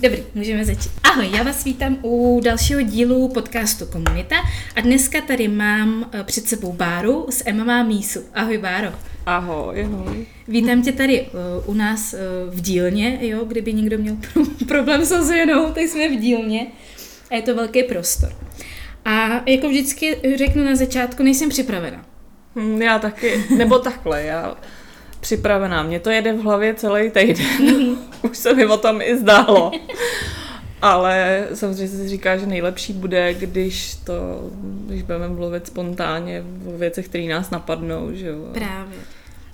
Dobrý, 0.00 0.22
můžeme 0.34 0.64
začít. 0.64 0.92
Ahoj, 1.02 1.30
já 1.36 1.42
vás 1.42 1.64
vítám 1.64 1.98
u 2.02 2.40
dalšího 2.44 2.82
dílu 2.82 3.28
podcastu 3.28 3.86
Komunita 3.86 4.36
a 4.76 4.80
dneska 4.80 5.20
tady 5.20 5.48
mám 5.48 6.10
eh, 6.12 6.24
před 6.24 6.48
sebou 6.48 6.72
Báru 6.72 7.26
z 7.30 7.42
MMA 7.52 7.82
Mísu. 7.82 8.20
Ahoj 8.34 8.58
Báro. 8.58 8.88
Ahoj, 9.26 9.84
ahoj. 9.84 10.26
Vítám 10.48 10.82
tě 10.82 10.92
tady 10.92 11.20
uh, 11.20 11.70
u 11.70 11.74
nás 11.74 12.14
uh, 12.14 12.54
v 12.54 12.60
dílně, 12.60 13.18
jo, 13.20 13.44
kdyby 13.44 13.72
někdo 13.72 13.98
měl 13.98 14.16
problém 14.68 15.04
s 15.04 15.12
ozvěnou, 15.12 15.72
tak 15.72 15.82
jsme 15.82 16.08
v 16.08 16.16
dílně 16.16 16.66
a 17.30 17.34
je 17.34 17.42
to 17.42 17.54
velký 17.54 17.82
prostor. 17.82 18.32
A 19.04 19.42
jako 19.50 19.68
vždycky 19.68 20.16
řeknu 20.36 20.64
na 20.64 20.76
začátku, 20.76 21.22
nejsem 21.22 21.48
připravena. 21.48 22.06
Hm, 22.56 22.82
já 22.82 22.98
taky, 22.98 23.44
nebo 23.56 23.78
takhle, 23.78 24.22
já 24.22 24.56
připravená. 25.20 25.82
Mně 25.82 26.00
to 26.00 26.10
jede 26.10 26.32
v 26.32 26.42
hlavě 26.42 26.74
celý 26.74 27.10
týden. 27.10 27.96
Už 28.22 28.38
se 28.38 28.54
mi 28.54 28.66
o 28.66 28.76
tom 28.76 29.02
i 29.02 29.18
zdálo. 29.18 29.72
Ale 30.82 31.46
samozřejmě 31.54 31.96
si 31.96 32.08
říká, 32.08 32.36
že 32.36 32.46
nejlepší 32.46 32.92
bude, 32.92 33.34
když 33.34 33.94
to, 33.94 34.12
když 34.86 35.02
budeme 35.02 35.28
mluvit 35.28 35.66
spontánně 35.66 36.44
o 36.66 36.78
věcech, 36.78 37.08
které 37.08 37.24
nás 37.24 37.50
napadnou, 37.50 38.08
že 38.12 38.26
jo. 38.26 38.38
Právě. 38.52 38.98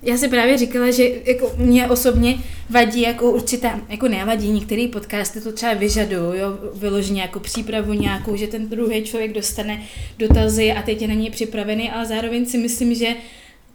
Já 0.02 0.16
si 0.16 0.28
právě 0.28 0.58
říkala, 0.58 0.90
že 0.90 1.10
jako 1.24 1.52
mě 1.56 1.88
osobně 1.88 2.38
vadí 2.70 3.00
jako 3.00 3.30
určitá, 3.30 3.80
jako 3.88 4.08
nevadí, 4.08 4.50
některé 4.50 4.88
podcasty 4.92 5.40
to 5.40 5.52
třeba 5.52 5.74
vyžadují, 5.74 6.40
jo, 6.40 6.58
vyloženě 6.74 7.22
jako 7.22 7.40
přípravu 7.40 7.92
nějakou, 7.92 8.36
že 8.36 8.46
ten 8.46 8.68
druhý 8.68 9.02
člověk 9.02 9.32
dostane 9.32 9.82
dotazy 10.18 10.72
a 10.72 10.82
teď 10.82 11.02
je 11.02 11.08
na 11.08 11.14
něj 11.14 11.30
připravený, 11.30 11.90
ale 11.90 12.06
zároveň 12.06 12.46
si 12.46 12.58
myslím, 12.58 12.94
že 12.94 13.06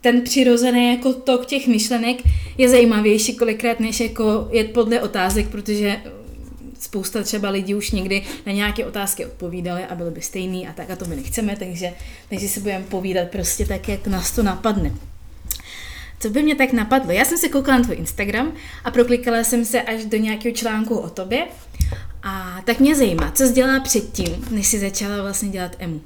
ten 0.02 0.22
přirozený 0.22 0.94
jako 0.96 1.14
tok 1.14 1.46
těch 1.46 1.68
myšlenek 1.68 2.18
je 2.58 2.70
zajímavější 2.70 3.36
kolikrát, 3.36 3.80
než 3.80 4.00
jako 4.00 4.48
je 4.52 4.64
podle 4.64 5.02
otázek, 5.02 5.48
protože 5.48 5.98
spousta 6.80 7.24
třeba 7.24 7.50
lidí 7.50 7.76
už 7.76 7.92
někdy 7.92 8.26
na 8.46 8.52
nějaké 8.52 8.86
otázky 8.86 9.26
odpovídali 9.26 9.84
a 9.84 9.96
byly 9.96 10.12
by 10.12 10.22
stejný 10.22 10.68
a 10.68 10.74
tak 10.74 10.92
a 10.92 10.96
to 10.96 11.06
my 11.06 11.16
nechceme, 11.16 11.56
takže, 11.56 11.94
takže 12.30 12.48
si 12.48 12.60
budeme 12.60 12.86
povídat 12.90 13.28
prostě 13.28 13.66
tak, 13.66 13.90
jak 13.90 14.08
nás 14.08 14.32
to 14.32 14.44
napadne. 14.44 14.92
Co 16.20 16.30
by 16.30 16.44
mě 16.44 16.56
tak 16.56 16.74
napadlo? 16.74 17.12
Já 17.12 17.26
jsem 17.26 17.38
se 17.38 17.50
koukala 17.50 17.78
na 17.78 17.84
tvůj 17.84 17.96
Instagram 17.96 18.54
a 18.84 18.92
proklikala 18.92 19.44
jsem 19.44 19.66
se 19.66 19.82
až 19.82 20.06
do 20.06 20.18
nějakého 20.18 20.56
článku 20.56 20.98
o 20.98 21.10
tobě 21.10 21.48
a 22.24 22.62
tak 22.66 22.80
mě 22.80 22.96
zajímá, 22.96 23.32
co 23.32 23.48
jsi 23.48 23.54
dělala 23.54 23.80
předtím, 23.80 24.46
než 24.52 24.68
jsi 24.68 24.80
začala 24.80 25.22
vlastně 25.22 25.50
dělat 25.50 25.76
EMU. 25.80 26.02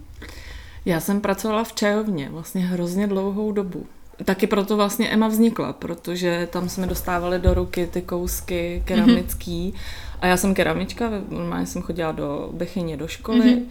Já 0.86 1.00
jsem 1.00 1.22
pracovala 1.22 1.64
v 1.64 1.74
čajovně 1.74 2.30
vlastně 2.30 2.62
hrozně 2.62 3.08
dlouhou 3.08 3.52
dobu. 3.52 3.86
Taky 4.26 4.48
proto 4.48 4.76
vlastně 4.76 5.10
Emma 5.10 5.28
vznikla, 5.28 5.74
protože 5.74 6.48
tam 6.52 6.70
jsme 6.70 6.88
dostávali 6.88 7.40
do 7.40 7.54
ruky 7.54 7.88
ty 7.88 8.02
kousky 8.02 8.84
keramický. 8.86 9.74
Mm-hmm. 9.76 9.80
A 10.22 10.28
já 10.28 10.38
jsem 10.38 10.54
keramička, 10.54 11.12
normálně 11.30 11.66
jsem 11.66 11.82
chodila 11.82 12.12
do 12.12 12.50
Bechyně 12.54 12.98
do 12.98 13.08
školy, 13.08 13.40
mm-hmm. 13.40 13.64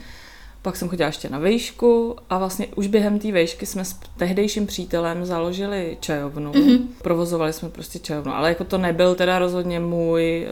pak 0.63 0.77
jsem 0.77 0.89
chodila 0.89 1.07
ještě 1.07 1.29
na 1.29 1.39
vejšku 1.39 2.17
a 2.31 2.39
vlastně 2.39 2.67
už 2.67 2.87
během 2.87 3.19
té 3.19 3.33
vejšky 3.33 3.67
jsme 3.67 3.85
s 3.85 3.97
tehdejším 4.17 4.67
přítelem 4.67 5.27
založili 5.27 5.97
čajovnu. 6.01 6.53
Mm-hmm. 6.53 6.79
Provozovali 7.03 7.53
jsme 7.53 7.69
prostě 7.69 7.99
čajovnu, 7.99 8.35
ale 8.35 8.49
jako 8.49 8.65
to 8.65 8.79
nebyl 8.79 9.15
teda 9.15 9.39
rozhodně 9.39 9.81
můj 9.81 10.47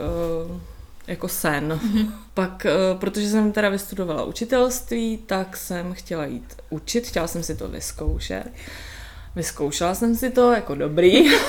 uh, 0.51 0.57
jako 1.11 1.29
sen. 1.29 1.81
Mm-hmm. 1.83 2.11
Pak, 2.35 2.67
eh, 2.67 2.71
protože 2.99 3.29
jsem 3.29 3.53
teda 3.53 3.69
vystudovala 3.69 4.25
učitelství, 4.25 5.19
tak 5.27 5.57
jsem 5.57 5.93
chtěla 5.93 6.25
jít 6.25 6.57
učit, 6.71 7.07
chtěla 7.07 7.27
jsem 7.27 7.43
si 7.43 7.55
to 7.55 7.69
vyzkoušet. 7.69 8.53
Vyzkoušela 9.37 9.95
jsem 9.95 10.17
si 10.17 10.31
to 10.31 10.53
jako 10.53 10.75
dobrý. 10.75 11.31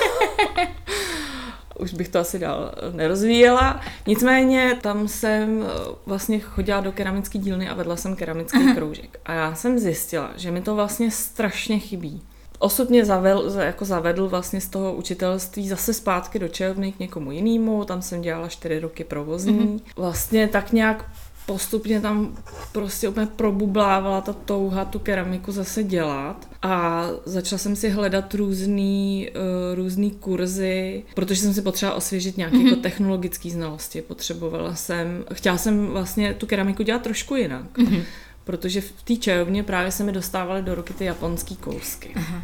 Už 1.80 1.94
bych 1.94 2.10
to 2.10 2.20
asi 2.20 2.40
dál 2.40 2.76
nerozvíjela. 2.92 3.82
Nicméně 4.08 4.80
tam 4.82 5.08
jsem 5.08 5.64
eh, 5.64 5.68
vlastně 6.06 6.40
chodila 6.40 6.82
do 6.82 6.92
keramické 6.92 7.40
dílny 7.40 7.70
a 7.70 7.74
vedla 7.74 7.96
jsem 7.96 8.16
keramický 8.16 8.74
kroužek. 8.76 9.20
A 9.26 9.34
já 9.34 9.56
jsem 9.56 9.80
zjistila, 9.80 10.32
že 10.36 10.52
mi 10.52 10.62
to 10.62 10.76
vlastně 10.76 11.12
strašně 11.12 11.80
chybí 11.80 12.22
osobně 12.62 13.06
zavedl, 13.06 13.54
jako 13.60 13.86
zavedl 13.86 14.30
vlastně 14.30 14.62
z 14.62 14.68
toho 14.68 14.94
učitelství 14.94 15.70
zase 15.70 15.94
zpátky 15.94 16.40
do 16.40 16.48
čajovny 16.48 16.92
k 16.92 17.00
někomu 17.00 17.32
jinému, 17.32 17.86
tam 17.86 18.02
jsem 18.02 18.22
dělala 18.22 18.48
čtyři 18.48 18.80
roky 18.80 19.04
provozní. 19.04 19.60
Mm-hmm. 19.60 19.80
Vlastně 19.96 20.48
tak 20.48 20.72
nějak 20.72 21.06
postupně 21.46 22.02
tam 22.02 22.38
prostě 22.72 23.10
úplně 23.10 23.26
probublávala 23.26 24.22
ta 24.22 24.34
touha 24.34 24.86
tu 24.86 25.00
keramiku 25.00 25.52
zase 25.52 25.84
dělat 25.84 26.48
a 26.62 27.06
začala 27.26 27.60
jsem 27.60 27.76
si 27.76 27.90
hledat 27.90 28.34
různý, 28.34 29.30
uh, 29.36 29.76
různý 29.76 30.12
kurzy, 30.12 31.04
protože 31.16 31.42
jsem 31.42 31.54
si 31.54 31.62
potřebovala 31.62 31.98
osvěžit 31.98 32.38
nějaké 32.38 32.58
mm-hmm. 32.58 32.70
jako 32.70 32.82
technologické 32.82 33.50
znalosti. 33.50 34.02
Potřebovala 34.02 34.76
jsem, 34.76 35.26
chtěla 35.34 35.58
jsem 35.58 35.88
vlastně 35.88 36.34
tu 36.34 36.46
keramiku 36.46 36.84
dělat 36.84 37.02
trošku 37.02 37.36
jinak. 37.36 37.78
Mm-hmm 37.78 38.04
protože 38.44 38.82
v 38.82 38.92
té 39.04 39.16
čajovně 39.16 39.64
právě 39.64 39.92
se 39.92 40.04
mi 40.04 40.12
dostávaly 40.12 40.62
do 40.62 40.76
ruky 40.76 40.94
ty 40.94 41.06
japonský 41.06 41.56
kousky. 41.56 42.14
Aha. 42.16 42.42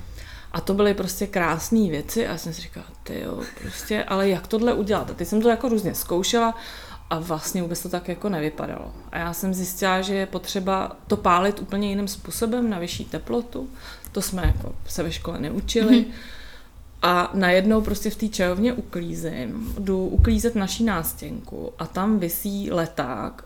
A 0.51 0.61
to 0.61 0.73
byly 0.73 0.93
prostě 0.93 1.27
krásné 1.27 1.89
věci 1.89 2.27
a 2.27 2.31
já 2.31 2.37
jsem 2.37 2.53
si 2.53 2.61
říkala, 2.61 2.85
ty 3.03 3.19
jo, 3.19 3.41
prostě, 3.61 4.03
ale 4.03 4.29
jak 4.29 4.47
tohle 4.47 4.73
udělat? 4.73 5.11
A 5.11 5.13
teď 5.13 5.27
jsem 5.27 5.41
to 5.41 5.49
jako 5.49 5.69
různě 5.69 5.95
zkoušela 5.95 6.55
a 7.09 7.19
vlastně 7.19 7.61
vůbec 7.61 7.83
to 7.83 7.89
tak 7.89 8.07
jako 8.07 8.29
nevypadalo. 8.29 8.93
A 9.11 9.17
já 9.17 9.33
jsem 9.33 9.53
zjistila, 9.53 10.01
že 10.01 10.15
je 10.15 10.25
potřeba 10.25 10.97
to 11.07 11.17
pálit 11.17 11.59
úplně 11.61 11.89
jiným 11.89 12.07
způsobem 12.07 12.69
na 12.69 12.79
vyšší 12.79 13.05
teplotu. 13.05 13.69
To 14.11 14.21
jsme 14.21 14.41
jako 14.45 14.75
se 14.87 15.03
ve 15.03 15.11
škole 15.11 15.39
neučili. 15.39 15.95
Mm-hmm. 15.95 16.11
A 17.01 17.31
najednou 17.33 17.81
prostě 17.81 18.09
v 18.09 18.15
té 18.15 18.27
čajovně 18.27 18.73
uklízím, 18.73 19.75
jdu 19.79 20.07
uklízet 20.07 20.55
naší 20.55 20.83
nástěnku 20.83 21.73
a 21.79 21.85
tam 21.85 22.19
visí 22.19 22.71
leták 22.71 23.43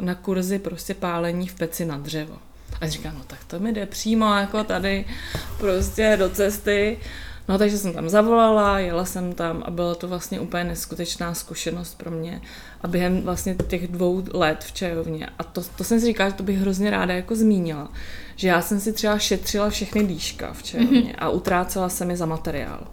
na 0.00 0.14
kurzy 0.14 0.58
prostě 0.58 0.94
pálení 0.94 1.48
v 1.48 1.54
peci 1.54 1.84
na 1.84 1.98
dřevo. 1.98 2.36
A 2.80 2.88
říkám, 2.88 3.14
no 3.14 3.24
tak 3.26 3.44
to 3.44 3.60
mi 3.60 3.72
jde 3.72 3.86
přímo 3.86 4.34
jako 4.34 4.64
tady 4.64 5.04
prostě 5.58 6.16
do 6.18 6.30
cesty. 6.30 6.98
No 7.48 7.58
takže 7.58 7.78
jsem 7.78 7.92
tam 7.92 8.08
zavolala, 8.08 8.78
jela 8.78 9.04
jsem 9.04 9.32
tam 9.32 9.62
a 9.66 9.70
byla 9.70 9.94
to 9.94 10.08
vlastně 10.08 10.40
úplně 10.40 10.64
neskutečná 10.64 11.34
zkušenost 11.34 11.98
pro 11.98 12.10
mě. 12.10 12.40
A 12.80 12.88
během 12.88 13.22
vlastně 13.22 13.56
těch 13.68 13.88
dvou 13.88 14.22
let 14.32 14.64
v 14.64 14.72
čajovně, 14.72 15.28
a 15.38 15.44
to, 15.44 15.62
to 15.76 15.84
jsem 15.84 16.00
si 16.00 16.06
říkala, 16.06 16.30
že 16.30 16.36
to 16.36 16.42
bych 16.42 16.58
hrozně 16.58 16.90
ráda 16.90 17.14
jako 17.14 17.36
zmínila, 17.36 17.88
že 18.36 18.48
já 18.48 18.62
jsem 18.62 18.80
si 18.80 18.92
třeba 18.92 19.18
šetřila 19.18 19.70
všechny 19.70 20.06
dýška 20.06 20.52
v 20.52 20.62
čajovně 20.62 21.00
mm-hmm. 21.00 21.14
a 21.18 21.28
utrácela 21.28 21.88
se 21.88 22.04
mi 22.04 22.16
za 22.16 22.26
materiál. 22.26 22.86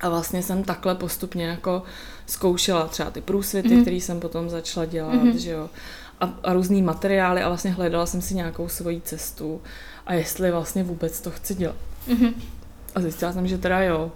A 0.00 0.08
vlastně 0.08 0.42
jsem 0.42 0.64
takhle 0.64 0.94
postupně 0.94 1.46
jako 1.46 1.82
zkoušela 2.32 2.86
třeba 2.86 3.10
ty 3.10 3.20
průsvity, 3.20 3.68
mm-hmm. 3.68 3.82
které 3.82 3.96
jsem 3.96 4.20
potom 4.20 4.50
začala 4.50 4.86
dělat, 4.86 5.14
mm-hmm. 5.14 5.36
že 5.36 5.50
jo, 5.50 5.70
a, 6.20 6.34
a 6.44 6.52
různý 6.52 6.82
materiály 6.82 7.42
a 7.42 7.48
vlastně 7.48 7.70
hledala 7.70 8.06
jsem 8.06 8.22
si 8.22 8.34
nějakou 8.34 8.68
svoji 8.68 9.00
cestu 9.00 9.60
a 10.06 10.14
jestli 10.14 10.50
vlastně 10.50 10.82
vůbec 10.82 11.20
to 11.20 11.30
chci 11.30 11.54
dělat. 11.54 11.76
Mm-hmm. 12.08 12.32
A 12.94 13.00
zjistila 13.00 13.32
jsem, 13.32 13.48
že 13.48 13.58
teda 13.58 13.82
jo. 13.82 14.12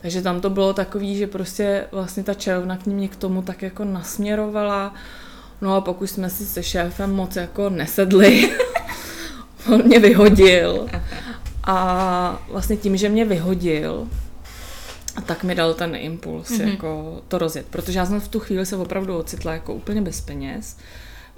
Takže 0.00 0.22
tam 0.22 0.40
to 0.40 0.50
bylo 0.50 0.72
takový, 0.72 1.16
že 1.16 1.26
prostě 1.26 1.84
vlastně 1.92 2.22
ta 2.22 2.34
čajovna 2.34 2.76
k 2.76 2.86
mě 2.86 3.08
k 3.08 3.16
tomu 3.16 3.42
tak 3.42 3.62
jako 3.62 3.84
nasměrovala. 3.84 4.94
No 5.60 5.74
a 5.74 5.80
pokud 5.80 6.06
jsme 6.06 6.30
si 6.30 6.46
se 6.46 6.62
šéfem 6.62 7.14
moc 7.14 7.36
jako 7.36 7.70
nesedli, 7.70 8.50
on 9.72 9.84
mě 9.84 9.98
vyhodil. 9.98 10.86
A 11.64 12.42
vlastně 12.48 12.76
tím, 12.76 12.96
že 12.96 13.08
mě 13.08 13.24
vyhodil, 13.24 14.08
a 15.16 15.20
tak 15.20 15.44
mi 15.44 15.54
dal 15.54 15.74
ten 15.74 15.96
impuls 15.96 16.50
mm-hmm. 16.50 16.68
jako 16.68 17.22
to 17.28 17.38
rozjet, 17.38 17.66
protože 17.70 17.98
já 17.98 18.06
jsem 18.06 18.20
v 18.20 18.28
tu 18.28 18.40
chvíli 18.40 18.66
se 18.66 18.76
opravdu 18.76 19.18
ocitla 19.18 19.52
jako 19.52 19.74
úplně 19.74 20.02
bez 20.02 20.20
peněz, 20.20 20.76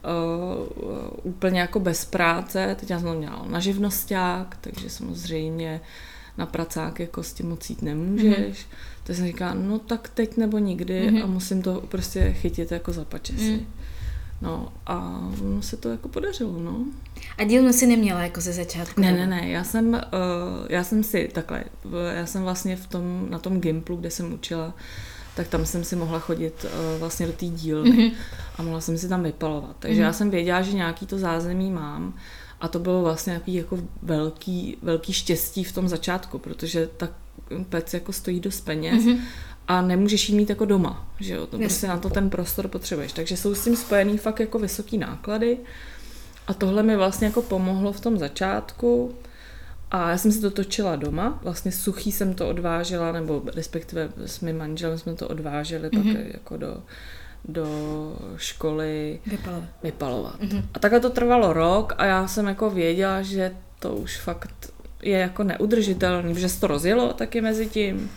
uh, 0.05 1.23
úplně 1.23 1.61
jako 1.61 1.81
bez 1.81 2.05
práce, 2.05 2.77
teď 2.81 2.91
já 2.91 3.01
jsem 3.01 3.15
měla 3.15 3.45
na 3.49 3.61
živnosták, 3.61 4.57
takže 4.61 4.91
samozřejmě 4.91 5.81
na 6.39 6.47
pracák 6.47 7.01
jako 7.01 7.23
s 7.23 7.33
tím 7.33 7.49
moc 7.49 7.71
jít 7.71 7.83
nemůžeš. 7.83 8.59
Mm-hmm. 8.59 8.77
Tak 9.05 9.17
jsem 9.17 9.27
říkala, 9.27 9.55
no 9.55 9.79
tak 9.79 10.09
teď 10.09 10.37
nebo 10.37 10.59
nikdy 10.59 11.11
mm-hmm. 11.11 11.25
a 11.25 11.27
musím 11.27 11.63
to 11.63 11.81
prostě 11.89 12.33
chytit 12.33 12.73
jako 12.73 12.93
za 12.93 13.05
pačesy. 13.05 13.53
Mm. 13.53 13.67
No 14.43 14.73
a 14.87 15.29
no, 15.43 15.63
se 15.63 15.77
to 15.77 15.89
jako 15.89 16.09
podařilo, 16.09 16.53
no. 16.59 16.85
A 17.39 17.45
dílnu 17.45 17.73
si 17.73 17.87
neměla 17.87 18.23
jako 18.23 18.41
ze 18.41 18.53
začátku? 18.53 19.01
Ne, 19.01 19.13
ne, 19.13 19.27
ne, 19.27 19.49
já 19.49 19.65
jsem, 19.65 19.89
uh, 19.89 20.01
já 20.69 20.85
jsem 20.85 21.05
si 21.05 21.31
takhle, 21.35 21.65
já 22.15 22.27
jsem 22.27 22.43
vlastně 22.43 22.77
v 22.77 22.87
tom, 22.87 23.27
na 23.31 23.39
tom 23.39 23.61
Gimplu, 23.61 23.97
kde 23.97 24.11
jsem 24.11 24.33
učila, 24.33 24.75
tak 25.37 25.49
tam 25.49 25.67
jsem 25.67 25.85
si 25.85 25.97
mohla 25.97 26.19
chodit 26.19 26.65
uh, 26.65 27.01
vlastně 27.01 27.27
do 27.27 27.33
té 27.33 27.47
dílny 27.47 27.91
mm-hmm. 27.91 28.13
a 28.57 28.63
mohla 28.63 28.81
jsem 28.81 28.99
si 28.99 29.09
tam 29.09 29.23
vypalovat. 29.23 29.77
Takže 29.79 30.01
mm-hmm. 30.01 30.05
já 30.05 30.13
jsem 30.13 30.31
věděla, 30.31 30.63
že 30.63 30.73
nějaký 30.73 31.07
to 31.07 31.19
zázemí 31.19 31.71
mám 31.71 32.15
a 32.61 32.69
to 32.69 32.79
bylo 32.79 33.03
vlastně 33.03 33.31
nějaký 33.31 33.55
jako 33.55 33.79
velký, 34.03 34.77
velký 34.83 35.13
štěstí 35.13 35.65
v 35.65 35.73
tom 35.73 35.89
začátku, 35.89 36.39
protože 36.39 36.89
ta 36.97 37.09
pec 37.69 37.95
jako 37.95 38.13
stojí 38.13 38.41
dost 38.41 38.61
peněz 38.61 39.05
mm-hmm 39.05 39.19
a 39.69 39.83
nemůžeš 39.83 40.29
jí 40.29 40.37
mít 40.37 40.51
jako 40.51 40.65
doma, 40.65 41.09
že 41.21 41.35
jo, 41.35 41.47
to 41.47 41.59
prostě 41.59 41.87
na 41.87 41.99
to 41.99 42.11
ten 42.11 42.31
prostor 42.31 42.69
potřebuješ. 42.69 43.13
Takže 43.13 43.37
jsou 43.37 43.55
s 43.55 43.65
tím 43.65 43.77
spojený 43.77 44.19
fakt 44.19 44.41
jako 44.41 44.59
vysoký 44.59 44.99
náklady 44.99 45.59
a 46.47 46.55
tohle 46.55 46.83
mi 46.83 46.97
vlastně 46.97 47.27
jako 47.27 47.43
pomohlo 47.43 47.93
v 47.93 48.01
tom 48.01 48.19
začátku 48.19 49.15
a 49.91 50.11
já 50.11 50.19
jsem 50.19 50.33
si 50.33 50.41
to 50.41 50.51
točila 50.51 50.97
doma, 50.97 51.39
vlastně 51.43 51.73
suchý 51.73 52.13
jsem 52.13 52.35
to 52.35 52.49
odvážela, 52.49 53.13
nebo 53.13 53.43
respektive 53.55 54.09
s 54.27 54.41
mým 54.41 54.59
manželem 54.59 54.99
jsme 54.99 55.15
to 55.15 55.29
odváželi 55.29 55.89
mm-hmm. 55.89 56.17
pak 56.17 56.35
jako 56.35 56.57
do, 56.57 56.83
do 57.45 57.67
školy 58.37 59.21
Vypalovat. 59.27 59.69
vypalovat. 59.83 60.41
Mhm. 60.41 60.63
A 60.75 60.79
takhle 60.79 61.01
to 61.01 61.11
trvalo 61.11 61.53
rok 61.53 61.95
a 61.99 62.05
já 62.05 62.29
jsem 62.29 62.47
jako 62.47 62.71
věděla, 62.71 63.23
že 63.23 63.53
to 63.79 63.95
už 63.95 64.21
fakt 64.21 64.73
je 65.03 65.19
jako 65.19 65.45
neudržitelný, 65.45 66.35
že 66.41 66.49
se 66.49 66.61
to 66.61 66.67
rozjelo 66.67 67.13
taky 67.13 67.41
mezi 67.41 67.67
tím. 67.67 68.11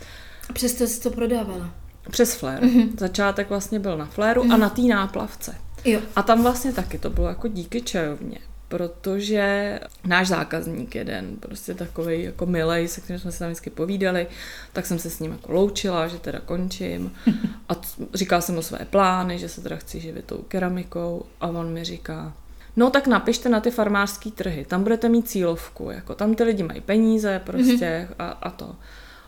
A 0.50 0.54
přesto 0.54 0.88
jsi 0.88 1.02
to 1.02 1.10
prodávala. 1.10 1.70
Přes 2.12 2.36
flér. 2.36 2.64
Mhm. 2.64 2.90
Začátek 3.00 3.50
vlastně 3.50 3.80
byl 3.80 3.98
na 3.98 4.06
fléru 4.06 4.42
a 4.42 4.46
Mhm. 4.46 4.60
na 4.60 4.70
té 4.70 4.82
náplavce. 4.82 5.56
Jo. 5.86 6.00
A 6.16 6.22
tam 6.24 6.44
vlastně 6.44 6.74
taky 6.74 6.98
to 6.98 7.10
bylo 7.10 7.28
jako 7.28 7.48
díky 7.48 7.82
čajovně, 7.82 8.38
protože 8.68 9.80
náš 10.06 10.28
zákazník 10.28 10.96
jeden, 10.96 11.36
prostě 11.40 11.74
takový 11.74 12.24
jako 12.24 12.46
milej, 12.46 12.88
se 12.88 13.02
kterým 13.02 13.20
jsme 13.20 13.32
se 13.32 13.40
tam 13.40 13.48
vždycky 13.48 13.70
povídali, 13.70 14.28
tak 14.74 14.86
jsem 14.86 15.00
se 15.00 15.10
s 15.10 15.20
ním 15.20 15.32
jako 15.32 15.52
loučila, 15.54 16.08
že 16.08 16.18
teda 16.18 16.40
končím 16.40 17.12
a 17.70 17.76
t- 17.76 17.88
říkala 18.14 18.42
jsem 18.42 18.56
mu 18.56 18.62
své 18.62 18.80
plány, 18.90 19.40
že 19.40 19.50
se 19.50 19.62
teda 19.62 19.76
chci 19.76 20.00
živit 20.00 20.26
tou 20.26 20.38
keramikou 20.38 21.26
a 21.42 21.48
on 21.48 21.74
mi 21.74 21.84
říká, 21.84 22.34
no 22.76 22.90
tak 22.90 23.08
napište 23.08 23.50
na 23.50 23.60
ty 23.60 23.72
farmářské 23.72 24.32
trhy, 24.32 24.66
tam 24.66 24.84
budete 24.84 25.10
mít 25.10 25.30
cílovku, 25.30 25.90
jako 25.92 26.16
tam 26.16 26.36
ty 26.36 26.44
lidi 26.44 26.64
mají 26.64 26.82
peníze 26.82 27.42
prostě 27.46 28.08
a, 28.20 28.28
a 28.28 28.50
to. 28.50 28.76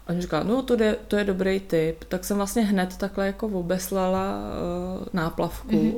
A 0.09 0.13
on 0.13 0.21
říká, 0.21 0.43
no 0.43 0.61
to 0.61 0.83
je, 0.83 0.95
to 1.07 1.15
je 1.15 1.23
dobrý 1.23 1.59
tip. 1.59 2.03
Tak 2.03 2.25
jsem 2.25 2.37
vlastně 2.37 2.61
hned 2.65 2.97
takhle 2.97 3.25
jako 3.27 3.47
obeslala 3.47 4.21
uh, 5.01 5.07
náplavku 5.13 5.75
Mhm. 5.83 5.93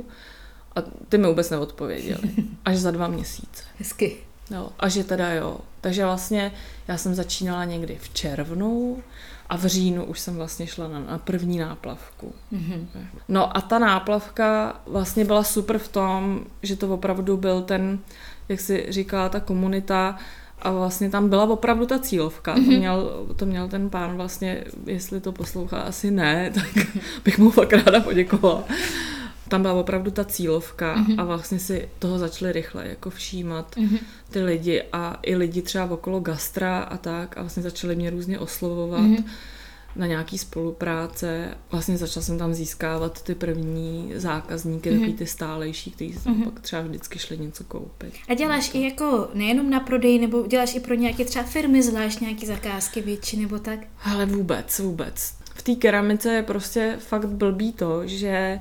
a 0.76 0.82
ty 1.10 1.18
mi 1.18 1.28
vůbec 1.28 1.50
neodpověděli. 1.50 2.22
Až 2.66 2.78
za 2.78 2.92
dva 2.92 3.08
měsíce. 3.08 3.64
Hezky. 3.80 4.18
Jo, 4.52 4.70
a 4.80 4.90
že 4.90 5.04
teda 5.04 5.34
jo. 5.34 5.58
Takže 5.82 6.06
vlastně 6.06 6.52
já 6.88 6.98
jsem 6.98 7.16
začínala 7.16 7.66
někdy 7.66 7.98
v 8.02 8.10
červnu 8.14 9.04
a 9.50 9.58
v 9.58 9.66
říjnu 9.66 10.06
už 10.06 10.20
jsem 10.20 10.36
vlastně 10.36 10.68
šla 10.68 10.88
na, 10.88 11.00
na 11.00 11.18
první 11.18 11.58
náplavku. 11.60 12.34
Mhm. 12.52 12.88
No 13.28 13.58
a 13.58 13.62
ta 13.62 13.80
náplavka 13.80 14.80
vlastně 14.88 15.26
byla 15.26 15.44
super 15.44 15.78
v 15.78 15.88
tom, 15.88 16.46
že 16.64 16.76
to 16.76 16.94
opravdu 16.94 17.38
byl 17.38 17.62
ten, 17.62 18.00
jak 18.50 18.60
si 18.60 18.86
říkala 18.90 19.30
ta 19.30 19.40
komunita, 19.40 20.18
a 20.62 20.72
vlastně 20.72 21.10
tam 21.10 21.30
byla 21.30 21.44
opravdu 21.44 21.86
ta 21.86 22.00
cílovka. 22.00 22.56
Mm-hmm. 22.56 22.66
To, 22.66 22.72
měl, 22.72 23.26
to 23.36 23.46
měl 23.46 23.68
ten 23.68 23.90
pán 23.90 24.16
vlastně, 24.16 24.64
jestli 24.86 25.22
to 25.22 25.32
poslouchá, 25.32 25.78
asi 25.80 26.12
ne, 26.12 26.52
tak 26.56 26.88
bych 27.26 27.40
mu 27.40 27.52
fakt 27.52 27.74
ráda 27.74 28.00
poděkovala. 28.00 28.64
Tam 29.48 29.62
byla 29.62 29.74
opravdu 29.74 30.12
ta 30.12 30.24
cílovka 30.26 30.96
mm-hmm. 30.96 31.16
a 31.22 31.24
vlastně 31.24 31.60
si 31.60 31.90
toho 32.00 32.20
začali 32.20 32.52
rychle 32.52 32.88
jako 32.88 33.10
všímat 33.10 33.76
Mhm. 33.78 33.98
ty 34.32 34.44
lidi 34.44 34.84
a 34.94 35.20
i 35.22 35.36
lidi 35.36 35.62
třeba 35.62 35.86
okolo 35.92 36.20
gastra 36.20 36.80
a 36.80 36.98
tak 36.98 37.38
a 37.38 37.42
vlastně 37.42 37.64
začali 37.64 37.96
mě 37.96 38.10
různě 38.10 38.40
oslovovat 38.40 39.02
Mhm. 39.02 39.26
Na 39.96 40.08
nějaký 40.08 40.38
spolupráce. 40.38 41.58
Vlastně 41.72 41.98
začala 41.98 42.24
jsem 42.24 42.38
tam 42.38 42.54
získávat 42.54 43.22
ty 43.24 43.36
první 43.36 44.12
zákazníky, 44.16 44.90
Mhm. 44.92 45.00
takový 45.00 45.18
ty 45.18 45.28
stálejší, 45.28 45.92
kteří 45.92 46.14
tam 46.24 46.34
Mhm. 46.34 46.44
pak 46.52 46.60
třeba 46.60 46.82
vždycky 46.82 47.20
šli 47.20 47.38
něco 47.38 47.64
koupit. 47.64 48.14
A 48.28 48.34
děláš 48.34 48.72
i 48.74 48.84
jako 48.84 49.30
nejenom 49.34 49.70
na 49.70 49.80
prodej, 49.80 50.20
nebo 50.20 50.48
děláš 50.48 50.76
i 50.76 50.80
pro 50.80 50.94
nějaké 50.96 51.26
třeba 51.26 51.46
firmy, 51.46 51.84
zvlášť 51.84 52.20
nějaké 52.20 52.48
zakázky 52.48 53.02
větší 53.02 53.38
nebo 53.42 53.60
tak? 53.60 53.80
Ale 54.04 54.26
vůbec, 54.26 54.80
vůbec. 54.80 55.34
V 55.56 55.62
té 55.64 55.76
keramice 55.76 56.34
je 56.34 56.44
prostě 56.44 56.98
fakt 57.00 57.26
blbý 57.30 57.74
to, 57.74 58.08
že 58.08 58.60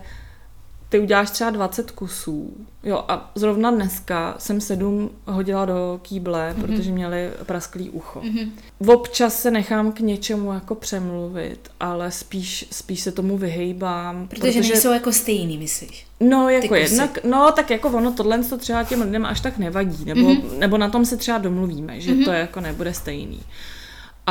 ty 0.90 0.98
uděláš 0.98 1.30
třeba 1.30 1.50
20 1.50 1.90
kusů. 1.90 2.52
Jo, 2.84 3.04
a 3.08 3.30
zrovna 3.34 3.70
dneska 3.70 4.34
jsem 4.38 4.60
sedm 4.60 5.10
hodila 5.26 5.64
do 5.64 6.00
kýble, 6.02 6.54
mm-hmm. 6.58 6.60
protože 6.66 6.92
měli 6.92 7.30
prasklý 7.46 7.90
ucho. 7.90 8.20
Mhm. 8.24 8.52
Občas 8.86 9.40
se 9.42 9.50
nechám 9.50 9.92
k 9.92 10.00
něčemu 10.00 10.52
jako 10.52 10.74
přemluvit, 10.74 11.70
ale 11.80 12.10
spíš, 12.10 12.66
spíš 12.70 13.00
se 13.00 13.12
tomu 13.12 13.38
vyhejbám. 13.38 14.28
Protože, 14.28 14.42
protože 14.42 14.72
nejsou 14.72 14.92
jako 14.92 15.12
stejný, 15.12 15.58
myslíš? 15.58 16.06
No, 16.20 16.48
jako 16.48 16.74
jednak, 16.74 17.18
no, 17.24 17.52
tak 17.56 17.70
jako 17.70 17.88
ono 17.88 18.12
tohle 18.12 18.38
to 18.44 18.58
třeba 18.58 18.84
těm 18.84 19.02
lidem 19.02 19.26
až 19.26 19.40
tak 19.40 19.58
nevadí, 19.58 20.04
nebo, 20.04 20.20
Mhm. 20.20 20.30
mm-hmm. 20.36 20.58
nebo 20.58 20.78
na 20.78 20.88
tom 20.88 21.04
se 21.04 21.16
třeba 21.16 21.38
domluvíme, 21.38 22.00
že 22.00 22.10
Mhm. 22.10 22.20
mm-hmm. 22.20 22.24
to 22.24 22.30
jako 22.32 22.60
nebude 22.60 22.94
stejný. 22.94 23.40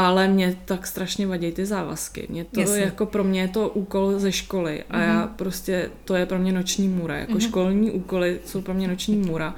Ale 0.01 0.27
mě 0.27 0.57
tak 0.65 0.87
strašně 0.87 1.27
vadí 1.27 1.51
ty 1.51 1.65
závazky. 1.65 2.27
Mě 2.29 2.45
to 2.45 2.59
Jasně. 2.59 2.79
jako 2.81 3.05
pro 3.05 3.23
mě 3.23 3.41
je 3.41 3.47
to 3.47 3.69
úkol 3.69 4.19
ze 4.19 4.31
školy 4.31 4.83
a 4.89 4.99
já 4.99 5.27
prostě, 5.27 5.89
to 6.05 6.15
je 6.15 6.25
pro 6.25 6.39
mě 6.39 6.51
noční 6.51 6.87
můra. 6.87 7.17
Jako 7.17 7.31
Mhm. 7.31 7.41
školní 7.41 7.91
úkoly 7.91 8.39
jsou 8.45 8.61
pro 8.61 8.73
mě 8.73 8.87
noční 8.87 9.15
můra. 9.17 9.55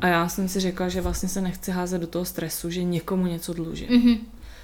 A 0.00 0.06
já 0.06 0.28
jsem 0.28 0.48
si 0.48 0.60
řekla, 0.60 0.88
že 0.88 1.00
vlastně 1.00 1.28
se 1.28 1.40
nechci 1.40 1.70
házet 1.70 2.00
do 2.00 2.06
toho 2.06 2.24
stresu, 2.24 2.70
že 2.70 2.84
někomu 2.84 3.26
něco 3.26 3.52
dlužím. 3.54 3.88
Mhm. 3.90 4.16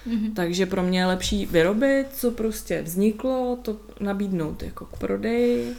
Mhm. 0.06 0.34
Takže 0.34 0.66
pro 0.66 0.82
mě 0.82 0.98
je 0.98 1.06
lepší 1.06 1.46
vyrobit, 1.46 2.06
co 2.14 2.30
prostě 2.30 2.82
vzniklo, 2.82 3.58
to 3.62 3.76
nabídnout 4.00 4.62
jako 4.62 4.84
k 4.84 4.98
prodeji 4.98 5.74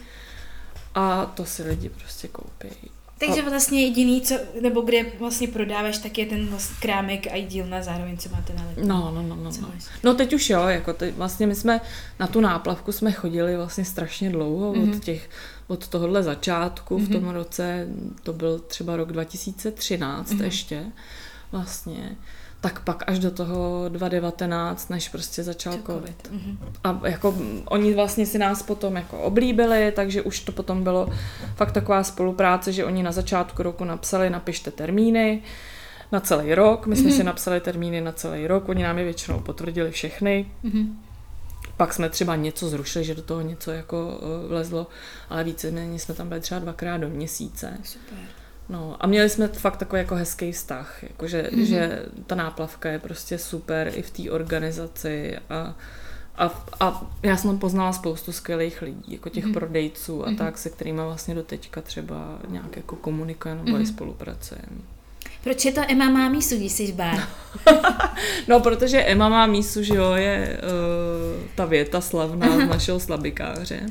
a 0.95 1.25
to 1.25 1.45
si 1.45 1.63
lidi 1.63 1.89
prostě 1.89 2.27
koupí. 2.27 2.67
Takže 3.19 3.49
vlastně 3.49 3.81
jediný, 3.81 4.21
co, 4.21 4.35
nebo 4.61 4.81
kde 4.81 5.05
vlastně 5.19 5.47
prodáváš, 5.47 5.97
tak 5.97 6.17
je 6.17 6.25
ten 6.25 6.47
vlastně 6.47 6.75
krámek 6.81 7.27
a 7.27 7.41
dílna 7.47 7.83
zároveň, 7.83 8.17
co 8.17 8.29
máte 8.29 8.53
na 8.53 8.65
ledě. 8.67 8.81
No, 8.85 9.11
no, 9.15 9.21
no, 9.23 9.35
no. 9.35 9.51
No, 9.61 9.71
no 10.03 10.13
teď 10.13 10.33
už 10.33 10.49
jo, 10.49 10.67
jako 10.67 10.93
teď 10.93 11.15
vlastně 11.15 11.47
my 11.47 11.55
jsme 11.55 11.81
na 12.19 12.27
tu 12.27 12.41
náplavku 12.41 12.91
jsme 12.91 13.11
chodili 13.11 13.57
vlastně 13.57 13.85
strašně 13.85 14.29
dlouho, 14.29 14.73
mm-hmm. 14.73 14.95
od 14.95 15.03
těch, 15.03 15.29
od 15.67 15.87
tohohle 15.87 16.23
začátku 16.23 16.97
mm-hmm. 16.97 17.05
v 17.05 17.11
tom 17.11 17.29
roce, 17.29 17.87
to 18.23 18.33
byl 18.33 18.59
třeba 18.59 18.97
rok 18.97 19.11
2013 19.11 20.31
mm-hmm. 20.31 20.43
ještě 20.43 20.85
vlastně, 21.51 22.15
tak 22.61 22.79
pak 22.83 23.03
až 23.07 23.19
do 23.19 23.31
toho 23.31 23.85
2019, 23.89 24.89
než 24.89 25.09
prostě 25.09 25.43
začal 25.43 25.73
Co 25.73 25.79
covid. 25.93 26.31
Mhm. 26.31 26.57
A 26.83 27.01
jako 27.07 27.35
oni 27.65 27.93
vlastně 27.93 28.25
si 28.25 28.37
nás 28.37 28.63
potom 28.63 28.95
jako 28.95 29.17
oblíbili, 29.17 29.91
takže 29.95 30.21
už 30.21 30.39
to 30.39 30.51
potom 30.51 30.83
bylo 30.83 31.09
fakt 31.55 31.71
taková 31.71 32.03
spolupráce, 32.03 32.71
že 32.73 32.85
oni 32.85 33.03
na 33.03 33.11
začátku 33.11 33.63
roku 33.63 33.83
napsali, 33.83 34.29
napište 34.29 34.71
termíny 34.71 35.41
na 36.11 36.19
celý 36.19 36.55
rok. 36.55 36.87
My 36.87 36.95
jsme 36.95 37.07
Mhm. 37.09 37.17
si 37.17 37.23
napsali 37.23 37.59
termíny 37.61 38.01
na 38.01 38.11
celý 38.11 38.47
rok, 38.47 38.69
oni 38.69 38.83
nám 38.83 38.97
je 38.97 39.03
většinou 39.03 39.39
potvrdili 39.39 39.91
všechny. 39.91 40.45
Mhm. 40.63 40.99
Pak 41.77 41.93
jsme 41.93 42.09
třeba 42.09 42.35
něco 42.35 42.69
zrušili, 42.69 43.05
že 43.05 43.15
do 43.15 43.21
toho 43.21 43.41
něco 43.41 43.71
jako 43.71 44.19
eh, 44.21 44.47
vlezlo, 44.47 44.87
ale 45.29 45.43
víceméně 45.43 45.99
jsme 45.99 46.13
tam 46.13 46.27
byli 46.29 46.41
třeba 46.41 46.59
dvakrát 46.59 46.97
do 46.97 47.09
měsíce. 47.09 47.77
Super. 47.83 48.17
No 48.69 48.95
a 48.99 49.07
měli 49.07 49.29
jsme 49.29 49.47
fakt 49.47 49.77
takový 49.77 49.99
jako 49.99 50.15
hezký 50.15 50.51
vztah, 50.51 51.03
jakože, 51.03 51.49
Mhm. 51.51 51.61
mm-hmm. 51.61 51.67
že 51.67 52.03
ta 52.27 52.35
náplavka 52.35 52.89
je 52.89 52.99
prostě 52.99 53.37
super 53.37 53.91
i 53.95 54.01
v 54.01 54.09
té 54.11 54.31
organizaci 54.31 55.37
a, 55.49 55.75
a, 56.37 56.65
a 56.79 57.05
já 57.23 57.37
jsem 57.37 57.49
tam 57.49 57.59
poznala 57.59 57.93
spoustu 57.93 58.31
skvělých 58.31 58.81
lidí, 58.81 59.13
jako 59.13 59.29
těch 59.29 59.43
Mhm. 59.43 59.51
mm-hmm. 59.53 59.57
prodejců 59.59 60.23
a 60.23 60.25
Mhm. 60.25 60.35
mm-hmm. 60.35 60.45
tak, 60.45 60.57
se 60.57 60.69
kterými 60.69 61.01
vlastně 61.01 61.35
do 61.35 61.43
teďka 61.43 61.81
třeba 61.81 62.37
nějak 62.47 62.75
jako 62.77 62.95
komunikujeme 62.95 63.61
nebo 63.63 63.77
mm-hmm. 63.77 63.81
i 63.81 63.85
spolupracujeme. 63.85 64.67
Proč 65.43 65.65
je 65.65 65.71
to 65.71 65.81
Emma 65.87 66.09
má 66.09 66.29
místu, 66.29 66.55
když 66.55 66.71
jsi 66.71 66.93
bár? 66.93 67.23
No, 68.47 68.59
protože 68.59 68.97
Emma 69.01 69.29
má 69.29 69.45
mísu, 69.45 69.83
že 69.83 69.95
jo, 69.95 70.13
je 70.13 70.61
uh, 70.63 71.43
ta 71.55 71.65
věta 71.65 72.01
slavná 72.01 72.55
z 72.65 72.69
našeho 72.69 72.99
slabikáře. 72.99 73.85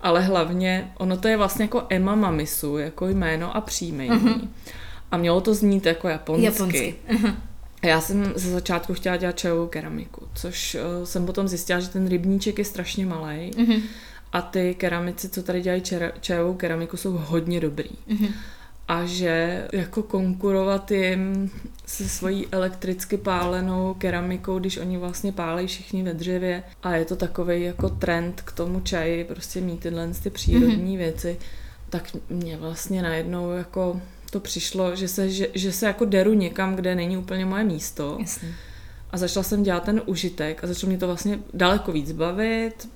Ale 0.00 0.20
hlavně, 0.22 0.92
ono 0.98 1.16
to 1.16 1.28
je 1.28 1.36
vlastně 1.36 1.64
jako 1.64 1.82
Emma 1.88 2.14
Mamisu, 2.14 2.78
jako 2.78 3.06
jméno 3.08 3.56
a 3.56 3.60
příjmení. 3.60 4.10
Mhm. 4.10 4.50
A 5.10 5.16
mělo 5.16 5.40
to 5.40 5.54
znít 5.54 5.86
jako 5.86 6.08
japonsky. 6.08 6.44
Japonsky. 6.44 6.94
Aha. 7.14 7.36
A 7.82 7.86
já 7.86 8.00
jsem 8.00 8.32
ze 8.36 8.50
začátku 8.50 8.94
chtěla 8.94 9.16
dělat 9.16 9.38
čajovou 9.38 9.66
keramiku, 9.66 10.28
což 10.34 10.74
uh, 10.98 11.04
jsem 11.04 11.26
potom 11.26 11.48
zjistila, 11.48 11.80
že 11.80 11.88
ten 11.88 12.08
rybníček 12.08 12.58
je 12.58 12.64
strašně 12.64 13.06
malý 13.06 13.50
Mhm. 13.58 13.82
a 14.32 14.42
ty 14.42 14.74
keramici, 14.74 15.28
co 15.28 15.42
tady 15.42 15.60
dělají 15.60 15.82
čera- 15.82 16.12
čajovou 16.20 16.54
keramiku, 16.54 16.96
jsou 16.96 17.12
hodně 17.12 17.60
dobrý. 17.60 17.90
Mhm. 18.06 18.28
A 18.88 19.04
že 19.04 19.66
jako 19.72 20.02
konkurovat 20.02 20.90
jim 20.90 21.50
se 21.86 22.08
svojí 22.08 22.46
elektricky 22.52 23.16
pálenou 23.16 23.94
keramikou, 23.94 24.58
když 24.58 24.78
oni 24.78 24.98
vlastně 24.98 25.32
pálejí 25.32 25.68
všichni 25.68 26.02
ve 26.02 26.14
dřevě 26.14 26.62
a 26.82 26.94
je 26.94 27.04
to 27.04 27.16
takový 27.16 27.62
jako 27.62 27.88
trend 27.88 28.42
k 28.42 28.52
tomu 28.52 28.80
čaji, 28.80 29.24
prostě 29.24 29.60
mít 29.60 29.80
tyhle 29.80 30.08
ty 30.22 30.30
přírodní 30.30 30.94
mm-hmm. 30.94 30.98
věci, 30.98 31.38
tak 31.90 32.16
mě 32.30 32.56
vlastně 32.56 33.02
najednou 33.02 33.52
jako 33.52 34.00
to 34.30 34.40
přišlo, 34.40 34.96
že 34.96 35.08
se, 35.08 35.30
že, 35.30 35.48
že 35.54 35.72
se 35.72 35.86
jako 35.86 36.04
deru 36.04 36.32
někam, 36.32 36.76
kde 36.76 36.94
není 36.94 37.16
úplně 37.16 37.44
moje 37.44 37.64
místo. 37.64 38.16
Jasně. 38.20 38.48
A 39.10 39.16
začala 39.16 39.44
jsem 39.44 39.62
dělat 39.62 39.82
ten 39.82 40.02
užitek 40.06 40.64
a 40.64 40.66
začalo 40.66 40.88
mě 40.88 40.98
to 40.98 41.06
vlastně 41.06 41.38
daleko 41.54 41.92
víc 41.92 42.12
bavit, 42.12 42.88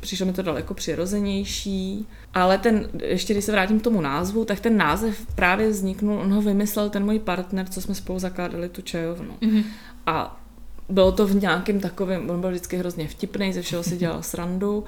přišlo 0.00 0.26
mi 0.26 0.32
to 0.32 0.42
daleko 0.42 0.74
přirozenější, 0.74 2.06
ale 2.34 2.58
ten, 2.58 2.88
ještě 3.02 3.32
když 3.32 3.44
se 3.44 3.52
vrátím 3.52 3.80
k 3.80 3.84
tomu 3.84 4.00
názvu, 4.00 4.44
tak 4.44 4.60
ten 4.60 4.76
název 4.76 5.26
právě 5.34 5.68
vzniknul, 5.68 6.20
on 6.20 6.32
ho 6.32 6.42
vymyslel 6.42 6.90
ten 6.90 7.04
můj 7.04 7.18
partner, 7.18 7.66
co 7.68 7.80
jsme 7.80 7.94
spolu 7.94 8.18
zakládali 8.18 8.68
tu 8.68 8.82
čajovnu. 8.82 9.34
Mhm. 9.40 9.62
A 10.06 10.40
bylo 10.88 11.12
to 11.12 11.26
v 11.26 11.34
nějakém 11.34 11.80
takovém, 11.80 12.30
on 12.30 12.40
byl 12.40 12.50
vždycky 12.50 12.76
hrozně 12.76 13.08
vtipný, 13.08 13.52
ze 13.52 13.62
všeho 13.62 13.82
si 13.82 13.96
dělal 13.96 14.22
srandu, 14.22 14.84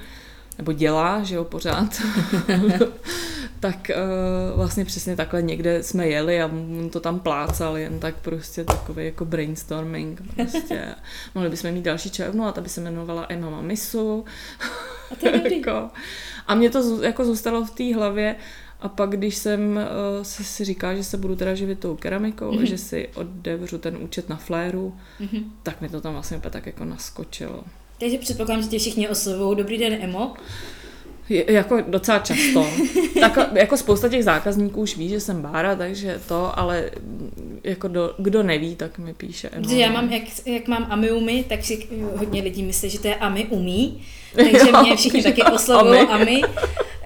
nebo 0.59 0.73
dělá, 0.73 1.23
že 1.23 1.35
jo, 1.35 1.45
pořád. 1.45 2.03
tak 3.61 3.91
uh, 3.91 4.57
vlastně 4.57 4.85
přesně 4.85 5.17
takhle 5.17 5.43
někde 5.43 5.83
jsme 5.83 6.09
jeli 6.09 6.43
a 6.43 6.47
on 6.47 6.91
to 6.93 7.01
tam 7.01 7.21
plácal, 7.21 7.77
jen 7.79 7.99
tak 8.01 8.15
prostě 8.17 8.65
takový 8.65 9.05
jako 9.05 9.25
brainstorming. 9.25 10.23
Prostě. 10.37 10.95
Mohli 11.35 11.51
bychom 11.51 11.71
mít 11.73 11.85
další 11.85 12.11
čajovnu 12.11 12.45
a 12.45 12.53
ta 12.53 12.61
by 12.61 12.69
se 12.69 12.81
jmenovala 12.81 13.27
Emma 13.29 13.51
Mamisu. 13.51 14.25
A 15.13 15.15
to 15.21 15.27
je 15.29 15.33
dobrý. 15.33 15.59
jako, 15.67 15.89
a 16.47 16.55
mě 16.55 16.71
to 16.71 17.03
jako 17.03 17.25
zůstalo 17.25 17.65
v 17.65 17.71
té 17.71 17.95
hlavě 17.95 18.37
a 18.81 18.89
pak, 18.89 19.11
když 19.11 19.37
jsem 19.37 19.77
uh, 19.77 20.23
se 20.23 20.45
si 20.45 20.65
říkala, 20.65 20.95
že 20.95 21.05
se 21.05 21.17
budu 21.17 21.37
teda 21.37 21.55
živit 21.55 21.79
tou 21.81 21.97
keramikou, 21.97 22.53
Mhm. 22.53 22.59
mm-hmm. 22.63 22.67
že 22.69 22.79
si 22.79 23.09
odevřu 23.15 23.79
ten 23.79 23.97
účet 24.01 24.29
na 24.29 24.37
fléru, 24.37 24.97
Mhm. 25.21 25.45
tak 25.63 25.81
mi 25.81 25.89
to 25.89 26.01
tam 26.01 26.13
vlastně 26.13 26.41
tak 26.51 26.67
jako 26.67 26.85
naskočilo. 26.85 27.65
Takže 28.01 28.19
předpokládám, 28.19 28.63
že 28.63 28.69
tě 28.69 28.79
všichni 28.79 29.09
oslovují. 29.09 29.57
Dobrý 29.57 29.79
den, 29.79 29.99
Emo. 30.01 30.35
Je, 31.29 31.53
jako 31.53 31.81
docela 31.89 32.19
často. 32.19 32.67
tak, 33.21 33.39
jako 33.53 33.77
spousta 33.77 34.09
těch 34.09 34.25
zákazníků 34.25 34.81
už 34.81 34.97
ví, 34.97 35.09
že 35.09 35.21
jsem 35.21 35.43
Bára, 35.43 35.77
takže 35.77 36.21
to, 36.29 36.59
ale 36.59 36.91
jako 37.65 37.89
do, 37.89 38.15
kdo 38.19 38.43
neví, 38.43 38.77
tak 38.77 38.99
mi 38.99 39.15
píše. 39.15 39.49
Emo. 39.49 39.63
Protože 39.63 39.77
já 39.79 39.91
mám, 39.91 40.13
jak, 40.13 40.23
jak 40.47 40.69
mám 40.69 40.87
Ami 40.91 41.13
umí, 41.13 41.45
tak 41.45 41.65
si 41.65 41.89
hodně 42.17 42.43
lidí 42.43 42.63
myslí, 42.63 42.91
že 42.91 42.99
to 42.99 43.09
je 43.09 43.15
Ami 43.15 43.47
umí. 43.47 44.03
Takže 44.35 44.59
Jo, 44.59 44.83
mě 44.83 44.97
všichni 44.97 45.23
taky 45.23 45.43
oslovují 45.43 46.01
Ami. 46.01 46.23
Ami. 46.23 46.43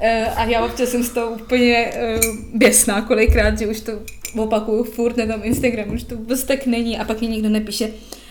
Eh, 0.04 0.26
A 0.26 0.44
já 0.44 0.64
občas 0.64 0.88
jsem 0.88 1.02
z 1.02 1.10
toho 1.10 1.30
úplně 1.30 1.90
eh, 1.94 2.20
běsná 2.54 3.02
kolikrát, 3.02 3.58
že 3.58 3.66
už 3.66 3.80
to 3.80 3.92
opakuju 4.36 4.84
furt 4.84 5.16
na 5.16 5.26
tom 5.26 5.40
Instagramu, 5.44 5.92
už 5.92 6.02
to 6.02 6.16
vůbec 6.16 6.44
tak 6.44 6.66
není. 6.66 6.98
A 6.98 7.04
pak 7.04 7.20
mi 7.20 7.26
někdo 7.26 7.48
napíše, 7.48 7.84
eh, 7.84 8.21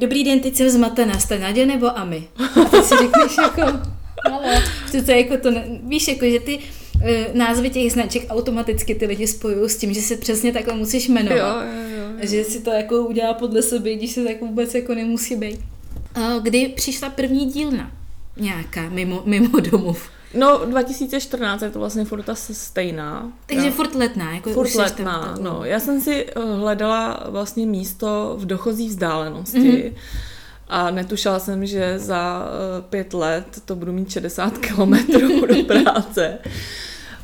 dobrý 0.00 0.24
den, 0.24 0.40
teď 0.40 0.56
jsem 0.56 0.70
zmatená, 0.70 1.18
jste 1.18 1.38
Nadě 1.38 1.66
nebo 1.66 1.98
Ami? 1.98 2.28
A 2.60 2.64
teď 2.64 2.84
si 2.84 2.94
řekneš 2.96 3.36
jako, 3.42 3.62
halo, 4.30 4.62
že 4.92 5.02
to 5.02 5.10
je 5.10 5.18
jako 5.18 5.36
to, 5.36 5.50
víš, 5.82 6.08
jako, 6.08 6.24
že 6.26 6.40
ty 6.40 6.58
eh, 7.04 7.26
názvy 7.34 7.70
těch 7.70 7.92
značek 7.92 8.26
automaticky 8.28 8.94
ty 8.94 9.06
lidi 9.06 9.26
spojují 9.26 9.70
s 9.70 9.76
tím, 9.76 9.94
že 9.94 10.00
se 10.00 10.16
přesně 10.16 10.52
takhle 10.52 10.74
musíš 10.74 11.08
jmenovat. 11.08 11.64
Jo, 11.64 11.72
jo, 11.72 11.98
jo. 11.98 12.04
A 12.22 12.26
Že 12.26 12.44
si 12.44 12.60
to 12.60 12.70
jako 12.70 12.96
udělá 12.96 13.34
podle 13.34 13.62
sebe, 13.62 13.94
když 13.94 14.10
se 14.10 14.24
tak 14.24 14.40
vůbec 14.40 14.74
jako 14.74 14.94
nemusí 14.94 15.36
být. 15.36 15.60
A 16.14 16.38
Kdy 16.38 16.68
přišla 16.68 17.10
první 17.10 17.46
dílna? 17.46 17.92
Nějaká, 18.36 18.88
mimo, 18.88 19.22
mimo 19.24 19.60
domov. 19.60 20.10
No, 20.34 20.60
2014 20.66 21.62
je 21.62 21.70
to 21.70 21.78
vlastně 21.78 22.04
furt 22.04 22.22
ta 22.22 22.34
stejná. 22.34 23.32
Takže 23.46 23.66
Já- 23.66 23.72
furt 23.72 23.94
letná. 23.94 24.34
Jako 24.34 24.50
Furt 24.52 24.72
tam 24.72 24.82
letná, 24.84 25.20
takovou. 25.20 25.42
no. 25.44 25.64
Já 25.64 25.80
jsem 25.80 26.00
si 26.00 26.26
eh, 26.26 26.40
hledala 26.56 27.24
vlastně 27.30 27.66
místo 27.66 28.36
v 28.38 28.46
dochozí 28.46 28.88
vzdálenosti 28.88 29.58
Mhm. 29.58 29.68
mm-hmm. 29.70 29.94
a 30.68 30.90
netušila 30.90 31.38
jsem, 31.38 31.66
že 31.66 31.98
za 31.98 32.46
eh, 32.78 32.82
pět 32.90 33.14
let 33.14 33.46
to 33.64 33.76
budu 33.76 33.92
mít 33.92 34.10
60 34.10 34.58
kilometrů 34.58 35.46
do 35.46 35.64
práce. 35.82 36.38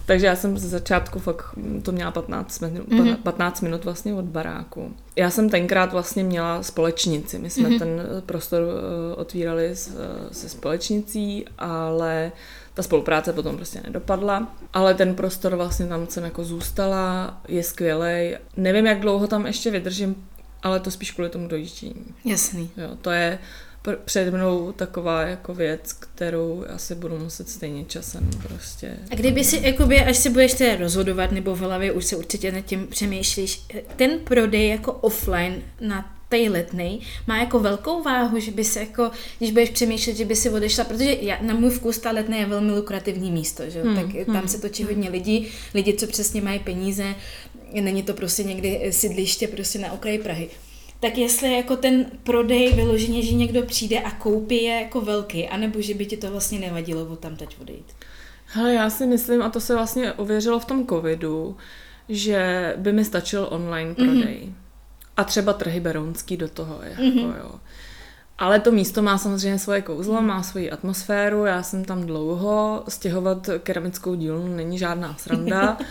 Takže 0.06 0.26
já 0.26 0.36
jsem 0.36 0.58
ze 0.58 0.68
začátku 0.68 1.18
fakt 1.18 1.44
to 1.82 1.92
měla 1.92 2.10
15 2.10 2.60
minut, 2.60 2.88
Mhm. 2.88 3.04
mm-hmm. 3.04 3.16
15 3.16 3.60
minut 3.60 3.84
vlastně 3.84 4.14
od 4.14 4.24
baráku. 4.24 4.92
Já 5.16 5.30
jsem 5.30 5.48
tenkrát 5.50 5.92
vlastně 5.92 6.24
měla 6.24 6.62
společnici. 6.62 7.38
My 7.38 7.50
jsme 7.50 7.62
Mhm. 7.68 7.72
mm-hmm. 7.72 7.78
ten 7.78 8.22
prostor 8.26 8.62
eh, 8.62 9.14
otvírali 9.16 9.66
s, 9.70 9.88
eh, 9.88 10.34
se 10.34 10.48
společnicí, 10.48 11.44
ale 11.58 12.32
ta 12.76 12.82
spolupráce 12.82 13.32
potom 13.32 13.56
prostě 13.56 13.80
nedopadla. 13.84 14.56
Ale 14.72 14.94
ten 14.94 15.14
prostor 15.14 15.56
vlastně 15.56 15.86
tam 15.86 16.06
jsem 16.06 16.24
jako 16.24 16.44
zůstala, 16.44 17.40
je 17.48 17.62
skvělej. 17.62 18.38
Nevím, 18.56 18.86
jak 18.86 19.00
dlouho 19.00 19.26
tam 19.26 19.46
ještě 19.46 19.70
vydržím, 19.70 20.28
ale 20.62 20.80
to 20.80 20.90
spíš 20.90 21.10
kvůli 21.10 21.28
tomu 21.28 21.48
dojíždění. 21.48 22.04
Jasný. 22.24 22.70
Jo, 22.76 22.96
to 23.02 23.10
je 23.10 23.38
pr- 23.84 23.96
před 24.04 24.34
mnou 24.34 24.72
taková 24.72 25.22
jako 25.22 25.54
věc, 25.54 25.92
kterou 25.92 26.64
asi 26.74 26.94
budu 26.94 27.18
muset 27.18 27.48
stejně 27.48 27.84
časem 27.84 28.30
prostě. 28.42 28.96
A 29.10 29.14
kdyby 29.14 29.44
si, 29.44 29.60
jakoby, 29.66 30.00
až 30.00 30.16
se 30.16 30.30
budeš 30.30 30.54
teda 30.54 30.76
rozhodovat, 30.76 31.32
nebo 31.32 31.54
v 31.54 31.60
hlavě 31.60 31.92
už 31.92 32.04
se 32.04 32.16
určitě 32.16 32.52
nad 32.52 32.60
tím 32.60 32.86
přemýšlíš, 32.86 33.66
ten 33.96 34.18
prodej 34.18 34.68
jako 34.68 34.92
offline 34.92 35.62
na 35.80 36.15
tej 36.28 36.48
letnej 36.48 36.98
má 37.26 37.38
jako 37.38 37.58
velkou 37.58 38.02
váhu, 38.02 38.38
že 38.38 38.50
by 38.50 38.64
se 38.64 38.80
jako, 38.80 39.10
když 39.38 39.50
budeš 39.50 39.70
přemýšlet, 39.70 40.16
že 40.16 40.24
by 40.24 40.36
si 40.36 40.50
odešla, 40.50 40.84
protože 40.84 41.16
já, 41.20 41.38
na 41.42 41.54
můj 41.54 41.70
vkus 41.70 41.98
ta 41.98 42.10
letné 42.10 42.38
je 42.38 42.46
velmi 42.46 42.72
lukrativní 42.72 43.30
místo, 43.30 43.70
že? 43.70 43.82
Hmm, 43.82 43.96
tak 43.96 44.26
tam 44.26 44.48
se 44.48 44.60
točí 44.60 44.84
hodně 44.84 45.10
lidí, 45.10 45.48
lidi, 45.74 45.94
co 45.94 46.06
přesně 46.06 46.42
mají 46.42 46.58
peníze, 46.58 47.14
není 47.80 48.02
to 48.02 48.14
prostě 48.14 48.42
někdy 48.42 48.88
sídliště 48.90 49.48
prostě 49.48 49.78
na 49.78 49.92
okraji 49.92 50.18
Prahy. 50.18 50.48
Tak 51.00 51.18
jestli 51.18 51.56
jako 51.56 51.76
ten 51.76 52.06
prodej 52.24 52.72
vyloženě, 52.72 53.22
že 53.22 53.32
někdo 53.32 53.62
přijde 53.62 54.00
a 54.00 54.10
koupí 54.10 54.62
je 54.62 54.74
jako 54.74 55.00
velký, 55.00 55.48
anebo 55.48 55.80
že 55.80 55.94
by 55.94 56.06
ti 56.06 56.16
to 56.16 56.30
vlastně 56.30 56.58
nevadilo 56.58 57.06
od 57.06 57.18
tam 57.18 57.36
teď 57.36 57.56
odejít. 57.60 57.86
Hele, 58.46 58.74
já 58.74 58.90
si 58.90 59.06
myslím, 59.06 59.42
a 59.42 59.50
to 59.50 59.60
se 59.60 59.74
vlastně 59.74 60.12
ověřilo 60.12 60.60
v 60.60 60.64
tom 60.64 60.86
covidu, 60.86 61.56
že 62.08 62.72
by 62.76 62.92
mi 62.92 63.04
stačil 63.04 63.48
online 63.50 63.94
prodej. 63.94 64.40
Mm-hmm. 64.42 64.65
A 65.16 65.24
třeba 65.24 65.52
trhy 65.52 65.80
berounský 65.80 66.36
do 66.36 66.48
toho, 66.48 66.78
jako 66.82 67.02
mm-hmm. 67.02 67.36
jo. 67.38 67.50
Ale 68.38 68.60
to 68.60 68.72
místo 68.72 69.02
má 69.02 69.18
samozřejmě 69.18 69.58
svoje 69.58 69.82
kouzlo, 69.82 70.22
má 70.22 70.42
svoji 70.42 70.70
atmosféru, 70.70 71.44
já 71.44 71.62
jsem 71.62 71.84
tam 71.84 72.06
dlouho, 72.06 72.84
stěhovat 72.88 73.50
keramickou 73.62 74.14
dílnu 74.14 74.56
není 74.56 74.78
žádná 74.78 75.16
sranda. 75.18 75.78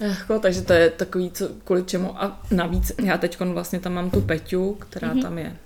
Jako, 0.00 0.38
takže 0.38 0.62
to 0.62 0.72
je 0.72 0.90
takový, 0.90 1.30
co, 1.30 1.48
kvůli 1.64 1.84
čemu. 1.84 2.22
A 2.22 2.40
navíc 2.50 2.92
já 3.02 3.18
teď 3.18 3.40
vlastně 3.40 3.80
tam 3.80 3.92
mám 3.92 4.10
tu 4.10 4.20
Peťu, 4.20 4.74
která 4.74 5.14
mm-hmm. 5.14 5.22
tam 5.22 5.38
je. 5.38 5.56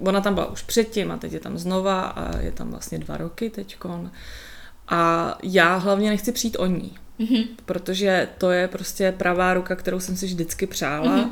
Ona 0.00 0.20
tam 0.20 0.34
byla 0.34 0.46
už 0.46 0.62
předtím 0.62 1.10
a 1.12 1.16
teď 1.16 1.32
je 1.32 1.40
tam 1.40 1.58
znova 1.58 2.02
a 2.02 2.38
je 2.38 2.52
tam 2.52 2.70
vlastně 2.70 2.98
dva 2.98 3.16
roky 3.16 3.50
teďkon. 3.50 4.10
A 4.88 5.32
já 5.42 5.76
hlavně 5.76 6.10
nechci 6.10 6.32
přijít 6.32 6.56
o 6.56 6.66
ní, 6.66 6.98
Mm-hmm. 7.20 7.46
protože 7.66 8.28
to 8.38 8.50
je 8.50 8.68
prostě 8.68 9.12
pravá 9.12 9.54
ruka, 9.54 9.76
kterou 9.76 10.00
jsem 10.00 10.16
si 10.16 10.26
vždycky 10.26 10.66
přála. 10.66 11.16
Mm-hmm. 11.16 11.30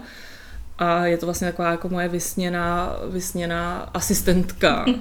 A 0.78 1.06
je 1.06 1.16
to 1.16 1.26
vlastně 1.26 1.46
taková 1.46 1.70
jako 1.70 1.88
moje 1.88 2.08
vysněná, 2.08 2.96
vysněná 3.10 3.90
asistentka. 3.94 4.84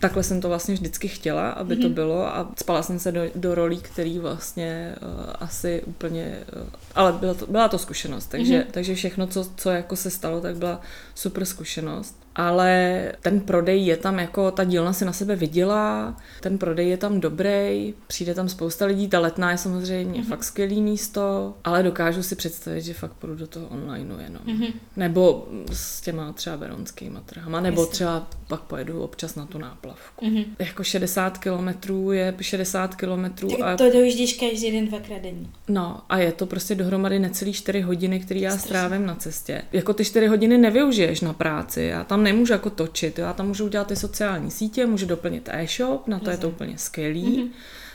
Takhle 0.00 0.22
jsem 0.22 0.40
to 0.40 0.48
vlastně 0.48 0.74
vždycky 0.74 1.08
chtěla, 1.08 1.50
aby 1.50 1.76
to 1.76 1.88
bylo 1.88 2.36
a 2.36 2.50
spala 2.56 2.82
jsem 2.82 2.98
se 2.98 3.12
do, 3.12 3.20
do 3.34 3.54
rolí, 3.54 3.78
který 3.78 4.18
vlastně 4.18 4.94
uh, 5.02 5.24
asi 5.40 5.82
úplně, 5.86 6.38
uh, 6.56 6.68
ale 6.94 7.12
byla 7.12 7.34
to, 7.34 7.46
byla 7.46 7.68
to 7.68 7.78
zkušenost, 7.78 8.26
takže, 8.26 8.58
mm-hmm. 8.58 8.70
takže 8.70 8.94
všechno, 8.94 9.26
co, 9.26 9.50
co 9.56 9.70
jako 9.70 9.96
se 9.96 10.10
stalo, 10.10 10.40
tak 10.40 10.56
byla 10.56 10.80
super 11.14 11.44
zkušenost. 11.44 12.19
Ale 12.40 13.02
ten 13.20 13.40
prodej 13.40 13.86
je 13.86 13.96
tam 13.96 14.18
jako, 14.18 14.50
ta 14.50 14.64
dílna 14.64 14.92
si 14.92 15.04
na 15.04 15.12
sebe 15.12 15.36
vydělá, 15.36 16.16
ten 16.40 16.58
prodej 16.58 16.88
je 16.88 16.96
tam 16.96 17.20
dobrý, 17.20 17.94
přijde 18.06 18.34
tam 18.34 18.48
spousta 18.48 18.86
lidí, 18.86 19.08
ta 19.08 19.20
letná 19.20 19.50
je 19.50 19.58
samozřejmě 19.58 20.20
mm-hmm. 20.20 20.28
fakt 20.28 20.44
skvělý 20.44 20.82
místo, 20.82 21.54
ale 21.64 21.82
dokážu 21.82 22.22
si 22.22 22.36
představit, 22.36 22.80
že 22.80 22.94
fakt 22.94 23.12
půjdu 23.12 23.34
do 23.34 23.46
toho 23.46 23.66
onlineu 23.66 24.18
jenom. 24.18 24.42
Mm-hmm. 24.46 24.72
Nebo 24.96 25.48
s 25.72 26.00
těma 26.00 26.32
třeba 26.32 26.56
veronskýma 26.56 27.20
trhama, 27.20 27.60
nebo 27.60 27.82
Jasně. 27.82 27.92
třeba 27.92 28.28
pak 28.48 28.60
pojedu 28.60 29.02
občas 29.02 29.34
na 29.34 29.46
tu 29.46 29.58
náplavku. 29.58 30.26
Mm-hmm. 30.26 30.44
Jako 30.58 30.84
60 30.84 31.38
kilometrů 31.38 32.12
je 32.12 32.34
60 32.40 32.94
kilometrů 32.94 33.64
a, 33.64 33.76
to 33.76 33.90
dojíždíš 33.92 34.32
každý 34.32 34.72
den 34.72 34.86
dvakrát 34.86 35.22
denně. 35.22 35.46
no, 35.68 36.00
a 36.08 36.18
je 36.18 36.32
to 36.32 36.46
prostě 36.46 36.74
dohromady 36.74 37.18
necelý 37.18 37.52
4 37.52 37.80
hodiny, 37.80 38.20
které 38.20 38.40
já 38.40 38.58
strávím 38.58 39.06
na 39.06 39.14
cestě. 39.14 39.62
Jako 39.72 39.92
ty 39.92 40.04
4 40.04 40.26
hodiny 40.26 40.58
nevyužiješ 40.58 41.20
na 41.20 41.32
práci, 41.32 41.82
já 41.82 42.04
tam 42.04 42.29
nemůžu 42.32 42.52
jako 42.52 42.70
točit, 42.70 43.18
jo? 43.18 43.24
já 43.24 43.32
tam 43.32 43.46
můžu 43.48 43.64
udělat 43.64 43.86
ty 43.86 43.96
sociální 43.96 44.50
sítě, 44.50 44.86
můžu 44.86 45.06
doplnit 45.06 45.48
e-shop, 45.52 46.08
na 46.08 46.18
to 46.18 46.30
je 46.30 46.36
to 46.36 46.48
úplně 46.48 46.78
skvělý, 46.78 47.22
Mhm. 47.22 47.46
mm-hmm. 47.46 47.50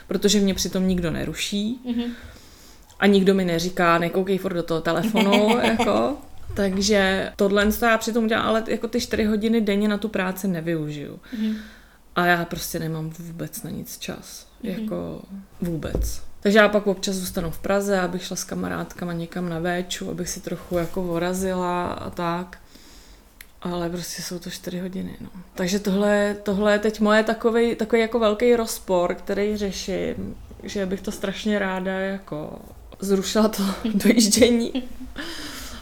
protože 0.08 0.40
mě 0.40 0.54
přitom 0.54 0.88
nikdo 0.88 1.12
neruší 1.12 1.80
Mm-hmm. 1.86 2.10
a 3.00 3.06
nikdo 3.08 3.34
mi 3.34 3.46
neříká, 3.46 3.98
nekoukej 3.98 4.38
furt 4.38 4.54
do 4.54 4.64
toho 4.64 4.82
telefonu, 4.82 5.60
jako. 5.64 6.18
Takže 6.54 7.32
tohle 7.36 7.72
to 7.72 7.86
já 7.86 7.98
přitom 7.98 8.28
dělám, 8.28 8.46
ale 8.46 8.64
jako 8.68 8.88
ty 8.88 9.02
4 9.02 9.24
hodiny 9.24 9.62
denně 9.62 9.88
na 9.88 9.98
tu 9.98 10.10
práci 10.10 10.48
nevyužiju. 10.48 11.20
Mm-hmm. 11.40 11.56
A 12.16 12.26
já 12.26 12.46
prostě 12.46 12.80
nemám 12.80 13.10
vůbec 13.10 13.64
na 13.64 13.70
nic 13.70 13.98
čas. 13.98 14.48
Mhm. 14.64 14.74
Mm-hmm. 14.74 14.82
Jako 14.82 15.22
vůbec. 15.62 16.22
Takže 16.40 16.60
já 16.60 16.70
pak 16.70 16.88
občas 16.88 17.16
zůstanu 17.16 17.52
v 17.52 17.60
Praze, 17.60 18.00
abych 18.00 18.24
šla 18.24 18.36
s 18.36 18.44
kamarádkama 18.44 19.14
někam 19.14 19.50
na 19.50 19.60
véču, 19.60 20.10
abych 20.12 20.30
si 20.30 20.40
trochu 20.42 20.78
jako 20.78 21.04
vorazila 21.04 21.88
a 21.88 22.10
tak. 22.10 22.58
Ale 23.72 23.90
prostě 23.90 24.22
jsou 24.22 24.40
to 24.40 24.50
čtyři 24.50 24.80
hodiny, 24.80 25.16
no. 25.22 25.30
Takže 25.54 25.80
tohle, 25.80 26.36
tohle 26.44 26.72
je 26.74 26.80
teď 26.80 27.00
moje 27.00 27.24
takový, 27.24 27.76
takový 27.76 28.02
jako 28.02 28.20
velký 28.20 28.56
rozpor, 28.56 29.16
který 29.16 29.58
řeším, 29.58 30.36
že 30.64 30.86
bych 30.86 31.02
to 31.02 31.12
strašně 31.12 31.60
ráda 31.60 31.92
jako 31.92 32.60
zrušila 33.00 33.48
to 33.48 33.64
dojíždění. 33.94 34.84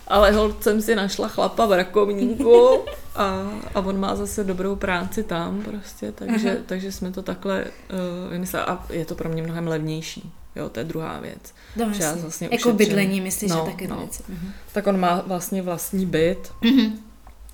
Ale 0.08 0.32
hold 0.32 0.64
jsem 0.64 0.82
si 0.82 0.96
našla 0.96 1.28
chlapa 1.28 1.66
v 1.66 1.72
Rakovníku 1.78 2.80
a, 3.16 3.52
a 3.76 3.80
on 3.80 4.00
má 4.00 4.16
zase 4.16 4.44
dobrou 4.44 4.76
práci 4.76 5.24
tam 5.24 5.62
prostě, 5.62 6.12
takže, 6.12 6.52
Aha. 6.52 6.60
takže 6.66 6.92
jsme 6.92 7.12
to 7.12 7.22
takhle 7.22 7.64
uh, 7.66 8.32
vymysleli 8.32 8.66
a 8.66 8.86
je 8.90 9.06
to 9.06 9.16
pro 9.16 9.30
mě 9.30 9.44
mnohem 9.44 9.68
levnější. 9.68 10.32
Jo, 10.56 10.70
to 10.70 10.80
je 10.80 10.84
druhá 10.86 11.20
věc. 11.20 11.54
No, 11.76 11.94
Že 11.94 12.04
já 12.04 12.16
vlastně 12.16 12.46
jako 12.52 12.56
ušetřím. 12.56 12.76
bydlení, 12.78 13.22
myslíš, 13.22 13.52
No, 13.52 13.64
že 13.66 13.72
taky 13.72 13.88
no. 13.88 13.98
věci. 13.98 14.24
Mhm. 14.30 14.52
Tak 14.74 14.88
on 14.88 15.00
má 15.00 15.24
vlastně 15.28 15.62
vlastní 15.62 16.06
byt. 16.06 16.52
Mhm. 16.62 17.00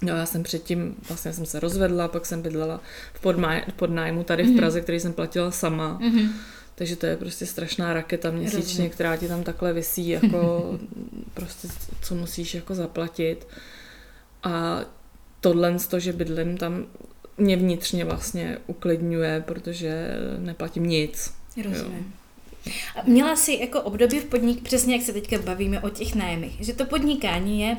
No, 0.02 0.16
já 0.16 0.26
jsem 0.26 0.44
předtím, 0.44 0.96
vlastně 1.10 1.34
jsem 1.34 1.46
se 1.46 1.60
rozvedla, 1.60 2.08
pak 2.08 2.26
jsem 2.26 2.42
bydlela 2.42 2.82
v 3.14 3.24
podmá- 3.24 3.62
podnájmu 3.76 4.24
tady 4.24 4.44
v 4.44 4.48
Mhm. 4.48 4.58
Praze, 4.58 4.82
který 4.82 5.00
jsem 5.00 5.14
platila 5.14 5.52
sama. 5.52 5.98
Mhm. 6.02 6.30
Takže 6.76 6.96
to 6.96 7.06
je 7.06 7.18
prostě 7.18 7.46
strašná 7.46 7.94
raketa 7.94 8.32
měsíčně, 8.32 8.60
Rozumím. 8.62 8.90
která 8.92 9.18
ti 9.18 9.28
tam 9.28 9.44
takhle 9.44 9.74
visí, 9.74 10.10
jako 10.22 10.64
prostě 11.34 11.68
co 12.02 12.16
musíš 12.16 12.54
jako 12.56 12.76
zaplatit. 12.76 13.48
A 14.44 14.80
tohle, 15.42 15.80
z 15.80 15.88
toho, 15.88 16.00
že 16.00 16.14
bydlím 16.14 16.58
tam 16.58 16.86
mě 17.38 17.56
vnitřně 17.58 18.06
vlastně 18.06 18.58
uklidňuje, 18.68 19.44
protože 19.48 20.08
neplatím 20.38 20.84
nic. 20.86 21.34
Rozumím. 21.64 22.14
A 22.96 23.02
měla 23.08 23.36
jsi 23.36 23.58
jako 23.62 23.82
období 23.82 24.20
v 24.20 24.26
podnik, 24.26 24.62
přesně 24.64 24.96
jak 24.96 25.06
se 25.06 25.14
teďka 25.14 25.38
bavíme 25.38 25.82
o 25.82 25.90
těch 25.90 26.16
nájmech, 26.16 26.52
že 26.60 26.74
to 26.74 26.86
podnikání 26.86 27.62
je 27.62 27.78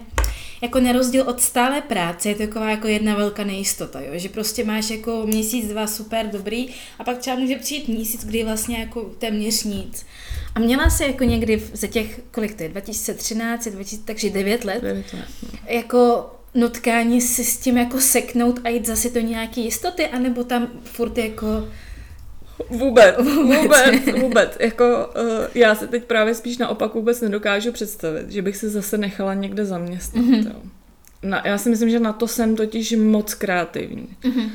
jako 0.63 0.81
na 0.81 0.93
rozdíl 0.93 1.23
od 1.23 1.41
stále 1.41 1.81
práce, 1.81 2.29
je 2.29 2.35
to 2.35 2.47
taková 2.47 2.71
jako 2.71 2.89
jedna 2.89 3.17
velká 3.17 3.45
nejistota, 3.45 4.01
jo? 4.01 4.11
že 4.15 4.29
prostě 4.29 4.65
máš 4.65 4.91
jako 4.91 5.27
měsíc, 5.27 5.69
dva 5.69 5.87
super 5.87 6.27
dobrý 6.27 6.69
a 6.99 7.05
pak 7.05 7.19
třeba 7.19 7.37
může 7.37 7.57
přijít 7.57 7.89
měsíc, 7.89 8.25
kdy 8.25 8.45
vlastně 8.45 8.79
jako 8.79 9.01
téměř 9.19 9.65
nic. 9.65 10.07
A 10.55 10.61
měla 10.61 10.91
se 10.91 11.07
jako 11.07 11.25
někdy 11.25 11.63
ze 11.73 11.89
těch, 11.89 12.21
kolik 12.31 12.55
to 12.55 12.63
je, 12.63 12.69
2013, 12.69 13.69
2000, 13.69 14.05
takže 14.07 14.31
9 14.31 14.65
let, 14.65 14.83
9 14.83 15.13
let. 15.13 15.25
no. 15.43 15.59
jako 15.67 16.31
nutkání 16.55 17.21
si 17.21 17.45
s 17.45 17.59
tím 17.59 17.77
jako 17.77 18.01
seknout 18.01 18.61
a 18.65 18.69
jít 18.69 18.87
zase 18.87 19.11
do 19.11 19.21
nějaké 19.21 19.61
jistoty, 19.61 20.07
anebo 20.07 20.45
tam 20.45 20.69
furt 20.85 21.19
jako 21.19 21.47
Vůbec, 22.71 23.17
Vůbec. 23.19 24.21
vůbec. 24.21 24.57
Jako, 24.61 24.85
uh, 24.85 25.47
já 25.55 25.75
se 25.75 25.87
teď 25.87 26.05
právě 26.05 26.35
spíš 26.35 26.59
naopak 26.59 26.95
vůbec 26.95 27.21
nedokážu 27.21 27.73
představit, 27.73 28.31
že 28.31 28.43
bych 28.43 28.57
se 28.57 28.71
zase 28.71 28.99
nechala 28.99 29.35
někde 29.35 29.65
zaměstnat. 29.65 30.25
Mhm. 30.25 30.35
Mm-hmm. 30.35 30.47
Jo. 30.47 30.61
Na, 31.23 31.43
já 31.45 31.59
si 31.59 31.71
myslím, 31.71 31.91
že 31.91 32.01
na 32.01 32.13
to 32.13 32.29
jsem 32.29 32.57
totiž 32.57 32.93
moc 32.93 33.35
kreativní. 33.35 34.09
Mhm. 34.25 34.33
Mm-hmm. 34.41 34.51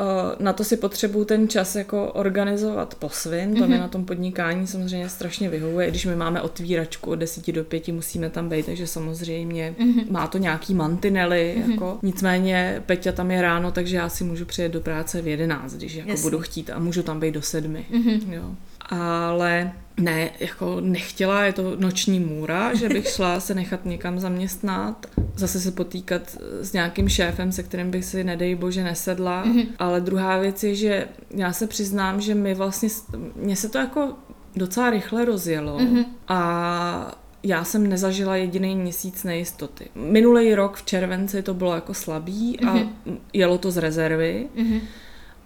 Uh, 0.00 0.42
na 0.44 0.52
to 0.52 0.64
si 0.64 0.76
potřebuju 0.76 1.24
ten 1.24 1.48
čas 1.48 1.76
jako 1.76 2.12
organizovat 2.12 2.94
po 2.94 3.08
svým, 3.08 3.54
to 3.54 3.60
mm-hmm. 3.60 3.68
mi 3.68 3.78
na 3.78 3.88
tom 3.88 4.04
podnikání 4.04 4.66
samozřejmě 4.66 5.08
strašně 5.08 5.48
vyhovuje, 5.48 5.90
když 5.90 6.06
my 6.06 6.16
máme 6.16 6.42
otvíračku 6.42 7.10
od 7.10 7.14
10 7.14 7.52
do 7.52 7.64
5, 7.64 7.88
musíme 7.88 8.30
tam 8.30 8.48
být, 8.48 8.66
takže 8.66 8.86
samozřejmě 8.86 9.74
mm-hmm. 9.78 10.10
má 10.10 10.26
to 10.26 10.38
nějaký 10.38 10.74
mantinely, 10.74 11.56
mm-hmm. 11.58 11.70
jako. 11.70 11.98
nicméně 12.02 12.82
Peťa 12.86 13.12
tam 13.12 13.30
je 13.30 13.42
ráno, 13.42 13.72
takže 13.72 13.96
já 13.96 14.08
si 14.08 14.24
můžu 14.24 14.44
přijet 14.44 14.72
do 14.72 14.80
práce 14.80 15.22
v 15.22 15.26
11, 15.26 15.74
když 15.74 15.94
jako 15.94 16.20
budu 16.20 16.38
chtít 16.38 16.70
a 16.70 16.78
můžu 16.78 17.02
tam 17.02 17.20
být 17.20 17.34
do 17.34 17.42
7. 17.42 17.74
Mm-hmm. 17.74 18.32
Jo. 18.32 18.54
Ale 18.90 19.72
ne, 19.98 20.30
jako 20.40 20.80
nechtěla, 20.80 21.44
je 21.44 21.52
to 21.52 21.76
noční 21.76 22.20
můra, 22.20 22.74
že 22.74 22.88
bych 22.88 23.08
šla 23.14 23.40
se 23.40 23.54
nechat 23.54 23.84
někam 23.84 24.18
zaměstnat, 24.18 25.06
zase 25.36 25.60
se 25.60 25.70
potýkat 25.70 26.22
s 26.60 26.72
nějakým 26.72 27.08
šéfem, 27.08 27.52
se 27.52 27.62
kterým 27.62 27.90
bych 27.90 28.04
si, 28.04 28.24
nedej 28.24 28.54
bože, 28.54 28.84
nesedla. 28.84 29.44
Mm-hmm. 29.44 29.66
Ale 29.78 30.00
druhá 30.00 30.38
věc 30.38 30.62
je, 30.64 30.74
že 30.74 31.08
já 31.30 31.52
se 31.52 31.66
přiznám, 31.66 32.20
že 32.20 32.34
my 32.34 32.54
vlastně, 32.54 32.88
mně 33.36 33.56
se 33.56 33.68
to 33.68 33.78
jako 33.78 34.12
docela 34.56 34.90
rychle 34.90 35.24
rozjelo 35.24 35.78
mm-hmm. 35.78 36.04
a 36.28 37.18
já 37.42 37.64
jsem 37.64 37.86
nezažila 37.86 38.36
jediný 38.36 38.76
měsíc 38.76 39.24
nejistoty. 39.24 39.88
Minulý 39.94 40.54
rok 40.54 40.76
v 40.76 40.84
červenci 40.84 41.42
to 41.42 41.54
bylo 41.54 41.74
jako 41.74 41.94
slabý 41.94 42.60
a 42.60 42.74
mm-hmm. 42.74 43.18
jelo 43.32 43.58
to 43.58 43.70
z 43.70 43.76
rezervy. 43.76 44.48
Mm-hmm. 44.56 44.80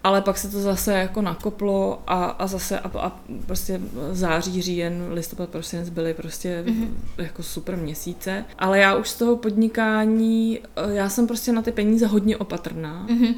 Ale 0.03 0.21
pak 0.21 0.37
se 0.37 0.47
to 0.47 0.59
zase 0.59 0.93
jako 0.93 1.21
nakoplo 1.21 2.01
a, 2.07 2.25
a 2.25 2.47
zase 2.47 2.79
a, 2.79 2.99
a 2.99 3.19
prostě 3.45 3.81
září, 4.11 4.61
říjen, 4.61 5.07
listopad, 5.11 5.49
prosinec 5.49 5.89
byly 5.89 6.13
prostě 6.13 6.63
mm-hmm. 6.67 6.87
jako 7.17 7.43
super 7.43 7.77
měsíce. 7.77 8.45
Ale 8.59 8.79
já 8.79 8.95
už 8.95 9.09
z 9.09 9.17
toho 9.17 9.35
podnikání, 9.35 10.59
eh, 10.59 10.93
já 10.93 11.09
jsem 11.09 11.27
prostě 11.27 11.51
na 11.51 11.61
ty 11.61 11.71
peníze 11.71 12.07
hodně 12.07 12.37
opatrná 12.37 13.07
mm-hmm. 13.09 13.35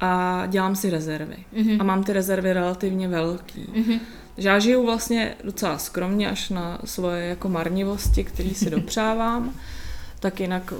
a 0.00 0.42
dělám 0.46 0.76
si 0.76 0.90
rezervy. 0.90 1.36
Mm-hmm. 1.56 1.76
A 1.80 1.84
mám 1.84 2.04
ty 2.04 2.12
rezervy 2.12 2.52
relativně 2.52 3.08
velký. 3.08 3.60
Mm-hmm. 3.60 4.00
Já 4.36 4.58
žiju 4.58 4.84
vlastně 4.84 5.34
docela 5.44 5.78
skromně 5.78 6.30
až 6.30 6.50
na 6.50 6.78
svoje 6.84 7.26
jako 7.26 7.48
marnivosti, 7.48 8.24
které 8.24 8.50
si 8.50 8.70
dopřávám 8.70 9.54
tak 10.22 10.40
jinak 10.40 10.74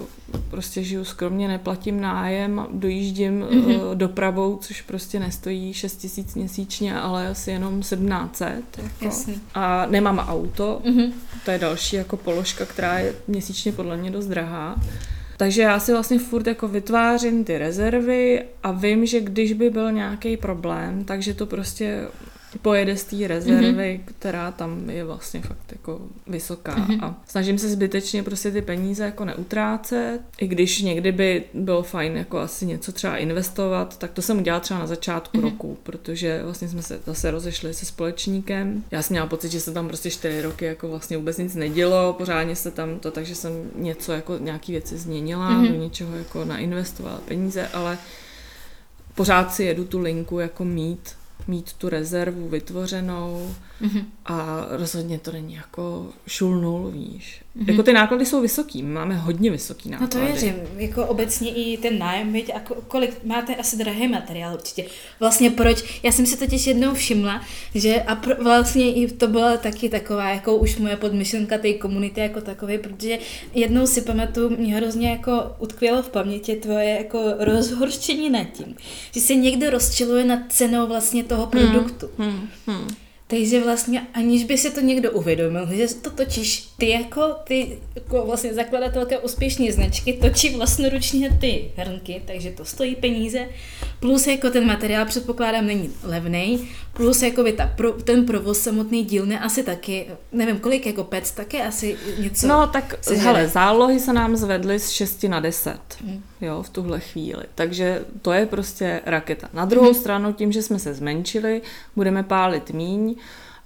prostě 0.51 0.85
žiju 0.85 1.05
skromně, 1.05 1.49
neplatím 1.49 2.01
nájem, 2.01 2.67
dojíždím 2.73 3.43
mm-hmm. 3.43 3.95
dopravou, 3.95 4.57
což 4.57 4.83
prostě 4.83 5.21
nestojí 5.21 5.75
6 5.75 5.97
tisíc 5.97 6.35
měsíčně, 6.35 7.01
ale 7.01 7.29
asi 7.29 7.51
jenom 7.51 7.81
1700. 7.81 8.63
Jako. 9.01 9.17
A 9.55 9.87
nemám 9.87 10.19
auto, 10.19 10.81
mm-hmm. 10.85 11.13
to 11.45 11.51
je 11.51 11.59
další 11.59 11.97
jako 11.97 12.17
položka, 12.17 12.67
která 12.67 12.99
je 12.99 13.15
měsíčně 13.29 13.73
podle 13.73 13.97
mě 13.97 14.11
dost 14.11 14.27
drahá. 14.27 14.77
Takže 15.37 15.63
já 15.63 15.81
si 15.81 15.93
vlastně 15.93 16.19
furt 16.19 16.47
jako 16.47 16.69
vytvářím 16.69 17.45
ty 17.45 17.59
rezervy 17.59 18.45
a 18.63 18.73
vím, 18.73 19.07
že 19.07 19.21
když 19.21 19.53
by 19.53 19.71
byl 19.71 19.93
nějaký 19.93 20.37
problém, 20.37 21.05
takže 21.05 21.35
to 21.35 21.47
prostě 21.47 22.09
pojede 22.59 22.97
z 22.97 23.05
té 23.05 23.29
rezervy, 23.29 24.01
mm-hmm. 24.07 24.13
která 24.19 24.51
tam 24.51 24.91
je 24.91 25.05
vlastně 25.05 25.41
fakt 25.41 25.73
jako 25.73 26.01
vysoká 26.27 26.77
mm-hmm. 26.77 27.05
a 27.05 27.21
snažím 27.27 27.59
se 27.59 27.69
zbytečně 27.69 28.23
prostě 28.23 28.51
ty 28.51 28.63
peníze 28.63 29.05
jako 29.05 29.25
neutrácet, 29.25 30.21
i 30.39 30.47
když 30.47 30.83
někdy 30.83 31.13
by 31.13 31.45
bylo 31.55 31.83
fajn 31.83 32.17
jako 32.17 32.39
asi 32.39 32.67
něco 32.67 32.93
třeba 32.93 33.17
investovat, 33.17 33.99
tak 33.99 34.11
to 34.11 34.23
jsem 34.23 34.39
udělala 34.39 34.61
třeba 34.61 34.81
na 34.81 34.87
začátku 34.87 35.39
mm-hmm. 35.39 35.43
roku, 35.43 35.79
protože 35.83 36.41
vlastně 36.45 36.69
jsme 36.69 36.83
se 36.83 37.01
zase 37.07 37.31
rozešli 37.31 37.75
se 37.75 37.87
společníkem. 37.87 38.85
Já 38.91 39.03
jsem 39.03 39.15
měla 39.15 39.27
pocit, 39.27 39.53
že 39.53 39.61
se 39.61 39.73
tam 39.73 39.89
prostě 39.89 40.11
čtyři 40.11 40.43
roky 40.43 40.65
jako 40.65 40.89
vlastně 40.89 41.17
vůbec 41.17 41.39
nic 41.39 41.55
nedělo, 41.55 42.13
pořádně 42.13 42.57
se 42.57 42.71
tam 42.71 42.99
to, 42.99 43.11
takže 43.11 43.35
jsem 43.35 43.53
něco 43.75 44.13
jako 44.13 44.39
nějaký 44.39 44.73
věci 44.73 44.99
změnila, 44.99 45.51
mm-hmm. 45.51 45.73
do 45.73 45.79
něčeho 45.79 46.17
jako 46.17 46.45
nainvestovala 46.45 47.21
peníze, 47.29 47.69
ale 47.69 47.99
pořád 49.15 49.55
si 49.55 49.65
jedu 49.65 49.85
tu 49.85 50.01
linku 50.01 50.39
jako 50.39 50.65
mít 50.65 51.15
mít 51.47 51.73
tu 51.73 51.89
rezervu 51.89 52.49
vytvořenou 52.49 53.55
mm-hmm. 53.83 54.05
a 54.25 54.67
rozhodně 54.71 55.19
to 55.19 55.33
není 55.33 55.55
jako 55.55 56.09
šul 56.27 56.61
nul, 56.61 56.91
víš. 56.91 57.45
Mm-hmm. 57.57 57.71
Jako 57.71 57.83
ty 57.83 57.93
náklady 57.93 58.27
jsou 58.27 58.41
vysoký, 58.41 58.83
my 58.83 58.93
máme 58.93 59.17
hodně 59.17 59.51
vysoký 59.51 59.91
náklady. 59.91 60.17
No 60.17 60.21
to 60.21 60.33
věřím, 60.33 60.55
jako 60.77 61.07
obecně 61.07 61.55
i 61.55 61.77
ten 61.77 61.99
nájem, 61.99 62.33
viď, 62.33 62.51
a 62.55 62.61
kolik 62.89 63.25
máte 63.25 63.57
asi 63.57 63.77
drahý 63.77 64.09
materiál 64.09 64.55
určitě. 64.55 64.85
Vlastně 65.21 65.51
proč, 65.51 66.01
já 66.03 66.13
jsem 66.13 66.27
si 66.27 66.37
totiž 66.37 66.67
jednou 66.67 66.95
všimla, 66.95 67.45
že 67.75 68.03
a 68.03 68.15
pro, 68.15 68.35
vlastně 68.45 68.93
i 68.93 69.13
to 69.13 69.29
byla 69.29 69.57
taky 69.57 69.89
taková, 69.89 70.29
jako 70.29 70.57
už 70.57 70.77
moje 70.77 70.97
podmyšlenka 70.97 71.59
té 71.59 71.73
komunity 71.73 72.21
jako 72.21 72.41
takové, 72.41 72.79
protože 72.79 73.19
jednou 73.55 73.87
si 73.87 74.01
pamatuju, 74.01 74.57
mě 74.57 74.75
hrozně 74.75 75.11
jako 75.11 75.57
utkvělo 75.59 76.03
v 76.03 76.11
paměti 76.11 76.57
tvoje 76.57 76.89
jako 76.89 77.35
rozhorčení 77.39 78.31
nad 78.31 78.45
tím, 78.45 78.77
že 79.15 79.21
se 79.21 79.35
někdo 79.35 79.71
rozčiluje 79.71 80.25
nad 80.25 80.41
cenou 80.49 80.87
vlastně 80.87 81.25
toho 81.25 81.47
produktu. 81.47 82.11
Hmm, 82.19 82.31
hmm, 82.31 82.49
hmm. 82.67 82.89
Takže 83.33 83.65
vlastně 83.65 84.07
aniž 84.15 84.45
by 84.45 84.59
se 84.59 84.71
to 84.71 84.81
někdo 84.81 85.11
uvědomil, 85.11 85.69
že 85.73 85.95
to 85.95 86.11
točíš 86.11 86.69
ty 86.79 86.91
jako 86.91 87.35
ty 87.45 87.79
jako 87.95 88.27
vlastně 88.27 88.55
zakladatelka 88.55 89.19
úspěšné 89.19 89.73
značky, 89.73 90.13
točí 90.13 90.57
vlastnoručně 90.57 91.39
ty 91.41 91.71
hrnky, 91.77 92.23
takže 92.27 92.51
to 92.51 92.65
stojí 92.65 92.97
peníze, 92.97 93.49
plus 94.01 94.27
jako 94.27 94.51
ten 94.51 94.67
materiál 94.67 95.07
předpokládám 95.07 95.67
není 95.67 95.93
levný, 96.03 96.69
plus 96.93 97.23
jako 97.23 97.43
by 97.43 97.53
ta, 97.53 97.67
pro, 97.77 97.93
ten 97.93 98.27
provoz 98.27 98.61
samotný 98.61 99.05
dílny 99.05 99.39
asi 99.39 99.63
taky, 99.63 100.07
nevím 100.33 100.59
kolik 100.59 100.87
jako 100.87 101.05
pec, 101.05 101.31
taky 101.31 101.63
asi 101.63 101.97
něco. 102.19 102.47
No 102.47 102.67
tak 102.67 102.95
hele, 103.17 103.49
zálohy 103.49 104.01
se 104.01 104.13
nám 104.13 104.37
zvedly 104.37 104.79
z 104.79 104.91
6 104.91 105.23
na 105.23 105.41
10, 105.41 105.79
hmm. 106.05 106.23
jo, 106.41 106.63
v 106.63 106.69
tuhle 106.69 107.01
chvíli, 107.01 107.43
takže 107.55 108.05
to 108.23 108.33
je 108.33 108.47
prostě 108.47 109.01
raketa. 109.07 109.49
Na 109.53 109.65
druhou 109.65 109.93
hmm. 109.93 110.01
stranu 110.01 110.33
tím, 110.33 110.53
že 110.53 110.63
jsme 110.63 110.79
se 110.79 110.95
zmenšili, 110.95 111.63
budeme 111.97 112.23
pálit 112.23 112.71
míň, 112.71 113.15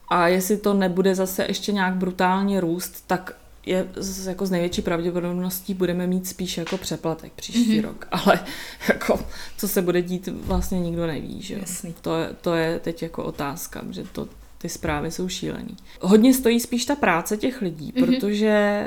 a 0.08 0.28
jestli 0.28 0.56
to 0.56 0.74
nebude 0.74 1.14
zase 1.14 1.44
ještě 1.48 1.72
nějak 1.72 1.94
brutálně 1.94 2.60
růst, 2.60 3.04
tak 3.06 3.32
je 3.66 3.88
z, 3.96 4.26
jako 4.26 4.46
z 4.46 4.50
největší 4.50 4.82
pravděpodobností 4.82 5.74
budeme 5.74 6.06
mít 6.06 6.28
spíš 6.28 6.58
jako 6.58 6.78
přeplatek 6.78 7.32
příští 7.32 7.80
mm-hmm. 7.80 7.84
rok. 7.84 8.08
Ale 8.12 8.40
jako, 8.88 9.20
co 9.56 9.68
se 9.68 9.82
bude 9.82 10.02
dít, 10.02 10.28
vlastně 10.32 10.80
nikdo 10.80 11.06
neví. 11.06 11.42
Že? 11.42 11.60
To, 12.00 12.18
je, 12.18 12.30
to 12.40 12.54
je 12.54 12.78
teď 12.78 13.02
jako 13.02 13.24
otázka, 13.24 13.84
že 13.90 14.04
to 14.12 14.28
ty 14.58 14.68
zprávy 14.68 15.10
jsou 15.10 15.28
šílený. 15.28 15.76
Hodně 16.00 16.34
stojí 16.34 16.60
spíš 16.60 16.84
ta 16.84 16.94
práce 16.94 17.36
těch 17.36 17.62
lidí, 17.62 17.92
mm-hmm. 17.92 18.06
protože 18.06 18.86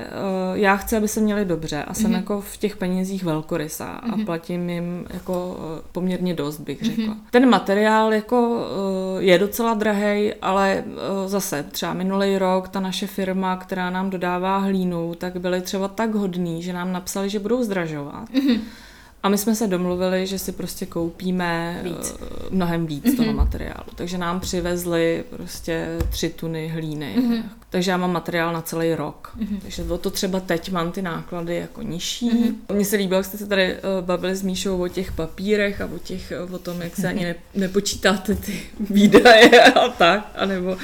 uh, 0.52 0.58
já 0.58 0.78
chci, 0.78 0.98
aby 0.98 1.08
se 1.08 1.22
měli 1.22 1.46
dobře 1.46 1.84
a 1.84 1.94
jsem 1.94 2.12
mm-hmm. 2.12 2.16
jako 2.16 2.42
v 2.42 2.58
těch 2.58 2.78
penězích 2.78 3.24
velkorysá 3.24 4.02
mm-hmm. 4.02 4.22
a 4.22 4.26
platím 4.26 4.70
jim 4.70 5.06
jako 5.14 5.48
uh, 5.50 5.64
poměrně 5.92 6.34
dost, 6.34 6.60
bych 6.60 6.82
řekla. 6.82 7.04
Mm-hmm. 7.04 7.32
Ten 7.32 7.50
materiál 7.50 8.14
jako 8.14 8.50
uh, 8.50 9.24
je 9.24 9.40
docela 9.40 9.74
drahý, 9.74 10.34
ale 10.42 10.84
uh, 10.86 10.94
zase 11.30 11.64
třeba 11.64 11.94
minulý 11.94 12.38
rok 12.38 12.68
ta 12.68 12.80
naše 12.80 13.08
firma, 13.08 13.56
která 13.56 13.90
nám 13.90 14.10
dodává 14.10 14.58
hlínu, 14.58 15.16
tak 15.16 15.38
byly 15.38 15.62
třeba 15.62 15.88
tak 15.88 16.16
hodný, 16.16 16.64
že 16.64 16.74
nám 16.74 16.94
napsali, 16.94 17.30
že 17.30 17.40
budou 17.40 17.64
zdražovat. 17.64 18.30
Mm-hmm. 18.30 18.60
A 19.24 19.30
my 19.30 19.38
jsme 19.38 19.56
se 19.56 19.68
domluvili, 19.68 20.28
že 20.28 20.40
si 20.40 20.52
prostě 20.52 20.86
koupíme 20.86 21.80
víc. 21.84 22.16
mnohem 22.50 22.86
víc 22.86 23.06
mm-hmm. 23.06 23.18
toho 23.18 23.34
materiálu. 23.34 23.90
Takže 23.96 24.18
nám 24.18 24.40
přivezli 24.40 25.24
prostě 25.30 25.88
tři 26.10 26.30
tuny 26.30 26.68
hlíny. 26.68 27.16
Mm-hmm. 27.18 27.44
Takže 27.70 27.92
já 27.92 27.98
mám 27.98 28.14
materiál 28.14 28.54
na 28.54 28.62
celý 28.62 28.96
rok. 28.96 29.32
Mm-hmm. 29.40 29.60
Takže 29.62 29.84
o 29.84 29.98
to 29.98 30.10
třeba 30.10 30.40
teď 30.40 30.72
mám 30.72 30.92
ty 30.92 31.02
náklady 31.02 31.56
jako 31.56 31.82
nižší. 31.82 32.32
Mm-hmm. 32.32 32.56
Mně 32.74 32.86
se 32.86 32.96
líbilo, 32.96 33.20
jak 33.20 33.26
jste 33.26 33.38
se 33.38 33.48
tady 33.48 33.74
uh, 33.74 34.06
bavili 34.06 34.36
s 34.36 34.44
Míšou 34.44 34.84
o 34.84 34.88
těch 34.88 35.12
papírech 35.12 35.82
a 35.82 35.86
o, 35.86 35.98
těch, 35.98 36.34
o 36.52 36.58
tom, 36.58 36.82
jak 36.82 36.96
se 36.96 37.08
ani 37.08 37.24
ne, 37.24 37.36
nepočítáte 37.56 38.36
ty 38.36 38.62
výdaje 38.80 39.64
a 39.74 39.90
tak. 39.90 40.32
A 40.36 40.46
nebo 40.46 40.78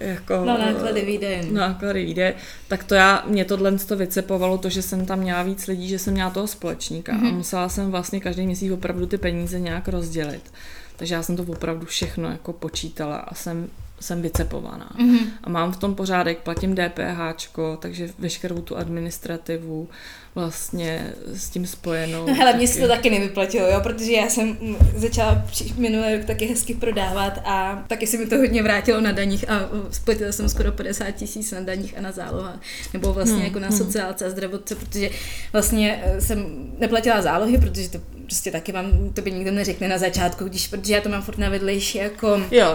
jako... 0.00 0.34
No, 0.34 0.58
náklady 0.58 1.04
výdaje. 1.04 1.42
Náklady 1.50 2.04
výdaje. 2.04 2.34
Tak 2.68 2.84
to 2.84 2.94
já, 2.94 3.24
mě 3.26 3.44
tohle 3.44 3.78
to 3.78 3.96
vycepovalo 3.96 4.58
to, 4.58 4.68
že 4.68 4.82
jsem 4.82 5.06
tam 5.06 5.18
měla 5.18 5.42
víc 5.42 5.66
lidí, 5.66 5.88
že 5.88 5.98
jsem 5.98 6.14
měla 6.14 6.30
toho 6.30 6.46
společníka 6.46 7.12
mm-hmm. 7.12 7.28
a 7.28 7.32
musela 7.32 7.68
jsem 7.68 7.90
vlastně 7.90 8.20
každý 8.20 8.46
měsíc 8.46 8.72
opravdu 8.72 9.06
ty 9.06 9.18
peníze 9.18 9.60
nějak 9.60 9.88
rozdělit. 9.88 10.52
Takže 10.96 11.14
já 11.14 11.22
jsem 11.22 11.36
to 11.36 11.42
opravdu 11.42 11.86
všechno 11.86 12.30
jako 12.30 12.52
počítala 12.52 13.16
a 13.16 13.34
jsem 13.34 13.68
jsem 14.00 14.22
vycepovaná. 14.22 14.90
Mm-hmm. 14.98 15.26
A 15.44 15.50
mám 15.50 15.72
v 15.72 15.76
tom 15.76 15.94
pořádek, 15.94 16.38
platím 16.38 16.74
DPH, 16.74 17.48
takže 17.78 18.08
veškerou 18.18 18.60
tu 18.60 18.76
administrativu 18.76 19.88
vlastně 20.34 21.12
s 21.34 21.50
tím 21.50 21.66
spojenou. 21.66 22.26
No 22.26 22.34
hele, 22.34 22.52
mě 22.54 22.68
se 22.68 22.80
to 22.80 22.88
taky 22.88 23.10
nevyplatilo, 23.10 23.66
jo, 23.66 23.80
protože 23.82 24.12
já 24.12 24.28
jsem 24.28 24.56
začala 24.96 25.44
minulý 25.76 26.16
rok 26.16 26.24
taky 26.24 26.46
hezky 26.46 26.74
prodávat 26.74 27.38
a 27.44 27.84
taky 27.86 28.06
se 28.06 28.16
mi 28.16 28.26
to 28.26 28.36
hodně 28.36 28.62
vrátilo 28.62 29.00
na 29.00 29.12
daních 29.12 29.50
a 29.50 29.68
splatila 29.90 30.32
jsem 30.32 30.48
skoro 30.48 30.72
50 30.72 31.10
tisíc 31.10 31.52
na 31.52 31.60
daních 31.60 31.98
a 31.98 32.00
na 32.00 32.12
zálohách, 32.12 32.60
nebo 32.92 33.12
vlastně 33.12 33.36
hmm. 33.36 33.44
jako 33.44 33.58
na 33.58 33.68
hmm. 33.68 33.78
sociálce 33.78 34.26
a 34.26 34.30
zdravotce, 34.30 34.74
protože 34.74 35.10
vlastně 35.52 36.02
eh, 36.04 36.20
jsem 36.20 36.46
neplatila 36.78 37.22
zálohy, 37.22 37.58
protože 37.58 37.88
to 37.90 37.98
prostě 38.28 38.50
taky 38.50 38.72
vám, 38.72 39.10
to 39.14 39.22
by 39.22 39.32
nikdo 39.32 39.50
neřekne 39.50 39.88
na 39.88 39.98
začátku, 39.98 40.44
když, 40.44 40.68
protože 40.68 40.94
já 40.94 41.00
to 41.00 41.08
mám 41.08 41.22
furt 41.22 41.38
na 41.38 41.48
vedlejší, 41.48 41.98
jako 41.98 42.28
jo, 42.28 42.46
jo, 42.50 42.66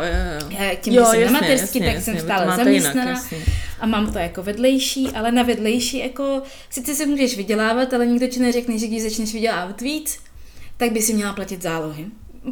jo. 0.42 0.48
Já 0.60 0.76
tím, 0.76 0.94
jo, 0.94 1.04
že 1.06 1.12
jsem 1.12 1.22
jasně, 1.22 1.34
na 1.34 1.40
mateřský, 1.42 1.80
jasně, 1.80 1.86
tak 1.86 1.96
jasně, 1.96 2.14
jsem 2.14 2.22
stále 2.22 2.58
zaměstnaná 2.58 3.24
jinak, 3.32 3.50
a 3.80 3.86
mám 3.88 4.14
to 4.14 4.20
jako 4.20 4.44
vedlejší, 4.44 5.10
ale 5.10 5.32
na 5.32 5.44
vedlejší 5.44 5.98
jako 5.98 6.42
sice 6.70 6.96
se 6.96 7.06
můžeš 7.06 7.38
vydělávat, 7.38 7.94
ale 7.94 8.06
nikdo 8.06 8.28
ti 8.28 8.40
neřekne, 8.40 8.78
že 8.78 8.88
když 8.88 9.04
začneš 9.04 9.34
vydělávat 9.34 9.82
víc, 9.82 10.20
tak 10.78 10.92
by 10.92 11.02
si 11.02 11.14
měla 11.14 11.34
platit 11.34 11.62
zálohy. 11.62 12.06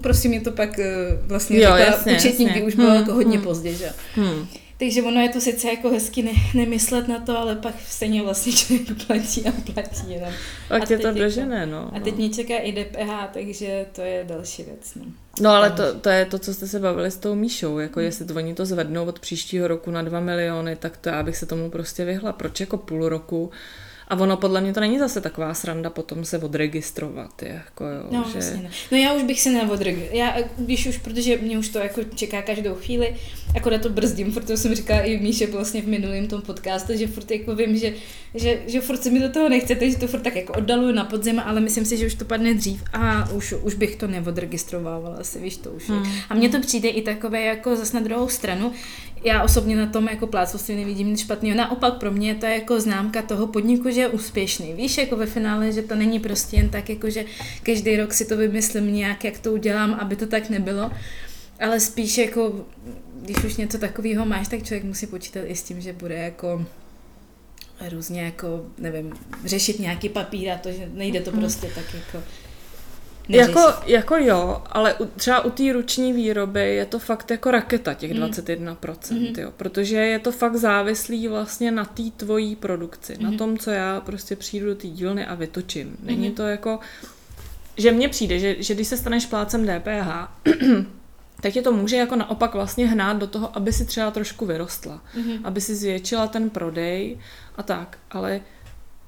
Prostě 0.03 0.29
mě 0.29 0.41
to 0.41 0.51
pak 0.51 0.79
eh, 0.79 0.93
vlastně 1.27 1.61
jo, 1.61 1.75
jasně, 1.75 2.15
účetní, 2.15 2.45
jasně. 2.45 2.63
už 2.63 2.75
bylo 2.75 2.89
hmm, 2.89 2.99
jako 2.99 3.13
hodně 3.13 3.37
hmm. 3.37 3.45
pozdě, 3.45 3.73
že 3.73 3.89
hmm. 4.15 4.47
Takže 4.81 5.01
ono 5.01 5.21
je 5.21 5.29
to 5.29 5.41
sice 5.41 5.67
jako 5.67 5.89
hezky 5.89 6.23
ne, 6.23 6.31
nemyslet 6.53 7.07
na 7.07 7.19
to, 7.19 7.37
ale 7.37 7.55
pak 7.55 7.75
stejně 7.87 8.23
vlastně 8.23 8.53
člověk 8.53 9.05
platí 9.07 9.45
a 9.47 9.51
platí 9.73 10.11
jenom. 10.11 10.29
Pak 10.67 10.87
tě 10.87 10.97
to 10.97 11.11
dožené, 11.11 11.65
no. 11.65 11.91
A 11.95 11.99
teď 11.99 12.13
no. 12.13 12.17
mě 12.17 12.29
čeká 12.29 12.57
i 12.57 12.71
DPH, 12.71 13.33
takže 13.33 13.85
to 13.91 14.01
je 14.01 14.25
další 14.27 14.63
věc, 14.63 14.95
no. 14.95 15.05
No 15.41 15.49
ale 15.49 15.71
to, 15.71 15.93
to 15.93 16.09
je 16.09 16.25
to, 16.25 16.39
co 16.39 16.53
jste 16.53 16.67
se 16.67 16.79
bavili 16.79 17.11
s 17.11 17.17
tou 17.17 17.35
Míšou, 17.35 17.79
jako 17.79 17.99
hmm. 17.99 18.05
jestli 18.05 18.25
to 18.25 18.33
oni 18.33 18.55
to 18.55 18.65
zvednou 18.65 19.05
od 19.05 19.19
příštího 19.19 19.67
roku 19.67 19.91
na 19.91 20.01
2 20.01 20.19
miliony, 20.19 20.75
tak 20.75 20.97
to 20.97 21.09
já 21.09 21.23
bych 21.23 21.37
se 21.37 21.45
tomu 21.45 21.69
prostě 21.69 22.05
vyhla. 22.05 22.33
Proč 22.33 22.59
jako 22.59 22.77
půl 22.77 23.09
roku 23.09 23.51
a 24.11 24.15
ono 24.15 24.37
podle 24.37 24.61
mě 24.61 24.73
to 24.73 24.79
není 24.79 24.99
zase 24.99 25.21
taková 25.21 25.53
sranda 25.53 25.89
potom 25.89 26.25
se 26.25 26.37
odregistrovat, 26.37 27.43
jako 27.43 27.85
jo, 27.85 28.03
no, 28.11 28.25
že... 28.27 28.31
Vlastně 28.33 28.63
ne. 28.63 28.69
No 28.91 28.97
já 28.97 29.13
už 29.13 29.23
bych 29.23 29.41
se 29.41 29.49
neodregistrovala. 29.49 30.17
Já, 30.17 30.37
když 30.57 30.87
už, 30.87 30.97
protože 30.97 31.37
mě 31.37 31.57
už 31.57 31.69
to 31.69 31.79
jako 31.79 32.03
čeká 32.15 32.41
každou 32.41 32.75
chvíli, 32.75 33.15
akorát 33.55 33.81
to 33.81 33.89
brzdím, 33.89 34.33
protože 34.33 34.57
jsem 34.57 34.75
říkala 34.75 34.99
i 34.99 35.19
Míše 35.19 35.47
vlastně 35.47 35.81
v 35.81 35.87
minulém 35.87 36.27
tom 36.27 36.41
podcastu, 36.41 36.97
že 36.97 37.07
furt 37.07 37.31
jako 37.31 37.55
vím, 37.55 37.77
že, 37.77 37.93
že, 38.35 38.59
že 38.67 38.81
furt 38.81 39.03
se 39.03 39.09
mi 39.09 39.19
do 39.19 39.29
toho 39.29 39.49
nechce, 39.49 39.75
takže 39.75 39.97
to 39.97 40.07
furt 40.07 40.21
tak 40.21 40.35
jako 40.35 40.53
oddaluju 40.53 40.91
na 40.91 41.05
podzim, 41.05 41.41
ale 41.45 41.61
myslím 41.61 41.85
si, 41.85 41.97
že 41.97 42.05
už 42.05 42.15
to 42.15 42.25
padne 42.25 42.53
dřív 42.53 42.83
a 42.93 43.29
už, 43.29 43.53
už 43.61 43.75
bych 43.75 43.95
to 43.95 44.07
neodregistrovala 44.07 45.15
asi, 45.19 45.39
víš, 45.39 45.57
to 45.57 45.71
už 45.71 45.89
hmm. 45.89 46.05
A 46.29 46.33
mně 46.33 46.49
to 46.49 46.59
přijde 46.59 46.89
i 46.89 47.01
takové 47.01 47.41
jako 47.41 47.75
zase 47.75 47.97
na 47.97 48.03
druhou 48.03 48.27
stranu, 48.27 48.71
já 49.23 49.43
osobně 49.43 49.75
na 49.75 49.85
tom 49.85 50.07
jako 50.07 50.27
plácovství 50.27 50.75
nevidím 50.75 51.07
nic 51.07 51.19
špatného. 51.19 51.57
Naopak 51.57 51.93
pro 51.93 52.11
mě 52.11 52.35
to 52.35 52.45
je 52.45 52.53
jako 52.53 52.79
známka 52.79 53.21
toho 53.21 53.47
podniku, 53.47 53.89
že 53.89 54.00
je 54.01 54.07
úspěšný. 54.07 54.73
Víš, 54.73 54.97
jako 54.97 55.15
ve 55.15 55.25
finále, 55.25 55.71
že 55.71 55.81
to 55.81 55.95
není 55.95 56.19
prostě 56.19 56.55
jen 56.55 56.69
tak, 56.69 56.89
jako 56.89 57.09
že 57.09 57.25
každý 57.63 57.97
rok 57.97 58.13
si 58.13 58.25
to 58.25 58.37
vymyslím 58.37 58.93
nějak, 58.93 59.23
jak 59.23 59.39
to 59.39 59.51
udělám, 59.51 59.93
aby 59.93 60.15
to 60.15 60.27
tak 60.27 60.49
nebylo. 60.49 60.91
Ale 61.59 61.79
spíš 61.79 62.17
jako, 62.17 62.65
když 63.21 63.43
už 63.43 63.57
něco 63.57 63.77
takového 63.77 64.25
máš, 64.25 64.47
tak 64.47 64.63
člověk 64.63 64.83
musí 64.83 65.07
počítat 65.07 65.41
i 65.45 65.55
s 65.55 65.63
tím, 65.63 65.81
že 65.81 65.93
bude 65.93 66.15
jako 66.15 66.65
různě 67.89 68.21
jako, 68.21 68.65
nevím, 68.77 69.13
řešit 69.45 69.79
nějaký 69.79 70.09
papír 70.09 70.49
a 70.49 70.57
to, 70.57 70.71
že 70.71 70.89
nejde 70.93 71.21
to 71.21 71.31
mm. 71.31 71.39
prostě 71.39 71.67
tak 71.75 71.85
jako 71.93 72.23
jako, 73.37 73.73
jako 73.85 74.17
jo, 74.17 74.61
ale 74.71 74.93
u, 74.93 75.05
třeba 75.05 75.45
u 75.45 75.49
té 75.49 75.73
ruční 75.73 76.13
výroby 76.13 76.75
je 76.75 76.85
to 76.85 76.99
fakt 76.99 77.31
jako 77.31 77.51
raketa, 77.51 77.93
těch 77.93 78.13
mm. 78.13 78.19
21%, 78.19 79.19
mm. 79.19 79.39
jo, 79.39 79.51
protože 79.57 79.95
je 79.95 80.19
to 80.19 80.31
fakt 80.31 80.55
závislý 80.55 81.27
vlastně 81.27 81.71
na 81.71 81.85
té 81.85 82.03
tvojí 82.17 82.55
produkci, 82.55 83.15
mm. 83.17 83.23
na 83.23 83.29
mhm. 83.29 83.37
tom, 83.37 83.57
co 83.57 83.71
já 83.71 84.01
prostě 84.01 84.35
přijdu 84.35 84.65
do 84.65 84.75
té 84.75 84.87
dílny 84.87 85.25
a 85.25 85.35
vytočím. 85.35 85.97
Není 86.03 86.29
mm. 86.29 86.35
to 86.35 86.43
jako, 86.43 86.79
že 87.77 87.91
mně 87.91 88.09
přijde, 88.09 88.39
že, 88.39 88.55
že 88.59 88.73
když 88.73 88.87
se 88.87 88.97
staneš 88.97 89.25
plácem 89.25 89.65
DPH, 89.65 90.09
tak 91.41 91.53
tě 91.53 91.61
to 91.61 91.71
může 91.71 91.95
jako 91.95 92.15
naopak 92.15 92.53
vlastně 92.53 92.87
hnát 92.87 93.17
do 93.17 93.27
toho, 93.27 93.57
aby 93.57 93.73
si 93.73 93.85
třeba 93.85 94.11
trošku 94.11 94.45
vyrostla, 94.45 95.01
mm. 95.15 95.33
aby 95.43 95.61
si 95.61 95.75
zvětšila 95.75 96.27
ten 96.27 96.49
prodej 96.49 97.17
a 97.55 97.63
tak, 97.63 97.97
ale 98.11 98.41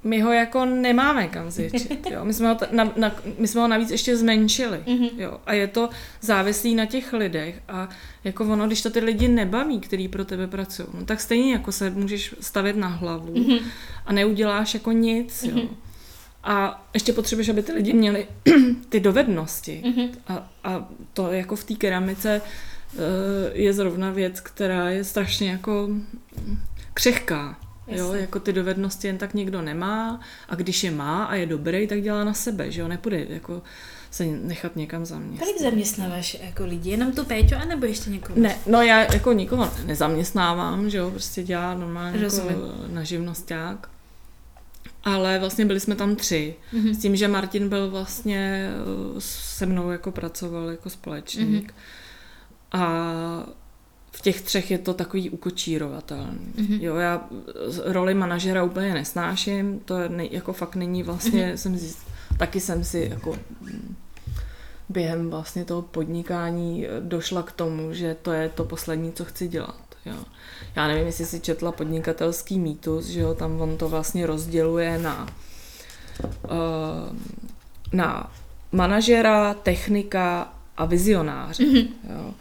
my 0.03 0.21
ho 0.21 0.31
jako 0.31 0.65
nemáme 0.65 1.27
kam 1.27 1.51
zvětšit, 1.51 2.07
jo. 2.11 2.25
My 2.25 2.33
jsme 2.33 2.49
ho, 2.49 2.57
na, 2.71 2.91
na, 2.95 3.15
my 3.37 3.47
jsme 3.47 3.61
ho 3.61 3.67
navíc 3.67 3.91
ještě 3.91 4.17
zmenšili, 4.17 4.77
mm-hmm. 4.77 5.09
jo. 5.17 5.39
A 5.45 5.53
je 5.53 5.67
to 5.67 5.89
závislý 6.21 6.75
na 6.75 6.85
těch 6.85 7.13
lidech 7.13 7.61
a 7.67 7.89
jako 8.23 8.43
ono, 8.45 8.67
když 8.67 8.81
to 8.81 8.89
ty 8.89 8.99
lidi 8.99 9.27
nebaví, 9.27 9.79
který 9.79 10.07
pro 10.07 10.25
tebe 10.25 10.47
pracují, 10.47 10.87
no, 10.93 11.05
tak 11.05 11.21
stejně 11.21 11.51
jako 11.51 11.71
se 11.71 11.89
můžeš 11.89 12.35
stavět 12.39 12.75
na 12.75 12.87
hlavu 12.87 13.33
mm-hmm. 13.33 13.61
a 14.05 14.13
neuděláš 14.13 14.73
jako 14.73 14.91
nic, 14.91 15.43
jo. 15.43 15.55
Mm-hmm. 15.55 15.69
A 16.43 16.87
ještě 16.93 17.13
potřebuješ, 17.13 17.49
aby 17.49 17.63
ty 17.63 17.71
lidi 17.71 17.93
měli 17.93 18.27
ty 18.89 18.99
dovednosti. 18.99 19.83
Mm-hmm. 19.85 20.09
A, 20.27 20.49
a 20.63 20.87
to 21.13 21.31
jako 21.31 21.55
v 21.55 21.63
té 21.63 21.73
keramice 21.73 22.41
uh, 22.93 23.01
je 23.53 23.73
zrovna 23.73 24.11
věc, 24.11 24.39
která 24.39 24.89
je 24.89 25.03
strašně 25.03 25.51
jako 25.51 25.89
křehká. 26.93 27.57
Jo, 27.87 28.13
jako 28.13 28.39
ty 28.39 28.53
dovednosti 28.53 29.07
jen 29.07 29.17
tak 29.17 29.33
někdo 29.33 29.61
nemá 29.61 30.19
a 30.49 30.55
když 30.55 30.83
je 30.83 30.91
má 30.91 31.23
a 31.23 31.35
je 31.35 31.45
dobrý, 31.45 31.87
tak 31.87 32.01
dělá 32.01 32.23
na 32.23 32.33
sebe, 32.33 32.71
že 32.71 32.81
jo, 32.81 32.87
nepůjde 32.87 33.25
jako 33.29 33.61
se 34.11 34.25
nechat 34.25 34.75
někam 34.75 35.05
zaměstnat. 35.05 35.39
Kolik 35.39 35.61
zaměstnáváš 35.61 36.37
jako 36.41 36.65
lidi? 36.65 36.89
Jenom 36.89 37.11
tu 37.11 37.25
Péťu, 37.25 37.55
anebo 37.55 37.85
ještě 37.85 38.09
někoho? 38.09 38.39
Ne, 38.39 38.57
no 38.67 38.81
já 38.81 39.13
jako 39.13 39.33
nikoho 39.33 39.71
nezaměstnávám, 39.85 40.89
že 40.89 40.97
jo, 40.97 41.11
prostě 41.11 41.43
dělá 41.43 41.73
normálně 41.73 42.19
jako 42.19 42.49
na 42.87 43.03
živnosták. 43.03 43.89
Ale 45.03 45.39
vlastně 45.39 45.65
byli 45.65 45.79
jsme 45.79 45.95
tam 45.95 46.15
tři. 46.15 46.55
Mm-hmm. 46.73 46.91
S 46.93 47.01
tím, 47.01 47.15
že 47.15 47.27
Martin 47.27 47.69
byl 47.69 47.89
vlastně 47.89 48.69
eh, 49.17 49.21
se 49.21 49.65
mnou 49.65 49.91
jako 49.91 50.11
pracoval 50.11 50.69
jako 50.69 50.89
společník. 50.89 51.71
Mm-hmm. 51.71 52.79
A 52.79 53.62
těch 54.23 54.41
třech 54.41 54.71
je 54.71 54.77
to 54.77 54.93
takový 54.93 55.29
ukočírovatelný. 55.29 56.53
Mm-hmm. 56.55 56.81
Jo, 56.81 56.95
já 56.95 57.29
roli 57.86 58.13
manažera 58.13 58.63
úplně 58.63 58.93
nesnáším, 58.93 59.79
to 59.79 60.09
ne, 60.09 60.25
jako 60.31 60.53
fakt 60.53 60.75
není 60.75 61.03
vlastně, 61.03 61.47
mm-hmm. 61.47 61.57
jsem 61.57 61.79
si, 61.79 61.95
taky 62.38 62.59
jsem 62.59 62.83
si 62.83 63.07
jako 63.12 63.38
během 64.89 65.29
vlastně 65.29 65.65
toho 65.65 65.81
podnikání 65.81 66.88
došla 66.99 67.43
k 67.43 67.51
tomu, 67.51 67.93
že 67.93 68.15
to 68.21 68.31
je 68.31 68.49
to 68.49 68.63
poslední, 68.65 69.12
co 69.12 69.25
chci 69.25 69.47
dělat. 69.47 69.83
Jo. 70.05 70.15
Já 70.75 70.88
nevím, 70.88 71.05
jestli 71.05 71.25
si 71.25 71.39
četla 71.39 71.71
podnikatelský 71.71 72.59
mýtus, 72.59 73.05
že 73.05 73.19
jo, 73.19 73.33
tam 73.33 73.62
on 73.62 73.77
to 73.77 73.89
vlastně 73.89 74.25
rozděluje 74.25 74.97
na 74.97 75.27
uh, 76.43 77.17
na 77.93 78.31
manažera, 78.71 79.53
technika 79.53 80.53
a 80.77 80.86
vizionáře. 80.86 81.63
Mm-hmm. 81.63 81.88
Jo. 82.09 82.33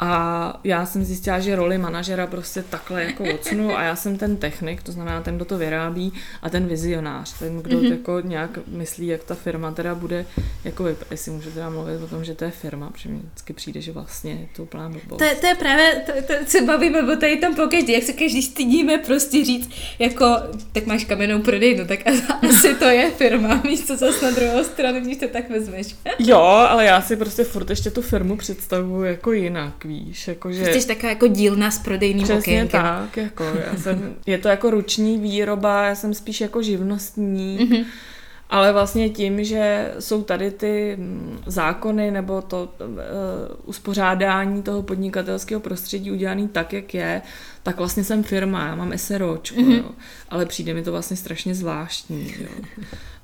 A 0.00 0.60
já 0.64 0.86
jsem 0.86 1.04
zjistila, 1.04 1.40
že 1.40 1.56
roli 1.56 1.78
manažera 1.78 2.26
prostě 2.26 2.62
takhle 2.62 3.04
jako 3.04 3.24
odsunu 3.34 3.76
a 3.76 3.82
já 3.82 3.96
jsem 3.96 4.18
ten 4.18 4.36
technik, 4.36 4.82
to 4.82 4.92
znamená 4.92 5.22
ten, 5.22 5.36
kdo 5.36 5.44
to 5.44 5.58
vyrábí 5.58 6.12
a 6.42 6.50
ten 6.50 6.66
vizionář, 6.66 7.38
ten, 7.38 7.62
kdo 7.62 7.78
mm-hmm. 7.78 7.90
jako 7.90 8.20
nějak 8.20 8.58
myslí, 8.66 9.06
jak 9.06 9.24
ta 9.24 9.34
firma 9.34 9.72
teda 9.72 9.94
bude, 9.94 10.26
jako 10.64 10.84
vypadat, 10.84 11.10
jestli 11.10 11.30
můžu 11.30 11.50
teda 11.50 11.70
mluvit 11.70 12.02
o 12.02 12.06
tom, 12.06 12.24
že 12.24 12.34
to 12.34 12.44
je 12.44 12.50
firma, 12.50 12.90
protože 12.90 13.08
mi 13.08 13.18
vždycky 13.18 13.52
přijde, 13.52 13.80
že 13.80 13.92
vlastně 13.92 14.32
je 14.32 14.48
to 14.56 14.62
úplná 14.62 14.88
blbost. 14.88 15.18
To, 15.18 15.40
to 15.40 15.46
je 15.46 15.54
právě, 15.54 16.04
to, 16.06 16.34
to 16.34 16.34
se 16.46 16.60
bavíme 16.60 17.12
o 17.12 17.16
tady 17.16 17.36
tam 17.36 17.54
pokaždý, 17.54 17.92
jak 17.92 18.02
se 18.02 18.12
každý 18.12 18.42
stydíme 18.42 18.98
prostě 18.98 19.44
říct, 19.44 19.70
jako, 19.98 20.36
tak 20.72 20.86
máš 20.86 21.04
kamennou 21.04 21.42
prodejnu, 21.42 21.86
tak 21.86 21.98
asi 22.50 22.74
to 22.74 22.84
je 22.84 23.10
firma, 23.10 23.60
místo 23.64 23.96
zase 23.96 24.24
na 24.24 24.30
druhou 24.30 24.64
stranu, 24.64 25.00
když 25.00 25.16
to 25.16 25.28
tak 25.28 25.50
vezmeš. 25.50 25.94
jo, 26.18 26.40
ale 26.40 26.84
já 26.84 27.02
si 27.02 27.16
prostě 27.16 27.44
furt 27.44 27.70
ještě 27.70 27.90
tu 27.90 28.02
firmu 28.02 28.36
představuju 28.36 29.04
jako 29.04 29.32
jinak, 29.32 29.74
víš, 29.88 30.28
jakože... 30.28 30.72
Jsi 30.72 30.86
taková 30.86 31.08
jako 31.08 31.26
dílna 31.26 31.70
s 31.70 31.78
prodejným 31.78 32.24
Přesně 32.24 32.38
okénkem. 32.38 32.82
tak, 32.82 33.16
jako 33.16 33.44
já 33.44 33.76
jsem, 33.76 34.14
je 34.26 34.38
to 34.38 34.48
jako 34.48 34.70
ruční 34.70 35.18
výroba, 35.18 35.84
já 35.84 35.94
jsem 35.94 36.14
spíš 36.14 36.40
jako 36.40 36.62
živnostník, 36.62 37.60
mm-hmm. 37.60 37.84
ale 38.50 38.72
vlastně 38.72 39.08
tím, 39.08 39.44
že 39.44 39.92
jsou 39.98 40.22
tady 40.22 40.50
ty 40.50 40.96
mm, 40.98 41.38
zákony 41.46 42.10
nebo 42.10 42.42
to 42.42 42.72
uh, 42.80 42.88
uspořádání 43.64 44.62
toho 44.62 44.82
podnikatelského 44.82 45.60
prostředí 45.60 46.12
udělaný 46.12 46.48
tak, 46.48 46.72
jak 46.72 46.94
je, 46.94 47.22
tak 47.68 47.76
vlastně 47.76 48.04
jsem 48.04 48.22
firma, 48.22 48.66
já 48.66 48.74
mám 48.74 48.98
SROčko, 48.98 49.56
mm-hmm. 49.56 49.76
jo, 49.76 49.90
ale 50.28 50.46
přijde 50.46 50.74
mi 50.74 50.82
to 50.82 50.92
vlastně 50.92 51.16
strašně 51.16 51.54
zvláštní, 51.54 52.34
jo. 52.40 52.48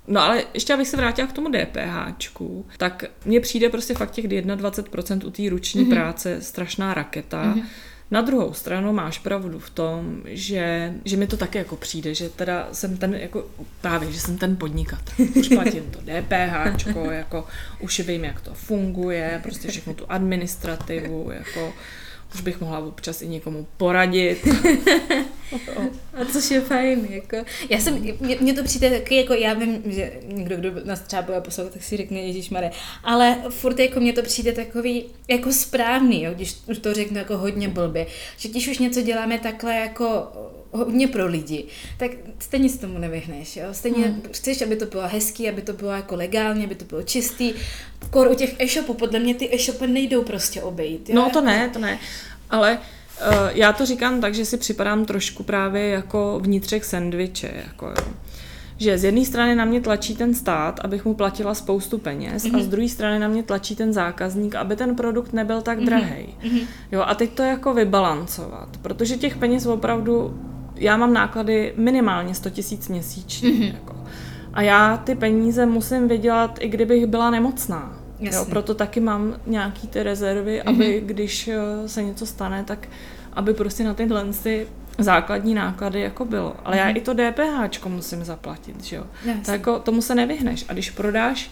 No 0.07 0.21
ale 0.21 0.45
ještě 0.55 0.75
abych 0.75 0.89
se 0.89 0.97
vrátila 0.97 1.29
k 1.29 1.33
tomu 1.33 1.49
DPHčku, 1.49 2.67
tak 2.77 3.05
mně 3.25 3.41
přijde 3.41 3.69
prostě 3.69 3.95
fakt 3.95 4.11
těch 4.11 4.29
21% 4.29 5.27
u 5.27 5.31
té 5.31 5.43
ruční 5.51 5.85
mm-hmm. 5.85 5.95
práce 5.95 6.41
strašná 6.41 6.95
raketa. 6.95 7.45
Mm-hmm. 7.45 7.65
Na 8.11 8.21
druhou 8.21 8.53
stranu 8.53 8.93
máš 8.93 9.19
pravdu 9.19 9.59
v 9.59 9.71
tom, 9.71 10.23
že, 10.27 10.95
že 11.05 11.17
mi 11.17 11.27
to 11.27 11.37
taky 11.37 11.59
jako 11.59 11.77
přijde, 11.77 12.15
že 12.15 12.29
teda 12.29 12.69
jsem 12.73 12.97
ten 12.97 13.15
jako 13.15 13.47
právě, 13.81 14.13
že 14.13 14.21
jsem 14.21 14.39
ten 14.39 14.57
podnikatel. 14.57 15.27
Už 15.35 15.49
platím 15.49 15.91
to 15.91 15.99
DPH, 15.99 16.87
jako 17.11 17.47
už 17.81 18.01
vím, 18.01 18.25
jak 18.25 18.41
to 18.41 18.55
funguje, 18.55 19.41
prostě 19.43 19.69
všechnu 19.69 19.95
tu 19.95 20.05
administrativu, 20.09 21.31
jako 21.31 21.73
už 22.35 22.41
bych 22.41 22.61
mohla 22.61 22.79
občas 22.79 23.23
i 23.23 23.29
někomu 23.29 23.67
poradit. 23.77 24.49
A 26.15 26.25
což 26.33 26.51
je 26.51 26.61
fajn, 26.61 27.07
jako. 27.11 27.37
Já 27.69 27.81
jsem, 27.81 27.95
mě, 28.21 28.37
mě 28.41 28.55
to 28.55 28.65
přijde 28.65 28.91
taky, 28.91 29.17
jako 29.17 29.35
já 29.35 29.55
vím, 29.55 29.83
že 29.87 30.13
někdo, 30.27 30.57
kdo 30.57 30.71
nás 30.85 31.01
třeba 31.01 31.23
bude 31.23 31.41
poslouchat, 31.41 31.73
tak 31.73 31.83
si 31.83 31.97
řekne 31.97 32.21
Ježíš 32.21 32.51
Mare, 32.51 32.71
ale 33.05 33.43
furt 33.49 33.79
jako 33.79 34.01
mně 34.01 34.13
to 34.13 34.23
přijde 34.23 34.53
takový, 34.53 35.05
jako 35.29 35.53
správný, 35.53 36.23
jo, 36.23 36.33
když 36.35 36.57
už 36.67 36.79
to 36.79 36.95
řeknu 36.95 37.19
jako 37.19 37.39
hodně 37.39 37.69
blbě, 37.69 38.07
že 38.37 38.49
když 38.49 38.69
už 38.69 38.79
něco 38.79 39.03
děláme 39.03 39.39
takhle 39.39 39.75
jako 39.75 40.33
hodně 40.75 41.09
pro 41.09 41.27
lidi, 41.27 41.65
tak 41.97 42.11
stejně 42.39 42.69
se 42.69 42.79
tomu 42.79 42.99
nevyhneš. 42.99 43.57
Jo? 43.57 43.67
Stejně 43.73 44.05
hmm. 44.05 44.23
chceš, 44.33 44.63
aby 44.63 44.77
to 44.77 44.87
bylo 44.87 45.09
hezký, 45.09 45.49
aby 45.49 45.63
to 45.63 45.73
bylo 45.73 45.91
jako 45.91 46.17
legálně, 46.17 46.65
aby 46.65 46.75
to 46.75 46.85
bylo 46.85 47.03
čistý. 47.03 47.53
Kor 48.11 48.29
u 48.31 48.35
těch 48.35 48.61
e-shopů, 48.61 48.95
podle 48.95 49.19
mě 49.19 49.35
ty 49.35 49.55
e-shopy 49.55 49.87
nejdou 49.87 50.23
prostě 50.23 50.63
obejít. 50.63 51.09
Jo? 51.09 51.15
No 51.15 51.31
to 51.31 51.41
ne, 51.41 51.69
to 51.69 51.79
ne. 51.79 51.99
Ale 52.51 52.79
uh, 52.79 53.35
já 53.53 53.73
to 53.73 53.87
říkám 53.87 54.21
tak, 54.21 54.35
že 54.35 54.45
si 54.45 54.57
připadám 54.57 55.05
trošku 55.05 55.43
právě 55.43 55.89
jako 55.89 56.41
vnitřek 56.43 56.85
sendviče. 56.85 57.51
Jako, 57.67 57.87
jo. 57.87 58.15
Že 58.77 58.99
z 58.99 59.05
jedné 59.05 59.25
strany 59.25 59.55
na 59.55 59.65
mě 59.65 59.81
tlačí 59.81 60.17
ten 60.17 60.35
stát, 60.35 60.81
abych 60.85 61.05
mu 61.05 61.15
platila 61.15 61.55
spoustu 61.55 61.99
peněz, 61.99 62.45
mm-hmm. 62.45 62.57
a 62.57 62.59
z 62.59 62.63
mhm. 62.63 62.71
druhé 62.71 62.89
strany 62.89 63.19
na 63.19 63.29
mě 63.29 63.43
tlačí 63.43 63.77
ten 63.77 63.93
zákazník, 63.93 64.55
aby 64.55 64.77
ten 64.77 64.97
produkt 64.97 65.33
nebyl 65.33 65.63
tak 65.63 65.79
mm-hmm. 65.79 65.87
drahý. 65.87 66.35
Mm-hmm. 66.43 66.67
Jo, 66.93 67.03
a 67.07 67.15
teď 67.15 67.31
to 67.31 67.43
jako 67.43 67.75
vybalancovat, 67.75 68.69
protože 68.83 69.17
těch 69.17 69.37
peněz 69.37 69.67
opravdu 69.67 70.35
já 70.77 70.97
mám 70.97 71.13
náklady 71.13 71.73
minimálně 71.77 72.35
100 72.35 72.51
tisíc 72.51 72.89
měsíčně. 72.89 73.51
Mm-hmm. 73.51 73.75
Jako. 73.75 73.97
A 74.55 74.63
já 74.63 74.97
ty 74.97 75.15
peníze 75.15 75.67
musím 75.67 76.09
vydělat, 76.09 76.59
i 76.61 76.69
kdybych 76.69 77.07
byla 77.07 77.31
nemocná. 77.31 77.99
Jo, 78.21 78.45
proto 78.51 78.75
taky 78.75 79.01
mám 79.01 79.37
nějaký 79.47 79.89
ty 79.89 80.03
rezervy, 80.03 80.61
mm-hmm. 80.61 80.69
aby 80.71 81.03
když 81.07 81.49
eh, 81.49 81.89
se 81.89 82.03
něco 82.03 82.27
stane, 82.27 82.65
tak 82.65 82.89
aby 83.33 83.55
prostě 83.55 83.85
na 83.85 83.95
tyhle 83.95 84.25
ty 84.43 84.67
základní 84.99 85.55
náklady 85.55 86.01
jako 86.01 86.25
bylo. 86.25 86.57
Ale 86.65 86.77
mm-hmm. 86.77 86.79
já 86.79 86.87
mhm. 86.87 86.97
i 86.97 87.01
to 87.01 87.15
DPH 87.15 87.87
musím 87.87 88.25
zaplatit, 88.25 88.85
že 88.85 88.97
jo. 88.97 89.07
Tak 89.45 89.53
jako 89.53 89.79
tomu 89.79 90.03
se 90.03 90.15
nevyhneš. 90.15 90.65
A 90.69 90.73
když 90.73 90.91
prodáš 90.91 91.51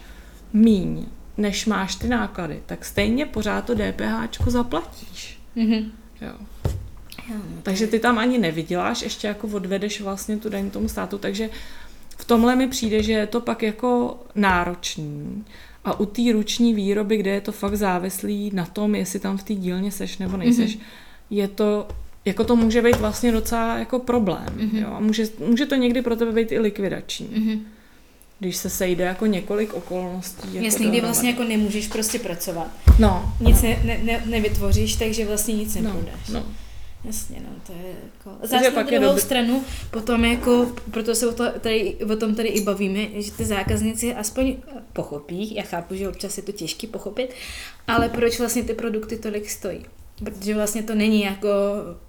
míň, 0.53 1.07
než 1.37 1.67
máš 1.67 1.95
ty 1.95 2.09
náklady, 2.09 2.63
tak 2.67 2.85
stejně 2.85 3.27
pořád 3.27 3.65
to 3.65 3.75
DPH 3.75 4.47
zaplatíš. 4.47 5.41
Mm-hmm. 5.57 5.91
Jo. 6.21 6.33
Takže 7.63 7.87
ty 7.87 7.99
tam 7.99 8.19
ani 8.19 8.39
nevyděláš, 8.39 9.03
ještě 9.03 9.27
jako 9.27 9.47
odvedeš 9.47 10.01
vlastně 10.01 10.37
tu 10.37 10.49
daň 10.49 10.71
tomu 10.71 10.89
státu, 10.89 11.19
takže 11.19 11.51
v 12.19 12.25
tomhle 12.25 12.57
mi 12.57 12.69
přijde, 12.69 13.03
že 13.03 13.13
je 13.13 13.27
to 13.27 13.41
pak 13.41 13.63
jako 13.63 14.21
náročný. 14.35 15.45
A 15.85 16.01
u 16.01 16.07
té 16.07 16.23
ruční 16.33 16.75
výroby, 16.75 17.17
kde 17.17 17.31
je 17.31 17.41
to 17.41 17.53
fakt 17.53 17.77
závislý 17.77 18.51
na 18.55 18.67
tom, 18.67 18.95
jestli 18.95 19.19
tam 19.19 19.39
v 19.39 19.43
té 19.43 19.55
dílně 19.55 19.93
seš 19.93 20.19
nebo 20.19 20.37
nejseš, 20.37 20.77
mm-hmm. 20.77 20.83
je 21.31 21.49
to, 21.49 21.89
jako 22.25 22.45
to 22.45 22.57
může 22.57 22.83
být 22.83 22.97
vlastně 22.97 23.33
docela 23.33 23.79
jako 23.79 23.99
problém. 23.99 24.47
Mm-hmm. 24.57 24.79
Jo? 24.79 24.89
A 24.93 25.01
může, 25.01 25.25
může 25.47 25.67
to 25.67 25.75
někdy 25.75 26.03
pro 26.03 26.17
tebe 26.17 26.33
být 26.33 26.53
i 26.53 26.59
likvidační. 26.59 27.27
Mm-hmm 27.27 27.61
když 28.43 28.57
se 28.57 28.71
sejde 28.71 29.05
jako 29.05 29.27
několik 29.27 29.75
okolností. 29.75 30.55
Jako 30.55 30.65
Jasně, 30.65 30.89
kdy 30.89 31.01
vlastně 31.01 31.31
jako 31.31 31.45
nemůžeš 31.45 31.89
prostě 31.89 32.19
pracovat. 32.19 32.69
No. 32.99 33.35
Nic 33.41 33.63
ne, 33.63 33.79
ne, 33.85 33.99
ne, 34.03 34.23
nevytvoříš, 34.27 34.97
takže 34.97 35.27
vlastně 35.27 35.55
nic 35.55 35.75
neprodáš. 35.75 36.29
No, 36.29 36.41
no. 36.41 36.47
Jasně, 37.05 37.37
no, 37.41 37.49
to 37.67 37.73
je 37.73 37.95
jako... 38.05 38.47
Zase 38.47 38.71
na 38.71 38.83
druhou 38.83 39.07
dobrý. 39.07 39.21
stranu, 39.21 39.65
potom 39.91 40.25
jako, 40.25 40.73
proto 40.91 41.15
se 41.15 41.29
o, 41.29 41.33
to, 41.33 41.45
tady, 41.61 41.97
o 42.13 42.17
tom 42.17 42.35
tady 42.35 42.49
i 42.49 42.61
bavíme, 42.61 43.23
že 43.23 43.33
ty 43.33 43.45
zákazníci 43.45 44.15
aspoň 44.15 44.57
pochopí, 44.93 45.55
já 45.55 45.63
chápu, 45.63 45.95
že 45.95 46.09
občas 46.09 46.37
je 46.37 46.43
to 46.43 46.53
těžké 46.53 46.87
pochopit, 46.87 47.35
ale 47.87 48.09
proč 48.09 48.39
vlastně 48.39 48.63
ty 48.63 48.75
produkty 48.75 49.17
tolik 49.17 49.51
stojí. 49.51 49.85
Protože 50.25 50.55
vlastně 50.55 50.83
to 50.83 50.95
není 50.95 51.23
jako 51.23 51.49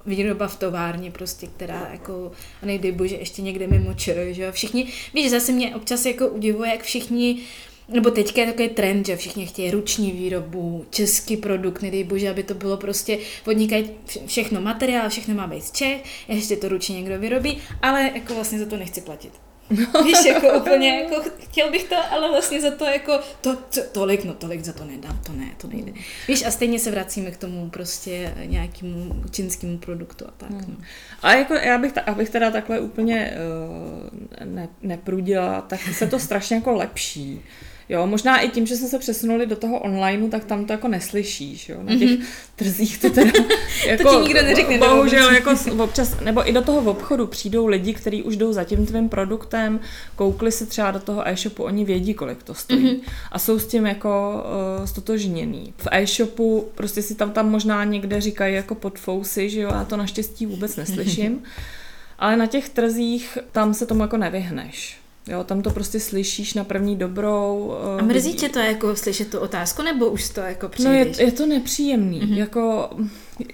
výroba 0.05 0.47
v 0.47 0.59
továrně 0.59 1.11
prostě, 1.11 1.47
která 1.47 1.89
jako, 1.91 2.31
a 2.61 2.65
nejde 2.65 2.91
bože, 2.91 3.15
ještě 3.15 3.41
někde 3.41 3.67
mimo 3.67 3.93
čer, 3.93 4.27
že 4.31 4.43
jo. 4.43 4.51
Všichni, 4.51 4.87
víš, 5.13 5.31
zase 5.31 5.51
mě 5.51 5.75
občas 5.75 6.05
jako 6.05 6.27
udivuje, 6.27 6.71
jak 6.71 6.83
všichni 6.83 7.39
nebo 7.87 8.11
teďka 8.11 8.41
je 8.41 8.47
takový 8.47 8.69
trend, 8.69 9.05
že 9.05 9.17
všichni 9.17 9.45
chtějí 9.45 9.71
ruční 9.71 10.11
výrobu, 10.11 10.85
český 10.89 11.37
produkt, 11.37 11.81
nedej 11.81 12.03
bože, 12.03 12.29
aby 12.29 12.43
to 12.43 12.53
bylo 12.53 12.77
prostě, 12.77 13.17
podnikají 13.43 13.89
všechno 14.25 14.61
materiál, 14.61 15.09
všechno 15.09 15.35
má 15.35 15.47
být 15.47 15.63
z 15.63 15.71
Čech, 15.71 16.03
ještě 16.27 16.55
to 16.55 16.69
ručně 16.69 16.95
někdo 16.95 17.19
vyrobí, 17.19 17.57
ale 17.81 18.11
jako 18.15 18.33
vlastně 18.33 18.59
za 18.59 18.65
to 18.65 18.77
nechci 18.77 19.01
platit. 19.01 19.31
No. 19.69 20.03
Víš, 20.03 20.25
jako 20.25 20.59
úplně, 20.59 20.99
jako 20.99 21.29
chtěl 21.39 21.71
bych 21.71 21.83
to, 21.83 21.95
ale 22.11 22.29
vlastně 22.29 22.61
za 22.61 22.71
to 22.71 22.85
jako, 22.85 23.19
to, 23.41 23.55
to, 23.55 23.81
tolik, 23.91 24.23
no 24.23 24.33
tolik 24.33 24.63
za 24.63 24.73
to 24.73 24.85
nedám, 24.85 25.19
to 25.25 25.33
ne, 25.33 25.51
to 25.57 25.67
nejde. 25.67 25.91
Víš, 26.27 26.45
a 26.45 26.51
stejně 26.51 26.79
se 26.79 26.91
vracíme 26.91 27.31
k 27.31 27.37
tomu 27.37 27.69
prostě 27.69 28.33
nějakému 28.45 29.23
čínskému 29.31 29.77
produktu 29.77 30.25
a 30.27 30.31
tak. 30.37 30.49
No. 30.49 30.57
no. 30.67 30.75
A 31.21 31.33
jako 31.33 31.53
já 31.53 31.77
bych, 31.77 31.91
ta, 31.91 32.01
abych 32.01 32.29
teda 32.29 32.51
takhle 32.51 32.79
úplně 32.79 33.37
uh, 33.37 34.45
ne, 34.45 34.69
neprudila, 34.81 35.61
tak 35.61 35.79
se 35.93 36.07
to 36.07 36.19
strašně 36.19 36.55
jako 36.55 36.73
lepší. 36.73 37.41
Jo, 37.89 38.07
možná 38.07 38.39
i 38.39 38.49
tím, 38.49 38.65
že 38.65 38.77
jsme 38.77 38.87
se 38.87 38.99
přesunuli 38.99 39.45
do 39.45 39.55
toho 39.55 39.79
onlineu, 39.79 40.29
tak 40.29 40.45
tam 40.45 40.65
to 40.65 40.73
jako 40.73 40.87
neslyšíš, 40.87 41.69
jo. 41.69 41.77
Na 41.83 41.95
těch 41.95 42.09
mm-hmm. 42.09 42.25
trzích 42.55 42.97
to 42.97 43.09
teda 43.09 43.31
jako, 43.87 44.03
to 44.03 44.09
ti 44.09 44.23
nikdo 44.23 44.41
neřekne. 44.41 44.77
Bohužel 44.77 45.31
jako 45.31 45.51
občas, 45.83 46.19
nebo 46.19 46.49
i 46.49 46.53
do 46.53 46.61
toho 46.61 46.81
v 46.81 46.87
obchodu 46.87 47.27
přijdou 47.27 47.67
lidi, 47.67 47.93
kteří 47.93 48.23
už 48.23 48.37
jdou 48.37 48.53
za 48.53 48.63
tím 48.63 48.85
tvým 48.85 49.09
produktem, 49.09 49.79
koukli 50.15 50.51
si 50.51 50.65
třeba 50.65 50.91
do 50.91 50.99
toho 50.99 51.27
e-shopu, 51.27 51.63
oni 51.63 51.85
vědí, 51.85 52.13
kolik 52.13 52.43
to 52.43 52.53
stojí. 52.53 52.85
Mm-hmm. 52.85 53.01
A 53.31 53.39
jsou 53.39 53.59
s 53.59 53.67
tím 53.67 53.85
jako 53.85 54.43
uh, 54.79 54.85
stotožněný. 54.85 55.73
V 55.77 55.87
e-shopu 55.91 56.69
prostě 56.75 57.01
si 57.01 57.15
tam 57.15 57.31
tam 57.31 57.51
možná 57.51 57.83
někde 57.83 58.21
říkají 58.21 58.55
jako 58.55 58.75
podfousy, 58.75 59.49
že 59.49 59.61
jo, 59.61 59.69
já 59.73 59.83
to 59.83 59.97
naštěstí 59.97 60.45
vůbec 60.45 60.75
neslyším. 60.75 61.43
Ale 62.19 62.37
na 62.37 62.45
těch 62.45 62.69
trzích 62.69 63.37
tam 63.51 63.73
se 63.73 63.85
tomu 63.85 64.01
jako 64.01 64.17
nevyhneš. 64.17 65.02
Jo, 65.27 65.43
tam 65.43 65.61
to 65.61 65.69
prostě 65.69 65.99
slyšíš 65.99 66.53
na 66.53 66.63
první 66.63 66.95
dobrou. 66.95 67.71
A 67.71 67.99
eh, 67.99 68.03
mrzí 68.03 68.33
tě 68.33 68.49
to 68.49 68.59
jako 68.59 68.95
slyšet 68.95 69.31
tu 69.31 69.39
otázku, 69.39 69.81
nebo 69.81 70.09
už 70.09 70.29
to 70.29 70.41
jako 70.41 70.69
přijdeš? 70.69 71.17
No 71.17 71.23
je, 71.23 71.27
je 71.27 71.31
to 71.31 71.45
nepříjemný. 71.45 72.21
Mm-hmm. 72.21 72.37
Jako, 72.37 72.89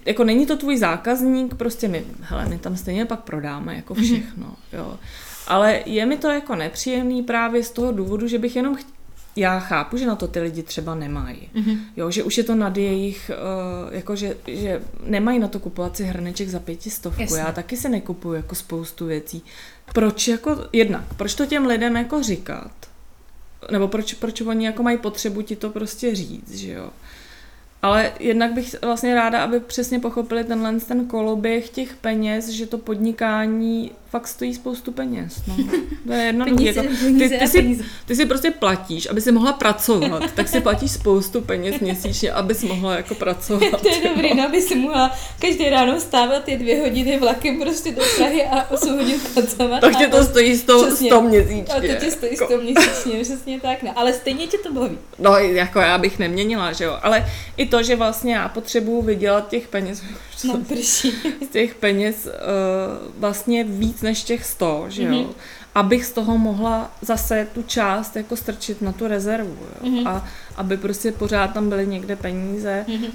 jako 0.05 0.23
není 0.23 0.45
to 0.45 0.57
tvůj 0.57 0.77
zákazník, 0.77 1.55
prostě 1.55 1.87
my, 1.87 2.03
hele, 2.21 2.45
my 2.45 2.57
tam 2.57 2.77
stejně 2.77 3.05
pak 3.05 3.19
prodáme 3.19 3.75
jako 3.75 3.93
mhm. 3.93 4.03
všechno, 4.03 4.47
mm-hmm. 4.47 4.77
jo. 4.77 4.97
Ale 5.47 5.81
je 5.85 6.05
mi 6.05 6.17
to 6.17 6.27
jako 6.29 6.55
nepříjemný 6.55 7.23
právě 7.23 7.63
z 7.63 7.71
toho 7.71 7.91
důvodu, 7.91 8.27
že 8.27 8.39
bych 8.39 8.55
jenom 8.55 8.75
chtěla 8.75 8.99
já 9.35 9.59
chápu, 9.59 9.97
že 9.97 10.05
na 10.05 10.15
to 10.15 10.27
ty 10.27 10.39
lidi 10.39 10.63
třeba 10.63 10.95
nemají. 10.95 11.49
Mm-hmm. 11.55 11.77
Jo, 11.97 12.11
že 12.11 12.23
už 12.23 12.37
je 12.37 12.43
to 12.43 12.55
nad 12.55 12.77
jejich, 12.77 13.31
uh, 13.87 13.95
jako 13.95 14.15
že, 14.15 14.37
že 14.47 14.81
nemají 15.03 15.39
na 15.39 15.47
to 15.47 15.59
kupovat 15.59 15.97
si 15.97 16.03
hrneček 16.03 16.49
za 16.49 16.59
pětistovku. 16.59 17.21
Jasně. 17.21 17.39
Já 17.39 17.51
taky 17.51 17.77
se 17.77 17.89
nekupuju 17.89 18.33
jako 18.33 18.55
spoustu 18.55 19.05
věcí. 19.05 19.43
Proč 19.93 20.27
jako, 20.27 20.57
jedna, 20.73 21.05
proč 21.17 21.35
to 21.35 21.45
těm 21.45 21.65
lidem 21.65 21.95
jako 21.95 22.23
říkat? 22.23 22.71
Nebo 23.71 23.87
proč, 23.87 24.13
proč 24.13 24.41
oni 24.41 24.65
jako 24.65 24.83
mají 24.83 24.97
potřebu 24.97 25.41
ti 25.41 25.55
to 25.55 25.69
prostě 25.69 26.15
říct, 26.15 26.55
že 26.55 26.71
jo? 26.71 26.89
Ale 27.81 28.13
jednak 28.19 28.53
bych 28.53 28.75
vlastně 28.81 29.15
ráda, 29.15 29.43
aby 29.43 29.59
přesně 29.59 29.99
pochopili 29.99 30.43
tenhle 30.43 30.79
ten 30.79 31.05
koloběh 31.07 31.69
těch 31.69 31.95
peněz, 31.95 32.49
že 32.49 32.65
to 32.65 32.77
podnikání 32.77 33.91
fakt 34.09 34.27
stojí 34.27 34.53
spoustu 34.53 34.91
peněz. 34.91 35.41
No. 35.47 35.55
To 36.07 36.13
je 36.13 36.23
jedno 36.23 36.45
peníze, 36.45 36.79
jako, 36.79 36.89
ty, 37.19 37.29
ty, 37.39 37.47
si, 37.47 37.79
ty 38.05 38.15
si 38.15 38.25
prostě 38.25 38.51
platíš, 38.51 39.09
aby 39.09 39.21
si 39.21 39.31
mohla 39.31 39.53
pracovat, 39.53 40.23
tak 40.35 40.47
si 40.47 40.61
platíš 40.61 40.91
spoustu 40.91 41.41
peněz 41.41 41.79
měsíčně, 41.79 42.31
aby 42.31 42.55
si 42.55 42.65
mohla 42.65 42.95
jako 42.95 43.15
pracovat. 43.15 43.81
to 43.81 43.87
je 43.87 44.09
dobrý, 44.09 44.33
no, 44.33 44.45
aby 44.45 44.61
si 44.61 44.75
mohla 44.75 45.17
každý 45.41 45.69
ráno 45.69 45.99
stávat 45.99 46.43
ty 46.43 46.57
dvě 46.57 46.81
hodiny 46.81 47.19
vlakem 47.19 47.59
prostě 47.59 47.91
do 47.91 48.01
Prahy 48.17 48.43
a 48.43 48.71
8 48.71 48.97
hodin 48.97 49.19
pracovat. 49.33 49.79
Tak 49.79 49.97
tě 49.97 50.07
to 50.07 50.23
stojí 50.23 50.57
100, 50.57 50.95
100 50.95 51.21
měsíčně. 51.21 51.73
A 51.73 51.81
to 51.81 52.05
tě 52.05 52.11
stojí 52.11 52.35
100 52.35 52.43
jako. 52.43 52.63
měsíčně, 52.63 53.23
přesně 53.23 53.59
tak. 53.59 53.83
No. 53.83 53.99
Ale 53.99 54.13
stejně 54.13 54.47
tě 54.47 54.57
to 54.57 54.73
baví. 54.73 54.97
No, 55.19 55.37
jako 55.37 55.79
já 55.79 55.97
bych 55.97 56.19
neměnila, 56.19 56.71
že 56.71 56.83
jo. 56.83 56.97
Ale 57.01 57.25
i 57.57 57.65
to, 57.65 57.83
že 57.83 57.95
vlastně 57.95 58.35
já 58.35 58.49
potřebuju 58.49 59.01
vydělat 59.01 59.49
těch 59.49 59.67
peněz, 59.67 60.03
no, 60.43 60.57
prší. 60.57 61.11
z 61.45 61.47
těch 61.51 61.75
peněz 61.75 62.25
uh, 62.25 62.31
vlastně 63.19 63.63
víc 63.63 64.01
než 64.01 64.23
těch 64.23 64.45
100, 64.45 64.85
že 64.87 65.03
jo. 65.03 65.11
Mm-hmm. 65.11 65.27
Abych 65.75 66.05
z 66.05 66.11
toho 66.11 66.37
mohla 66.37 66.91
zase 67.01 67.47
tu 67.53 67.63
část 67.63 68.15
jako 68.15 68.35
strčit 68.35 68.81
na 68.81 68.91
tu 68.91 69.07
rezervu, 69.07 69.57
jo. 69.59 69.89
Mm-hmm. 69.89 70.07
A 70.07 70.27
aby 70.55 70.77
prostě 70.77 71.11
pořád 71.11 71.53
tam 71.53 71.69
byly 71.69 71.87
někde 71.87 72.15
peníze. 72.15 72.85
Mm-hmm. 72.87 73.11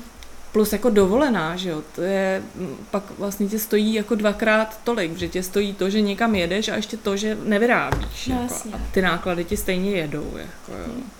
Plus 0.53 0.73
jako 0.73 0.91
dovolená, 0.91 1.57
že 1.57 1.71
jo, 1.71 1.83
to 1.95 2.03
je, 2.03 2.43
pak 2.91 3.03
vlastně 3.19 3.49
tě 3.49 3.59
stojí 3.59 3.95
jako 3.95 4.15
dvakrát 4.15 4.81
tolik, 4.85 5.17
že 5.17 5.29
tě 5.29 5.43
stojí 5.43 5.75
to, 5.75 5.91
že 5.91 6.01
někam 6.01 6.35
jedeš 6.35 6.69
a 6.69 6.77
ještě 6.77 6.97
to, 6.97 7.17
že 7.17 7.39
nevyrábíš. 7.45 8.27
No, 8.27 8.43
jako, 8.43 8.55
a 8.73 8.81
ty 8.93 9.03
náklady 9.03 9.45
ti 9.45 9.57
stejně 9.57 9.91
jedou, 9.91 10.31
jako 10.37 10.73
jo. 10.73 10.95
Mm. 10.95 11.11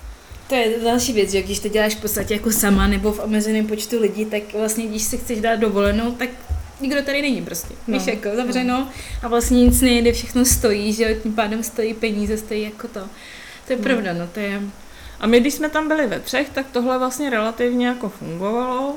To 0.49 0.55
je 0.55 0.81
další 0.85 1.13
věc, 1.13 1.31
že 1.31 1.43
když 1.43 1.59
to 1.59 1.69
děláš 1.69 1.95
v 1.95 2.01
podstatě 2.01 2.35
jako 2.35 2.53
sama 2.53 2.87
nebo 2.87 3.13
v 3.13 3.19
omezeném 3.25 3.67
počtu 3.67 4.01
lidí, 4.01 4.25
tak 4.25 4.43
vlastně 4.59 4.87
když 4.87 5.03
si 5.03 5.19
chceš 5.19 5.41
dát 5.41 5.57
dovolenou, 5.57 6.11
tak 6.13 6.29
nikdo 6.81 7.03
tady 7.03 7.23
není 7.23 7.43
prostě. 7.43 7.75
No, 7.87 7.99
Víš, 7.99 8.07
jako 8.07 8.29
zavřeno 8.37 8.89
a 9.23 9.29
vlastně 9.29 9.65
nic 9.65 9.81
nejde, 9.81 10.13
všechno 10.13 10.45
stojí, 10.45 10.93
že 10.93 11.15
tím 11.23 11.35
pádem 11.35 11.63
stojí 11.63 11.95
peníze, 11.95 12.37
stojí 12.39 12.63
jako 12.63 12.89
to. 12.89 13.01
To 13.67 13.73
je 13.73 13.77
No. 13.77 13.83
pravda, 13.83 14.13
no 14.13 14.27
to 14.35 14.41
je... 14.41 14.61
A 15.21 15.27
my, 15.27 15.41
když 15.41 15.55
jsme 15.55 15.69
tam 15.69 15.89
byli 15.89 16.07
ve 16.07 16.21
třech, 16.21 16.49
tak 16.51 16.67
tohle 16.73 16.99
vlastně 16.99 17.31
relativně 17.31 17.87
jako 17.87 18.09
fungovalo, 18.09 18.97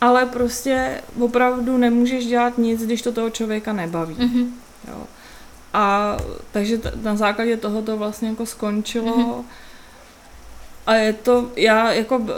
ale 0.00 0.26
prostě 0.26 1.00
opravdu 1.20 1.78
nemůžeš 1.78 2.26
dělat 2.26 2.58
nic, 2.58 2.82
když 2.86 3.02
to 3.02 3.12
toho 3.12 3.30
člověka 3.30 3.72
nebaví. 3.72 4.14
Mhm. 4.18 4.54
Jo. 4.88 5.02
A 5.74 6.16
takže 6.52 6.78
t- 6.78 6.92
na 7.02 7.16
základě 7.16 7.56
toho 7.56 7.82
to 7.82 7.96
vlastně 7.96 8.28
jako 8.28 8.46
skončilo. 8.46 9.16
Mhm. 9.18 9.44
A 10.86 10.94
je 10.94 11.12
to, 11.12 11.50
já 11.56 11.92
jako 11.92 12.16
uh, 12.18 12.28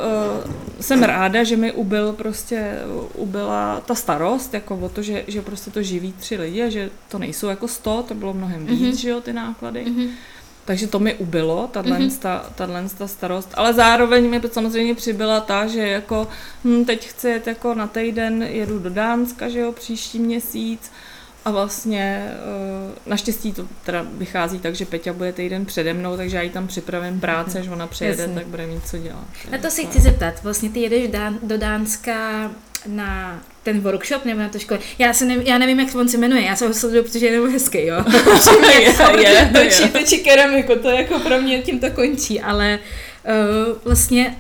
jsem 0.81 1.03
ráda, 1.03 1.45
že 1.45 1.57
mi 1.57 1.73
ubyl 1.73 2.13
prostě, 2.13 2.75
ubyla 3.15 3.81
ta 3.87 3.95
starost, 3.95 4.55
jako 4.55 4.77
o 4.77 4.89
to, 4.89 5.03
že, 5.03 5.25
že 5.27 5.43
prostě 5.43 5.71
to 5.71 5.83
živí 5.83 6.13
tři 6.19 6.37
lidi 6.37 6.63
a 6.63 6.69
že 6.69 6.91
to 7.09 7.19
nejsou 7.19 7.47
jako 7.47 7.69
sto, 7.69 8.05
to 8.09 8.15
bylo 8.15 8.33
mnohem 8.35 8.67
víc, 8.67 8.81
Mhm. 8.81 8.93
že 8.97 9.11
jo, 9.11 9.21
ty 9.21 9.33
náklady. 9.33 9.85
Mhm. 9.85 10.09
Takže 10.65 10.87
to 10.87 10.99
mi 10.99 11.15
ubylo, 11.15 11.69
tato, 11.73 11.89
Mhm. 11.89 12.11
ta, 12.11 12.47
tato 12.55 13.09
starost. 13.09 13.49
Ale 13.55 13.73
zároveň 13.75 14.31
mi 14.31 14.41
samozřejmě 14.53 14.95
přibyla 14.95 15.41
ta, 15.41 15.67
že 15.67 15.89
jako 15.89 16.29
hm, 16.65 16.85
teď 16.85 17.07
chci 17.09 17.29
jet 17.29 17.47
jako 17.47 17.75
na 17.75 17.87
týden, 17.87 18.43
jedu 18.43 18.79
do 18.79 18.91
Dánska, 18.91 19.49
že 19.49 19.59
jo, 19.61 19.73
příští 19.73 20.19
měsíc. 20.19 20.91
A 21.47 21.51
vlastně 21.51 22.31
eh, 22.31 22.93
naštěstí 23.07 23.53
to 23.53 23.67
teda 23.85 24.07
vychází 24.13 24.59
tak, 24.59 24.75
že 24.75 24.85
Peťa 24.85 25.13
bude 25.13 25.33
týden 25.33 25.67
přede 25.67 25.95
mnou, 25.95 26.17
takže 26.17 26.37
já 26.37 26.43
jí 26.43 26.51
tam 26.51 26.67
připravím 26.67 27.21
práce, 27.21 27.59
až 27.59 27.69
ona 27.69 27.87
přijede, 27.87 28.23
Jasně. 28.23 28.35
tak 28.35 28.47
bude 28.47 28.67
mít 28.67 28.89
co 28.89 28.99
dělat. 28.99 29.25
Na 29.51 29.59
to 29.59 29.71
se 29.71 29.85
chci 29.85 30.01
zeptat, 30.01 30.43
vlastně 30.43 30.71
ty 30.71 30.81
jedeš 30.81 31.09
Dán, 31.09 31.39
do 31.43 31.59
Dánska 31.59 32.51
na 32.87 33.43
ten 33.63 33.81
workshop 33.81 34.25
nebo 34.25 34.41
na 34.41 34.49
to 34.49 34.59
škole. 34.59 34.81
Já, 34.99 35.13
se 35.13 35.25
nev, 35.25 35.47
já 35.47 35.59
nevím, 35.59 35.81
jak 35.81 35.95
on 35.95 36.09
se 36.09 36.19
jmenuje, 36.19 36.43
já 36.43 36.57
se 36.57 36.67
ho 36.67 36.75
sleduju, 36.75 37.03
protože 37.03 37.27
je 37.27 37.33
nebo 37.33 37.53
hezký, 37.53 37.87
jo. 37.87 38.05
je, 38.73 38.83
je, 39.23 39.51
točí, 39.53 39.83
je. 39.83 39.89
točí 39.89 40.19
keramiku, 40.19 40.73
to 40.83 40.89
jako 40.89 41.19
pro 41.19 41.41
mě 41.41 41.63
tím 41.63 41.81
to 41.81 41.91
končí, 41.91 42.41
ale 42.41 42.79
uh, 43.25 43.79
vlastně 43.85 44.37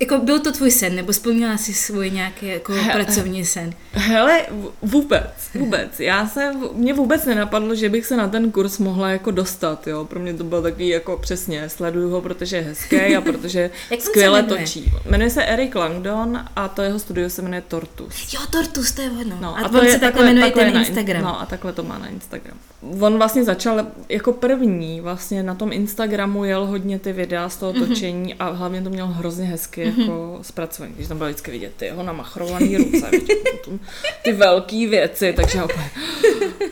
jako 0.00 0.18
byl 0.18 0.40
to 0.40 0.52
tvůj 0.52 0.70
sen, 0.70 0.96
nebo 0.96 1.12
splnila 1.12 1.56
jsi 1.56 1.74
svůj 1.74 2.10
nějaký 2.10 2.46
jako 2.46 2.74
pracovní 2.92 3.44
sen? 3.44 3.72
Hele, 3.92 4.40
vůbec, 4.82 5.50
vůbec. 5.54 6.00
Já 6.00 6.26
se, 6.26 6.52
mě 6.74 6.94
vůbec 6.94 7.24
nenapadlo, 7.24 7.74
že 7.74 7.88
bych 7.88 8.06
se 8.06 8.16
na 8.16 8.28
ten 8.28 8.50
kurz 8.52 8.78
mohla 8.78 9.10
jako 9.10 9.30
dostat, 9.30 9.86
jo. 9.86 10.04
Pro 10.04 10.20
mě 10.20 10.34
to 10.34 10.44
bylo 10.44 10.62
takový 10.62 10.88
jako 10.88 11.16
přesně, 11.16 11.68
sleduju 11.68 12.10
ho, 12.10 12.20
protože 12.20 12.56
je 12.56 12.62
hezký 12.62 13.16
a 13.16 13.20
protože 13.32 13.70
skvěle 13.98 14.42
točí. 14.42 14.92
Jmenuje 15.10 15.30
se 15.30 15.44
Eric 15.44 15.74
Langdon 15.74 16.44
a 16.56 16.68
to 16.68 16.82
jeho 16.82 16.98
studio 16.98 17.30
se 17.30 17.42
jmenuje 17.42 17.62
Tortus. 17.68 18.32
Jo, 18.34 18.40
Tortus, 18.50 18.92
to 18.92 19.02
je 19.02 19.10
ono. 19.10 19.36
No, 19.40 19.58
a, 19.58 19.68
to 19.68 19.78
on 19.78 19.86
je 19.86 19.92
se 19.92 19.98
takhle 19.98 20.24
jmenuje 20.24 20.44
takhle 20.46 20.64
ten 20.64 20.74
na, 20.74 20.80
Instagram. 20.80 21.22
No 21.22 21.40
a 21.40 21.46
takhle 21.46 21.72
to 21.72 21.82
má 21.82 21.98
na 21.98 22.08
Instagram. 22.08 22.56
On 23.00 23.16
vlastně 23.18 23.44
začal 23.44 23.86
jako 24.08 24.32
první, 24.32 25.00
vlastně 25.00 25.42
na 25.42 25.54
tom 25.54 25.72
Instagramu 25.72 26.44
jel 26.44 26.66
hodně 26.66 26.98
ty 26.98 27.12
videa 27.12 27.48
z 27.48 27.56
toho 27.56 27.72
Mhm. 27.72 27.86
točení 27.86 28.34
a 28.34 28.50
hlavně 28.50 28.82
to 28.82 28.90
měl 28.90 29.06
hrozně 29.06 29.44
hezky 29.46 29.80
jako 29.98 30.38
zpracovaný, 30.42 30.94
když 30.94 31.08
tam 31.08 31.18
bylo 31.18 31.30
vždycky 31.30 31.50
vidět 31.50 31.72
ty 31.76 31.84
jeho 31.84 32.02
namachrovaný 32.02 32.76
ruce, 32.76 33.10
potom 33.52 33.79
ty 34.22 34.32
velké 34.32 34.86
věci, 34.88 35.32
takže 35.32 35.58
já 35.58 35.64
úplně, 35.64 35.90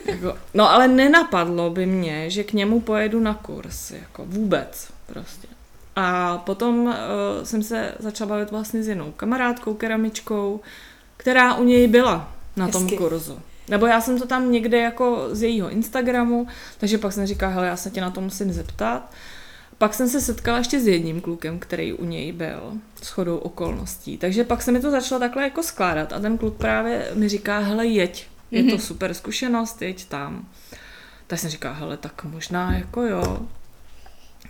jako, 0.05 0.37
no 0.53 0.71
ale 0.71 0.87
nenapadlo 0.87 1.69
by 1.69 1.85
mě, 1.85 2.29
že 2.29 2.43
k 2.43 2.53
němu 2.53 2.81
pojedu 2.81 3.19
na 3.19 3.33
kurz, 3.33 3.91
jako 3.91 4.25
vůbec 4.25 4.87
prostě. 5.05 5.47
A 5.95 6.37
potom 6.37 6.85
uh, 6.85 6.93
jsem 7.43 7.63
se 7.63 7.93
začala 7.99 8.29
bavit 8.29 8.51
vlastně 8.51 8.83
s 8.83 8.87
jinou 8.87 9.11
kamarádkou, 9.11 9.73
keramičkou, 9.73 10.59
která 11.17 11.55
u 11.55 11.63
něj 11.63 11.87
byla 11.87 12.33
na 12.55 12.67
tom 12.67 12.83
Hezky. 12.83 12.97
kurzu. 12.97 13.39
Nebo 13.67 13.85
já 13.85 14.01
jsem 14.01 14.19
to 14.19 14.27
tam 14.27 14.51
někde 14.51 14.77
jako 14.77 15.27
z 15.31 15.43
jejího 15.43 15.69
Instagramu, 15.69 16.47
takže 16.77 16.97
pak 16.97 17.13
jsem 17.13 17.25
říkala, 17.25 17.53
hele, 17.53 17.67
já 17.67 17.75
se 17.75 17.89
tě 17.89 18.01
na 18.01 18.11
to 18.11 18.21
musím 18.21 18.53
zeptat. 18.53 19.11
Pak 19.79 19.93
jsem 19.93 20.09
se 20.09 20.21
setkala 20.21 20.57
ještě 20.57 20.79
s 20.79 20.87
jedním 20.87 21.21
klukem, 21.21 21.59
který 21.59 21.93
u 21.93 22.05
něj 22.05 22.31
byl, 22.31 22.73
s 23.01 23.07
chodou 23.09 23.37
okolností. 23.37 24.17
Takže 24.17 24.43
pak 24.43 24.61
se 24.61 24.71
mi 24.71 24.79
to 24.79 24.91
začalo 24.91 25.19
takhle 25.19 25.43
jako 25.43 25.63
skládat 25.63 26.13
a 26.13 26.19
ten 26.19 26.37
kluk 26.37 26.55
právě 26.57 27.11
mi 27.13 27.29
říká, 27.29 27.59
hele, 27.59 27.87
jeď, 27.87 28.27
je 28.51 28.63
to 28.63 28.69
Mhm. 28.69 28.79
super 28.79 29.13
zkušenost, 29.13 29.81
jeď 29.81 30.05
tam. 30.05 30.47
Tak 31.27 31.39
jsem 31.39 31.49
říkala, 31.49 31.73
hele, 31.75 31.97
tak 31.97 32.23
možná 32.23 32.73
jako 32.77 33.01
jo. 33.01 33.39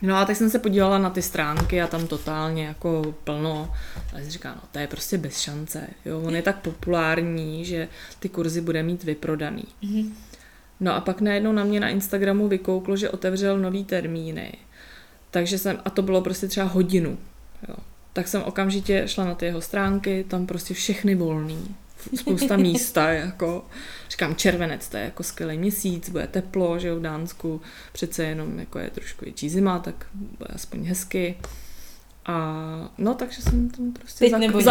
No 0.01 0.15
a 0.15 0.25
tak 0.25 0.35
jsem 0.35 0.49
se 0.49 0.59
podívala 0.59 0.97
na 0.97 1.09
ty 1.09 1.21
stránky 1.21 1.81
a 1.81 1.87
tam 1.87 2.07
totálně 2.07 2.65
jako 2.65 3.15
plno. 3.23 3.73
A 4.15 4.19
jsem 4.19 4.29
říkala, 4.29 4.55
no 4.55 4.61
to 4.71 4.79
je 4.79 4.87
prostě 4.87 5.17
bez 5.17 5.39
šance. 5.39 5.87
Jo, 6.05 6.21
on 6.21 6.35
je 6.35 6.41
tak 6.41 6.59
populární, 6.59 7.65
že 7.65 7.87
ty 8.19 8.29
kurzy 8.29 8.61
bude 8.61 8.83
mít 8.83 9.03
vyprodaný. 9.03 9.63
Mhm. 9.81 10.15
No 10.79 10.95
a 10.95 11.01
pak 11.01 11.21
najednou 11.21 11.51
na 11.51 11.63
mě 11.63 11.79
na 11.79 11.89
Instagramu 11.89 12.47
vykouklo, 12.47 12.97
že 12.97 13.09
otevřel 13.09 13.59
nový 13.59 13.85
termíny. 13.85 14.53
Takže 15.31 15.57
jsem, 15.57 15.79
a 15.85 15.89
to 15.89 16.01
bylo 16.01 16.21
prostě 16.21 16.47
třeba 16.47 16.67
hodinu. 16.67 17.17
Jo. 17.67 17.75
Tak 18.13 18.27
jsem 18.27 18.43
okamžitě 18.43 19.03
šla 19.05 19.25
na 19.25 19.35
ty 19.35 19.45
jeho 19.45 19.61
stránky, 19.61 20.25
tam 20.27 20.45
prostě 20.45 20.73
všechny 20.73 21.15
volný. 21.15 21.75
Spousta 22.15 22.57
místa, 22.57 23.09
jako, 23.09 23.65
říkám, 24.09 24.35
červenec, 24.35 24.87
to 24.87 24.97
je 24.97 25.03
jako 25.03 25.23
skvělý 25.23 25.57
měsíc, 25.57 26.09
bude 26.09 26.27
teplo, 26.27 26.79
že 26.79 26.87
jo, 26.87 26.95
v 26.95 27.01
Dánsku, 27.01 27.61
přece 27.91 28.23
jenom 28.23 28.59
jako 28.59 28.79
je 28.79 28.89
trošku 28.89 29.25
větší 29.25 29.49
zima, 29.49 29.79
tak 29.79 30.05
bude 30.13 30.49
aspoň 30.53 30.85
hezky. 30.85 31.37
A 32.25 32.55
no, 32.97 33.13
takže 33.13 33.41
jsem 33.41 33.69
tam 33.69 33.91
prostě 33.91 34.19
Teď 34.25 34.31
zak, 34.31 34.39
nebo 34.39 34.57
nikdy. 34.57 34.65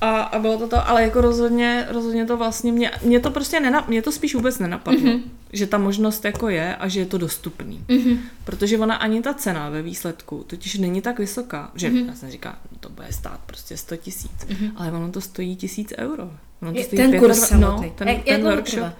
A, 0.00 0.20
a 0.22 0.38
bylo 0.38 0.58
to 0.58 0.68
to, 0.68 0.88
ale 0.88 1.02
jako 1.02 1.20
rozhodně, 1.20 1.86
rozhodně 1.90 2.26
to 2.26 2.36
vlastně 2.36 2.72
mě, 2.72 2.90
mě 3.02 3.20
to 3.20 3.30
prostě 3.30 3.60
nenap, 3.60 3.88
mě 3.88 4.02
to 4.02 4.12
spíš 4.12 4.34
vůbec 4.34 4.58
nenapadlo, 4.58 5.00
Mhm. 5.00 5.10
mm-hmm. 5.10 5.22
že 5.52 5.66
ta 5.66 5.78
možnost 5.78 6.24
jako 6.24 6.48
je 6.48 6.76
a 6.76 6.88
že 6.88 7.00
je 7.00 7.06
to 7.06 7.18
dostupný. 7.18 7.84
Mhm. 7.88 8.18
Protože 8.44 8.78
ona 8.78 8.94
ani 8.94 9.22
ta 9.22 9.34
cena 9.34 9.68
ve 9.70 9.82
výsledku 9.82 10.44
totiž 10.46 10.78
není 10.78 11.02
tak 11.02 11.18
vysoká, 11.18 11.70
že 11.74 11.88
Mhm. 11.90 11.98
mm-hmm. 11.98 12.08
já 12.08 12.14
jsem 12.14 12.30
říkala, 12.30 12.56
no 12.72 12.78
to 12.80 12.88
bude 12.88 13.06
stát 13.10 13.40
prostě 13.46 13.76
100 13.76 13.96
tisíc, 13.96 14.46
Mhm. 14.48 14.70
ale 14.76 14.92
ono 14.92 15.10
to 15.12 15.20
stojí 15.20 15.56
tisíc 15.56 15.92
euro. 15.98 16.30
Ono 16.62 16.72
to 16.72 16.78
Je- 16.78 16.84
stojí 16.84 17.02
ten 17.02 17.18
kurz 17.18 17.36
25 17.36 17.60
samotný. 17.60 17.86
No, 17.88 17.92
ten, 17.96 18.08
Jak- 18.08 18.26
jak 18.26 18.40
ten 18.40 18.42
workshop. 18.50 18.78
trvá? 18.78 18.92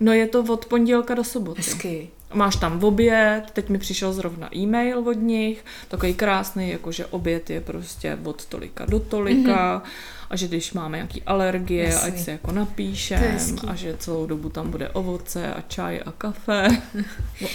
No 0.00 0.12
je 0.12 0.26
to 0.26 0.40
od 0.42 0.66
pondělka 0.66 1.14
do 1.14 1.24
soboty. 1.24 1.58
Hezky. 1.62 2.08
Máš 2.34 2.56
tam 2.56 2.84
oběd, 2.84 3.42
teď 3.52 3.68
mi 3.68 3.78
přišel 3.78 4.12
zrovna 4.12 4.56
e-mail 4.56 4.98
od 5.08 5.12
nich, 5.12 5.64
takový 5.88 6.14
krásný, 6.14 6.70
jakože 6.70 7.06
oběd 7.06 7.50
je 7.50 7.60
prostě 7.60 8.18
od 8.24 8.46
tolika 8.46 8.86
do 8.86 9.00
tolika 9.00 9.78
mm-hmm. 9.84 9.88
A 10.32 10.36
že 10.36 10.48
když 10.48 10.72
máme 10.72 10.96
nějaký 10.98 11.22
alergie, 11.22 11.84
Jasný. 11.84 12.12
ať 12.12 12.18
se 12.20 12.30
jako 12.30 12.46
To 12.46 12.52
napíšem 12.52 13.38
a 13.68 13.74
že 13.74 13.96
celou 13.98 14.26
dobu 14.26 14.48
tam 14.48 14.70
bude 14.70 14.88
ovoce 14.88 15.54
a 15.54 15.60
čaj 15.68 16.00
a 16.06 16.12
kafe. 16.12 16.68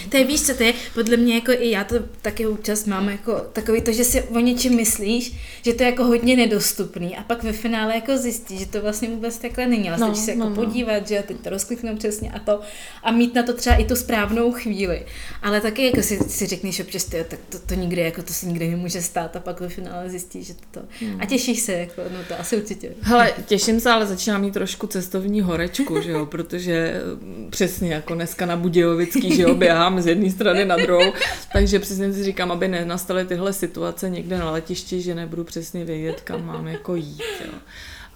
To 0.09 0.17
je, 0.17 0.23
víš 0.25 0.41
co, 0.41 0.53
to 0.55 0.63
je 0.63 0.73
podle 0.93 1.17
mě 1.17 1.35
jako 1.35 1.51
i 1.51 1.69
já 1.71 1.83
to 1.83 1.95
taky 2.21 2.47
občas 2.47 2.85
mám 2.85 3.09
jako 3.09 3.33
takový 3.53 3.81
to, 3.81 3.91
že 3.91 4.03
si 4.03 4.23
o 4.23 4.39
něčem 4.39 4.75
myslíš, 4.75 5.33
že 5.61 5.73
to 5.73 5.83
je 5.83 5.89
jako 5.89 6.03
hodně 6.03 6.35
nedostupný 6.35 7.17
a 7.17 7.23
pak 7.23 7.43
ve 7.43 7.53
finále 7.53 7.95
jako 7.95 8.17
zjistíš, 8.17 8.59
že 8.59 8.65
to 8.65 8.81
vlastně 8.81 9.09
vůbec 9.09 9.37
takhle 9.37 9.67
není, 9.67 9.89
ale 9.89 9.97
No, 9.99 10.15
se 10.15 10.31
jako 10.31 10.43
no, 10.43 10.49
no, 10.49 10.55
podívat, 10.55 11.07
že 11.07 11.23
teď 11.27 11.37
to 11.37 11.49
rozkliknu 11.49 11.97
přesně 11.97 12.31
a 12.31 12.39
to 12.39 12.59
a 13.03 13.11
mít 13.11 13.35
na 13.35 13.43
to 13.43 13.53
třeba 13.53 13.75
i 13.75 13.85
tu 13.85 13.95
správnou 13.95 14.51
chvíli. 14.51 15.05
Ale 15.41 15.61
taky 15.61 15.85
jako 15.85 16.01
si, 16.01 16.17
si 16.29 16.45
řekneš 16.47 16.79
občas, 16.79 17.03
tyjo, 17.05 17.23
tak 17.27 17.39
to, 17.49 17.59
to 17.59 17.73
nikdy, 17.73 18.01
jako 18.01 18.23
to 18.23 18.33
se 18.33 18.45
nikdy 18.45 18.67
nemůže 18.67 19.01
stát 19.01 19.35
a 19.35 19.39
pak 19.39 19.59
ve 19.59 19.69
finále 19.69 20.09
zjistíš, 20.09 20.47
že 20.47 20.53
to, 20.71 20.81
Hmm. 21.01 21.21
a 21.21 21.25
těšíš 21.25 21.59
se, 21.59 21.73
jako, 21.73 22.01
no 22.13 22.19
to 22.27 22.39
asi 22.39 22.57
určitě. 22.71 22.95
Hele, 23.01 23.33
těším 23.45 23.79
se, 23.79 23.89
ale 23.91 24.05
začínám 24.05 24.41
mít 24.41 24.53
trošku 24.53 24.87
cestovní 24.87 25.41
horečku, 25.41 26.01
že 26.01 26.11
jo, 26.11 26.25
protože 26.25 27.01
mm, 27.21 27.47
přesně 27.51 27.93
jako 27.93 28.13
dneska 28.15 28.45
na 28.45 28.55
Budějovický, 28.57 29.35
že 29.35 29.41
jo, 29.41 29.55
běhám 29.55 30.01
z 30.01 30.07
jedné 30.07 30.29
strany 30.31 30.65
na 30.65 30.75
druhou, 30.75 31.13
takže 31.53 31.79
přesně 31.79 32.13
si 32.13 32.23
říkám, 32.23 32.51
aby 32.51 32.67
nenastaly 32.67 33.25
tyhle 33.25 33.53
situace 33.53 34.09
někde 34.09 34.37
na 34.37 34.51
letišti, 34.51 35.01
že 35.01 35.15
nebudu 35.15 35.43
přesně 35.43 35.85
vědět, 35.85 36.21
kam 36.21 36.45
mám 36.45 36.67
jako 36.67 36.95
jít, 36.95 37.21
jo. 37.45 37.51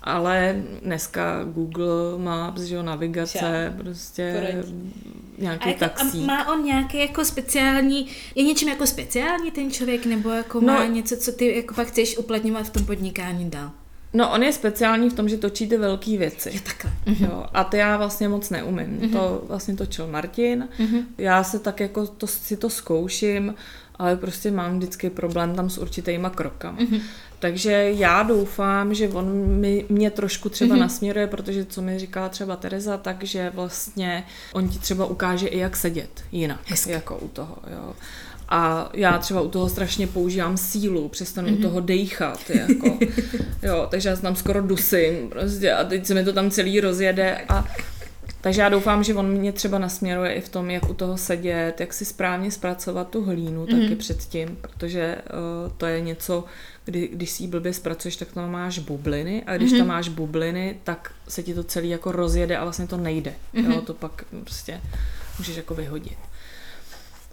Ale 0.03 0.55
dneska 0.83 1.43
Google 1.43 2.17
Maps, 2.17 2.61
že 2.61 2.75
jo, 2.75 2.83
navigace, 2.83 3.39
Žádný. 3.39 3.83
prostě 3.83 4.33
Poradí. 4.35 4.93
A, 5.37 5.41
nějaký 5.41 5.69
jako, 5.69 5.85
a 5.85 5.89
taxík. 5.89 6.25
má 6.25 6.53
on 6.53 6.65
nějaký 6.65 6.99
jako 6.99 7.25
speciální, 7.25 8.07
je 8.35 8.43
něčím 8.43 8.69
jako 8.69 8.87
speciální 8.87 9.51
ten 9.51 9.71
člověk, 9.71 10.05
nebo 10.05 10.29
jako 10.29 10.59
No. 10.61 10.73
má 10.73 10.85
něco, 10.85 11.17
co 11.17 11.31
ty 11.31 11.55
jako 11.57 11.73
pak 11.73 11.87
chceš 11.87 12.17
uplatňovat 12.17 12.65
v 12.67 12.69
tom 12.69 12.85
podnikání 12.85 13.49
dál? 13.49 13.71
No, 14.13 14.31
on 14.33 14.43
je 14.43 14.53
speciální 14.53 15.09
v 15.09 15.13
tom, 15.13 15.29
že 15.29 15.37
točí 15.37 15.67
ty 15.69 15.77
velké 15.77 16.17
věci. 16.17 16.49
Je 16.53 16.59
takhle. 16.61 16.91
Jo, 17.19 17.45
a 17.53 17.63
ty 17.63 17.77
já 17.77 17.97
vlastně 17.97 18.29
moc 18.29 18.49
neumím. 18.49 18.87
Mhm. 18.87 18.99
Mm-hmm. 18.99 19.11
To 19.13 19.43
vlastně 19.47 19.75
točil 19.75 20.07
Martin. 20.07 20.67
Mhm. 20.79 20.99
Já 21.17 21.43
se 21.43 21.59
tak 21.59 21.79
jako 21.79 22.07
to, 22.07 22.27
si 22.27 22.57
to 22.57 22.69
zkouším, 22.69 23.55
ale 23.95 24.15
prostě 24.15 24.51
mám 24.51 24.77
vždycky 24.77 25.09
problém 25.09 25.55
tam 25.55 25.69
s 25.69 25.77
určitýma 25.77 26.29
krokama. 26.29 26.77
Mhm. 26.81 26.99
Takže 27.39 27.71
já 27.95 28.23
doufám, 28.23 28.93
že 28.93 29.09
on 29.09 29.31
mi, 29.59 29.85
mě 29.89 30.11
trošku 30.11 30.49
třeba 30.49 30.73
Mhm. 30.75 30.79
nasměruje, 30.79 31.27
protože 31.27 31.65
co 31.65 31.81
mi 31.81 31.99
říkala 31.99 32.29
třeba 32.29 32.55
Tereza, 32.55 32.97
takže 32.97 33.51
vlastně 33.55 34.23
on 34.53 34.67
ti 34.69 34.79
třeba 34.79 35.05
ukáže 35.05 35.47
i 35.47 35.59
jak 35.59 35.75
sedět 35.77 36.23
jinak, 36.31 36.59
Hezky. 36.69 36.91
jako 36.91 37.17
u 37.17 37.27
toho, 37.27 37.57
jo. 37.73 37.93
A 38.51 38.89
já 38.93 39.17
třeba 39.17 39.41
u 39.41 39.49
toho 39.49 39.69
strašně 39.69 40.07
používám 40.07 40.57
sílu, 40.57 41.09
přestanu 41.09 41.47
mm-hmm. 41.47 41.59
u 41.59 41.61
toho 41.61 41.79
dejchat, 41.79 42.49
jako, 42.49 42.97
jo, 43.63 43.87
takže 43.91 44.09
já 44.09 44.15
tam 44.15 44.35
skoro 44.35 44.61
dusím 44.61 45.29
prostě 45.29 45.73
a 45.73 45.83
teď 45.83 46.05
se 46.05 46.13
mi 46.13 46.23
to 46.23 46.33
tam 46.33 46.49
celý 46.49 46.79
rozjede 46.79 47.37
a 47.49 47.67
takže 48.41 48.61
já 48.61 48.69
doufám, 48.69 49.03
že 49.03 49.15
on 49.15 49.27
mě 49.31 49.51
třeba 49.51 49.79
nasměruje 49.79 50.33
i 50.33 50.41
v 50.41 50.49
tom, 50.49 50.69
jak 50.69 50.89
u 50.89 50.93
toho 50.93 51.17
sedět, 51.17 51.79
jak 51.79 51.93
si 51.93 52.05
správně 52.05 52.51
zpracovat 52.51 53.09
tu 53.09 53.23
hlínu 53.23 53.65
mm-hmm. 53.65 53.81
taky 53.81 53.95
předtím, 53.95 54.57
protože 54.61 55.15
uh, 55.15 55.71
to 55.77 55.85
je 55.85 56.01
něco, 56.01 56.43
kdy, 56.85 57.09
když 57.13 57.29
si 57.29 57.43
ji 57.43 57.47
blbě 57.47 57.73
zpracuješ, 57.73 58.15
tak 58.15 58.31
tam 58.31 58.51
máš 58.51 58.79
bubliny 58.79 59.43
a 59.43 59.57
když 59.57 59.71
mm-hmm. 59.71 59.77
tam 59.77 59.87
máš 59.87 60.09
bubliny, 60.09 60.79
tak 60.83 61.11
se 61.27 61.43
ti 61.43 61.53
to 61.53 61.63
celý 61.63 61.89
jako 61.89 62.11
rozjede 62.11 62.57
a 62.57 62.63
vlastně 62.63 62.87
to 62.87 62.97
nejde. 62.97 63.33
Mm-hmm. 63.53 63.71
Jo, 63.71 63.81
to 63.81 63.93
pak 63.93 64.23
prostě 64.43 64.81
můžeš 65.39 65.55
jako 65.55 65.75
vyhodit. 65.75 66.17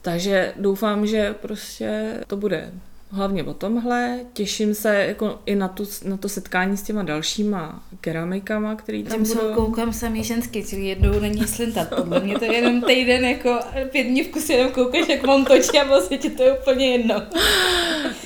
Takže 0.02 0.52
doufám, 0.56 1.06
že 1.06 1.34
prostě 1.40 2.14
to 2.26 2.36
bude 2.36 2.72
hlavně 3.10 3.44
o 3.44 3.54
tomhle. 3.54 4.20
Těším 4.32 4.74
se 4.74 4.94
jako 4.94 5.38
i 5.46 5.54
na, 5.54 5.68
tu, 5.68 5.84
na 6.04 6.16
to 6.16 6.28
setkání 6.28 6.76
s 6.76 6.82
těma 6.82 7.02
dalšíma 7.02 7.82
keramikama, 8.00 8.74
který 8.74 9.02
tam, 9.02 9.24
tam 9.24 9.36
budou. 9.36 9.54
koukám 9.54 9.92
samý 9.92 10.24
ženský, 10.24 10.64
čili 10.64 10.86
jednou 10.86 11.20
není 11.20 11.46
slintat. 11.46 11.94
Podle 11.94 12.20
mě 12.20 12.38
to 12.38 12.44
je 12.44 12.54
jenom 12.54 12.82
týden, 12.82 13.24
jako 13.24 13.60
pět 13.90 14.04
dní 14.04 14.24
v 14.24 14.28
kuse 14.28 14.52
jenom 14.52 14.72
koukáš, 14.72 15.08
jak 15.08 15.28
on 15.28 15.44
točí 15.44 15.78
a 15.78 15.84
vlastně 15.84 16.18
ti 16.18 16.30
to 16.30 16.42
je 16.42 16.58
úplně 16.58 16.86
jedno. 16.86 17.22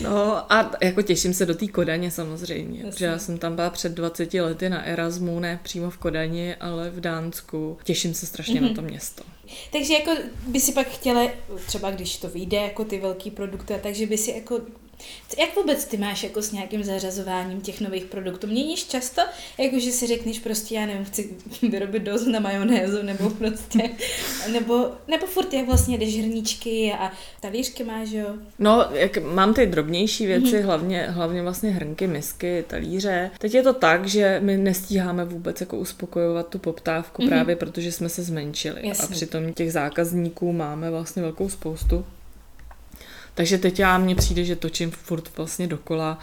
No 0.03 0.53
a 0.53 0.71
jako 0.83 1.03
těším 1.03 1.35
se 1.35 1.47
do 1.47 1.55
té 1.55 1.69
Kodaně 1.69 2.11
samozřejmě, 2.11 2.79
Jasně. 2.79 2.91
protože 2.91 3.05
já 3.05 3.19
jsem 3.19 3.39
tam 3.39 3.57
byla 3.57 3.71
před 3.71 3.93
20 3.93 4.35
lety 4.35 4.69
na 4.69 4.83
Erasmu, 4.83 5.41
ne 5.41 5.61
přímo 5.63 5.91
v 5.91 5.99
Kodani, 5.99 6.57
ale 6.57 6.91
v 6.91 7.01
Dánsku. 7.01 7.79
Těším 7.85 8.15
se 8.15 8.27
strašně 8.27 8.61
mm-hmm. 8.61 8.69
na 8.69 8.75
to 8.75 8.83
město. 8.83 9.23
Takže 9.73 9.95
jako 9.95 10.11
by 10.47 10.61
si 10.61 10.73
pak 10.73 10.89
chtěla, 10.89 11.31
třeba 11.67 11.91
když 11.91 12.17
to 12.17 12.29
vyjde, 12.29 12.57
jako 12.57 12.85
ty 12.85 12.99
velký 12.99 13.31
produkty, 13.31 13.75
takže 13.83 14.07
by 14.07 14.19
si 14.19 14.31
jako 14.31 14.61
jak 15.39 15.57
vůbec 15.57 15.85
ty 15.85 15.97
máš 15.97 16.23
jako 16.23 16.43
s 16.43 16.53
nějakým 16.53 16.85
zařazováním 16.85 17.61
těch 17.61 17.81
nových 17.81 18.05
produktů? 18.05 18.47
Měníš 18.47 18.85
často, 18.85 19.23
jako 19.59 19.79
že 19.79 19.93
si 19.93 20.07
řekneš 20.07 20.39
prostě, 20.39 20.75
já 20.75 20.87
nevím, 20.87 21.05
chci 21.05 21.31
vyrobit 21.63 22.03
dozu 22.03 22.31
na 22.31 22.41
majonézu, 22.41 23.03
nebo 23.03 23.31
prostě, 23.31 23.91
nebo, 24.53 24.89
nebo 25.09 25.27
furt 25.27 25.53
jak 25.53 25.67
vlastně 25.67 25.99
jdeš 25.99 26.19
hrníčky 26.19 26.93
a 26.99 27.13
talířky 27.41 27.85
máš, 27.85 28.11
jo? 28.11 28.27
No, 28.59 28.87
jak 28.93 29.19
mám 29.19 29.55
ty 29.55 29.67
drobnější 29.67 30.27
věci, 30.27 30.47
mm-hmm. 30.47 30.65
hlavně, 30.65 31.07
hlavně 31.11 31.43
vlastně 31.43 31.71
hrnky, 31.71 32.07
misky, 32.07 32.65
talíře. 32.67 33.31
Teď 33.39 33.55
je 33.55 33.63
to 33.63 33.73
tak, 33.73 34.07
že 34.09 34.41
my 34.43 34.57
nestíháme 34.57 35.25
vůbec 35.25 35.61
jako 35.61 35.79
uspokojovat 35.79 36.49
tu 36.49 36.59
poptávku 36.59 37.23
mm-hmm. 37.23 37.29
právě 37.29 37.57
protože 37.57 37.93
jsme 37.93 38.09
se 38.09 38.23
zmenšili. 38.23 38.89
Jasně. 38.89 39.05
A 39.05 39.11
přitom 39.11 39.53
těch 39.53 39.73
zákazníků 39.73 40.53
máme 40.53 40.91
vlastně 40.91 41.23
velkou 41.23 41.49
spoustu. 41.49 42.05
Takže 43.35 43.59
teď 43.59 43.79
já 43.79 43.99
mně 43.99 44.15
přijde, 44.15 44.45
že 44.45 44.57
točím 44.57 44.91
furt 44.91 45.37
vlastně 45.37 45.67
dokola 45.67 46.19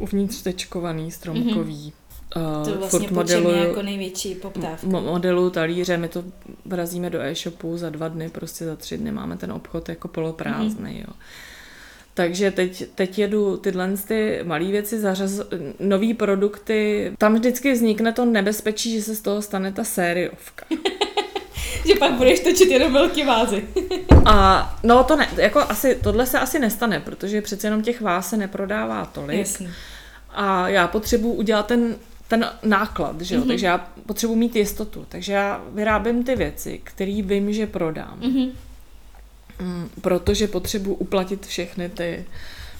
uvnitř 0.00 0.42
tečkovaný, 0.42 1.10
stromkový. 1.10 1.92
Mm-hmm. 1.92 2.64
To 2.64 2.78
vlastně 2.78 3.08
furt 3.08 3.10
modelu, 3.10 3.50
jako 3.50 3.82
největší 3.82 4.34
poptávka. 4.34 4.86
modelu 4.86 5.50
talíře, 5.50 5.96
my 5.96 6.08
to 6.08 6.24
vrazíme 6.64 7.10
do 7.10 7.20
e-shopu 7.20 7.78
za 7.78 7.90
dva 7.90 8.08
dny, 8.08 8.28
prostě 8.28 8.64
za 8.64 8.76
tři 8.76 8.98
dny 8.98 9.12
máme 9.12 9.36
ten 9.36 9.52
obchod 9.52 9.88
jako 9.88 10.08
poloprázdný, 10.08 10.90
mm-hmm. 10.90 11.00
jo. 11.08 11.14
Takže 12.14 12.50
teď, 12.50 12.84
teď 12.94 13.18
jedu 13.18 13.56
tyhle 13.56 13.96
ty 14.08 14.40
malé 14.42 14.64
věci, 14.64 15.00
zařaz, 15.00 15.40
nový 15.80 16.14
produkty. 16.14 17.12
Tam 17.18 17.34
vždycky 17.34 17.72
vznikne 17.72 18.12
to 18.12 18.24
nebezpečí, 18.24 18.92
že 18.92 19.02
se 19.02 19.14
z 19.14 19.20
toho 19.20 19.42
stane 19.42 19.72
ta 19.72 19.84
sériovka. 19.84 20.66
že 21.86 21.94
pak 21.94 22.12
budeš 22.12 22.40
točit 22.40 22.70
jenom 22.70 22.92
velký 22.92 23.24
vázy. 23.24 23.64
A 24.24 24.78
no 24.82 25.04
to 25.04 25.16
ne, 25.16 25.28
jako 25.36 25.60
asi, 25.60 25.98
tohle 26.02 26.26
se 26.26 26.40
asi 26.40 26.58
nestane, 26.58 27.00
protože 27.00 27.42
přece 27.42 27.66
jenom 27.66 27.82
těch 27.82 28.00
váz 28.00 28.28
se 28.28 28.36
neprodává 28.36 29.04
tolik. 29.04 29.38
Jasně. 29.38 29.70
A 30.30 30.68
já 30.68 30.88
potřebuji 30.88 31.32
udělat 31.32 31.66
ten, 31.66 31.96
ten 32.28 32.50
náklad, 32.62 33.20
že 33.20 33.34
jo? 33.34 33.40
Mm-hmm. 33.40 33.48
takže 33.48 33.66
já 33.66 33.78
potřebuji 34.06 34.34
mít 34.34 34.56
jistotu. 34.56 35.06
Takže 35.08 35.32
já 35.32 35.62
vyrábím 35.72 36.24
ty 36.24 36.36
věci, 36.36 36.80
které 36.84 37.22
vím, 37.22 37.52
že 37.52 37.66
prodám. 37.66 38.20
Mm-hmm. 38.20 38.50
Mm, 39.60 39.88
protože 40.00 40.48
potřebuji 40.48 40.94
uplatit 40.94 41.46
všechny 41.46 41.88
ty, 41.88 42.24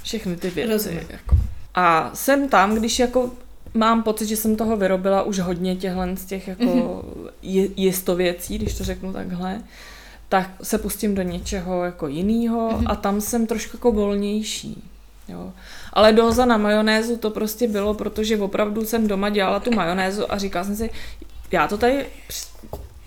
všechny 0.03 0.37
ty 0.37 0.51
věci. 0.51 1.07
Jako. 1.11 1.37
A 1.75 2.11
jsem 2.15 2.49
tam, 2.49 2.75
když 2.75 2.99
jako 2.99 3.31
mám 3.75 4.03
pocit, 4.03 4.27
že 4.27 4.37
jsem 4.37 4.57
toho 4.57 4.77
vyrobila 4.77 5.23
už 5.23 5.39
hodně 5.39 5.77
těchhle 5.77 6.17
z 6.17 6.25
těch 6.25 6.49
jako 6.49 6.65
mm-hmm. 6.65 7.71
jistověcí, 7.77 8.59
když 8.59 8.79
to 8.79 8.85
řeknu 8.85 9.13
takhle, 9.13 9.61
tak 10.29 10.51
se 10.63 10.79
pustím 10.79 11.15
do 11.15 11.23
něčeho 11.23 11.85
jako 11.85 12.09
jiného 12.09 12.71
mm-hmm. 12.71 12.85
a 12.87 12.97
tam 12.97 13.21
jsem 13.21 13.47
trošku 13.47 13.77
jako 13.77 13.93
volnější. 13.93 14.83
Jo. 15.29 15.53
Ale 15.93 16.13
doza 16.13 16.45
na 16.45 16.57
majonézu 16.57 17.17
to 17.17 17.31
prostě 17.31 17.69
bylo, 17.69 17.95
protože 17.95 18.39
opravdu 18.39 18.85
jsem 18.85 19.09
doma 19.09 19.29
dělala 19.29 19.61
tu 19.61 19.75
majonézu 19.75 20.33
a 20.33 20.39
říkala 20.39 20.65
jsem 20.65 20.77
si, 20.77 20.91
já 21.53 21.69
to 21.69 21.79
tady 21.79 22.07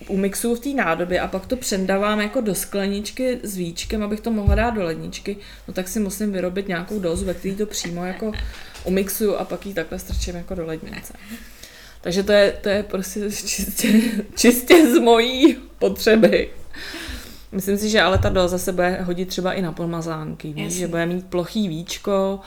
umixuju 0.08 0.54
v 0.54 0.60
té 0.60 0.68
nádobě 0.68 1.20
a 1.20 1.28
pak 1.28 1.46
to 1.46 1.56
přendávám 1.56 2.20
jako 2.20 2.40
do 2.40 2.54
skleničky 2.54 3.38
s 3.42 3.56
víčkem, 3.56 4.02
abych 4.02 4.20
to 4.20 4.30
mohla 4.30 4.54
dát 4.54 4.70
do 4.70 4.84
ledničky, 4.84 5.36
no 5.68 5.74
tak 5.74 5.88
si 5.88 6.00
musím 6.00 6.32
vyrobit 6.32 6.68
nějakou 6.68 6.98
dozu, 6.98 7.24
ve 7.24 7.34
které 7.34 7.54
to 7.54 7.66
přímo 7.66 8.04
jako 8.04 8.32
umixuju 8.84 9.36
a 9.36 9.44
pak 9.44 9.66
ji 9.66 9.74
takhle 9.74 9.98
strčím 9.98 10.36
jako 10.36 10.54
do 10.54 10.66
lednice. 10.66 11.12
Takže 12.00 12.22
to 12.22 12.32
je, 12.32 12.52
to 12.62 12.68
je 12.68 12.82
prostě 12.82 13.30
čistě, 13.30 14.00
čistě 14.34 14.94
z 14.94 14.98
mojí 14.98 15.56
potřeby. 15.78 16.50
Myslím 17.52 17.78
si, 17.78 17.88
že 17.88 18.00
ale 18.00 18.18
ta 18.18 18.28
doza 18.28 18.58
se 18.58 18.72
bude 18.72 19.02
hodit 19.02 19.28
třeba 19.28 19.52
i 19.52 19.62
na 19.62 19.72
pomazánky, 19.72 20.52
víš, 20.52 20.72
že 20.72 20.88
bude 20.88 21.06
mít 21.06 21.26
plochý 21.26 21.68
víčko 21.68 22.40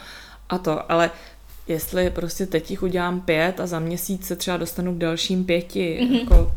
a 0.48 0.58
to, 0.58 0.92
ale 0.92 1.10
jestli 1.68 2.10
prostě 2.10 2.46
teď 2.46 2.70
jich 2.70 2.82
udělám 2.82 3.20
pět 3.20 3.60
a 3.60 3.66
za 3.66 3.78
měsíc 3.78 4.26
se 4.26 4.36
třeba 4.36 4.56
dostanu 4.56 4.94
k 4.94 4.98
dalším 4.98 5.44
pěti, 5.44 6.00
mm-hmm. 6.02 6.20
jako 6.20 6.52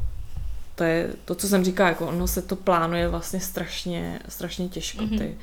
to 0.76 0.84
je 0.84 1.10
to, 1.26 1.36
co 1.36 1.48
jsem 1.48 1.64
říkala, 1.64 1.90
jako 1.90 2.08
ono 2.08 2.28
se 2.28 2.42
to 2.42 2.56
plánuje 2.56 3.08
vlastně 3.08 3.40
strašně, 3.40 4.20
strašně 4.30 4.68
těžko, 4.68 5.04
mm-hmm. 5.04 5.18
ty, 5.18 5.38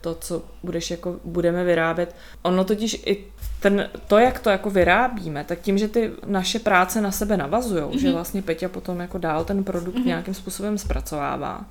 to, 0.00 0.14
co 0.14 0.42
budeš 0.62 0.90
jako, 0.90 1.20
budeme 1.24 1.64
vyrábět. 1.64 2.16
Ono 2.42 2.64
totiž 2.64 3.02
i 3.06 3.24
ten, 3.60 3.90
to, 4.06 4.18
jak 4.18 4.40
to 4.40 4.50
jako 4.50 4.70
vyrábíme, 4.70 5.44
tak 5.44 5.60
tím, 5.60 5.78
že 5.78 5.88
ty 5.88 6.10
naše 6.26 6.58
práce 6.58 7.00
na 7.00 7.10
sebe 7.10 7.36
navazují, 7.36 7.82
mm-hmm. 7.82 7.98
že 7.98 8.06
mhm. 8.06 8.14
vlastně 8.14 8.42
Peťa 8.42 8.68
potom 8.68 9.00
jako 9.00 9.18
dál 9.18 9.44
ten 9.44 9.64
produkt 9.64 9.94
mm-hmm. 9.94 10.06
nějakým 10.06 10.34
způsobem 10.34 10.78
zpracovává, 10.78 11.64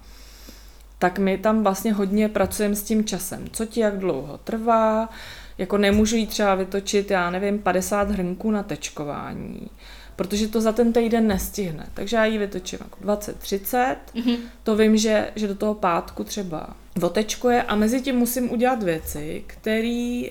tak 1.00 1.20
my 1.20 1.38
tam 1.38 1.64
vlastně 1.64 1.94
hodně 1.94 2.30
pracujeme 2.30 2.76
s 2.76 2.84
tím 2.84 3.06
časem. 3.06 3.48
Co 3.52 3.66
ti 3.66 3.80
jak 3.80 4.00
dlouho 4.00 4.38
trvá, 4.38 5.10
jako 5.58 5.78
nemůžu 5.78 6.16
jít 6.16 6.28
třeba 6.28 6.56
vytočit, 6.56 7.12
já 7.12 7.30
nevím, 7.30 7.60
50 7.60 8.12
hrnků 8.12 8.52
na 8.52 8.64
tečkování 8.64 9.70
protože 10.16 10.48
to 10.48 10.62
za 10.62 10.72
ten 10.72 10.94
týden 10.94 11.28
nestihne. 11.28 11.88
Takže 11.94 12.16
já 12.16 12.26
ji 12.26 12.38
vytočím 12.38 12.80
jako 12.82 13.00
20-30, 13.14 13.96
mm-hmm. 14.16 14.38
to 14.64 14.76
vím, 14.76 14.98
že, 14.98 15.32
že 15.36 15.48
do 15.48 15.56
toho 15.56 15.74
pátku 15.74 16.24
třeba 16.24 16.70
otečkuje 17.02 17.64
a 17.64 17.76
mezi 17.76 18.02
tím 18.02 18.16
musím 18.16 18.52
udělat 18.52 18.84
věci, 18.84 19.44
které 19.48 20.24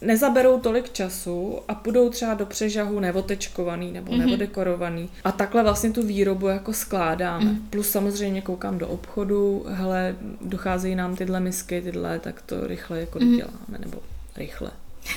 nezaberou 0.00 0.60
tolik 0.60 0.92
času 0.92 1.58
a 1.68 1.74
půjdou 1.74 2.10
třeba 2.10 2.34
do 2.34 2.46
přežahu 2.46 3.00
nevotečkovaný 3.00 3.92
nebo 3.92 4.12
mm-hmm. 4.12 4.18
nevodekorovaný. 4.18 5.08
A 5.24 5.32
takhle 5.32 5.62
vlastně 5.62 5.90
tu 5.90 6.06
výrobu 6.06 6.48
jako 6.48 6.72
skládáme. 6.72 7.44
Mm. 7.44 7.66
Plus 7.70 7.90
samozřejmě 7.90 8.40
koukám 8.40 8.78
do 8.78 8.88
obchodu, 8.88 9.66
hele, 9.68 10.16
docházejí 10.40 10.94
nám 10.94 11.16
tyhle 11.16 11.40
misky, 11.40 11.82
tyhle, 11.82 12.18
tak 12.18 12.42
to 12.42 12.66
rychle 12.66 13.00
jako 13.00 13.18
mm-hmm. 13.18 13.30
doděláme, 13.30 13.78
nebo 13.78 13.98
rychle. 14.36 14.70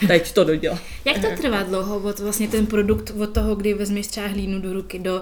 Teď 0.07 0.33
to 0.33 0.43
dodělá. 0.43 0.79
Jak 1.05 1.21
to 1.21 1.27
trvá 1.41 1.63
dlouho 1.63 1.99
od 1.99 2.19
vlastně 2.19 2.47
ten 2.47 2.65
produkt 2.65 3.11
od 3.21 3.33
toho, 3.33 3.55
kdy 3.55 3.73
vezmeš 3.73 4.07
třeba 4.07 4.27
hlínu 4.27 4.61
do 4.61 4.73
ruky 4.73 4.99
do 4.99 5.21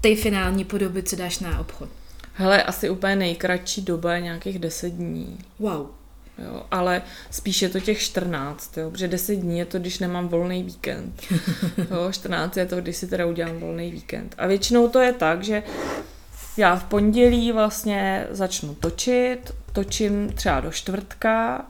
té 0.00 0.16
finální 0.16 0.64
podoby, 0.64 1.02
co 1.02 1.16
dáš 1.16 1.38
na 1.38 1.60
obchod? 1.60 1.88
Hele, 2.34 2.62
asi 2.62 2.90
úplně 2.90 3.16
nejkratší 3.16 3.82
doba 3.82 4.14
je 4.14 4.20
nějakých 4.20 4.58
10 4.58 4.92
dní. 4.92 5.38
Wow. 5.58 5.86
Jo, 6.38 6.62
ale 6.70 7.02
spíš 7.30 7.62
je 7.62 7.68
to 7.68 7.80
těch 7.80 8.00
14, 8.00 8.78
jo, 8.78 8.90
protože 8.90 9.08
10 9.08 9.34
dní 9.34 9.58
je 9.58 9.64
to, 9.64 9.78
když 9.78 9.98
nemám 9.98 10.28
volný 10.28 10.62
víkend. 10.62 11.22
Jo, 11.78 12.12
14 12.12 12.56
je 12.56 12.66
to, 12.66 12.76
když 12.76 12.96
si 12.96 13.06
teda 13.06 13.26
udělám 13.26 13.58
volný 13.58 13.90
víkend. 13.90 14.34
A 14.38 14.46
většinou 14.46 14.88
to 14.88 15.00
je 15.00 15.12
tak, 15.12 15.44
že 15.44 15.62
já 16.56 16.76
v 16.76 16.84
pondělí 16.84 17.52
vlastně 17.52 18.26
začnu 18.30 18.74
točit, 18.74 19.54
točím 19.72 20.32
třeba 20.32 20.60
do 20.60 20.70
čtvrtka, 20.70 21.66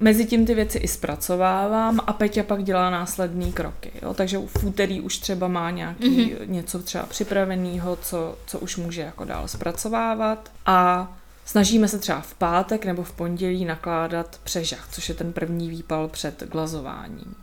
Mezi 0.00 0.26
tím 0.26 0.46
ty 0.46 0.54
věci 0.54 0.78
i 0.78 0.88
zpracovávám 0.88 2.00
a 2.06 2.12
Peťa 2.12 2.42
pak 2.42 2.64
dělá 2.64 2.90
následné 2.90 3.52
kroky. 3.52 3.92
Jo? 4.02 4.14
Takže 4.14 4.38
v 4.38 4.64
úterý 4.64 5.00
už 5.00 5.18
třeba 5.18 5.48
má 5.48 5.70
nějaký 5.70 6.34
mm-hmm. 6.34 6.48
něco 6.48 6.78
třeba 6.78 7.06
připraveného, 7.06 7.96
co, 7.96 8.38
co 8.46 8.58
už 8.58 8.76
může 8.76 9.00
jako 9.00 9.24
dál 9.24 9.48
zpracovávat. 9.48 10.50
A 10.66 11.08
snažíme 11.44 11.88
se 11.88 11.98
třeba 11.98 12.20
v 12.20 12.34
pátek 12.34 12.84
nebo 12.84 13.02
v 13.02 13.12
pondělí 13.12 13.64
nakládat 13.64 14.40
přežah, 14.44 14.88
což 14.92 15.08
je 15.08 15.14
ten 15.14 15.32
první 15.32 15.68
výpal 15.68 16.08
před 16.08 16.42
glazováním. 16.50 17.34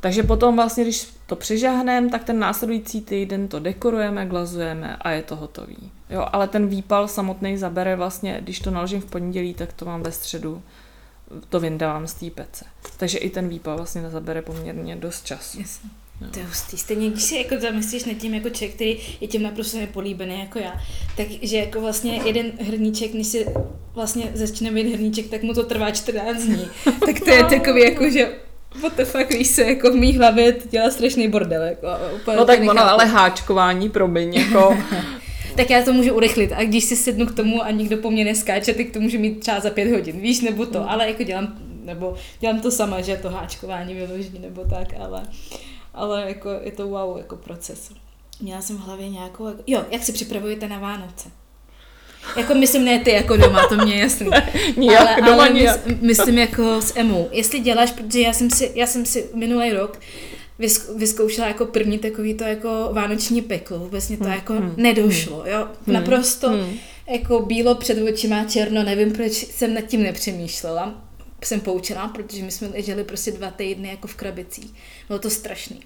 Takže 0.00 0.22
potom 0.22 0.56
vlastně, 0.56 0.84
když 0.84 1.08
to 1.26 1.36
přižahneme, 1.36 2.10
tak 2.10 2.24
ten 2.24 2.38
následující 2.38 3.00
týden 3.00 3.48
to 3.48 3.60
dekorujeme, 3.60 4.26
glazujeme 4.26 4.96
a 4.96 5.10
je 5.10 5.22
to 5.22 5.36
hotový. 5.36 5.92
Jo, 6.10 6.26
ale 6.32 6.48
ten 6.48 6.66
výpal 6.66 7.08
samotný 7.08 7.58
zabere 7.58 7.96
vlastně, 7.96 8.38
když 8.40 8.60
to 8.60 8.70
naložím 8.70 9.00
v 9.00 9.10
pondělí, 9.10 9.54
tak 9.54 9.72
to 9.72 9.84
mám 9.84 10.02
ve 10.02 10.12
středu, 10.12 10.62
to 11.48 11.60
vyndávám 11.60 12.06
z 12.06 12.14
té 12.14 12.30
pece. 12.30 12.64
Takže 12.96 13.18
i 13.18 13.30
ten 13.30 13.48
výpal 13.48 13.76
vlastně 13.76 14.10
zabere 14.10 14.42
poměrně 14.42 14.96
dost 14.96 15.26
času. 15.26 15.58
Yes. 15.58 15.80
No. 16.20 16.30
To 16.30 16.38
je 16.38 16.44
hustý. 16.44 16.78
Stejně, 16.78 17.10
když 17.10 17.22
si 17.22 17.36
jako 17.36 17.60
zamyslíš 17.60 18.04
nad 18.04 18.14
tím 18.14 18.34
jako 18.34 18.50
člověk, 18.50 18.74
který 18.74 18.98
je 19.20 19.28
tím 19.28 19.42
naprosto 19.42 19.78
nepolíbený 19.78 20.40
jako 20.40 20.58
já, 20.58 20.80
takže 21.16 21.56
jako 21.56 21.80
vlastně 21.80 22.20
jeden 22.24 22.52
hrníček, 22.60 23.14
než 23.14 23.26
si 23.26 23.46
vlastně 23.94 24.30
začne 24.34 24.70
být 24.70 24.92
hrníček, 24.92 25.28
tak 25.28 25.42
mu 25.42 25.54
to 25.54 25.62
trvá 25.62 25.90
14 25.90 26.42
dní. 26.42 26.68
tak 27.06 27.20
to 27.20 27.30
je 27.30 27.44
takový 27.44 27.82
jako, 27.82 28.10
že 28.10 28.32
what 28.82 28.96
the 28.96 29.04
fuck, 29.04 29.30
víš 29.30 29.46
se, 29.46 29.62
jako 29.62 29.90
v 29.90 29.94
mý 29.94 30.16
hlavě 30.16 30.56
dělá 30.70 30.90
strašný 30.90 31.28
bordel. 31.28 31.62
Jako, 31.62 31.88
no 32.36 32.44
tak 32.44 32.60
ono, 32.60 32.90
ale 32.90 33.04
háčkování, 33.04 33.88
promiň, 33.90 34.34
jako... 34.34 34.78
tak 35.56 35.70
já 35.70 35.82
to 35.82 35.92
můžu 35.92 36.14
urychlit 36.14 36.52
a 36.52 36.64
když 36.64 36.84
si 36.84 36.96
sednu 36.96 37.26
k 37.26 37.34
tomu 37.34 37.62
a 37.62 37.70
nikdo 37.70 37.96
po 37.96 38.10
mně 38.10 38.24
neskáče, 38.24 38.74
tak 38.74 38.86
to 38.92 39.00
můžu 39.00 39.18
mít 39.18 39.40
třeba 39.40 39.60
za 39.60 39.70
pět 39.70 39.90
hodin, 39.90 40.20
víš, 40.20 40.40
nebo 40.40 40.66
to, 40.66 40.78
mm. 40.78 40.88
ale 40.88 41.08
jako 41.08 41.22
dělám, 41.22 41.58
nebo 41.84 42.14
dělám 42.40 42.60
to 42.60 42.70
sama, 42.70 43.00
že 43.00 43.16
to 43.16 43.30
háčkování 43.30 43.94
vyloží, 43.94 44.38
nebo 44.38 44.64
tak, 44.64 44.88
ale, 45.00 45.22
ale 45.94 46.24
jako 46.28 46.50
je 46.62 46.72
to 46.72 46.88
wow, 46.88 47.18
jako 47.18 47.36
proces. 47.36 47.90
Měla 48.40 48.62
jsem 48.62 48.76
v 48.76 48.80
hlavě 48.80 49.08
nějakou, 49.08 49.46
jako, 49.46 49.62
jo, 49.66 49.84
jak 49.90 50.02
si 50.02 50.12
připravujete 50.12 50.68
na 50.68 50.78
Vánoce? 50.78 51.28
Jako 52.36 52.54
myslím 52.54 52.84
ne 52.84 52.98
ty 52.98 53.10
jako 53.10 53.36
doma, 53.36 53.66
to 53.68 53.76
mě 53.76 53.94
je 53.94 54.00
jasný. 54.00 54.30
nijak, 54.76 55.00
ale, 55.00 55.16
doma 55.16 55.42
ale 55.42 55.52
nijak. 55.52 55.86
Mys, 55.86 56.00
myslím 56.00 56.38
jako 56.38 56.82
s 56.82 56.96
Emou. 56.96 57.28
Jestli 57.32 57.60
děláš, 57.60 57.92
protože 57.92 58.20
já 58.20 58.32
jsem 58.32 58.50
si, 58.50 58.72
já 58.74 58.86
jsem 58.86 59.06
si 59.06 59.30
minulý 59.34 59.72
rok 59.72 59.98
vyzkoušela 60.96 61.48
jako 61.48 61.66
první 61.66 61.98
takový 61.98 62.34
to 62.34 62.44
jako 62.44 62.88
vánoční 62.92 63.42
peklo. 63.42 63.78
Vůbec 63.78 64.08
mě 64.08 64.16
to 64.16 64.24
hmm, 64.24 64.32
jako 64.32 64.52
hmm, 64.52 64.74
nedošlo. 64.76 65.44
Jo? 65.46 65.68
Hmm, 65.86 65.94
Naprosto 65.94 66.50
hmm. 66.50 66.74
jako 67.10 67.40
bílo 67.40 67.74
před 67.74 68.02
očima, 68.02 68.44
černo, 68.44 68.82
nevím, 68.82 69.12
proč 69.12 69.32
jsem 69.32 69.74
nad 69.74 69.80
tím 69.80 70.02
nepřemýšlela. 70.02 71.02
Jsem 71.44 71.60
poučená, 71.60 72.08
protože 72.08 72.42
my 72.42 72.50
jsme 72.50 72.68
leželi 72.68 73.04
prostě 73.04 73.32
dva 73.32 73.50
týdny 73.50 73.88
jako 73.88 74.08
v 74.08 74.14
krabicích. 74.14 74.72
Bylo 75.08 75.18
to 75.18 75.30
strašný. 75.30 75.80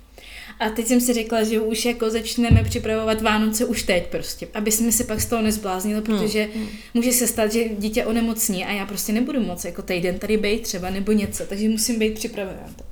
A 0.60 0.70
teď 0.70 0.86
jsem 0.86 1.00
si 1.00 1.12
řekla, 1.12 1.42
že 1.44 1.60
už 1.60 1.84
jako 1.84 2.10
začneme 2.10 2.64
připravovat 2.64 3.22
Vánoce 3.22 3.64
už 3.64 3.82
teď 3.82 4.06
prostě, 4.06 4.48
aby 4.54 4.72
jsme 4.72 4.92
se 4.92 5.04
pak 5.04 5.20
z 5.20 5.26
toho 5.26 5.42
nezbláznili, 5.42 6.00
hmm, 6.00 6.04
protože 6.04 6.48
hmm. 6.54 6.68
může 6.94 7.12
se 7.12 7.26
stát, 7.26 7.52
že 7.52 7.64
dítě 7.68 8.06
onemocní 8.06 8.64
a 8.64 8.72
já 8.72 8.86
prostě 8.86 9.12
nebudu 9.12 9.40
moc 9.40 9.64
jako 9.64 9.82
týden 9.82 10.18
tady 10.18 10.36
být 10.36 10.62
třeba 10.62 10.90
nebo 10.90 11.12
něco, 11.12 11.46
takže 11.46 11.68
musím 11.68 11.98
být 11.98 12.14
připravená 12.14 12.72
to. 12.76 12.84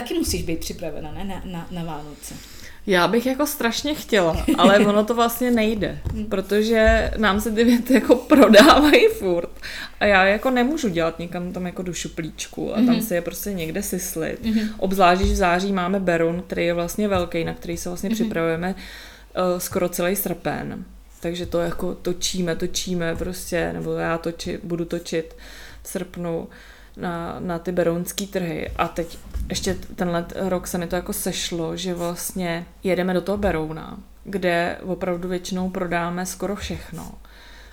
Taky 0.00 0.14
musíš 0.14 0.42
být 0.42 0.60
připravena 0.60 1.12
ne? 1.12 1.24
Na, 1.24 1.42
na, 1.44 1.66
na 1.70 1.84
Vánoce. 1.84 2.34
Já 2.86 3.08
bych 3.08 3.26
jako 3.26 3.46
strašně 3.46 3.94
chtěla, 3.94 4.44
ale 4.58 4.78
ono 4.78 5.04
to 5.04 5.14
vlastně 5.14 5.50
nejde, 5.50 5.98
hmm. 6.12 6.26
protože 6.26 7.10
nám 7.16 7.40
se 7.40 7.52
ty 7.52 7.64
věty 7.64 7.94
jako 7.94 8.16
prodávají 8.16 9.08
furt 9.08 9.50
a 10.00 10.04
já 10.04 10.24
jako 10.24 10.50
nemůžu 10.50 10.88
dělat 10.88 11.18
někam 11.18 11.52
tam 11.52 11.66
jako 11.66 11.82
do 11.82 11.92
šuplíčku 11.92 12.72
a 12.72 12.74
tam 12.74 12.86
hmm. 12.86 13.02
se 13.02 13.14
je 13.14 13.20
prostě 13.20 13.52
někde 13.52 13.82
syslit. 13.82 14.42
Mm-hmm. 14.42 14.68
Obzvlášť, 14.78 15.22
v 15.22 15.36
září 15.36 15.72
máme 15.72 16.00
Berun, 16.00 16.42
který 16.46 16.66
je 16.66 16.74
vlastně 16.74 17.08
velký, 17.08 17.44
na 17.44 17.54
který 17.54 17.76
se 17.76 17.88
vlastně 17.88 18.10
mm-hmm. 18.10 18.14
připravujeme 18.14 18.74
uh, 18.74 19.58
skoro 19.58 19.88
celý 19.88 20.16
srpen. 20.16 20.84
Takže 21.20 21.46
to 21.46 21.58
jako 21.58 21.94
točíme, 21.94 22.56
točíme 22.56 23.16
prostě, 23.16 23.72
nebo 23.72 23.92
já 23.92 24.18
toči, 24.18 24.58
budu 24.62 24.84
točit 24.84 25.36
v 25.82 25.88
srpnu 25.88 26.48
na, 26.98 27.36
na 27.40 27.58
ty 27.58 27.72
berounský 27.72 28.26
trhy. 28.26 28.70
A 28.76 28.88
teď 28.88 29.18
ještě 29.48 29.76
tenhle 29.96 30.26
rok 30.34 30.66
se 30.66 30.78
mi 30.78 30.86
to 30.86 30.96
jako 30.96 31.12
sešlo, 31.12 31.76
že 31.76 31.94
vlastně 31.94 32.66
jedeme 32.84 33.14
do 33.14 33.20
toho 33.20 33.38
Berouna, 33.38 33.98
kde 34.24 34.76
opravdu 34.82 35.28
většinou 35.28 35.70
prodáme 35.70 36.26
skoro 36.26 36.56
všechno. 36.56 37.12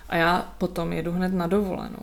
A 0.08 0.16
já 0.16 0.52
potom 0.58 0.92
jedu 0.92 1.12
hned 1.12 1.34
na 1.34 1.46
dovolenou. 1.46 2.02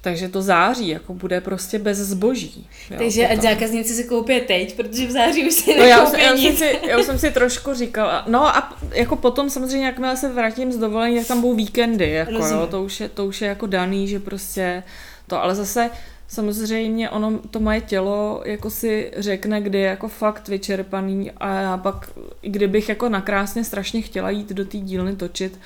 Takže 0.00 0.28
to 0.28 0.42
září 0.42 0.88
jako 0.88 1.14
bude 1.14 1.40
prostě 1.40 1.78
bez 1.78 1.98
zboží. 1.98 2.68
Jo, 2.90 2.96
Takže 2.98 3.28
ať 3.28 3.42
zákazníci 3.42 3.94
si 3.94 4.04
koupí 4.04 4.40
teď, 4.40 4.76
protože 4.76 5.06
v 5.06 5.10
září 5.10 5.48
už 5.48 5.54
si 5.54 5.78
no 5.78 5.84
já, 5.84 6.04
už, 6.04 6.18
já, 6.18 6.36
jsem 6.36 6.56
si, 6.56 6.78
já 6.88 6.98
už 6.98 7.06
jsem 7.06 7.18
si 7.18 7.30
trošku 7.30 7.74
říkala. 7.74 8.24
No 8.28 8.46
a 8.56 8.78
jako 8.92 9.16
potom 9.16 9.50
samozřejmě, 9.50 9.86
jakmile 9.86 10.16
se 10.16 10.28
vrátím 10.28 10.72
z 10.72 10.76
dovolení, 10.76 11.18
tak 11.18 11.26
tam 11.26 11.40
budou 11.40 11.54
víkendy. 11.54 12.10
Jako, 12.10 12.46
jo, 12.46 12.66
to, 12.70 12.82
už 12.82 13.00
je, 13.00 13.08
to 13.08 13.26
už 13.26 13.42
je 13.42 13.48
jako 13.48 13.66
daný, 13.66 14.08
že 14.08 14.20
prostě 14.20 14.82
to, 15.26 15.42
ale 15.42 15.54
zase 15.54 15.90
samozřejmě 16.28 17.10
ono, 17.10 17.38
to 17.38 17.60
moje 17.60 17.80
tělo 17.80 18.42
jako 18.44 18.70
si 18.70 19.12
řekne, 19.16 19.60
kdy 19.60 19.78
je 19.78 19.86
jako 19.86 20.08
fakt 20.08 20.48
vyčerpaný 20.48 21.30
a 21.30 21.54
já 21.54 21.76
pak, 21.76 22.10
i 22.42 22.50
kdybych 22.50 22.88
jako 22.88 23.08
nakrásně 23.08 23.64
strašně 23.64 24.02
chtěla 24.02 24.30
jít 24.30 24.48
do 24.48 24.64
té 24.64 24.78
dílny 24.78 25.16
točit, 25.16 25.58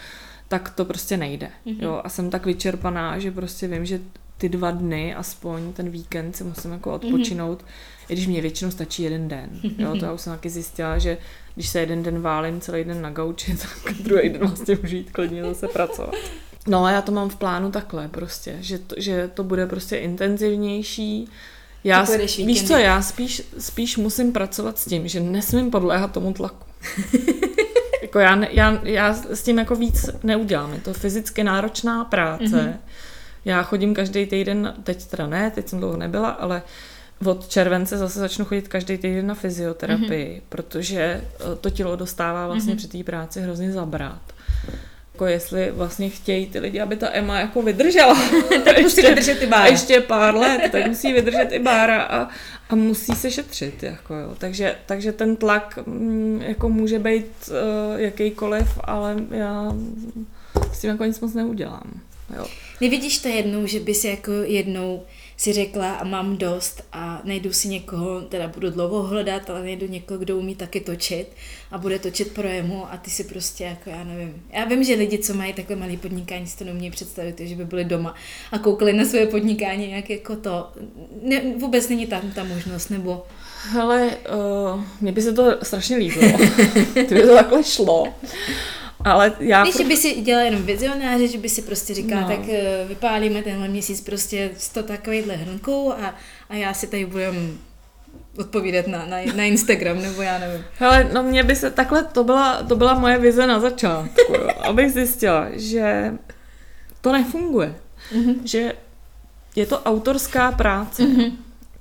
tak 0.48 0.70
to 0.70 0.84
prostě 0.84 1.16
nejde. 1.16 1.50
Mm-hmm. 1.66 1.82
Jo, 1.82 2.00
a 2.04 2.08
jsem 2.08 2.30
tak 2.30 2.46
vyčerpaná, 2.46 3.18
že 3.18 3.30
prostě 3.30 3.68
vím, 3.68 3.86
že 3.86 4.00
ty 4.38 4.48
dva 4.48 4.70
dny, 4.70 5.14
aspoň 5.14 5.72
ten 5.72 5.90
víkend 5.90 6.36
si 6.36 6.44
musím 6.44 6.72
jako 6.72 6.92
odpočinout, 6.92 7.62
mm-hmm. 7.62 8.06
i 8.08 8.12
když 8.12 8.26
mě 8.26 8.40
většinou 8.40 8.70
stačí 8.70 9.02
jeden 9.02 9.28
den. 9.28 9.50
Jo, 9.78 9.96
to 9.98 10.04
já 10.04 10.12
už 10.12 10.20
jsem 10.20 10.32
taky 10.32 10.50
zjistila, 10.50 10.98
že 10.98 11.18
když 11.54 11.68
se 11.68 11.80
jeden 11.80 12.02
den 12.02 12.20
válím 12.20 12.60
celý 12.60 12.84
den 12.84 13.02
na 13.02 13.10
gauči, 13.10 13.56
tak 13.84 13.94
druhý 13.94 14.28
den 14.28 14.40
vlastně 14.40 14.78
můžu 14.82 14.96
jít 14.96 15.10
klidně 15.10 15.44
zase 15.44 15.68
pracovat. 15.68 16.14
No 16.66 16.84
a 16.84 16.90
já 16.90 17.02
to 17.02 17.12
mám 17.12 17.28
v 17.28 17.36
plánu 17.36 17.70
takhle 17.70 18.08
prostě, 18.08 18.56
že 18.60 18.78
to, 18.78 18.94
že 18.98 19.30
to 19.34 19.44
bude 19.44 19.66
prostě 19.66 19.96
intenzivnější. 19.96 21.28
Já, 21.84 22.06
víš 22.38 22.66
co, 22.66 22.76
já 22.76 23.02
spíš, 23.02 23.42
spíš 23.58 23.96
musím 23.96 24.32
pracovat 24.32 24.78
s 24.78 24.84
tím, 24.84 25.08
že 25.08 25.20
nesmím 25.20 25.70
podléhat 25.70 26.12
tomu 26.12 26.32
tlaku. 26.32 26.66
jako 28.02 28.18
já, 28.18 28.44
já, 28.50 28.80
já 28.82 29.14
s 29.14 29.42
tím 29.42 29.58
jako 29.58 29.74
víc 29.74 30.10
neudělám. 30.22 30.72
Je 30.72 30.80
to 30.80 30.92
fyzicky 30.92 31.44
náročná 31.44 32.04
práce. 32.04 32.44
Mm-hmm. 32.44 32.76
Já 33.44 33.62
chodím 33.62 33.94
každý 33.94 34.26
týden, 34.26 34.74
teď 34.82 35.06
teda 35.06 35.26
ne, 35.26 35.50
teď 35.50 35.68
jsem 35.68 35.78
dlouho 35.78 35.96
nebyla, 35.96 36.28
ale 36.28 36.62
od 37.24 37.48
července 37.48 37.98
zase 37.98 38.20
začnu 38.20 38.44
chodit 38.44 38.68
každý 38.68 38.98
týden 38.98 39.26
na 39.26 39.34
fyzioterapii, 39.34 40.36
mm-hmm. 40.36 40.42
protože 40.48 41.00
eh, 41.00 41.56
to 41.60 41.70
tělo 41.70 41.96
dostává 41.96 42.46
vlastně 42.46 42.74
mm-hmm. 42.74 42.76
při 42.76 42.88
té 42.88 43.04
práci 43.04 43.40
hrozně 43.40 43.72
zabrat 43.72 44.32
jako 45.16 45.26
jestli 45.26 45.70
vlastně 45.70 46.10
chtějí 46.10 46.46
ty 46.46 46.58
lidi, 46.58 46.80
aby 46.80 46.96
ta 46.96 47.08
Emma 47.12 47.40
jako 47.40 47.62
vydržela. 47.62 48.14
tak 48.64 48.82
musí 48.82 49.02
vydržet 49.02 49.42
i 49.42 49.46
Bára. 49.46 49.66
Ještě 49.66 50.00
pár 50.00 50.34
let, 50.34 50.68
tak 50.72 50.86
musí 50.86 51.12
vydržet 51.12 51.52
i 51.52 51.58
Bára 51.58 52.02
a, 52.02 52.28
a 52.70 52.74
musí 52.74 53.12
se 53.12 53.30
šetřit. 53.30 53.82
Jako 53.82 54.14
jo. 54.14 54.34
Takže, 54.38 54.76
takže 54.86 55.12
ten 55.12 55.36
tlak 55.36 55.78
mm, 55.86 56.42
jako 56.46 56.68
může 56.68 56.98
být 56.98 57.26
uh, 57.48 58.00
jakýkoliv, 58.00 58.78
ale 58.84 59.16
já 59.30 59.74
s 60.72 60.80
tím 60.80 60.90
jako 60.90 61.04
nic 61.04 61.20
moc 61.20 61.34
neudělám. 61.34 62.00
Jo. 62.36 62.46
Nevidíš 62.80 63.18
to 63.18 63.28
jednou, 63.28 63.66
že 63.66 63.80
bys 63.80 64.04
jako 64.04 64.32
jednou 64.32 65.02
si 65.36 65.52
řekla 65.52 65.94
a 65.94 66.04
mám 66.04 66.36
dost 66.36 66.82
a 66.92 67.20
najdu 67.24 67.52
si 67.52 67.68
někoho, 67.68 68.20
teda 68.20 68.48
budu 68.48 68.70
dlouho 68.70 69.02
hledat, 69.02 69.50
ale 69.50 69.62
najdu 69.62 69.86
někoho, 69.86 70.18
kdo 70.18 70.38
umí 70.38 70.56
taky 70.56 70.80
točit 70.80 71.28
a 71.70 71.78
bude 71.78 71.98
točit 71.98 72.34
pro 72.34 72.48
jemu 72.48 72.92
a 72.92 72.96
ty 72.96 73.10
si 73.10 73.24
prostě 73.24 73.64
jako 73.64 73.90
já 73.90 74.04
nevím. 74.04 74.42
Já 74.52 74.64
vím, 74.64 74.84
že 74.84 74.94
lidi, 74.94 75.18
co 75.18 75.34
mají 75.34 75.52
takhle 75.52 75.76
malý 75.76 75.96
podnikání, 75.96 76.46
si 76.46 76.58
to 76.58 76.64
neumějí 76.64 76.90
představit, 76.90 77.40
že 77.40 77.54
by 77.54 77.64
byli 77.64 77.84
doma 77.84 78.14
a 78.52 78.58
koukali 78.58 78.92
na 78.92 79.04
své 79.04 79.26
podnikání 79.26 79.90
jak 79.90 80.10
jako 80.10 80.36
to. 80.36 80.72
Ne, 81.22 81.42
vůbec 81.58 81.88
není 81.88 82.06
tam 82.06 82.30
ta 82.30 82.44
možnost, 82.44 82.88
nebo... 82.88 83.26
Ale 83.80 84.16
uh, 84.74 84.80
mně 85.00 85.12
by 85.12 85.22
se 85.22 85.32
to 85.32 85.56
strašně 85.62 85.96
líbilo. 85.96 86.38
Kdyby 86.92 87.22
to 87.22 87.34
takhle 87.34 87.64
šlo. 87.64 88.14
Ale 89.06 89.32
já... 89.40 89.64
Víš, 89.64 89.74
pro... 89.74 89.84
že 89.84 89.88
by 89.88 89.96
si 89.96 90.20
dělal 90.20 90.44
jenom 90.44 90.62
vizionáře, 90.62 91.28
že 91.28 91.38
by 91.38 91.48
si 91.48 91.62
prostě 91.62 91.94
říkal, 91.94 92.20
no. 92.20 92.28
tak 92.28 92.38
uh, 92.38 92.88
vypálíme 92.88 93.42
tenhle 93.42 93.68
měsíc 93.68 94.00
prostě 94.00 94.50
100 94.58 94.82
takovýchhle 94.82 95.34
hrnků 95.36 95.92
a, 95.92 96.14
a 96.48 96.54
já 96.54 96.74
si 96.74 96.86
tady 96.86 97.06
budem 97.06 97.58
odpovídat 98.38 98.86
na, 98.86 99.06
na, 99.06 99.16
na 99.36 99.44
Instagram, 99.44 100.02
nebo 100.02 100.22
já 100.22 100.38
nevím. 100.38 100.64
Hele, 100.78 101.10
no 101.12 101.22
mě 101.22 101.42
by 101.42 101.56
se, 101.56 101.70
takhle 101.70 102.04
to 102.04 102.24
byla, 102.24 102.62
to 102.62 102.76
byla 102.76 102.94
moje 102.94 103.18
vize 103.18 103.46
na 103.46 103.60
začátku, 103.60 104.32
jo, 104.32 104.48
abych 104.62 104.92
zjistila, 104.92 105.46
že 105.52 106.12
to 107.00 107.12
nefunguje. 107.12 107.74
Mm-hmm. 108.12 108.34
Že 108.44 108.72
je 109.56 109.66
to 109.66 109.82
autorská 109.82 110.52
práce. 110.52 111.02
Mm-hmm. 111.02 111.32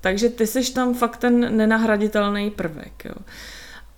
Takže 0.02 0.30
ty 0.30 0.48
seš 0.48 0.70
tam 0.70 0.94
fakt 0.94 1.18
ten 1.18 1.58
nenahraditelný 1.58 2.52
prvek. 2.52 3.06
Jo. 3.06 3.16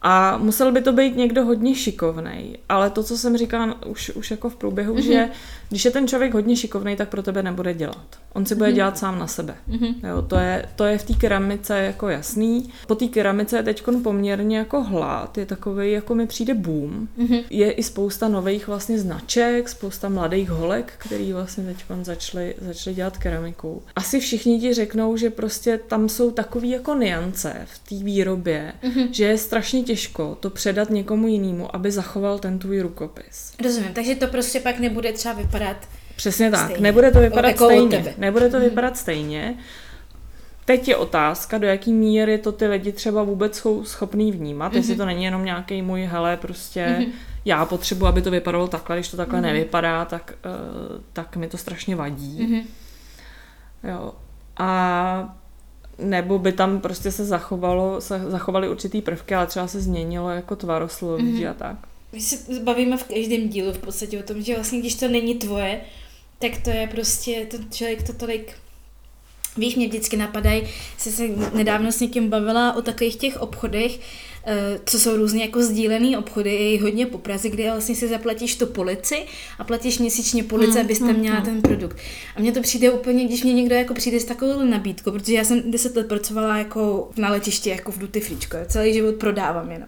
A 0.10 0.38
musel 0.38 0.72
by 0.72 0.82
to 0.82 0.92
být 0.92 1.16
někdo 1.16 1.46
hodně 1.46 1.76
šikovný. 1.76 2.58
Ale 2.70 2.90
to, 2.90 3.04
co 3.04 3.18
jsem 3.18 3.38
říkala 3.38 3.86
už, 3.86 4.10
už 4.10 4.32
jako 4.32 4.50
v 4.50 4.56
průběhu, 4.56 4.96
mm-hmm. 4.96 5.06
že 5.06 5.30
když 5.70 5.86
je 5.86 5.92
ten 5.92 6.08
člověk 6.08 6.34
hodně 6.34 6.56
šikovný, 6.56 6.96
tak 6.96 7.10
pro 7.10 7.24
tebe 7.24 7.44
nebude 7.44 7.74
dělat. 7.74 8.08
On 8.34 8.46
si 8.46 8.56
bude 8.56 8.72
dělat 8.72 8.98
sám 8.98 9.20
na 9.20 9.28
sebe. 9.28 9.56
Jo, 10.10 10.22
to, 10.22 10.36
je, 10.36 10.66
to 10.76 10.86
je 10.86 10.98
v 10.98 11.04
té 11.04 11.14
keramice 11.14 11.78
jako 11.78 12.10
jasný. 12.10 12.70
Po 12.88 12.96
té 12.96 13.08
keramice 13.08 13.58
je 13.58 13.64
teď 13.64 13.84
poměrně 14.04 14.58
jako 14.58 14.84
hlad, 14.84 15.38
je 15.38 15.46
takový, 15.46 15.92
jako 15.92 16.16
mi 16.16 16.28
přijde 16.28 16.54
boom. 16.54 17.08
Je 17.50 17.72
i 17.72 17.84
spousta 17.84 18.28
nových 18.28 18.68
vlastně 18.68 19.00
značek, 19.00 19.70
spousta 19.70 20.10
mladých 20.10 20.50
holek, 20.50 20.94
který 20.98 21.34
vlastně 21.34 21.64
teď 21.64 21.78
začali, 22.02 22.56
začali 22.62 22.96
dělat 22.96 23.18
keramiku. 23.18 23.84
Asi 23.96 24.20
všichni 24.20 24.60
ti 24.60 24.74
řeknou, 24.74 25.18
že 25.18 25.30
prostě 25.30 25.80
tam 25.88 26.10
jsou 26.10 26.32
takový 26.32 26.70
jako 26.70 26.96
niance 26.96 27.56
v 27.66 27.90
té 27.90 28.04
výrobě, 28.04 28.74
že 29.12 29.26
je 29.26 29.38
strašně 29.38 29.84
těžko 29.84 30.38
to 30.40 30.50
předat 30.50 30.90
někomu 30.90 31.28
jinému, 31.28 31.76
aby 31.76 31.92
zachoval 31.92 32.40
ten 32.40 32.60
tvůj 32.60 32.82
rukopis. 32.82 33.54
Rozumím, 33.64 33.94
takže 33.94 34.16
to 34.16 34.28
prostě 34.28 34.60
pak 34.60 34.80
nebude 34.80 35.14
třeba 35.14 35.34
vypadat 35.34 35.57
Přesně 36.16 36.52
tak. 36.52 36.66
Stejně. 36.66 36.82
Nebude 36.82 37.12
to 37.12 37.20
vypadat 37.20 37.48
Jako 37.48 37.66
stejně. 37.66 38.16
Nebude 38.18 38.50
to 38.50 38.60
vypadat 38.60 38.98
stejně. 38.98 39.58
Teď 40.66 40.88
je 40.88 40.96
otázka, 40.96 41.58
do 41.58 41.68
jaký 41.68 41.94
míry 41.94 42.38
to 42.38 42.52
ty 42.52 42.68
lidi 42.68 42.92
třeba 42.92 43.24
vůbec 43.24 43.58
jsou 43.58 43.84
schopný 43.84 44.32
vnímat, 44.32 44.74
jestli 44.74 44.96
to 44.96 45.06
není 45.06 45.24
jenom 45.24 45.46
nějaký 45.46 45.82
můj, 45.82 46.04
hele, 46.04 46.38
prostě 46.38 47.06
já 47.46 47.66
potřebuji, 47.66 48.06
aby 48.06 48.22
to 48.22 48.32
vypadalo 48.32 48.68
takhle, 48.68 48.96
když 48.96 49.10
to 49.10 49.18
takhle 49.18 49.42
nevypadá, 49.42 50.06
tak, 50.06 50.34
uh, 50.46 51.02
tak 51.14 51.36
mi 51.36 51.48
to 51.48 51.58
strašně 51.58 51.96
vadí. 51.96 52.38
Jo. 53.84 54.14
A 54.58 55.38
nebo 55.98 56.40
by 56.40 56.52
tam 56.52 56.80
prostě 56.80 57.12
se 57.12 57.26
zachovalo, 57.26 58.02
se 58.02 58.20
zachovaly 58.28 58.70
určitý 58.70 59.02
prvky, 59.02 59.36
ale 59.36 59.48
třeba 59.48 59.68
se 59.68 59.82
změnilo 59.82 60.30
jako 60.30 60.56
tvarosloví 60.56 61.48
a 61.48 61.54
tak. 61.54 61.76
My 62.12 62.22
se 62.22 62.60
bavíme 62.64 62.98
v 62.98 63.04
každém 63.04 63.50
dílu 63.50 63.74
v 63.74 63.80
podstatě 63.80 64.20
o 64.20 64.24
tom, 64.24 64.42
že 64.42 64.56
vlastně 64.56 64.80
když 64.80 64.96
to 64.96 65.08
není 65.08 65.36
tvoje, 65.36 65.82
tak 66.40 66.52
to 66.64 66.70
je 66.70 66.88
prostě, 66.88 67.48
ten 67.50 67.72
člověk 67.72 68.04
to 68.04 68.14
tolik 68.14 68.54
Víš, 69.58 69.76
mě 69.76 69.88
vždycky 69.88 70.18
napadají, 70.18 70.64
jsem 70.98 71.14
se 71.14 71.28
nedávno 71.54 71.92
s 71.92 72.00
někým 72.00 72.30
bavila 72.30 72.74
o 72.74 72.82
takových 72.82 73.16
těch 73.16 73.42
obchodech, 73.42 74.00
eh, 74.46 74.80
co 74.86 75.00
jsou 75.00 75.18
různě 75.18 75.42
jako 75.44 75.64
sdílený 75.64 76.18
obchody, 76.18 76.54
je 76.54 76.72
jich 76.72 76.82
hodně 76.82 77.06
po 77.06 77.18
Praze, 77.18 77.50
kde 77.50 77.64
vlastně 77.64 77.96
si 77.96 78.08
zaplatíš 78.08 78.56
tu 78.56 78.66
polici 78.66 79.26
a 79.60 79.64
platíš 79.64 80.00
měsíčně 80.00 80.44
polici, 80.44 80.72
Hmm, 80.72 80.82
abys 80.82 81.00
tam 81.00 81.16
měla 81.16 81.42
ten 81.42 81.62
produkt. 81.62 81.98
A 82.36 82.40
mně 82.40 82.52
to 82.52 82.62
přijde 82.62 82.92
úplně, 82.92 83.26
když 83.26 83.44
mě 83.44 83.54
někdo 83.54 83.76
jako 83.76 83.94
přijde 83.94 84.20
s 84.20 84.26
takovou 84.26 84.64
nabídkou, 84.64 85.12
protože 85.12 85.34
já 85.34 85.44
jsem 85.44 85.72
deset 85.72 85.96
let 85.96 86.08
pracovala 86.08 86.58
jako 86.58 87.10
na 87.18 87.30
letišti, 87.30 87.70
jako 87.70 87.92
v 87.92 87.98
duty 87.98 88.20
fričko, 88.20 88.58
celý 88.68 88.94
život 88.94 89.16
prodávám 89.16 89.72
jenom. 89.72 89.88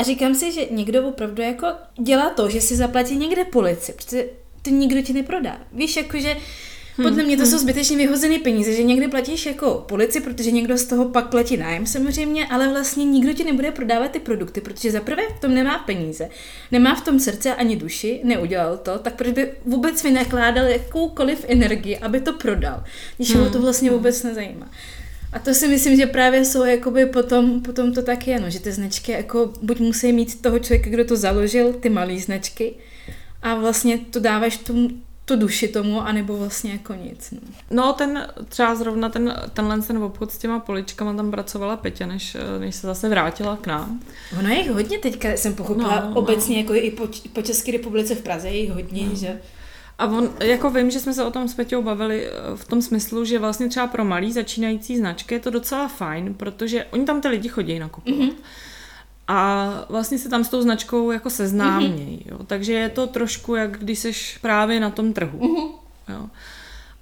A 0.00 0.02
říkám 0.02 0.34
si, 0.34 0.52
že 0.52 0.66
někdo 0.70 1.08
opravdu 1.08 1.42
jako 1.42 1.66
dělá 2.02 2.30
to, 2.30 2.50
že 2.50 2.60
si 2.60 2.76
zaplatí 2.76 3.16
někde 3.16 3.44
polici, 3.44 3.92
protože 3.92 4.24
to 4.62 4.70
nikdo 4.70 5.02
ti 5.02 5.12
neprodá. 5.12 5.58
Víš, 5.72 5.96
jakože 5.96 6.36
podle 6.96 7.22
mě 7.22 7.36
to 7.36 7.46
jsou 7.46 7.58
zbytečně 7.58 7.96
vyhozené 7.96 8.38
peníze, 8.38 8.72
že 8.72 8.82
někdy 8.82 9.08
platíš 9.08 9.46
jako 9.46 9.84
polici, 9.88 10.20
protože 10.20 10.50
někdo 10.50 10.78
z 10.78 10.84
toho 10.84 11.08
pak 11.08 11.28
platí 11.28 11.56
nájem 11.56 11.86
samozřejmě, 11.86 12.46
ale 12.46 12.68
vlastně 12.68 13.04
nikdo 13.04 13.32
ti 13.32 13.44
nebude 13.44 13.70
prodávat 13.70 14.10
ty 14.10 14.18
produkty, 14.18 14.60
protože 14.60 14.90
za 14.90 15.00
prvé 15.00 15.22
v 15.36 15.40
tom 15.40 15.54
nemá 15.54 15.78
peníze, 15.78 16.28
nemá 16.72 16.94
v 16.94 17.04
tom 17.04 17.20
srdce 17.20 17.54
ani 17.54 17.76
duši, 17.76 18.20
neudělal 18.24 18.78
to, 18.78 18.98
tak 18.98 19.14
proč 19.14 19.32
by 19.32 19.52
vůbec 19.64 20.02
vynakládal 20.02 20.66
jakoukoliv 20.66 21.44
energii, 21.48 21.98
aby 21.98 22.20
to 22.20 22.32
prodal, 22.32 22.84
když 23.16 23.34
ho 23.34 23.50
to 23.50 23.60
vlastně 23.60 23.90
vůbec 23.90 24.22
nezajímá. 24.22 24.70
A 25.32 25.38
to 25.38 25.54
si 25.54 25.68
myslím, 25.68 25.96
že 25.96 26.06
právě 26.06 26.44
jsou 26.44 26.64
jakoby 26.64 27.06
potom, 27.06 27.60
potom 27.60 27.92
to 27.92 28.02
tak 28.02 28.26
je, 28.28 28.40
no, 28.40 28.50
že 28.50 28.60
ty 28.60 28.72
značky 28.72 29.12
jako 29.12 29.52
buď 29.62 29.80
musí 29.80 30.12
mít 30.12 30.42
toho 30.42 30.58
člověka, 30.58 30.90
kdo 30.90 31.04
to 31.04 31.16
založil, 31.16 31.72
ty 31.72 31.88
malé 31.88 32.18
značky, 32.18 32.74
a 33.42 33.54
vlastně 33.54 33.98
to 33.98 34.20
dáváš 34.20 34.56
tomu, 34.56 34.88
tu 35.24 35.36
duši 35.36 35.68
tomu, 35.68 36.00
anebo 36.00 36.36
vlastně 36.36 36.72
jako 36.72 36.94
nic. 36.94 37.30
No. 37.30 37.40
No 37.70 37.92
ten 37.92 38.26
třeba 38.48 38.74
zrovna 38.74 39.08
ten, 39.08 39.36
tenhle 39.52 39.82
ten 39.82 39.98
obchod 39.98 40.32
s 40.32 40.38
těma 40.38 40.58
poličkama 40.60 41.14
tam 41.14 41.30
pracovala 41.30 41.76
Petě, 41.76 42.06
než, 42.06 42.36
než 42.58 42.74
se 42.74 42.86
zase 42.86 43.08
vrátila 43.08 43.56
k 43.56 43.66
nám. 43.66 44.00
Ono 44.38 44.48
je 44.48 44.58
jich 44.58 44.70
hodně 44.70 44.98
teďka, 44.98 45.28
jsem 45.28 45.54
pochopila, 45.54 45.96
No, 45.96 46.02
no, 46.02 46.10
no. 46.10 46.16
obecně 46.16 46.58
jako 46.58 46.74
i 46.74 46.90
po, 46.90 47.08
po 47.32 47.42
České 47.42 47.72
republice 47.72 48.14
v 48.14 48.22
Praze 48.22 48.48
je 48.48 48.56
jich 48.60 48.70
hodně, 48.70 49.06
no. 49.08 49.14
že 49.14 49.40
A 50.00 50.06
on, 50.06 50.30
jako 50.40 50.70
vím, 50.70 50.90
že 50.90 51.00
jsme 51.00 51.14
se 51.14 51.24
o 51.24 51.30
tom 51.30 51.48
s 51.48 51.54
Peťou 51.54 51.82
bavili 51.82 52.26
eh, 52.26 52.30
v 52.56 52.64
tom 52.64 52.82
smyslu, 52.82 53.24
že 53.24 53.38
vlastně 53.38 53.68
třeba 53.68 53.86
pro 53.86 54.04
malý 54.04 54.32
začínající 54.32 54.96
značky 54.96 55.34
je 55.34 55.40
to 55.40 55.50
docela 55.50 55.88
fajn, 55.88 56.34
protože 56.34 56.84
oni 56.84 57.04
tam 57.04 57.20
ty 57.20 57.28
lidi 57.28 57.48
chodí 57.48 57.78
nakupovat. 57.78 58.18
Mm-hmm. 58.18 58.32
A 59.28 59.68
vlastně 59.88 60.18
se 60.18 60.28
tam 60.28 60.44
s 60.44 60.48
tou 60.48 60.62
značkou 60.62 61.10
jako 61.10 61.30
seznámějí. 61.30 62.24
Jo. 62.30 62.38
Takže 62.46 62.72
je 62.72 62.88
to 62.88 63.06
trošku, 63.06 63.54
jak 63.54 63.78
když 63.78 63.98
seš 63.98 64.38
právě 64.42 64.80
na 64.80 64.90
tom 64.90 65.12
trhu. 65.12 65.38
Mm-hmm. 65.38 65.70
Jo. 66.08 66.28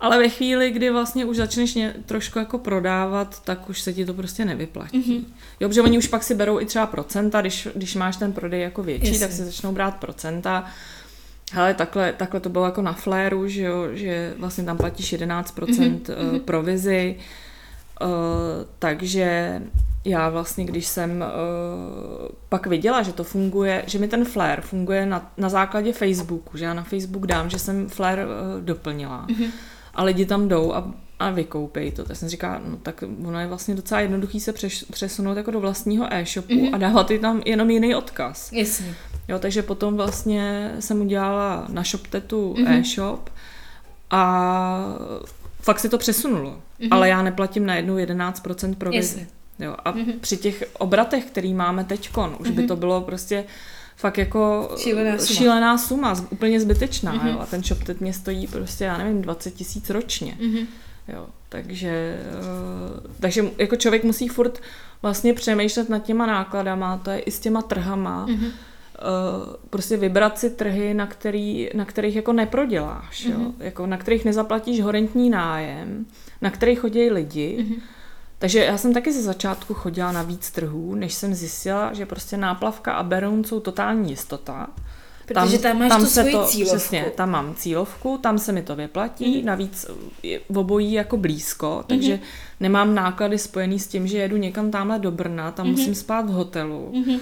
Ale 0.00 0.18
ve 0.18 0.28
chvíli, 0.28 0.70
kdy 0.70 0.90
vlastně 0.90 1.24
už 1.24 1.36
začneš 1.36 1.74
ně, 1.74 1.94
trošku 2.06 2.38
jako 2.38 2.58
prodávat, 2.58 3.42
tak 3.44 3.68
už 3.70 3.80
se 3.80 3.92
ti 3.92 4.06
to 4.06 4.14
prostě 4.14 4.44
nevyplatí. 4.44 5.00
Mm-hmm. 5.00 5.24
Jo, 5.60 5.68
protože 5.68 5.82
oni 5.82 5.98
už 5.98 6.08
pak 6.08 6.22
si 6.22 6.34
berou 6.34 6.60
i 6.60 6.66
třeba 6.66 6.86
procenta, 6.86 7.40
když, 7.40 7.68
když 7.74 7.94
máš 7.94 8.16
ten 8.16 8.32
prodej 8.32 8.60
jako 8.60 8.82
větší, 8.82 9.06
Jasně. 9.06 9.20
tak 9.20 9.32
si 9.32 9.44
začnou 9.44 9.72
brát 9.72 9.96
procenta. 9.96 10.70
Hele, 11.52 11.74
takhle, 11.74 12.12
takhle 12.12 12.40
to 12.40 12.48
bylo 12.48 12.64
jako 12.64 12.82
na 12.82 12.92
fléru, 12.92 13.48
že, 13.48 13.62
jo, 13.62 13.88
že 13.92 14.34
vlastně 14.38 14.64
tam 14.64 14.76
platíš 14.76 15.14
11% 15.14 15.42
mm-hmm. 15.44 16.40
provizi, 16.40 17.16
uh, 18.00 18.08
takže 18.78 19.60
já 20.04 20.28
vlastně, 20.28 20.64
když 20.64 20.86
jsem 20.86 21.10
uh, 21.10 22.28
pak 22.48 22.66
viděla, 22.66 23.02
že 23.02 23.12
to 23.12 23.24
funguje, 23.24 23.84
že 23.86 23.98
mi 23.98 24.08
ten 24.08 24.24
Flare 24.24 24.62
funguje 24.62 25.06
na, 25.06 25.32
na 25.36 25.48
základě 25.48 25.92
Facebooku, 25.92 26.58
že 26.58 26.64
já 26.64 26.74
na 26.74 26.82
Facebook 26.82 27.26
dám, 27.26 27.50
že 27.50 27.58
jsem 27.58 27.88
Flare 27.88 28.26
uh, 28.26 28.30
doplnila 28.60 29.26
mm-hmm. 29.26 29.50
a 29.94 30.04
lidi 30.04 30.26
tam 30.26 30.48
jdou 30.48 30.74
a, 30.74 30.92
a 31.18 31.30
vykoupej 31.30 31.92
to. 31.92 32.04
Tak 32.04 32.16
jsem 32.16 32.28
říkala, 32.28 32.60
no 32.64 32.76
tak 32.76 33.04
ono 33.24 33.40
je 33.40 33.46
vlastně 33.46 33.74
docela 33.74 34.00
jednoduchý 34.00 34.40
se 34.40 34.52
přesunout 34.92 35.36
jako 35.36 35.50
do 35.50 35.60
vlastního 35.60 36.12
e-shopu 36.12 36.54
mm-hmm. 36.54 36.74
a 36.74 36.78
dávat 36.78 37.10
i 37.10 37.18
tam 37.18 37.42
jenom 37.44 37.70
jiný 37.70 37.94
odkaz. 37.94 38.52
jasně. 38.52 38.94
Jo, 39.28 39.38
takže 39.38 39.62
potom 39.62 39.96
vlastně 39.96 40.72
jsem 40.80 41.00
udělala 41.00 41.66
na 41.68 41.82
ShopTetu 41.84 42.54
mm-hmm. 42.54 42.80
e-shop 42.80 43.30
a 44.10 44.94
fakt 45.60 45.80
si 45.80 45.88
to 45.88 45.98
přesunulo. 45.98 46.50
Mm-hmm. 46.50 46.88
Ale 46.90 47.08
já 47.08 47.22
neplatím 47.22 47.66
na 47.66 47.74
jednu 47.74 47.96
11% 47.96 48.74
provizi. 48.74 49.18
Jasně. 49.18 49.26
Jo, 49.58 49.76
a 49.84 49.92
mm-hmm. 49.92 50.18
při 50.20 50.36
těch 50.36 50.64
obratech, 50.78 51.24
který 51.24 51.54
máme 51.54 51.84
teďkon, 51.84 52.36
už 52.38 52.48
mm-hmm. 52.48 52.54
by 52.54 52.66
to 52.66 52.76
bylo 52.76 53.00
prostě 53.00 53.44
fakt 53.96 54.18
jako 54.18 54.70
Šílená 54.78 55.18
suma. 55.18 55.38
šílená 55.38 55.78
suma 55.78 56.14
úplně 56.30 56.60
zbytečná. 56.60 57.14
Mm-hmm. 57.14 57.32
Jo, 57.32 57.38
a 57.40 57.46
ten 57.46 57.62
ShopTet 57.62 58.00
mě 58.00 58.12
stojí 58.12 58.46
prostě, 58.46 58.84
já 58.84 58.98
nevím, 58.98 59.22
20 59.22 59.54
tisíc 59.54 59.90
ročně. 59.90 60.36
Mm-hmm. 60.40 60.66
Jo, 61.08 61.26
takže, 61.48 62.18
eh, 62.20 63.08
takže 63.20 63.44
jako 63.58 63.76
člověk 63.76 64.04
musí 64.04 64.28
furt 64.28 64.60
vlastně 65.02 65.34
přemýšlet 65.34 65.88
nad 65.88 65.98
těma 65.98 66.26
nákladama, 66.26 66.98
to 66.98 67.10
je 67.10 67.18
i 67.18 67.30
s 67.30 67.40
těma 67.40 67.62
trhama, 67.62 68.26
mm-hmm. 68.26 68.50
prostě 69.70 69.96
vybrat 69.96 70.38
si 70.38 70.50
trhy, 70.50 70.94
na, 70.94 71.06
který, 71.06 71.70
na 71.74 71.84
kterých 71.84 72.16
jako 72.16 72.32
neproděláš, 72.32 73.26
mm-hmm. 73.26 73.40
jo? 73.40 73.52
Jako 73.58 73.86
na 73.86 73.96
kterých 73.96 74.24
nezaplatíš 74.24 74.80
horentní 74.80 75.30
nájem, 75.30 76.06
na 76.40 76.50
kterých 76.50 76.80
chodí 76.80 77.10
lidi, 77.10 77.58
mm-hmm. 77.60 77.80
Takže 78.38 78.64
já 78.64 78.78
jsem 78.78 78.94
taky 78.94 79.12
ze 79.12 79.22
začátku 79.22 79.74
chodila 79.74 80.12
na 80.12 80.22
víc 80.22 80.50
trhů, 80.50 80.94
než 80.94 81.14
jsem 81.14 81.34
zjistila, 81.34 81.92
že 81.92 82.06
prostě 82.06 82.36
náplavka 82.36 82.92
a 82.92 83.02
Beroun 83.02 83.44
jsou 83.44 83.60
totální 83.60 84.10
jistota. 84.10 84.66
Protože 85.28 85.58
tam 85.58 85.78
máš 85.78 85.96
tu 85.96 86.06
svoji 86.06 86.36
cílovku. 86.46 86.76
Přesně, 86.76 87.12
tam 87.14 87.30
mám 87.30 87.54
cílovku, 87.54 88.18
tam 88.18 88.38
se 88.38 88.52
mi 88.52 88.62
to 88.62 88.76
vyplatí, 88.76 89.38
mm. 89.38 89.46
navíc 89.46 89.86
je 90.22 90.40
v 90.48 90.58
obojí 90.58 90.92
jako 90.92 91.16
blízko, 91.16 91.84
takže 91.86 92.14
mm. 92.14 92.20
nemám 92.60 92.94
náklady 92.94 93.38
spojený 93.38 93.78
s 93.78 93.86
tím, 93.86 94.06
že 94.06 94.18
jedu 94.18 94.36
někam 94.36 94.70
tamhle 94.70 94.98
do 94.98 95.10
Brna, 95.10 95.52
tam 95.52 95.66
mm. 95.66 95.72
musím 95.72 95.94
spát 95.94 96.26
v 96.26 96.32
hotelu, 96.32 96.92
mm. 96.94 97.20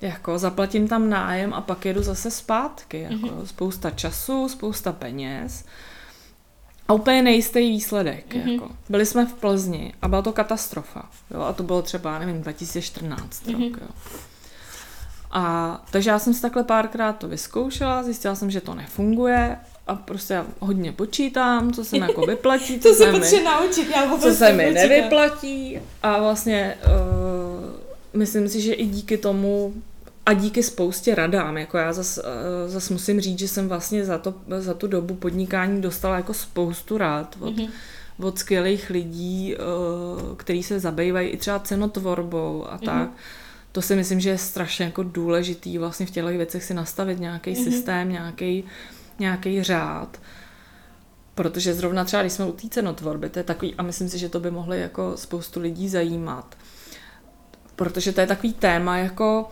jako 0.00 0.38
zaplatím 0.38 0.88
tam 0.88 1.10
nájem 1.10 1.54
a 1.54 1.60
pak 1.60 1.84
jedu 1.84 2.02
zase 2.02 2.30
zpátky, 2.30 3.00
jako 3.00 3.34
mm. 3.34 3.46
spousta 3.46 3.90
času, 3.90 4.48
spousta 4.48 4.92
peněz. 4.92 5.64
A 6.88 6.92
úplně 6.92 7.22
nejistý 7.22 7.58
výsledek. 7.58 8.34
Mm-hmm. 8.34 8.52
Jako. 8.52 8.70
Byli 8.88 9.06
jsme 9.06 9.26
v 9.26 9.34
Plzni 9.34 9.92
a 10.02 10.08
byla 10.08 10.22
to 10.22 10.32
katastrofa. 10.32 11.02
Jo? 11.30 11.40
A 11.40 11.52
to 11.52 11.62
bylo 11.62 11.82
třeba, 11.82 12.18
nevím, 12.18 12.42
2014 12.42 13.46
mm-hmm. 13.46 13.70
rok. 13.70 13.80
Jo? 13.82 13.88
A 15.30 15.84
takže 15.90 16.10
já 16.10 16.18
jsem 16.18 16.34
si 16.34 16.42
takhle 16.42 16.64
párkrát 16.64 17.12
to 17.12 17.28
vyzkoušela, 17.28 18.02
zjistila 18.02 18.34
jsem, 18.34 18.50
že 18.50 18.60
to 18.60 18.74
nefunguje 18.74 19.56
a 19.86 19.94
prostě 19.94 20.34
já 20.34 20.46
hodně 20.60 20.92
počítám, 20.92 21.72
co 21.72 21.84
se 21.84 21.96
mi 21.96 22.06
jako 22.06 22.20
vyplatí, 22.22 22.78
co 22.80 22.88
To 22.88 22.94
se 22.94 23.12
mi, 23.12 23.44
naučit, 23.44 23.90
já 23.96 24.18
co 24.18 24.34
se 24.34 24.52
mi 24.52 24.56
nepočítám. 24.64 24.88
nevyplatí 24.88 25.78
a 26.02 26.18
vlastně 26.18 26.74
uh, 26.86 28.20
myslím 28.20 28.48
si, 28.48 28.60
že 28.60 28.72
i 28.72 28.86
díky 28.86 29.18
tomu 29.18 29.74
a 30.26 30.32
díky 30.32 30.62
spoustě 30.62 31.14
radám, 31.14 31.58
jako 31.58 31.78
já 31.78 31.92
zas, 31.92 32.18
uh, 32.18 32.24
zas 32.70 32.90
musím 32.90 33.20
říct, 33.20 33.38
že 33.38 33.48
jsem 33.48 33.68
vlastně 33.68 34.04
za, 34.04 34.18
to, 34.18 34.34
za 34.58 34.74
tu 34.74 34.86
dobu 34.86 35.14
podnikání 35.14 35.82
dostala 35.82 36.16
jako 36.16 36.34
spoustu 36.34 36.98
rád 36.98 37.36
od, 37.40 37.54
mm-hmm. 37.54 37.70
od 38.22 38.38
skvělých 38.38 38.90
lidí, 38.90 39.56
uh, 39.56 40.36
kteří 40.36 40.62
se 40.62 40.80
zabývají 40.80 41.28
i 41.28 41.36
třeba 41.36 41.58
cenotvorbou 41.58 42.66
a 42.70 42.78
tak. 42.78 43.08
Mm-hmm. 43.08 43.37
To 43.72 43.82
si 43.82 43.96
myslím, 43.96 44.20
že 44.20 44.30
je 44.30 44.38
strašně 44.38 44.84
jako 44.84 45.02
důležitý 45.02 45.78
vlastně 45.78 46.06
v 46.06 46.10
těchto 46.10 46.28
věcech 46.28 46.64
si 46.64 46.74
nastavit 46.74 47.20
nějaký 47.20 47.52
mm-hmm. 47.52 47.64
systém, 47.64 48.12
nějaký 48.12 48.64
nějaký 49.18 49.62
řád. 49.62 50.20
Protože 51.34 51.74
zrovna 51.74 52.04
třeba, 52.04 52.22
když 52.22 52.32
jsme 52.32 52.44
u 52.44 52.52
té 52.52 52.68
cenotvorby, 52.68 53.28
to 53.28 53.38
je 53.38 53.42
takový, 53.42 53.74
a 53.74 53.82
myslím 53.82 54.08
si, 54.08 54.18
že 54.18 54.28
to 54.28 54.40
by 54.40 54.50
mohly 54.50 54.80
jako 54.80 55.16
spoustu 55.16 55.60
lidí 55.60 55.88
zajímat, 55.88 56.56
protože 57.76 58.12
to 58.12 58.20
je 58.20 58.26
takový 58.26 58.52
téma 58.52 58.98
jako, 58.98 59.48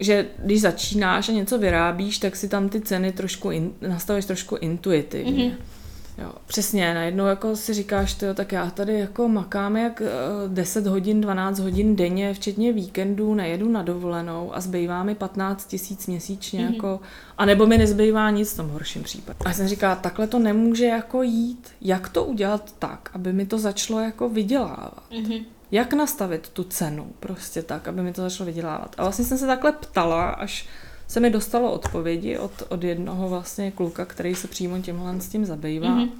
že 0.00 0.26
když 0.38 0.60
začínáš 0.60 1.28
a 1.28 1.32
něco 1.32 1.58
vyrábíš, 1.58 2.18
tak 2.18 2.36
si 2.36 2.48
tam 2.48 2.68
ty 2.68 2.80
ceny 2.80 3.12
trošku 3.12 3.50
in, 3.50 3.74
nastavuješ 3.80 4.24
trošku 4.24 4.56
intuitivně. 4.56 5.50
Mm-hmm. 5.50 5.83
Jo, 6.18 6.32
přesně, 6.46 6.94
najednou 6.94 7.26
jako 7.26 7.56
si 7.56 7.74
říkáš, 7.74 8.14
tyjo, 8.14 8.34
tak 8.34 8.52
já 8.52 8.70
tady 8.70 8.98
jako 8.98 9.28
makám 9.28 9.76
jak 9.76 10.02
10 10.48 10.86
hodin, 10.86 11.20
12 11.20 11.58
hodin 11.58 11.96
denně, 11.96 12.34
včetně 12.34 12.72
víkendů, 12.72 13.34
nejedu 13.34 13.68
na 13.68 13.82
dovolenou 13.82 14.54
a 14.54 14.60
zbývá 14.60 15.02
mi 15.02 15.14
15 15.14 15.66
tisíc 15.66 16.06
měsíčně, 16.06 16.60
mm-hmm. 16.60 16.74
jako, 16.74 17.00
a 17.38 17.44
nebo 17.44 17.66
mi 17.66 17.78
nezbývá 17.78 18.30
nic 18.30 18.52
v 18.52 18.56
tom 18.56 18.68
horším 18.68 19.02
případě. 19.02 19.38
A 19.44 19.48
já 19.48 19.54
jsem 19.54 19.68
říkala, 19.68 19.94
takhle 19.94 20.26
to 20.26 20.38
nemůže 20.38 20.86
jako 20.86 21.22
jít. 21.22 21.68
Jak 21.80 22.08
to 22.08 22.24
udělat 22.24 22.74
tak, 22.78 23.10
aby 23.12 23.32
mi 23.32 23.46
to 23.46 23.58
začalo 23.58 24.00
jako 24.00 24.28
vydělávat? 24.28 25.02
Mm-hmm. 25.10 25.44
Jak 25.70 25.92
nastavit 25.92 26.48
tu 26.48 26.64
cenu 26.64 27.12
prostě 27.20 27.62
tak, 27.62 27.88
aby 27.88 28.02
mi 28.02 28.12
to 28.12 28.22
začalo 28.22 28.46
vydělávat? 28.46 28.94
A 28.98 29.02
vlastně 29.02 29.24
jsem 29.24 29.38
se 29.38 29.46
takhle 29.46 29.72
ptala, 29.72 30.30
až 30.30 30.68
se 31.08 31.20
mi 31.20 31.30
dostalo 31.30 31.72
odpovědi 31.72 32.38
od, 32.38 32.62
od 32.68 32.84
jednoho 32.84 33.28
vlastně 33.28 33.70
kluka, 33.70 34.04
který 34.04 34.34
se 34.34 34.48
přímo 34.48 34.78
tímhle 34.78 35.20
s 35.20 35.28
tím 35.28 35.44
zabývá. 35.44 35.88
Mm-hmm. 35.88 36.10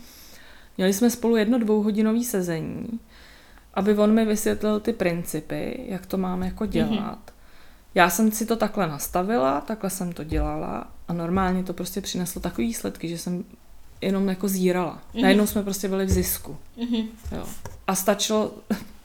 Měli 0.77 0.93
jsme 0.93 1.11
spolu 1.11 1.37
jedno 1.37 1.59
dvouhodinový 1.59 2.25
sezení, 2.25 3.01
aby 3.75 3.99
on 3.99 4.15
mi 4.15 4.25
vysvětlil 4.25 4.81
ty 4.81 4.93
principy, 4.93 5.85
jak 5.89 6.07
to 6.07 6.19
máme 6.19 6.47
jako 6.47 6.67
dělat. 6.67 7.19
Mm-hmm. 7.19 7.35
Já 7.95 8.11
jsem 8.11 8.33
si 8.33 8.47
to 8.47 8.57
takhle 8.57 8.89
nastavila, 8.89 9.61
takhle 9.61 9.91
jsem 9.91 10.13
to 10.13 10.25
dělala 10.25 10.91
a 11.09 11.13
normálně 11.13 11.65
to 11.65 11.73
prostě 11.73 12.01
přineslo 12.01 12.41
takový 12.41 12.67
výsledky, 12.67 13.09
že 13.09 13.19
jsem 13.19 13.45
jenom 14.01 14.29
jako 14.29 14.49
zírala. 14.49 14.99
Mm-hmm. 15.15 15.23
Najednou 15.23 15.47
jsme 15.47 15.63
prostě 15.63 15.89
byli 15.89 16.07
v 16.07 16.11
zisku. 16.11 16.57
Mm-hmm. 16.79 17.07
Jo. 17.33 17.45
A 17.87 17.95
stačilo, 17.95 18.53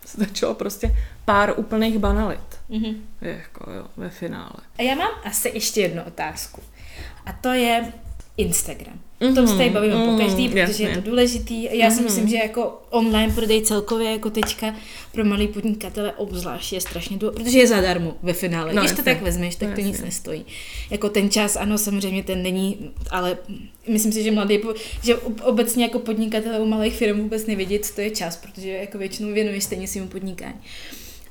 stačilo 0.09 0.53
prostě 0.53 0.95
pár 1.25 1.53
úplných 1.57 1.97
banalit. 1.97 2.59
Mm-hmm. 2.69 2.95
Jako 3.21 3.71
jo, 3.71 3.85
ve 3.97 4.09
finále. 4.09 4.55
A 4.77 4.81
já 4.81 4.95
mám 4.95 5.11
asi 5.25 5.49
ještě 5.53 5.81
jednu 5.81 6.03
otázku. 6.03 6.61
A 7.25 7.33
to 7.33 7.49
je 7.49 7.93
Instagram. 8.39 8.99
Mm-hmm. 9.21 9.35
To 9.35 9.47
se 9.47 9.57
tady 9.57 9.69
bavíme 9.69 9.95
mm-hmm. 9.95 10.17
po 10.17 10.23
každý, 10.23 10.47
protože 10.47 10.59
Jasně. 10.59 10.87
je 10.87 10.95
to 10.95 11.01
důležitý. 11.01 11.63
Já 11.63 11.89
mm-hmm. 11.89 11.95
si 11.95 12.01
myslím, 12.01 12.27
že 12.27 12.35
jako 12.35 12.81
online 12.89 13.33
prodej 13.33 13.61
celkově 13.61 14.11
jako 14.11 14.29
teďka 14.29 14.75
pro 15.11 15.25
malý 15.25 15.47
podnikatele 15.47 16.13
obzvlášť 16.13 16.73
je 16.73 16.81
strašně 16.81 17.17
důležitý, 17.17 17.43
protože 17.43 17.59
je 17.59 17.67
zadarmo 17.67 18.15
ve 18.23 18.33
finále. 18.33 18.73
No, 18.73 18.81
Když 18.81 18.95
to 18.95 19.03
tak 19.03 19.21
vezmeš, 19.21 19.55
tak 19.55 19.69
no, 19.69 19.75
to 19.75 19.81
nic 19.81 20.01
nestojí. 20.01 20.45
Jako 20.89 21.09
ten 21.09 21.29
čas, 21.29 21.55
ano, 21.55 21.77
samozřejmě 21.77 22.23
ten 22.23 22.43
není, 22.43 22.91
ale 23.11 23.37
myslím 23.87 24.11
si, 24.11 24.23
že 24.23 24.31
mladý, 24.31 24.59
že 25.03 25.15
obecně 25.17 25.83
jako 25.83 25.99
podnikatele 25.99 26.59
u 26.59 26.65
malých 26.65 26.95
firm 26.95 27.19
vůbec 27.19 27.45
nevědí, 27.45 27.79
co 27.79 27.95
to 27.95 28.01
je 28.01 28.09
čas, 28.09 28.37
protože 28.37 28.69
jako 28.69 28.97
většinou 28.97 29.33
věnuješ 29.33 29.63
stejně 29.63 29.87
svým 29.87 30.07
podnikání. 30.07 30.61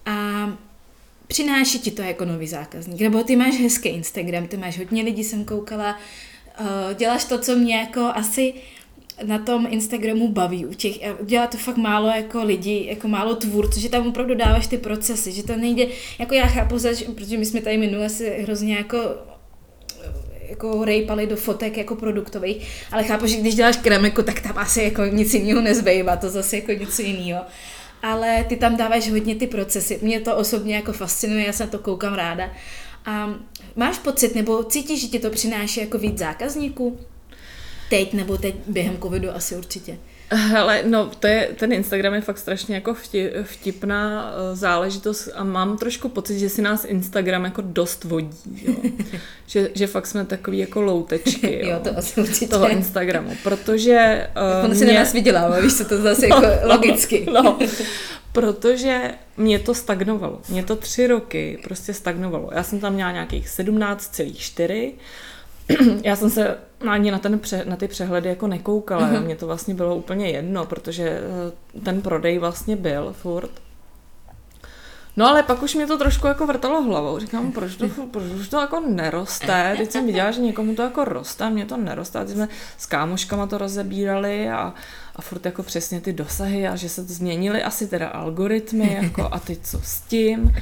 A 0.06 0.48
přináší 1.26 1.78
ti 1.78 1.90
to 1.90 2.02
jako 2.02 2.24
nový 2.24 2.46
zákazník. 2.46 3.00
Nebo 3.00 3.24
ty 3.24 3.36
máš 3.36 3.60
hezký 3.60 3.88
Instagram, 3.88 4.46
ty 4.46 4.56
máš 4.56 4.78
hodně 4.78 5.02
lidí, 5.02 5.24
jsem 5.24 5.44
koukala, 5.44 5.98
uh, 6.60 6.66
děláš 6.94 7.24
to, 7.24 7.38
co 7.38 7.56
mě 7.56 7.76
jako 7.76 8.00
asi 8.00 8.54
na 9.22 9.38
tom 9.38 9.66
Instagramu 9.70 10.28
baví 10.28 10.66
u 10.66 10.74
těch, 10.74 10.92
dělá 11.22 11.46
to 11.46 11.56
fakt 11.56 11.76
málo 11.76 12.08
jako 12.08 12.44
lidí, 12.44 12.86
jako 12.86 13.08
málo 13.08 13.34
tvůrců, 13.34 13.80
že 13.80 13.88
tam 13.88 14.06
opravdu 14.06 14.34
dáváš 14.34 14.66
ty 14.66 14.78
procesy, 14.78 15.32
že 15.32 15.42
to 15.42 15.56
nejde, 15.56 15.86
jako 16.18 16.34
já 16.34 16.46
chápu, 16.46 16.78
zač, 16.78 17.02
protože 17.02 17.38
my 17.38 17.46
jsme 17.46 17.60
tady 17.60 17.78
minule 17.78 18.08
si 18.08 18.30
hrozně 18.42 18.76
jako 18.76 18.98
jako 20.48 20.84
rejpali 20.84 21.26
do 21.26 21.36
fotek 21.36 21.76
jako 21.76 21.96
produktových, 21.96 22.68
ale 22.92 23.04
chápu, 23.04 23.26
že 23.26 23.36
když 23.36 23.54
děláš 23.54 23.76
kremiku, 23.76 24.22
tak 24.22 24.40
tam 24.40 24.58
asi 24.58 24.82
jako 24.82 25.04
nic 25.04 25.34
jiného 25.34 25.60
nezbývá, 25.60 26.16
to 26.16 26.30
zase 26.30 26.56
jako 26.56 26.72
něco 26.72 27.02
jiného 27.02 27.40
ale 28.02 28.44
ty 28.48 28.56
tam 28.56 28.76
dáváš 28.76 29.10
hodně 29.10 29.34
ty 29.34 29.46
procesy. 29.46 29.98
Mě 30.02 30.20
to 30.20 30.36
osobně 30.36 30.76
jako 30.76 30.92
fascinuje, 30.92 31.46
já 31.46 31.52
se 31.52 31.64
na 31.64 31.70
to 31.70 31.78
koukám 31.78 32.14
ráda. 32.14 32.50
A 33.06 33.34
máš 33.78 33.98
pocit, 33.98 34.34
nebo 34.34 34.64
cítíš, 34.64 35.00
že 35.00 35.08
ti 35.08 35.18
to 35.18 35.30
přináší 35.30 35.80
jako 35.80 35.98
víc 35.98 36.18
zákazníků? 36.18 36.98
Teď 37.90 38.12
nebo 38.12 38.38
teď 38.38 38.54
během 38.66 38.98
covidu 38.98 39.30
asi 39.30 39.56
určitě. 39.56 39.98
Hele, 40.30 40.82
no, 40.86 41.10
to 41.20 41.26
je, 41.26 41.48
ten 41.56 41.72
Instagram 41.72 42.14
je 42.14 42.20
fakt 42.20 42.38
strašně 42.38 42.74
jako 42.74 42.96
vtipná 43.42 44.32
eh, 44.32 44.56
záležitost 44.56 45.28
a 45.34 45.44
mám 45.44 45.78
trošku 45.78 46.08
pocit, 46.08 46.38
že 46.38 46.48
si 46.48 46.62
nás 46.62 46.84
Instagram 46.84 47.44
jako 47.44 47.62
dost 47.64 48.04
vodí, 48.04 48.62
jo. 48.62 48.74
že, 49.46 49.70
že 49.74 49.86
fakt 49.86 50.06
jsme 50.06 50.24
takový 50.24 50.58
jako 50.58 50.80
loutečky, 50.80 51.58
jo, 51.62 51.70
jo 51.70 51.80
to 51.84 51.98
asi 51.98 52.20
určitě. 52.20 52.48
toho 52.48 52.68
Instagramu, 52.68 53.30
protože... 53.42 54.26
Uh, 54.36 54.64
On 54.64 54.70
mě... 54.70 54.78
si 54.78 54.86
na 54.86 54.92
nás 54.92 55.12
vydělává, 55.12 55.60
víš, 55.60 55.76
co 55.76 55.84
to 55.84 56.02
zase 56.02 56.26
jako 56.28 56.40
no, 56.40 56.74
logicky. 56.74 57.26
No, 57.32 57.42
no, 57.42 57.58
protože 58.32 59.14
mě 59.36 59.58
to 59.58 59.74
stagnovalo. 59.74 60.40
Mě 60.48 60.64
to 60.64 60.76
tři 60.76 61.06
roky 61.06 61.58
prostě 61.64 61.94
stagnovalo. 61.94 62.50
Já 62.54 62.62
jsem 62.62 62.80
tam 62.80 62.94
měla 62.94 63.12
nějakých 63.12 63.46
17,4 63.46 64.92
já 66.04 66.16
jsem 66.16 66.30
se 66.30 66.58
ani 66.88 67.10
na, 67.10 67.18
ten 67.18 67.38
pře, 67.38 67.64
na 67.64 67.76
ty 67.76 67.88
přehledy 67.88 68.28
jako 68.28 68.46
nekoukala, 68.46 69.10
uh-huh. 69.10 69.24
mně 69.24 69.36
to 69.36 69.46
vlastně 69.46 69.74
bylo 69.74 69.96
úplně 69.96 70.30
jedno, 70.30 70.66
protože 70.66 71.08
eh, 71.08 71.80
ten 71.80 72.02
prodej 72.02 72.38
vlastně 72.38 72.76
byl 72.76 73.14
furt. 73.22 73.50
No 75.18 75.26
ale 75.26 75.42
pak 75.42 75.62
už 75.62 75.74
mě 75.74 75.86
to 75.86 75.98
trošku 75.98 76.26
jako 76.26 76.46
vrtalo 76.46 76.82
hlavou. 76.82 77.18
Říkám, 77.18 77.52
proč 77.52 77.76
to, 77.76 77.88
proč 78.10 78.24
už 78.24 78.48
to 78.48 78.60
jako 78.60 78.80
neroste? 78.80 79.74
Teď 79.76 79.90
jsem 79.90 80.06
viděla, 80.06 80.30
že 80.30 80.40
někomu 80.40 80.74
to 80.74 80.82
jako 80.82 81.04
roste 81.04 81.44
a 81.44 81.48
mě 81.48 81.66
to 81.66 81.76
neroste. 81.76 82.24
Teď 82.24 82.34
jsme 82.34 82.48
s 82.78 82.86
kámoškama 82.86 83.46
to 83.46 83.58
rozebírali 83.58 84.48
a, 84.48 84.74
a 85.16 85.22
furt 85.22 85.46
jako 85.46 85.62
přesně 85.62 86.00
ty 86.00 86.12
dosahy 86.12 86.68
a 86.68 86.76
že 86.76 86.88
se 86.88 87.04
to 87.04 87.12
změnily 87.12 87.62
asi 87.62 87.86
teda 87.86 88.08
algoritmy 88.08 88.98
jako 89.02 89.28
a 89.32 89.38
teď 89.38 89.58
co 89.62 89.80
s 89.82 90.00
tím. 90.00 90.54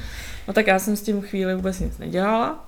No 0.47 0.53
tak 0.53 0.67
já 0.67 0.79
jsem 0.79 0.95
s 0.95 1.01
tím 1.01 1.21
chvíli 1.21 1.55
vůbec 1.55 1.79
nic 1.79 1.97
nedělala. 1.97 2.65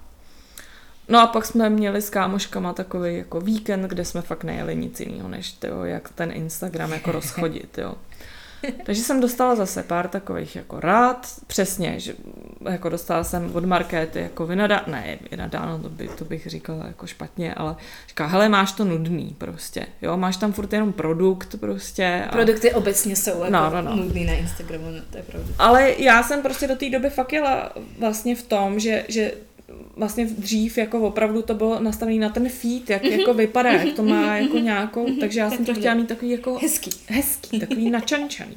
No 1.07 1.19
a 1.19 1.27
pak 1.27 1.45
jsme 1.45 1.69
měli 1.69 2.01
s 2.01 2.09
kámoškama 2.09 2.73
takový 2.73 3.17
jako 3.17 3.41
víkend, 3.41 3.81
kde 3.81 4.05
jsme 4.05 4.21
fakt 4.21 4.43
nejeli 4.43 4.75
nic 4.75 4.99
jiného, 4.99 5.29
než 5.29 5.51
tyjo, 5.51 5.83
jak 5.83 6.09
ten 6.09 6.31
Instagram 6.31 6.93
jako 6.93 7.11
rozchodit, 7.11 7.77
jo. 7.77 7.95
Takže 8.83 9.01
jsem 9.01 9.21
dostala 9.21 9.55
zase 9.55 9.83
pár 9.83 10.07
takových 10.07 10.55
jako 10.55 10.79
rád, 10.79 11.27
přesně, 11.47 11.99
že 11.99 12.13
jako 12.69 12.89
dostala 12.89 13.23
jsem 13.23 13.51
od 13.53 13.65
Markéty 13.65 14.19
jako 14.19 14.47
vynadá, 14.47 14.83
ne, 14.87 15.19
vynadáno, 15.31 15.79
to, 15.79 15.89
by, 15.89 16.07
to 16.07 16.25
bych 16.25 16.47
říkala 16.47 16.87
jako 16.87 17.07
špatně, 17.07 17.53
ale 17.53 17.75
říká, 18.07 18.25
hele, 18.25 18.49
máš 18.49 18.71
to 18.71 18.85
nudný 18.85 19.35
prostě, 19.37 19.85
jo, 20.01 20.17
máš 20.17 20.37
tam 20.37 20.53
furt 20.53 20.73
jenom 20.73 20.93
produkt 20.93 21.55
prostě. 21.59 22.23
A... 22.29 22.31
Produkty 22.31 22.71
obecně 22.71 23.15
jsou 23.15 23.39
jako 23.39 23.51
no, 23.51 23.69
no, 23.69 23.81
no. 23.81 23.95
nudný 23.95 24.25
na 24.25 24.33
Instagramu, 24.33 24.85
no, 24.85 25.01
to 25.11 25.17
je 25.17 25.23
pravda. 25.23 25.53
Ale 25.59 25.93
já 25.97 26.23
jsem 26.23 26.41
prostě 26.41 26.67
do 26.67 26.75
té 26.75 26.89
doby 26.89 27.09
fakt 27.09 27.33
jela 27.33 27.73
vlastně 27.99 28.35
v 28.35 28.43
tom, 28.43 28.79
že, 28.79 29.05
že 29.07 29.31
vlastně 29.97 30.25
dřív 30.25 30.77
jako 30.77 30.99
opravdu 30.99 31.41
to 31.41 31.53
bylo 31.53 31.79
nastavené 31.79 32.19
na 32.19 32.29
ten 32.29 32.49
feed, 32.49 32.89
jak 32.89 33.03
mm-hmm. 33.03 33.19
jako 33.19 33.33
vypadá, 33.33 33.71
jak 33.71 33.95
to 33.95 34.03
má 34.03 34.37
jako 34.37 34.57
nějakou, 34.57 35.07
mm-hmm. 35.07 35.19
takže 35.19 35.39
já 35.39 35.51
jsem 35.51 35.65
to 35.65 35.73
chtěla 35.73 35.93
mít 35.93 36.07
takový 36.07 36.31
jako 36.31 36.57
hezký, 36.61 36.91
hezký 37.07 37.59
takový 37.59 37.89
načančaný. 37.89 38.55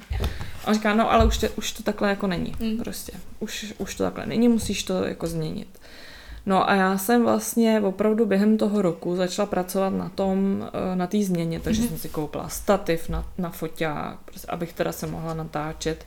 A 0.65 0.69
on 0.69 0.75
říká, 0.75 0.95
no 0.95 1.13
ale 1.13 1.27
už 1.27 1.39
to, 1.39 1.47
už 1.57 1.73
to 1.73 1.83
takhle 1.83 2.09
jako 2.09 2.27
není, 2.27 2.55
mm. 2.61 2.77
prostě. 2.77 3.13
Už, 3.41 3.75
už 3.79 3.95
to 3.95 4.05
takhle 4.05 4.27
není, 4.27 4.49
musíš 4.49 4.83
to 4.83 5.05
jako 5.05 5.27
změnit. 5.27 5.69
No 6.47 6.71
a 6.71 6.75
já 6.75 6.99
jsem 6.99 7.23
vlastně 7.23 7.81
opravdu 7.81 8.27
během 8.27 8.59
toho 8.59 8.83
roku 8.83 9.17
začala 9.17 9.47
pracovat 9.47 9.91
na 9.91 10.09
tom, 10.09 10.69
eh, 10.93 10.97
na 10.97 11.07
té 11.07 11.23
změně, 11.23 11.61
takže 11.61 11.83
mm-hmm. 11.83 11.89
jsem 11.89 11.99
si 11.99 12.09
koupila 12.09 12.49
stativ 12.49 13.09
na, 13.09 13.25
na 13.39 13.51
foťák, 13.51 14.19
prostě, 14.25 14.47
abych 14.49 14.73
teda 14.73 14.93
se 14.93 15.07
mohla 15.07 15.35
natáčet 15.35 16.07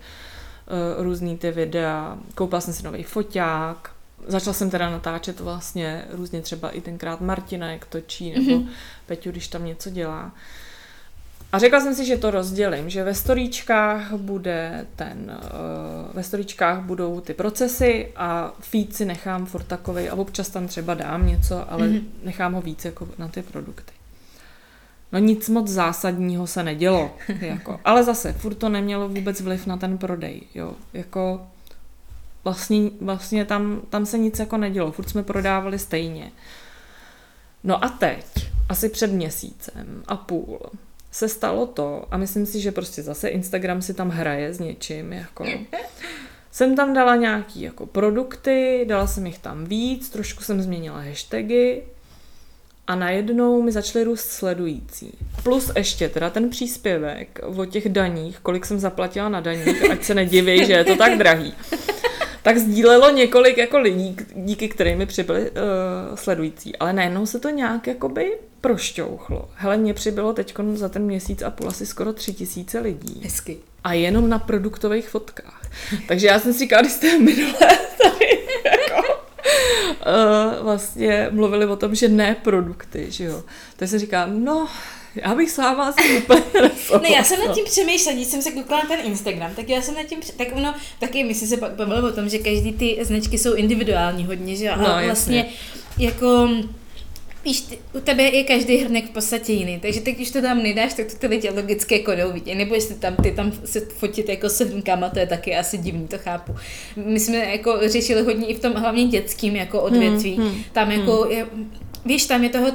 uh, 0.97 1.03
různý 1.03 1.37
ty 1.37 1.51
videa. 1.51 2.17
Koupila 2.35 2.61
jsem 2.61 2.73
si 2.73 2.83
nový 2.83 3.03
foťák, 3.03 3.94
Začala 4.27 4.53
jsem 4.53 4.69
teda 4.69 4.89
natáčet 4.89 5.39
vlastně 5.39 6.05
různě 6.09 6.41
třeba 6.41 6.69
i 6.69 6.81
tenkrát 6.81 7.21
Martina, 7.21 7.71
jak 7.71 7.85
točí, 7.85 8.31
nebo 8.31 8.51
mm-hmm. 8.51 8.67
Peťu, 9.05 9.31
když 9.31 9.47
tam 9.47 9.65
něco 9.65 9.89
dělá. 9.89 10.31
A 11.51 11.59
řekla 11.59 11.79
jsem 11.79 11.95
si, 11.95 12.05
že 12.05 12.17
to 12.17 12.31
rozdělím, 12.31 12.89
že 12.89 13.03
ve 13.03 13.13
storíčkách 13.13 14.13
bude 14.13 14.85
ten, 14.95 15.37
uh, 15.43 16.15
ve 16.15 16.23
storíčkách 16.23 16.79
budou 16.79 17.21
ty 17.21 17.33
procesy 17.33 18.11
a 18.15 18.53
feed 18.59 18.95
si 18.95 19.05
nechám 19.05 19.45
furt 19.45 19.63
takovej 19.63 20.09
a 20.09 20.15
občas 20.15 20.49
tam 20.49 20.67
třeba 20.67 20.93
dám 20.93 21.27
něco, 21.27 21.71
ale 21.71 21.87
mm-hmm. 21.87 22.03
nechám 22.23 22.53
ho 22.53 22.61
víc 22.61 22.85
jako 22.85 23.07
na 23.17 23.27
ty 23.27 23.41
produkty. 23.41 23.93
No 25.11 25.19
nic 25.19 25.49
moc 25.49 25.67
zásadního 25.67 26.47
se 26.47 26.63
nedělo, 26.63 27.15
jako. 27.41 27.79
ale 27.85 28.03
zase, 28.03 28.33
furt 28.33 28.55
to 28.55 28.69
nemělo 28.69 29.09
vůbec 29.09 29.41
vliv 29.41 29.67
na 29.67 29.77
ten 29.77 29.97
prodej, 29.97 30.41
jo, 30.55 30.73
jako 30.93 31.47
vlastně, 32.45 32.89
vlastně 33.01 33.45
tam, 33.45 33.81
tam 33.89 34.05
se 34.05 34.17
nic 34.17 34.39
jako 34.39 34.57
nedělo, 34.57 34.91
furt 34.91 35.09
jsme 35.09 35.23
prodávali 35.23 35.79
stejně. 35.79 36.31
No 37.63 37.83
a 37.85 37.89
teď, 37.89 38.25
asi 38.69 38.89
před 38.89 39.11
měsícem 39.11 40.03
a 40.07 40.15
půl, 40.15 40.59
se 41.11 41.29
stalo 41.29 41.67
to, 41.67 42.05
a 42.11 42.17
myslím 42.17 42.45
si, 42.45 42.61
že 42.61 42.71
prostě 42.71 43.03
zase 43.03 43.27
Instagram 43.27 43.81
si 43.81 43.93
tam 43.93 44.09
hraje 44.09 44.53
s 44.53 44.59
něčím, 44.59 45.13
jako... 45.13 45.45
Jsem 46.51 46.75
tam 46.75 46.93
dala 46.93 47.15
nějaký 47.15 47.61
jako 47.61 47.85
produkty, 47.85 48.85
dala 48.87 49.07
jsem 49.07 49.25
jich 49.25 49.37
tam 49.37 49.65
víc, 49.65 50.09
trošku 50.09 50.43
jsem 50.43 50.61
změnila 50.61 50.99
hashtagy 50.99 51.83
a 52.87 52.95
najednou 52.95 53.61
mi 53.61 53.71
začaly 53.71 54.05
růst 54.05 54.31
sledující. 54.31 55.11
plus 55.43 55.71
ještě 55.75 56.09
teda 56.09 56.29
ten 56.29 56.49
příspěvek 56.49 57.39
o 57.43 57.65
těch 57.65 57.89
daních, 57.89 58.39
kolik 58.39 58.65
jsem 58.65 58.79
zaplatila 58.79 59.29
na 59.29 59.39
daních, 59.39 59.91
ať 59.91 60.03
se 60.03 60.13
nediví, 60.13 60.65
že 60.65 60.73
je 60.73 60.83
to 60.83 60.95
tak 60.95 61.17
drahý 61.17 61.53
tak 62.45 62.57
sdílelo 62.57 63.09
několik 63.09 63.57
jako 63.57 63.79
lidí, 63.79 64.17
díky 64.35 64.67
kterým 64.67 64.97
mi 64.97 65.05
přibyli 65.05 65.41
uh, 65.41 66.15
sledující. 66.15 66.75
Ale 66.75 66.93
najednou 66.93 67.25
se 67.25 67.39
to 67.39 67.49
nějak 67.49 67.87
jakoby 67.87 68.37
prošťouchlo. 68.61 69.49
Hele, 69.55 69.77
mě 69.77 69.93
přibylo 69.93 70.33
teď 70.33 70.55
za 70.73 70.89
ten 70.89 71.03
měsíc 71.03 71.41
a 71.41 71.49
půl 71.49 71.67
asi 71.67 71.85
skoro 71.85 72.13
tři 72.13 72.33
tisíce 72.33 72.79
lidí. 72.79 73.21
Hezky. 73.23 73.57
A 73.83 73.93
jenom 73.93 74.29
na 74.29 74.39
produktových 74.39 75.09
fotkách. 75.09 75.61
Takže 76.07 76.27
já 76.27 76.39
jsem 76.39 76.53
si 76.53 76.59
říkala, 76.59 76.81
když 76.81 76.93
jste 76.93 77.19
minule 77.19 77.53
tady 78.03 78.39
jako, 78.65 79.13
uh, 80.07 80.63
vlastně 80.63 81.27
mluvili 81.31 81.65
o 81.65 81.75
tom, 81.75 81.95
že 81.95 82.07
ne 82.07 82.35
produkty, 82.43 83.11
že 83.11 83.23
jo. 83.23 83.43
Tak 83.75 83.89
jsem 83.89 83.99
říkám, 83.99 84.43
no, 84.43 84.67
já 85.15 85.35
bych 85.35 85.51
s 85.51 85.57
váma 85.57 85.83
asi 85.87 86.17
úplně 86.17 86.41
Ne, 87.01 87.09
já 87.09 87.23
jsem 87.23 87.47
nad 87.47 87.55
tím 87.55 87.65
přemýšlela, 87.65 88.15
když 88.15 88.27
jsem 88.27 88.41
se 88.41 88.51
koukala 88.51 88.83
na 88.83 88.89
ten 88.89 88.99
Instagram, 89.05 89.55
tak 89.55 89.69
já 89.69 89.81
jsem 89.81 89.95
nad 89.95 90.03
tím, 90.03 90.19
tak 90.37 90.47
ono, 90.55 90.75
taky 90.99 91.23
my 91.23 91.33
jsme 91.33 91.47
se 91.47 91.57
pak 91.57 91.71
bavili 91.71 92.01
o 92.01 92.11
tom, 92.11 92.29
že 92.29 92.37
každý 92.37 92.73
ty 92.73 92.97
značky 93.01 93.37
jsou 93.37 93.53
individuální 93.53 94.25
hodně, 94.25 94.55
že 94.55 94.65
jo, 94.65 94.73
no, 94.77 94.87
a 94.87 95.01
vlastně 95.01 95.37
jasně. 95.37 96.05
jako 96.05 96.49
Víš, 97.45 97.61
ty, 97.61 97.77
u 97.93 97.99
tebe 97.99 98.23
je 98.23 98.43
každý 98.43 98.77
hrnek 98.77 99.05
v 99.05 99.09
podstatě 99.09 99.53
jiný, 99.53 99.79
takže 99.79 100.01
teď, 100.01 100.15
když 100.15 100.31
to 100.31 100.41
tam 100.41 100.63
nedáš, 100.63 100.93
tak 100.93 101.05
to 101.05 101.17
ty 101.17 101.27
lidi 101.27 101.49
logicky 101.49 101.95
jako 101.95 102.33
vidět. 102.33 102.55
Nebo 102.55 102.75
jestli 102.75 102.95
tam 102.95 103.15
ty 103.15 103.31
tam 103.31 103.51
se 103.65 103.79
fotit 103.79 104.29
jako 104.29 104.49
s 104.49 104.59
hrnkama, 104.59 105.09
to 105.09 105.19
je 105.19 105.27
taky 105.27 105.55
asi 105.55 105.77
divný, 105.77 106.07
to 106.07 106.17
chápu. 106.17 106.55
My 106.95 107.19
jsme 107.19 107.37
jako 107.37 107.79
řešili 107.85 108.21
hodně 108.21 108.47
i 108.47 108.55
v 108.55 108.59
tom 108.59 108.73
hlavně 108.73 109.05
dětským 109.05 109.55
jako 109.55 109.81
odvětví. 109.81 110.35
Hmm, 110.35 110.47
hmm, 110.47 110.63
tam 110.71 110.91
jako, 110.91 111.21
hmm. 111.21 111.31
je, 111.31 111.47
víš, 112.05 112.25
tam 112.25 112.43
je 112.43 112.49
toho, 112.49 112.71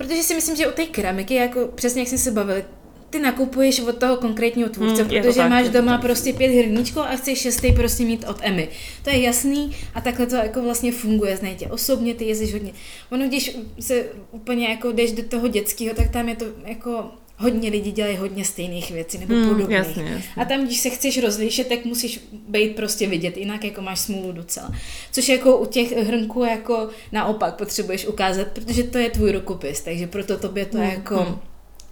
Protože 0.00 0.22
si 0.22 0.34
myslím, 0.34 0.56
že 0.56 0.68
u 0.68 0.70
té 0.70 0.86
keramiky, 0.86 1.34
jako 1.34 1.66
přesně 1.74 2.02
jak 2.02 2.08
jsme 2.08 2.18
se 2.18 2.30
bavili, 2.30 2.64
ty 3.10 3.18
nakupuješ 3.18 3.80
od 3.80 3.98
toho 3.98 4.16
konkrétního 4.16 4.68
tvůrce, 4.68 5.02
hmm, 5.02 5.10
protože 5.10 5.36
tak, 5.36 5.50
máš 5.50 5.68
doma 5.68 5.92
tak. 5.92 6.00
prostě 6.00 6.32
pět 6.32 6.48
hrníčků 6.48 7.00
a 7.00 7.16
chceš 7.16 7.38
šestý 7.38 7.72
prostě 7.72 8.04
mít 8.04 8.24
od 8.28 8.36
Emmy. 8.40 8.68
To 9.04 9.10
je 9.10 9.20
jasný 9.20 9.76
a 9.94 10.00
takhle 10.00 10.26
to 10.26 10.36
jako 10.36 10.62
vlastně 10.62 10.92
funguje, 10.92 11.36
znajte 11.36 11.66
osobně, 11.66 12.14
ty 12.14 12.24
jezdíš 12.24 12.52
hodně. 12.52 12.72
Ono, 13.10 13.28
když 13.28 13.56
se 13.80 14.04
úplně 14.30 14.68
jako 14.68 14.92
jdeš 14.92 15.12
do 15.12 15.22
toho 15.22 15.48
dětského, 15.48 15.94
tak 15.94 16.10
tam 16.10 16.28
je 16.28 16.36
to 16.36 16.44
jako 16.64 17.10
hodně 17.40 17.70
lidí 17.70 17.92
dělají 17.92 18.16
hodně 18.16 18.44
stejných 18.44 18.90
věcí 18.90 19.18
nebo 19.18 19.34
hmm, 19.34 19.48
podobných. 19.48 19.78
Jasně, 19.78 20.02
jasně. 20.02 20.32
A 20.36 20.44
tam, 20.44 20.64
když 20.64 20.78
se 20.78 20.90
chceš 20.90 21.18
rozlišit, 21.18 21.68
tak 21.68 21.84
musíš 21.84 22.20
být 22.48 22.76
prostě 22.76 23.06
vidět, 23.06 23.36
jinak 23.36 23.64
jako 23.64 23.82
máš 23.82 24.00
smůlu 24.00 24.32
docela. 24.32 24.70
Což 25.12 25.28
jako 25.28 25.56
u 25.56 25.66
těch 25.66 25.92
hrnků 25.92 26.44
jako 26.44 26.88
naopak 27.12 27.54
potřebuješ 27.54 28.06
ukázat, 28.06 28.48
protože 28.48 28.82
to 28.82 28.98
je 28.98 29.10
tvůj 29.10 29.32
rukopis, 29.32 29.80
takže 29.80 30.06
proto 30.06 30.36
tobě 30.36 30.66
to 30.66 30.78
hmm, 30.78 30.90
jako... 30.90 31.16
Hmm. 31.16 31.38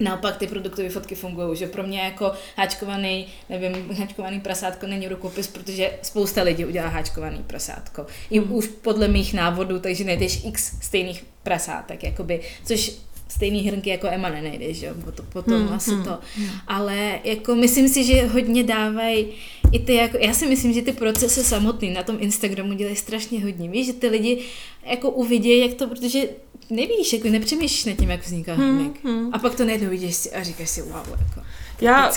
Naopak 0.01 0.36
ty 0.36 0.46
produktové 0.46 0.88
fotky 0.88 1.14
fungují, 1.14 1.57
že 1.57 1.66
pro 1.66 1.82
mě 1.82 2.01
jako 2.01 2.32
háčkovaný, 2.57 3.26
nevím, 3.49 3.90
háčkovaný 3.99 4.40
prasátko 4.40 4.86
není 4.86 5.09
rukopis, 5.09 5.46
protože 5.46 5.90
spousta 6.03 6.42
lidí 6.42 6.64
udělá 6.64 6.88
háčkovaný 6.88 7.44
prasátko. 7.46 8.07
I 8.30 8.38
hmm. 8.38 8.53
už 8.53 8.66
podle 8.66 9.09
mých 9.09 9.34
návodů, 9.34 9.78
takže 9.78 10.05
najdeš 10.05 10.44
x 10.44 10.72
stejných 10.80 11.24
prasátek, 11.42 12.05
jakoby, 12.05 12.40
což 12.64 12.92
stejný 13.29 13.61
hrnky 13.61 13.91
jako 13.91 14.07
Emma 14.07 14.29
nenajdeš, 14.29 14.76
že 14.76 14.87
jo, 14.87 14.95
potom, 15.05 15.26
potom 15.33 15.62
hmm, 15.62 15.72
asi 15.72 15.91
hmm, 15.91 16.05
to. 16.05 16.18
Hmm. 16.37 16.49
Ale 16.66 17.20
jako 17.24 17.55
myslím 17.55 17.89
si, 17.89 18.05
že 18.05 18.26
hodně 18.26 18.62
dávají 18.62 19.26
i 19.72 19.79
ty, 19.79 19.95
jako, 19.95 20.16
já 20.20 20.35
si 20.35 20.47
myslím, 20.47 20.72
že 20.72 20.83
ty 20.83 20.93
procesy 20.93 21.45
samotný 21.45 21.91
na 21.91 22.03
tom 22.03 22.16
Instagramu 22.20 22.72
dělají 22.72 22.97
strašně 22.97 23.43
hodně, 23.43 23.68
víš, 23.68 23.87
že 23.87 23.93
ty 23.93 24.09
lidi 24.09 24.45
jako 24.87 25.11
uvidí, 25.11 25.59
jak 25.59 25.74
to, 25.74 25.89
protože 25.89 26.29
nevíš, 26.70 27.12
jako 27.12 27.29
nepřemýšlíš 27.29 27.85
nad 27.85 27.97
tím, 27.97 28.11
jak 28.11 28.22
vzniká 28.22 28.55
hmm, 28.55 28.79
hrnek. 28.79 29.05
Hmm. 29.05 29.31
A 29.33 29.39
pak 29.39 29.55
to 29.55 29.64
najednou 29.64 29.91
vidíš 29.91 30.29
a 30.35 30.43
říkáš 30.43 30.70
si, 30.70 30.83
wow, 30.83 31.07
jako. 31.11 31.41
Já, 31.81 32.12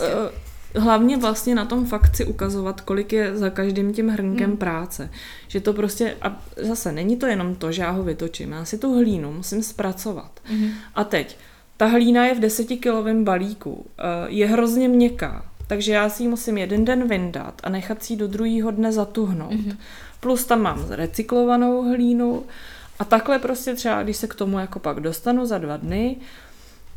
hlavně 0.75 1.17
vlastně 1.17 1.55
na 1.55 1.65
tom 1.65 1.85
fakt 1.85 2.15
si 2.15 2.25
ukazovat, 2.25 2.81
kolik 2.81 3.13
je 3.13 3.37
za 3.37 3.49
každým 3.49 3.93
tím 3.93 4.09
hrnkem 4.09 4.49
hmm. 4.49 4.57
práce. 4.57 5.09
Že 5.47 5.61
to 5.61 5.73
prostě, 5.73 6.15
a 6.21 6.41
zase 6.57 6.91
není 6.91 7.17
to 7.17 7.25
jenom 7.25 7.55
to, 7.55 7.71
že 7.71 7.81
já 7.81 7.89
ho 7.89 8.03
vytočím, 8.03 8.51
já 8.51 8.65
si 8.65 8.77
tu 8.77 8.95
hlínu 8.95 9.33
musím 9.33 9.63
zpracovat. 9.63 10.31
Hmm. 10.43 10.69
A 10.95 11.03
teď, 11.03 11.37
ta 11.77 11.85
hlína 11.85 12.25
je 12.25 12.35
v 12.35 12.39
desetikilovém 12.39 13.23
balíku, 13.23 13.85
eh, 13.99 14.03
je 14.27 14.47
hrozně 14.47 14.87
měkká, 14.87 15.45
takže 15.67 15.93
já 15.93 16.09
si 16.09 16.23
ji 16.23 16.29
musím 16.29 16.57
jeden 16.57 16.85
den 16.85 17.07
vyndat 17.07 17.61
a 17.63 17.69
nechat 17.69 18.03
si 18.03 18.13
ji 18.13 18.17
do 18.17 18.27
druhého 18.27 18.71
dne 18.71 18.91
zatuhnout. 18.91 19.51
Hmm. 19.51 19.77
Plus 20.19 20.45
tam 20.45 20.61
mám 20.61 20.85
recyklovanou 20.89 21.81
hlínu 21.89 22.43
a 22.99 23.05
takhle 23.05 23.39
prostě 23.39 23.75
třeba, 23.75 24.03
když 24.03 24.17
se 24.17 24.27
k 24.27 24.35
tomu 24.35 24.59
jako 24.59 24.79
pak 24.79 24.99
dostanu 24.99 25.45
za 25.45 25.57
dva 25.57 25.77
dny, 25.77 26.17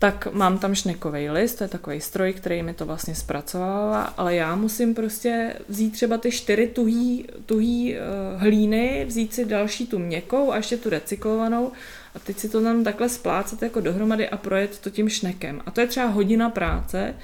tak 0.05 0.33
mám 0.33 0.59
tam 0.59 0.75
šnekový 0.75 1.31
list, 1.31 1.55
to 1.55 1.65
je 1.65 1.69
takový 1.69 2.01
stroj, 2.01 2.33
který 2.33 2.63
mi 2.63 2.75
to 2.75 2.87
vlastně 2.87 3.15
zpracovává, 3.15 4.03
ale 4.03 4.35
já 4.35 4.57
musím 4.57 4.95
prostě 4.95 5.57
vzít 5.69 5.91
třeba 5.91 6.19
ty 6.19 6.31
čtyři 6.31 6.67
tuhý, 6.67 7.27
tuhý 7.47 7.95
uh, 7.95 8.41
hlíny, 8.41 9.05
vzít 9.09 9.35
si 9.35 9.45
další 9.45 9.87
tu 9.87 9.99
měkkou 9.99 10.53
a 10.53 10.57
ještě 10.57 10.77
tu 10.77 10.91
recyklovanou 10.91 11.73
a 12.15 12.19
teď 12.19 12.39
si 12.39 12.49
to 12.49 12.63
tam 12.63 12.85
takhle 12.85 13.09
splácet 13.09 13.63
jako 13.63 13.81
dohromady 13.81 14.29
a 14.29 14.37
projet 14.37 14.79
to 14.79 14.91
tím 14.91 15.09
šnekem. 15.09 15.63
A 15.67 15.71
to 15.71 15.81
je 15.81 15.87
třeba 15.87 16.07
hodina 16.07 16.51
práce, 16.51 17.15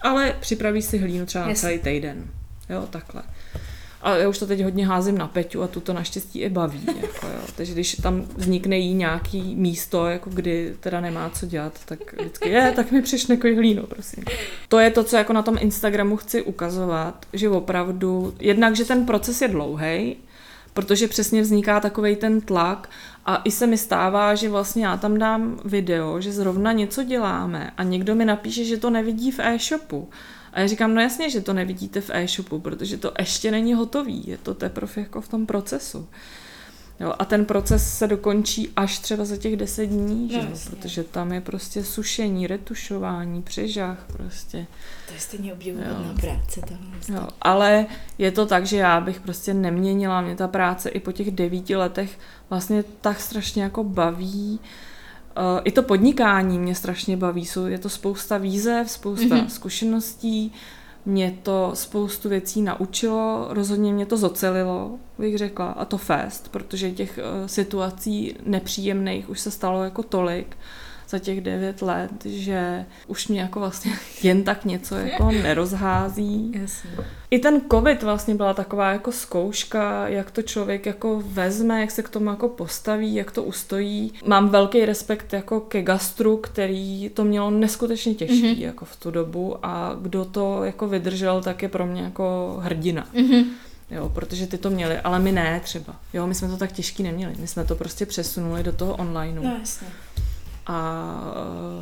ale 0.00 0.36
připraví 0.40 0.82
si 0.82 0.98
hlínu 0.98 1.26
třeba 1.26 1.48
na 1.48 1.54
celý 1.54 1.78
týden. 1.78 2.24
Jo, 2.70 2.88
takhle. 2.90 3.22
A 4.04 4.16
já 4.16 4.28
už 4.28 4.38
to 4.38 4.46
teď 4.46 4.62
hodně 4.62 4.86
házím 4.86 5.18
na 5.18 5.28
Peťu 5.28 5.62
a 5.62 5.68
tu 5.68 5.80
to 5.80 5.92
naštěstí 5.92 6.40
i 6.40 6.48
baví. 6.48 6.86
Jako 6.86 7.26
jo. 7.26 7.40
Takže 7.56 7.72
když 7.72 7.94
tam 7.94 8.26
vznikne 8.36 8.78
jí 8.78 8.94
nějaký 8.94 9.54
místo, 9.54 10.06
jako 10.06 10.30
kdy 10.30 10.74
teda 10.80 11.00
nemá 11.00 11.30
co 11.30 11.46
dělat, 11.46 11.80
tak 11.84 12.20
vždycky 12.20 12.48
je, 12.48 12.72
tak 12.76 12.92
mi 12.92 13.02
přišne 13.02 13.36
hlínu, 13.54 13.82
prosím. 13.82 14.24
To 14.68 14.78
je 14.78 14.90
to, 14.90 15.04
co 15.04 15.16
jako 15.16 15.32
na 15.32 15.42
tom 15.42 15.56
Instagramu 15.60 16.16
chci 16.16 16.42
ukazovat, 16.42 17.26
že 17.32 17.48
opravdu, 17.48 18.34
jednak, 18.40 18.76
že 18.76 18.84
ten 18.84 19.06
proces 19.06 19.42
je 19.42 19.48
dlouhý, 19.48 20.16
protože 20.74 21.08
přesně 21.08 21.42
vzniká 21.42 21.80
takový 21.80 22.16
ten 22.16 22.40
tlak 22.40 22.90
a 23.26 23.42
i 23.44 23.50
se 23.50 23.66
mi 23.66 23.78
stává, 23.78 24.34
že 24.34 24.48
vlastně 24.48 24.86
já 24.86 24.96
tam 24.96 25.18
dám 25.18 25.60
video, 25.64 26.20
že 26.20 26.32
zrovna 26.32 26.72
něco 26.72 27.02
děláme 27.02 27.70
a 27.76 27.82
někdo 27.82 28.14
mi 28.14 28.24
napíše, 28.24 28.64
že 28.64 28.76
to 28.76 28.90
nevidí 28.90 29.30
v 29.30 29.40
e-shopu. 29.40 30.08
A 30.54 30.60
já 30.60 30.66
říkám, 30.66 30.94
no 30.94 31.00
jasně, 31.00 31.30
že 31.30 31.40
to 31.40 31.52
nevidíte 31.52 32.00
v 32.00 32.10
e-shopu, 32.10 32.60
protože 32.60 32.96
to 32.96 33.12
ještě 33.18 33.50
není 33.50 33.74
hotový, 33.74 34.22
je 34.26 34.38
to 34.38 34.54
teprve 34.54 34.92
jako 34.96 35.20
v 35.20 35.28
tom 35.28 35.46
procesu. 35.46 36.08
Jo, 37.00 37.14
a 37.18 37.24
ten 37.24 37.44
proces 37.44 37.98
se 37.98 38.06
dokončí 38.06 38.72
až 38.76 38.98
třeba 38.98 39.24
za 39.24 39.36
těch 39.36 39.56
deset 39.56 39.86
dní, 39.86 40.30
no, 40.32 40.40
že? 40.40 40.70
protože 40.70 41.04
tam 41.04 41.32
je 41.32 41.40
prostě 41.40 41.84
sušení, 41.84 42.46
retušování, 42.46 43.42
přežách 43.42 44.04
prostě. 44.12 44.66
To 45.08 45.14
je 45.14 45.20
stejně 45.20 45.52
obdivuhodná 45.52 46.14
práce 46.20 46.60
tam. 46.60 46.94
Jo, 47.08 47.28
ale 47.42 47.86
je 48.18 48.30
to 48.30 48.46
tak, 48.46 48.66
že 48.66 48.76
já 48.76 49.00
bych 49.00 49.20
prostě 49.20 49.54
neměnila, 49.54 50.20
mě 50.20 50.36
ta 50.36 50.48
práce 50.48 50.88
i 50.88 51.00
po 51.00 51.12
těch 51.12 51.30
devíti 51.30 51.76
letech 51.76 52.18
vlastně 52.50 52.84
tak 53.00 53.20
strašně 53.20 53.62
jako 53.62 53.84
baví, 53.84 54.60
I 55.64 55.72
to 55.72 55.82
podnikání 55.82 56.58
mě 56.58 56.74
strašně 56.74 57.16
baví, 57.16 57.46
je 57.66 57.78
to 57.78 57.88
spousta 57.88 58.38
výzev, 58.38 58.90
spousta 58.90 59.34
mm-hmm. 59.34 59.46
zkušeností, 59.46 60.52
mě 61.06 61.38
to 61.42 61.70
spoustu 61.74 62.28
věcí 62.28 62.62
naučilo, 62.62 63.46
rozhodně 63.50 63.92
mě 63.92 64.06
to 64.06 64.16
zocelilo, 64.16 64.98
bych 65.18 65.38
řekla, 65.38 65.66
a 65.66 65.84
to 65.84 65.98
fest, 65.98 66.48
protože 66.50 66.90
těch 66.90 67.18
uh, 67.18 67.46
situací 67.46 68.36
nepříjemných 68.46 69.30
už 69.30 69.40
se 69.40 69.50
stalo 69.50 69.84
jako 69.84 70.02
tolik, 70.02 70.56
za 71.14 71.18
těch 71.18 71.40
devět 71.40 71.82
let, 71.82 72.24
že 72.24 72.84
už 73.06 73.28
mě 73.28 73.40
jako 73.40 73.60
vlastně 73.60 73.92
jen 74.22 74.42
tak 74.42 74.64
něco 74.64 74.96
jako 74.96 75.30
nerozhází. 75.30 76.52
Jasně. 76.60 76.90
I 77.30 77.38
ten 77.38 77.60
covid 77.70 78.02
vlastně 78.02 78.34
byla 78.34 78.54
taková 78.54 78.92
jako 78.92 79.12
zkouška, 79.12 80.08
jak 80.08 80.30
to 80.30 80.42
člověk 80.42 80.86
jako 80.86 81.22
vezme, 81.26 81.80
jak 81.80 81.90
se 81.90 82.02
k 82.02 82.08
tomu 82.08 82.30
jako 82.30 82.48
postaví, 82.48 83.14
jak 83.14 83.30
to 83.30 83.42
ustojí. 83.42 84.12
Mám 84.26 84.48
velký 84.48 84.84
respekt 84.84 85.32
jako 85.32 85.60
ke 85.60 85.82
gastru, 85.82 86.36
který 86.36 87.10
to 87.14 87.24
mělo 87.24 87.50
neskutečně 87.50 88.14
těžký 88.14 88.54
mm-hmm. 88.54 88.66
jako 88.66 88.84
v 88.84 88.96
tu 88.96 89.10
dobu 89.10 89.56
a 89.62 89.96
kdo 90.02 90.24
to 90.24 90.64
jako 90.64 90.88
vydržel, 90.88 91.42
tak 91.42 91.62
je 91.62 91.68
pro 91.68 91.86
mě 91.86 92.02
jako 92.02 92.56
hrdina. 92.62 93.06
Mm-hmm. 93.14 93.44
Jo, 93.90 94.10
protože 94.14 94.46
ty 94.46 94.58
to 94.58 94.70
měli, 94.70 94.98
ale 94.98 95.18
my 95.18 95.32
ne 95.32 95.60
třeba. 95.64 95.96
Jo, 96.12 96.26
my 96.26 96.34
jsme 96.34 96.48
to 96.48 96.56
tak 96.56 96.72
těžký 96.72 97.02
neměli. 97.02 97.34
My 97.38 97.46
jsme 97.46 97.64
to 97.64 97.74
prostě 97.74 98.06
přesunuli 98.06 98.62
do 98.62 98.72
toho 98.72 98.96
onlineu. 98.96 99.42
No, 99.42 99.56
jasně 99.60 99.86
a 100.66 101.04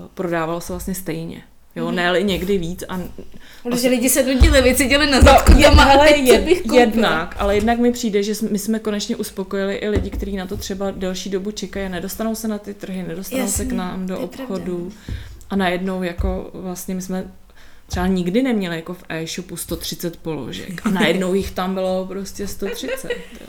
e, 0.04 0.08
prodávalo 0.14 0.60
se 0.60 0.72
vlastně 0.72 0.94
stejně. 0.94 1.42
Jo, 1.76 1.88
mm. 1.88 1.94
ne 1.94 2.22
někdy 2.22 2.58
víc. 2.58 2.84
A, 2.88 3.00
Protože 3.62 3.88
lidi 3.88 4.08
se 4.08 4.22
nudili, 4.22 4.62
vycítili 4.62 5.10
na 5.10 5.20
zadku 5.20 5.52
no, 5.52 5.62
doma 5.62 5.84
ale 5.84 6.16
jed, 6.16 6.72
jednak, 6.72 7.36
ale 7.38 7.54
jednak 7.54 7.78
mi 7.78 7.92
přijde, 7.92 8.22
že 8.22 8.32
my 8.50 8.58
jsme 8.58 8.78
konečně 8.78 9.16
uspokojili 9.16 9.74
i 9.74 9.88
lidi, 9.88 10.10
kteří 10.10 10.36
na 10.36 10.46
to 10.46 10.56
třeba 10.56 10.90
delší 10.90 11.30
dobu 11.30 11.50
čekají, 11.50 11.88
nedostanou 11.88 12.34
se 12.34 12.48
na 12.48 12.58
ty 12.58 12.74
trhy, 12.74 13.02
nedostanou 13.08 13.42
Jasně, 13.42 13.56
se 13.56 13.70
k 13.70 13.72
nám 13.72 14.06
do 14.06 14.20
obchodu. 14.20 14.92
A 15.50 15.56
najednou 15.56 16.02
jako 16.02 16.50
vlastně 16.54 16.94
my 16.94 17.02
jsme 17.02 17.24
třeba 17.86 18.06
nikdy 18.06 18.42
neměli 18.42 18.76
jako 18.76 18.94
v 18.94 19.04
e-shopu 19.08 19.56
130 19.56 20.16
položek 20.16 20.86
a 20.86 20.90
najednou 20.90 21.34
jich 21.34 21.50
tam 21.50 21.74
bylo 21.74 22.06
prostě 22.06 22.46
130. 22.46 23.10
Jo. 23.10 23.46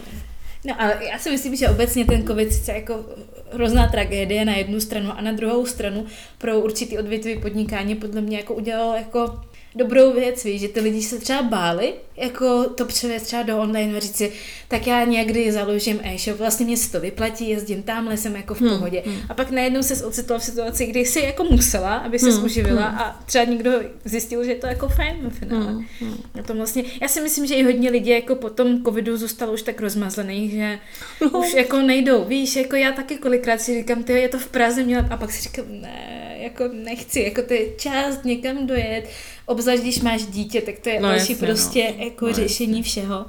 No 0.65 0.81
ale 0.81 0.99
já 1.11 1.19
si 1.19 1.31
myslím, 1.31 1.55
že 1.55 1.69
obecně 1.69 2.05
ten 2.05 2.27
covid 2.27 2.53
sice 2.53 2.71
jako 2.71 3.05
hrozná 3.54 3.88
tragédie 3.88 4.45
na 4.45 4.56
jednu 4.56 4.80
stranu 4.80 5.12
a 5.18 5.22
na 5.22 5.32
druhou 5.32 5.66
stranu 5.66 6.06
pro 6.38 6.60
určitý 6.60 6.97
odvětví 6.97 7.39
podnikání 7.39 7.95
podle 7.95 8.22
mě 8.22 8.38
jako 8.38 8.54
udělalo 8.54 8.95
jako 8.95 9.39
dobrou 9.76 10.13
věc, 10.13 10.43
víš, 10.43 10.61
že 10.61 10.67
ty 10.67 10.80
lidi 10.80 11.01
se 11.01 11.19
třeba 11.19 11.41
báli, 11.41 11.93
jako 12.17 12.63
to 12.63 12.86
převést 12.86 13.24
třeba 13.24 13.43
do 13.43 13.57
online 13.57 13.97
a 13.97 13.99
říct 13.99 14.15
si, 14.15 14.32
tak 14.67 14.88
já 14.88 15.03
někdy 15.03 15.51
založím 15.51 15.99
e-shop, 16.03 16.39
vlastně 16.39 16.65
mě 16.65 16.78
se 16.78 16.91
to 16.91 16.99
vyplatí, 16.99 17.49
jezdím 17.49 17.84
tamhle, 17.84 18.17
jsem 18.17 18.36
jako 18.36 18.53
v 18.53 18.61
hmm, 18.61 18.69
pohodě. 18.69 19.03
Hmm. 19.05 19.17
A 19.30 19.34
pak 19.34 19.51
najednou 19.51 19.84
se 19.84 20.05
ocitla 20.05 20.39
v 20.39 20.43
situaci, 20.43 20.86
kdy 20.86 20.99
jsi 20.99 21.19
jako 21.19 21.43
musela, 21.43 21.97
aby 21.97 22.19
se 22.19 22.32
hmm, 22.32 22.43
uživila 22.45 22.88
hmm. 22.88 22.99
a 22.99 23.24
třeba 23.26 23.43
někdo 23.43 23.71
zjistil, 24.05 24.43
že 24.43 24.51
je 24.51 24.57
to 24.57 24.67
jako 24.67 24.88
fajn 24.88 25.30
v 25.30 25.39
finále. 25.39 25.71
Hmm, 25.71 25.86
hmm. 25.99 26.17
A 26.39 26.43
to 26.43 26.53
vlastně, 26.53 26.84
já 27.01 27.07
si 27.07 27.21
myslím, 27.21 27.45
že 27.45 27.55
i 27.55 27.63
hodně 27.63 27.89
lidí 27.89 28.09
jako 28.09 28.36
po 28.36 28.49
tom 28.49 28.84
covidu 28.84 29.17
zůstalo 29.17 29.53
už 29.53 29.61
tak 29.61 29.82
rozmazlených, 29.82 30.51
že 30.51 30.80
no. 31.21 31.39
už 31.39 31.53
jako 31.53 31.78
nejdou. 31.78 32.26
Víš, 32.26 32.55
jako 32.55 32.76
já 32.76 32.91
taky 32.91 33.17
kolikrát 33.17 33.61
si 33.61 33.74
říkám, 33.74 34.03
ty 34.03 34.13
je 34.13 34.30
to 34.30 34.39
v 34.39 34.47
Praze 34.47 34.84
měla, 34.84 35.07
a 35.09 35.17
pak 35.17 35.32
si 35.32 35.41
říkám, 35.41 35.65
ne, 35.69 36.32
jako 36.43 36.63
nechci, 36.73 37.21
jako 37.21 37.41
to 37.41 37.53
je 37.53 37.75
část 37.77 38.25
někam 38.25 38.67
dojet, 38.67 39.09
obzvlášť 39.45 39.81
když 39.81 40.01
máš 40.01 40.25
dítě, 40.25 40.61
tak 40.61 40.79
to 40.79 40.89
je 40.89 40.99
no, 40.99 41.09
další 41.09 41.31
jasně, 41.31 41.47
prostě 41.47 41.93
no. 41.97 42.03
jako 42.03 42.27
no, 42.27 42.33
řešení 42.33 42.77
jasně. 42.77 42.83
všeho. 42.91 43.25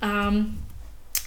A, 0.00 0.34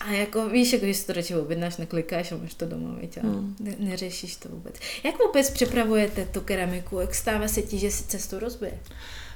a 0.01 0.11
jako 0.11 0.49
víš, 0.49 0.73
jako, 0.73 0.85
že 0.85 0.93
si 0.93 1.07
to 1.07 1.13
radši 1.13 1.35
objednáš, 1.35 1.77
neklikáš 1.77 2.31
a 2.31 2.37
máš 2.37 2.53
to 2.53 2.65
doma, 2.65 2.95
víš, 3.01 3.09
hmm. 3.21 3.55
ne, 3.59 3.75
neřešíš 3.79 4.35
to 4.35 4.49
vůbec. 4.49 4.75
Jak 5.03 5.15
vůbec 5.27 5.49
připravujete 5.49 6.25
tu 6.25 6.41
keramiku? 6.41 6.99
Jak 6.99 7.15
stává 7.15 7.47
se 7.47 7.61
ti, 7.61 7.77
že 7.77 7.91
si 7.91 8.03
cestu 8.03 8.39
rozbije? 8.39 8.79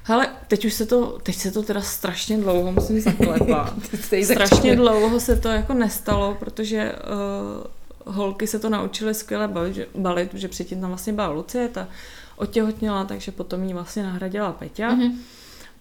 Hele, 0.03 0.27
teď 0.47 0.65
už 0.65 0.73
se 0.73 0.85
to, 0.85 1.19
teď 1.23 1.35
se 1.35 1.51
to 1.51 1.63
teda 1.63 1.81
strašně 1.81 2.37
dlouho 2.37 2.71
musím 2.71 3.01
zaklepat. 3.01 3.73
strašně 4.23 4.75
dlouho 4.75 5.19
se 5.19 5.35
to 5.35 5.47
jako 5.47 5.73
nestalo, 5.73 6.35
protože 6.39 6.91
uh, 6.91 7.78
holky 8.09 8.47
se 8.47 8.59
to 8.59 8.69
naučily 8.69 9.13
skvěle 9.13 9.47
balit, 9.47 9.75
že, 9.75 9.87
balit, 9.95 10.33
že 10.33 10.47
předtím 10.47 10.81
tam 10.81 10.89
vlastně 10.89 11.13
byla 11.13 11.27
Lucie, 11.27 11.67
ta 11.67 11.87
otěhotněla, 12.35 13.05
takže 13.05 13.31
potom 13.31 13.63
ji 13.63 13.73
vlastně 13.73 14.03
nahradila 14.03 14.51
Peťa. 14.51 14.95
Mm-hmm. 14.95 15.13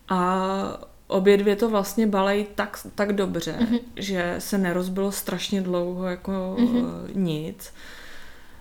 A 0.09 0.43
obě 1.07 1.37
dvě 1.37 1.57
to 1.57 1.69
vlastně 1.71 2.07
balej 2.07 2.47
tak, 2.55 2.87
tak 2.95 3.13
dobře, 3.13 3.57
mm-hmm. 3.61 3.81
že 3.97 4.35
se 4.39 4.59
nerozbilo 4.59 5.13
strašně 5.13 5.61
dlouho 5.61 6.07
jako 6.07 6.57
mm-hmm. 6.59 6.85
nic. 7.15 7.73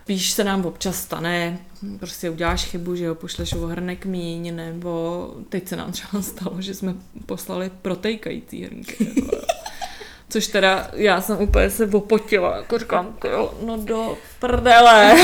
Spíš 0.04 0.32
se 0.32 0.44
nám 0.44 0.66
občas 0.66 1.02
stane, 1.02 1.60
prostě 2.00 2.30
uděláš 2.30 2.66
chybu, 2.66 2.96
že 2.96 3.06
jo, 3.06 3.16
pošleš 3.16 3.54
o 3.54 3.68
hrnek 3.68 4.06
míň, 4.06 4.56
nebo 4.56 5.34
teď 5.50 5.68
se 5.68 5.76
nám 5.76 5.92
třeba 5.92 6.22
stalo, 6.22 6.62
že 6.62 6.74
jsme 6.74 6.96
poslali 7.26 7.72
protejkající 7.82 8.64
hrnky. 8.64 9.14
Jako, 9.16 9.38
Což 10.30 10.48
teda 10.48 10.90
já 10.94 11.22
jsem 11.22 11.42
úplně 11.42 11.70
se 11.70 11.86
opotila, 11.86 12.58
jako 12.58 12.78
říkám, 12.78 13.18
jo, 13.32 13.54
no 13.66 13.78
do 13.78 14.18
prdele. 14.40 15.16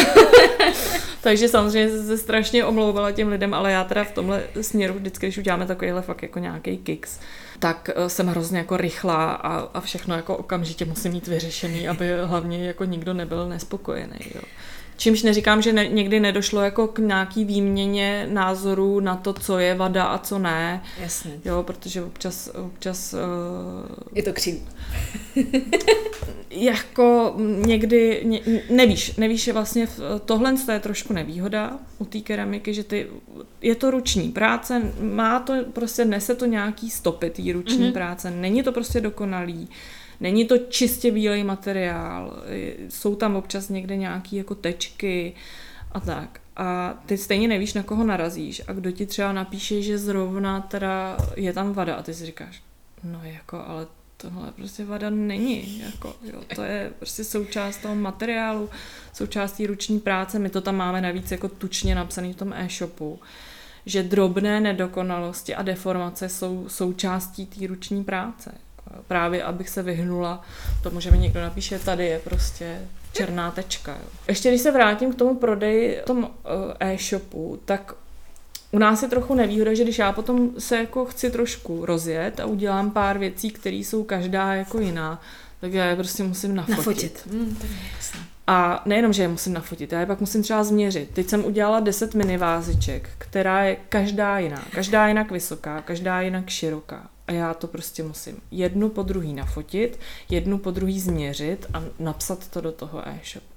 Takže 1.21 1.47
samozřejmě 1.47 2.03
se 2.03 2.17
strašně 2.17 2.65
omlouvala 2.65 3.11
těm 3.11 3.27
lidem, 3.27 3.53
ale 3.53 3.71
já 3.71 3.83
teda 3.83 4.03
v 4.03 4.11
tomhle 4.11 4.43
směru 4.61 4.93
vždycky, 4.93 5.25
když 5.25 5.37
uděláme 5.37 5.65
takovýhle 5.65 6.01
fakt 6.01 6.21
jako 6.21 6.39
nějaký 6.39 6.77
kicks, 6.77 7.19
tak 7.59 7.89
eh, 7.95 8.09
jsem 8.09 8.27
hrozně 8.27 8.57
jako 8.57 8.77
rychlá 8.77 9.31
a, 9.31 9.57
a 9.73 9.81
všechno 9.81 10.15
jako 10.15 10.37
okamžitě 10.37 10.85
musím 10.85 11.11
mít 11.11 11.27
vyřešený, 11.27 11.87
aby 11.87 12.11
hlavně 12.23 12.67
jako 12.67 12.85
nikdo 12.85 13.13
nebyl 13.13 13.49
nespokojený. 13.49 14.19
Jo. 14.35 14.41
Čímž 14.97 15.23
neříkám, 15.23 15.61
že 15.61 15.73
ne, 15.73 15.87
někdy 15.87 16.19
nedošlo 16.19 16.61
jako 16.61 16.87
k 16.87 16.99
nějaký 16.99 17.45
výměně 17.45 18.27
názorů 18.31 18.99
na 18.99 19.15
to, 19.15 19.33
co 19.33 19.59
je 19.59 19.75
vada 19.75 20.03
a 20.03 20.17
co 20.17 20.39
ne. 20.39 20.83
Jasně. 20.99 21.31
Jo, 21.45 21.63
protože 21.63 22.03
občas... 22.03 22.49
občas 22.53 23.13
uh, 23.13 23.19
je 24.13 24.23
to 24.23 24.33
křivý. 24.33 24.61
jako 26.49 27.35
někdy, 27.65 28.21
ně, 28.23 28.41
nevíš, 28.69 29.15
nevíš, 29.15 29.43
že 29.43 29.53
vlastně 29.53 29.87
tohle 30.25 30.55
je 30.71 30.79
trošku 30.79 31.13
nevýhoda 31.13 31.79
u 31.97 32.05
té 32.05 32.19
keramiky, 32.19 32.73
že 32.73 32.83
ty, 32.83 33.07
je 33.61 33.75
to 33.75 33.91
ruční 33.91 34.31
práce, 34.31 34.81
má 35.01 35.39
to, 35.39 35.53
prostě 35.73 36.05
nese 36.05 36.35
to 36.35 36.45
nějaký 36.45 36.89
stopy 36.89 37.29
té 37.29 37.53
ruční 37.53 37.89
mm-hmm. 37.89 37.93
práce, 37.93 38.31
není 38.31 38.63
to 38.63 38.71
prostě 38.71 39.01
dokonalý. 39.01 39.67
Není 40.23 40.45
to 40.45 40.57
čistě 40.57 41.11
bílej 41.11 41.43
materiál, 41.43 42.43
jsou 42.89 43.15
tam 43.15 43.35
občas 43.35 43.69
někde 43.69 43.97
nějaké 43.97 44.35
jako 44.35 44.55
tečky 44.55 45.33
a 45.91 45.99
tak. 45.99 46.39
A 46.55 46.93
ty 47.05 47.17
stejně 47.17 47.47
nevíš, 47.47 47.73
na 47.73 47.83
koho 47.83 48.03
narazíš. 48.03 48.61
A 48.67 48.73
kdo 48.73 48.91
ti 48.91 49.05
třeba 49.05 49.33
napíše, 49.33 49.81
že 49.81 49.97
zrovna 49.97 50.61
teda 50.61 51.17
je 51.35 51.53
tam 51.53 51.73
vada 51.73 51.95
a 51.95 52.03
ty 52.03 52.13
si 52.13 52.25
říkáš, 52.25 52.63
no 53.03 53.19
jako, 53.23 53.63
ale 53.67 53.87
tohle 54.17 54.51
prostě 54.51 54.85
vada 54.85 55.09
není, 55.09 55.79
jako, 55.79 56.15
jo, 56.23 56.41
to 56.55 56.63
je 56.63 56.91
prostě 56.99 57.23
součást 57.23 57.77
toho 57.77 57.95
materiálu, 57.95 58.69
součástí 59.13 59.67
ruční 59.67 59.99
práce, 59.99 60.39
my 60.39 60.49
to 60.49 60.61
tam 60.61 60.75
máme 60.75 61.01
navíc 61.01 61.31
jako 61.31 61.49
tučně 61.49 61.95
napsaný 61.95 62.33
v 62.33 62.37
tom 62.37 62.53
e-shopu, 62.53 63.19
že 63.85 64.03
drobné 64.03 64.59
nedokonalosti 64.59 65.55
a 65.55 65.61
deformace 65.61 66.29
jsou 66.29 66.65
součástí 66.69 67.45
té 67.45 67.67
ruční 67.67 68.03
práce 68.03 68.51
právě 69.07 69.43
abych 69.43 69.69
se 69.69 69.83
vyhnula 69.83 70.43
tomu, 70.83 70.99
že 70.99 71.11
mi 71.11 71.17
někdo 71.17 71.41
napíše, 71.41 71.79
tady 71.79 72.05
je 72.05 72.19
prostě 72.19 72.79
černá 73.13 73.51
tečka. 73.51 73.91
Jo. 73.91 74.07
Ještě 74.27 74.49
když 74.49 74.61
se 74.61 74.71
vrátím 74.71 75.13
k 75.13 75.15
tomu 75.15 75.35
prodeji 75.35 75.99
v 76.03 76.05
tom 76.05 76.29
eh, 76.79 76.93
e-shopu, 76.93 77.59
tak 77.65 77.93
u 78.71 78.77
nás 78.77 79.03
je 79.03 79.09
trochu 79.09 79.35
nevýhoda, 79.35 79.73
že 79.73 79.83
když 79.83 79.99
já 79.99 80.11
potom 80.11 80.49
se 80.57 80.77
jako 80.77 81.05
chci 81.05 81.31
trošku 81.31 81.85
rozjet 81.85 82.39
a 82.39 82.45
udělám 82.45 82.91
pár 82.91 83.17
věcí, 83.17 83.51
které 83.51 83.75
jsou 83.75 84.03
každá 84.03 84.53
jako 84.53 84.79
jiná, 84.79 85.21
tak 85.61 85.73
já 85.73 85.85
je 85.85 85.95
prostě 85.95 86.23
musím 86.23 86.55
nafotit. 86.55 86.77
Nafotit. 86.77 87.27
Mm, 87.31 87.55
to 87.55 87.65
je 87.65 87.73
a 88.47 88.81
nejenom, 88.85 89.13
že 89.13 89.23
je 89.23 89.27
musím 89.27 89.53
nafotit, 89.53 89.91
já 89.91 89.99
je 89.99 90.05
pak 90.05 90.19
musím 90.19 90.43
třeba 90.43 90.63
změřit. 90.63 91.09
Teď 91.13 91.29
jsem 91.29 91.45
udělala 91.45 91.79
10 91.79 92.13
miniváziček, 92.13 93.09
která 93.17 93.63
je 93.63 93.77
každá 93.89 94.39
jiná. 94.39 94.63
Každá 94.71 95.07
jinak 95.07 95.31
vysoká, 95.31 95.81
každá 95.81 96.21
jinak 96.21 96.49
široká. 96.49 97.09
A 97.27 97.31
já 97.31 97.53
to 97.53 97.67
prostě 97.67 98.03
musím 98.03 98.41
jednu 98.51 98.89
po 98.89 99.03
druhý 99.03 99.33
nafotit, 99.33 99.99
jednu 100.29 100.57
po 100.57 100.71
druhý 100.71 100.99
změřit 100.99 101.65
a 101.73 101.83
napsat 101.99 102.47
to 102.47 102.61
do 102.61 102.71
toho 102.71 103.07
e-shopu. 103.07 103.53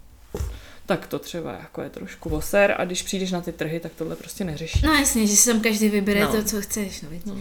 Tak 0.86 1.06
to 1.06 1.18
třeba 1.18 1.52
jako 1.52 1.82
je 1.82 1.90
trošku 1.90 2.28
voser 2.28 2.74
a 2.78 2.84
když 2.84 3.02
přijdeš 3.02 3.32
na 3.32 3.40
ty 3.40 3.52
trhy, 3.52 3.80
tak 3.80 3.92
tohle 3.98 4.16
prostě 4.16 4.44
neřešíš. 4.44 4.82
No 4.82 4.92
jasně, 4.92 5.26
že 5.26 5.36
si 5.36 5.50
tam 5.50 5.60
každý 5.60 5.88
vybere 5.88 6.20
no. 6.20 6.32
to, 6.32 6.42
co 6.42 6.60
chceš. 6.60 7.02
No, 7.02 7.08
no. 7.26 7.36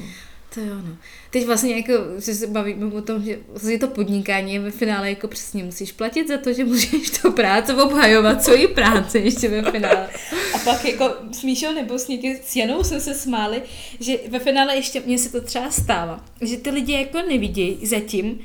To 0.55 0.61
jo, 0.61 0.75
no. 0.75 0.97
Teď 1.29 1.45
vlastně 1.45 1.75
jako, 1.75 1.93
že 2.17 2.35
se 2.35 2.47
bavíme 2.47 2.85
o 2.85 3.01
tom, 3.01 3.23
že 3.23 3.39
vlastně 3.49 3.79
to 3.79 3.87
podnikání 3.87 4.59
ve 4.59 4.71
finále 4.71 5.09
jako 5.09 5.27
přesně 5.27 5.63
musíš 5.63 5.91
platit 5.91 6.27
za 6.27 6.37
to, 6.37 6.53
že 6.53 6.65
můžeš 6.65 7.09
to 7.09 7.31
práce 7.31 7.73
obhajovat, 7.75 8.43
svoji 8.43 8.67
práce 8.67 9.19
ještě 9.19 9.49
ve 9.49 9.71
finále. 9.71 10.09
A 10.55 10.57
pak 10.57 10.85
jako 10.85 11.15
s 11.31 11.43
Míšou 11.43 11.73
nebo 11.73 11.99
s 11.99 12.07
někým, 12.07 12.37
s 12.43 12.55
Janou 12.55 12.83
jsme 12.83 12.99
se 12.99 13.13
smáli, 13.13 13.61
že 13.99 14.17
ve 14.29 14.39
finále 14.39 14.75
ještě 14.75 15.01
mně 15.05 15.17
se 15.17 15.31
to 15.31 15.41
třeba 15.41 15.71
stává, 15.71 16.25
že 16.41 16.57
ty 16.57 16.69
lidi 16.69 16.93
jako 16.93 17.21
nevidějí 17.29 17.85
zatím, 17.85 18.39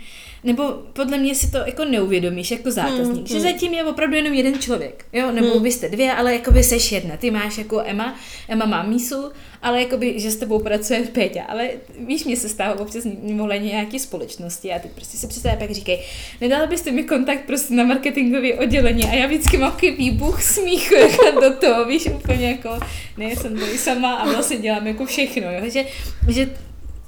nebo 0.44 0.64
podle 0.92 1.18
mě 1.18 1.34
si 1.34 1.50
to 1.50 1.58
jako 1.58 1.84
neuvědomíš 1.84 2.50
jako 2.50 2.70
zákazník, 2.70 3.16
hmm, 3.16 3.26
že 3.26 3.34
hmm. 3.34 3.42
zatím 3.42 3.74
je 3.74 3.84
opravdu 3.84 4.16
jenom 4.16 4.32
jeden 4.32 4.58
člověk, 4.58 5.04
jo, 5.12 5.32
nebo 5.32 5.54
hmm. 5.54 5.62
vy 5.62 5.72
jste 5.72 5.88
dvě, 5.88 6.12
ale 6.12 6.32
jako 6.32 6.50
by 6.50 6.62
seš 6.62 6.92
jedna, 6.92 7.16
ty 7.16 7.30
máš 7.30 7.58
jako 7.58 7.82
Emma, 7.86 8.16
Emma 8.48 8.66
má 8.66 8.82
mísu, 8.82 9.30
ale 9.62 9.82
jako 9.82 9.96
by, 9.96 10.20
že 10.20 10.30
s 10.30 10.36
tebou 10.36 10.58
pracuje 10.58 11.00
Péťa, 11.00 11.42
ale 11.42 11.70
víš, 12.06 12.24
mě 12.24 12.36
se 12.36 12.48
stává 12.48 12.80
občas 12.80 13.06
mohla 13.22 13.56
nějaké 13.56 13.98
společnosti 13.98 14.72
a 14.72 14.78
ty 14.78 14.88
prostě 14.88 15.18
se 15.18 15.28
představě 15.28 15.58
pak 15.58 15.70
říkají, 15.70 15.98
nedala 16.40 16.66
byste 16.66 16.90
mi 16.90 17.04
kontakt 17.04 17.44
prostě 17.46 17.74
na 17.74 17.84
marketingové 17.84 18.54
oddělení 18.54 19.04
a 19.04 19.14
já 19.14 19.26
vždycky 19.26 19.56
mám 19.56 19.72
takový 19.72 19.92
výbuch 19.92 20.42
smíchu 20.42 20.94
jako 20.94 21.40
do 21.40 21.56
toho, 21.56 21.84
víš, 21.84 22.06
úplně 22.06 22.50
jako, 22.50 22.80
ne, 23.16 23.36
jsem 23.36 23.58
tady 23.58 23.78
sama 23.78 24.14
a 24.14 24.32
vlastně 24.32 24.56
dělám 24.56 24.86
jako 24.86 25.06
všechno, 25.06 25.42
jo, 25.42 25.70
že, 25.70 25.84
že 26.28 26.50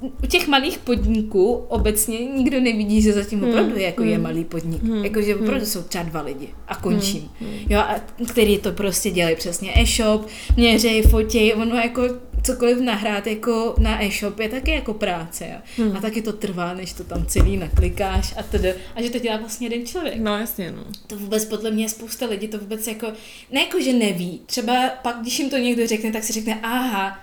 u 0.02 0.26
těch 0.26 0.48
malých 0.48 0.78
podniků 0.78 1.52
obecně 1.54 2.18
nikdo 2.24 2.60
nevidí, 2.60 3.02
že 3.02 3.12
zatím 3.12 3.40
hmm, 3.40 3.50
opravdu 3.50 3.76
je, 3.76 3.82
jako 3.82 4.02
hmm. 4.02 4.10
je 4.10 4.18
malý 4.18 4.44
podnik. 4.44 4.82
Hmm, 4.82 5.04
jako, 5.04 5.22
že 5.22 5.34
opravdu 5.34 5.56
hmm. 5.56 5.66
jsou 5.66 5.82
třeba 5.82 6.04
dva 6.04 6.22
lidi 6.22 6.48
a 6.68 6.74
končím. 6.74 7.30
Hmm, 7.40 7.50
hmm. 7.50 7.58
Jo, 7.68 7.78
a 7.78 7.94
který 8.28 8.58
to 8.58 8.72
prostě 8.72 9.10
dělají 9.10 9.36
přesně 9.36 9.72
e-shop, 9.76 10.26
měřej, 10.56 11.02
fotěj, 11.02 11.54
ono 11.56 11.76
jako 11.76 12.02
cokoliv 12.42 12.80
nahrát 12.80 13.26
jako 13.26 13.74
na 13.78 14.04
e-shop 14.04 14.40
je 14.40 14.48
taky 14.48 14.70
jako 14.70 14.94
práce. 14.94 15.46
Jo. 15.52 15.84
Hmm. 15.84 15.96
A 15.96 16.00
taky 16.00 16.22
to 16.22 16.32
trvá, 16.32 16.74
než 16.74 16.92
to 16.92 17.04
tam 17.04 17.26
celý 17.26 17.56
naklikáš 17.56 18.34
a 18.36 18.42
tedy. 18.42 18.74
A 18.94 19.02
že 19.02 19.10
to 19.10 19.18
dělá 19.18 19.36
vlastně 19.36 19.66
jeden 19.66 19.86
člověk. 19.86 20.16
No 20.16 20.38
jasně, 20.38 20.72
no. 20.72 20.84
To 21.06 21.16
vůbec 21.16 21.44
podle 21.44 21.70
mě 21.70 21.88
spousta 21.88 22.26
lidí 22.26 22.48
to 22.48 22.58
vůbec 22.58 22.86
jako, 22.86 23.06
ne 23.52 23.60
jako, 23.60 23.80
že 23.80 23.92
neví. 23.92 24.40
Třeba 24.46 24.88
pak, 25.02 25.16
když 25.20 25.38
jim 25.38 25.50
to 25.50 25.56
někdo 25.56 25.86
řekne, 25.86 26.12
tak 26.12 26.24
si 26.24 26.32
řekne, 26.32 26.60
aha, 26.62 27.18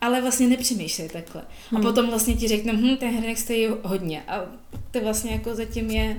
ale 0.00 0.20
vlastně 0.20 0.48
nepřemýšlej 0.48 1.08
takhle. 1.08 1.42
Hmm. 1.70 1.80
A 1.80 1.82
potom 1.82 2.10
vlastně 2.10 2.34
ti 2.34 2.48
řeknu, 2.48 2.72
hm, 2.72 2.96
ten 2.96 3.16
hrnek 3.16 3.38
stojí 3.38 3.68
hodně. 3.82 4.22
A 4.28 4.44
to 4.90 5.00
vlastně 5.00 5.32
jako 5.32 5.54
zatím 5.54 5.90
je 5.90 6.16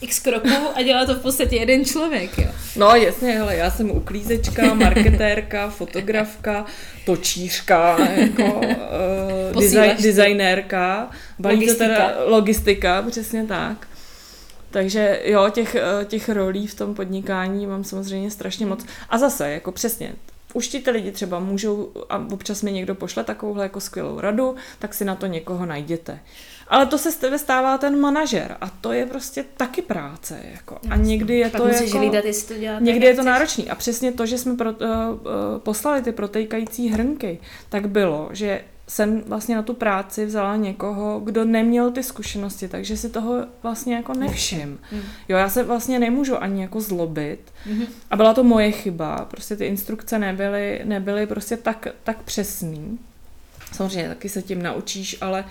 x 0.00 0.18
kroků 0.18 0.48
a 0.74 0.82
dělá 0.82 1.06
to 1.06 1.14
v 1.14 1.22
podstatě 1.22 1.56
jeden 1.56 1.84
člověk, 1.84 2.38
jo. 2.38 2.48
No 2.76 2.94
jasně, 2.94 3.30
hele, 3.30 3.56
já 3.56 3.70
jsem 3.70 3.90
uklízečka, 3.90 4.74
marketérka, 4.74 5.70
fotografka, 5.70 6.66
točířka, 7.06 7.98
jako, 8.10 8.44
uh, 9.54 9.62
design, 9.62 9.96
designérka, 10.02 11.10
logistika. 11.44 11.84
teda 11.84 12.14
logistika, 12.24 13.02
přesně 13.10 13.44
tak. 13.46 13.88
Takže 14.70 15.20
jo, 15.24 15.50
těch, 15.50 15.74
eh, 15.74 16.04
těch 16.04 16.28
rolí 16.28 16.66
v 16.66 16.74
tom 16.74 16.94
podnikání 16.94 17.66
mám 17.66 17.84
samozřejmě 17.84 18.30
strašně 18.30 18.66
moc. 18.66 18.86
A 19.10 19.18
zase, 19.18 19.50
jako 19.50 19.72
přesně, 19.72 20.12
už 20.52 20.68
ti 20.68 20.80
ty 20.80 20.90
lidi 20.90 21.12
třeba 21.12 21.38
můžou, 21.38 21.92
a 22.08 22.26
občas 22.32 22.62
mi 22.62 22.72
někdo 22.72 22.94
pošle 22.94 23.24
takovouhle 23.24 23.64
jako 23.64 23.80
skvělou 23.80 24.20
radu, 24.20 24.54
tak 24.78 24.94
si 24.94 25.04
na 25.04 25.14
to 25.14 25.26
někoho 25.26 25.66
najděte. 25.66 26.20
Ale 26.68 26.86
to 26.86 26.98
se 26.98 27.12
z 27.12 27.16
tebe 27.16 27.38
stává 27.38 27.78
ten 27.78 28.00
manažer 28.00 28.56
a 28.60 28.68
to 28.68 28.92
je 28.92 29.06
prostě 29.06 29.44
taky 29.56 29.82
práce. 29.82 30.40
Jako. 30.52 30.78
A 30.90 30.96
někdy 30.96 31.38
je 31.38 31.50
to 31.50 31.66
jako... 31.66 31.98
hlídat, 31.98 32.24
jestli 32.24 32.54
to 32.54 32.60
děláte, 32.60 32.84
Někdy 32.84 33.06
je 33.06 33.14
to 33.14 33.22
náročný. 33.22 33.70
A 33.70 33.74
přesně 33.74 34.12
to, 34.12 34.26
že 34.26 34.38
jsme 34.38 34.56
pro, 34.56 34.70
uh, 34.70 34.76
uh, 34.76 35.18
poslali 35.58 36.02
ty 36.02 36.12
protejkající 36.12 36.88
hrnky, 36.88 37.38
tak 37.68 37.88
bylo, 37.88 38.28
že 38.32 38.60
jsem 38.92 39.22
vlastně 39.26 39.56
na 39.56 39.62
tu 39.62 39.74
práci 39.74 40.26
vzala 40.26 40.56
někoho, 40.56 41.20
kdo 41.20 41.44
neměl 41.44 41.90
ty 41.90 42.02
zkušenosti, 42.02 42.68
takže 42.68 42.96
si 42.96 43.08
toho 43.08 43.46
vlastně 43.62 43.94
jako 43.94 44.14
nevšim. 44.14 44.78
Mm. 44.92 45.00
Jo, 45.28 45.36
já 45.36 45.48
se 45.48 45.62
vlastně 45.62 45.98
nemůžu 45.98 46.42
ani 46.42 46.62
jako 46.62 46.80
zlobit. 46.80 47.40
Mhm. 47.66 47.86
A 48.10 48.16
byla 48.16 48.34
to 48.34 48.44
moje 48.44 48.72
chyba. 48.72 49.24
Prostě 49.30 49.56
ty 49.56 49.66
instrukce 49.66 50.18
nebyly, 50.18 50.80
nebyly 50.84 51.26
prostě 51.26 51.56
tak, 51.56 51.88
tak 52.04 52.22
přesný. 52.22 52.98
Samozřejmě 53.72 54.08
taky 54.08 54.28
se 54.28 54.42
tím 54.42 54.62
naučíš, 54.62 55.16
ale 55.20 55.44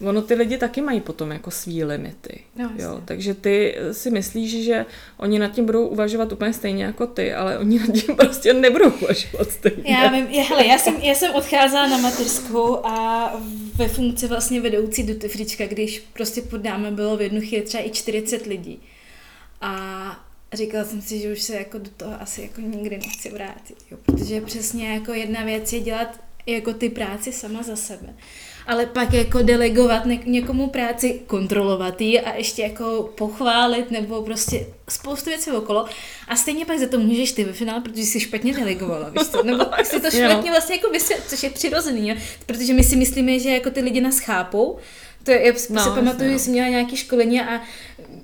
ono 0.00 0.22
ty 0.22 0.34
lidi 0.34 0.58
taky 0.58 0.80
mají 0.80 1.00
potom 1.00 1.30
jako 1.30 1.50
svý 1.50 1.84
limity. 1.84 2.40
No, 2.56 2.70
jo, 2.76 3.02
takže 3.04 3.34
ty 3.34 3.76
si 3.92 4.10
myslíš, 4.10 4.64
že 4.64 4.86
oni 5.16 5.38
nad 5.38 5.48
tím 5.48 5.66
budou 5.66 5.86
uvažovat 5.86 6.32
úplně 6.32 6.52
stejně 6.52 6.84
jako 6.84 7.06
ty, 7.06 7.34
ale 7.34 7.58
oni 7.58 7.78
nad 7.78 7.92
tím 7.92 8.16
prostě 8.16 8.52
nebudou 8.52 8.90
uvažovat 8.90 9.50
stejně. 9.50 9.92
Já 9.92 10.08
vím, 10.08 10.26
je, 10.26 10.42
hele, 10.42 10.66
já 10.66 10.78
jsem, 10.78 10.94
já 10.96 11.14
jsem 11.14 11.34
odcházela 11.34 11.88
na 11.88 11.96
mateřskou 11.96 12.86
a 12.86 13.32
ve 13.74 13.88
funkci 13.88 14.26
vlastně 14.26 14.60
vedoucí 14.60 15.02
duty 15.02 15.28
frička, 15.28 15.66
když 15.66 15.98
prostě 16.12 16.42
pod 16.42 16.64
námi 16.64 16.90
bylo 16.90 17.16
v 17.16 17.22
jednu 17.22 17.40
chvíli 17.40 17.62
třeba 17.62 17.86
i 17.86 17.90
40 17.90 18.46
lidí. 18.46 18.80
A 19.60 20.26
říkala 20.52 20.84
jsem 20.84 21.02
si, 21.02 21.18
že 21.18 21.32
už 21.32 21.42
se 21.42 21.54
jako 21.54 21.78
do 21.78 21.90
toho 21.96 22.22
asi 22.22 22.42
jako 22.42 22.60
nikdy 22.60 22.98
nechci 22.98 23.30
vrátit, 23.30 23.76
jo, 23.90 23.98
protože 24.06 24.40
přesně 24.40 24.94
jako 24.94 25.12
jedna 25.12 25.44
věc 25.44 25.72
je 25.72 25.80
dělat 25.80 26.20
jako 26.46 26.72
ty 26.72 26.88
práci 26.88 27.32
sama 27.32 27.62
za 27.62 27.76
sebe. 27.76 28.14
Ale 28.66 28.86
pak 28.86 29.12
jako 29.12 29.42
delegovat 29.42 30.06
ne- 30.06 30.18
někomu 30.24 30.66
práci, 30.66 31.20
kontrolovat 31.26 32.00
ji 32.00 32.20
a 32.20 32.34
ještě 32.34 32.62
jako 32.62 33.10
pochválit 33.14 33.90
nebo 33.90 34.22
prostě 34.22 34.66
spoustu 34.88 35.30
věcí 35.30 35.50
okolo. 35.50 35.86
A 36.28 36.36
stejně 36.36 36.66
pak 36.66 36.78
za 36.78 36.88
to 36.88 36.98
můžeš 36.98 37.32
ty 37.32 37.44
ve 37.44 37.52
finále, 37.52 37.80
protože 37.80 38.02
jsi 38.02 38.20
špatně 38.20 38.54
delegovala, 38.54 39.08
víš 39.08 39.28
co? 39.28 39.42
Nebo 39.42 39.64
si 39.84 40.00
to 40.00 40.06
no. 40.20 40.28
špatně 40.30 40.50
vlastně 40.50 40.76
jako 40.76 40.90
vysvět, 40.90 41.22
což 41.28 41.42
je 41.42 41.50
přirozený, 41.50 42.08
jo? 42.08 42.16
protože 42.46 42.72
my 42.74 42.84
si 42.84 42.96
myslíme, 42.96 43.38
že 43.38 43.50
jako 43.50 43.70
ty 43.70 43.80
lidi 43.80 44.00
nás 44.00 44.18
chápou, 44.18 44.76
to 45.22 45.30
je, 45.30 45.46
já 45.46 45.52
No, 45.52 45.58
si 45.58 45.72
jasně, 45.72 45.92
pamatuju, 45.94 46.26
no. 46.30 46.32
že 46.32 46.38
jsem 46.38 46.52
měla 46.52 46.68
nějaké 46.68 46.96
školení 46.96 47.40
a 47.40 47.60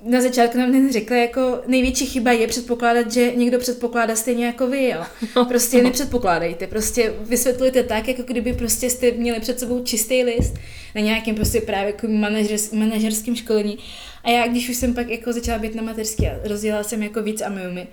na 0.04 0.20
začátku 0.20 0.58
nám 0.58 0.72
hned 0.72 0.92
řekla, 0.92 1.16
jako 1.16 1.60
největší 1.66 2.06
chyba 2.06 2.32
je 2.32 2.46
předpokládat, 2.46 3.12
že 3.12 3.32
někdo 3.34 3.58
předpokládá 3.58 4.16
stejně 4.16 4.46
jako 4.46 4.66
vy, 4.66 4.88
jo. 4.88 5.04
Prostě 5.48 5.82
nepředpokládejte, 5.82 6.66
prostě 6.66 7.14
vysvětlujte 7.20 7.82
tak, 7.82 8.08
jako 8.08 8.22
kdyby 8.22 8.52
prostě 8.52 8.90
jste 8.90 9.10
měli 9.10 9.40
před 9.40 9.60
sebou 9.60 9.84
čistý 9.84 10.24
list 10.24 10.54
na 10.94 11.00
nějakém 11.00 11.34
prostě 11.34 11.60
právě 11.60 11.86
jako 11.86 12.08
manažers, 12.08 12.72
manažerském 12.72 13.36
školení. 13.36 13.78
A 14.24 14.30
já, 14.30 14.46
když 14.46 14.68
už 14.68 14.76
jsem 14.76 14.94
pak 14.94 15.08
jako 15.08 15.32
začala 15.32 15.58
být 15.58 15.74
na 15.74 15.82
mateřský 15.82 16.26
a 16.26 16.40
rozjela 16.44 16.82
jsem 16.82 17.02
jako 17.02 17.22
víc 17.22 17.40
Ameumy, 17.40 17.86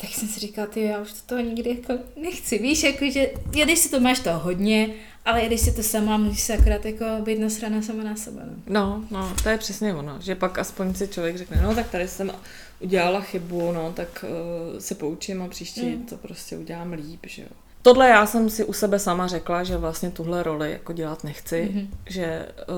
tak 0.00 0.10
jsem 0.10 0.28
si 0.28 0.40
říkala, 0.40 0.66
ty 0.66 0.82
já 0.84 0.98
už 0.98 1.12
to 1.12 1.18
toho 1.26 1.40
nikdy 1.40 1.70
jako 1.70 2.02
nechci, 2.22 2.58
víš, 2.58 2.82
jako 2.82 3.04
že 3.10 3.30
jedeš 3.54 3.78
si 3.78 3.90
to, 3.90 4.00
máš 4.00 4.18
toho 4.20 4.38
hodně, 4.38 4.88
ale 5.24 5.42
jedeš 5.42 5.60
si 5.60 5.72
to 5.72 5.82
sama, 5.82 6.16
musíš 6.16 6.40
se 6.42 6.54
akorát 6.54 6.84
jako 6.84 7.04
být 7.22 7.38
nasraná 7.38 7.82
sama 7.82 8.02
na 8.04 8.16
sebe. 8.16 8.42
No. 8.46 8.54
No, 8.68 9.04
no, 9.10 9.34
to 9.42 9.48
je 9.48 9.58
přesně 9.58 9.94
ono, 9.94 10.16
že 10.20 10.34
pak 10.34 10.58
aspoň 10.58 10.94
si 10.94 11.08
člověk 11.08 11.36
řekne, 11.38 11.60
no 11.62 11.74
tak 11.74 11.90
tady 11.90 12.08
jsem 12.08 12.32
udělala 12.80 13.20
chybu, 13.20 13.72
no 13.72 13.92
tak 13.96 14.24
uh, 14.72 14.78
se 14.78 14.94
poučím 14.94 15.42
a 15.42 15.48
příště 15.48 15.82
Mm. 15.82 16.02
to 16.06 16.16
prostě 16.16 16.56
udělám 16.56 16.92
líp, 16.92 17.20
že 17.26 17.42
jo. 17.42 17.48
Tohle 17.82 18.08
já 18.08 18.26
jsem 18.26 18.50
si 18.50 18.64
u 18.64 18.72
sebe 18.72 18.98
sama 18.98 19.26
řekla, 19.26 19.64
že 19.64 19.76
vlastně 19.76 20.10
tuhle 20.10 20.42
roli 20.42 20.72
jako 20.72 20.92
dělat 20.92 21.24
nechci, 21.24 21.68
Mhm. 21.74 21.88
že 22.08 22.48
uh, 22.68 22.74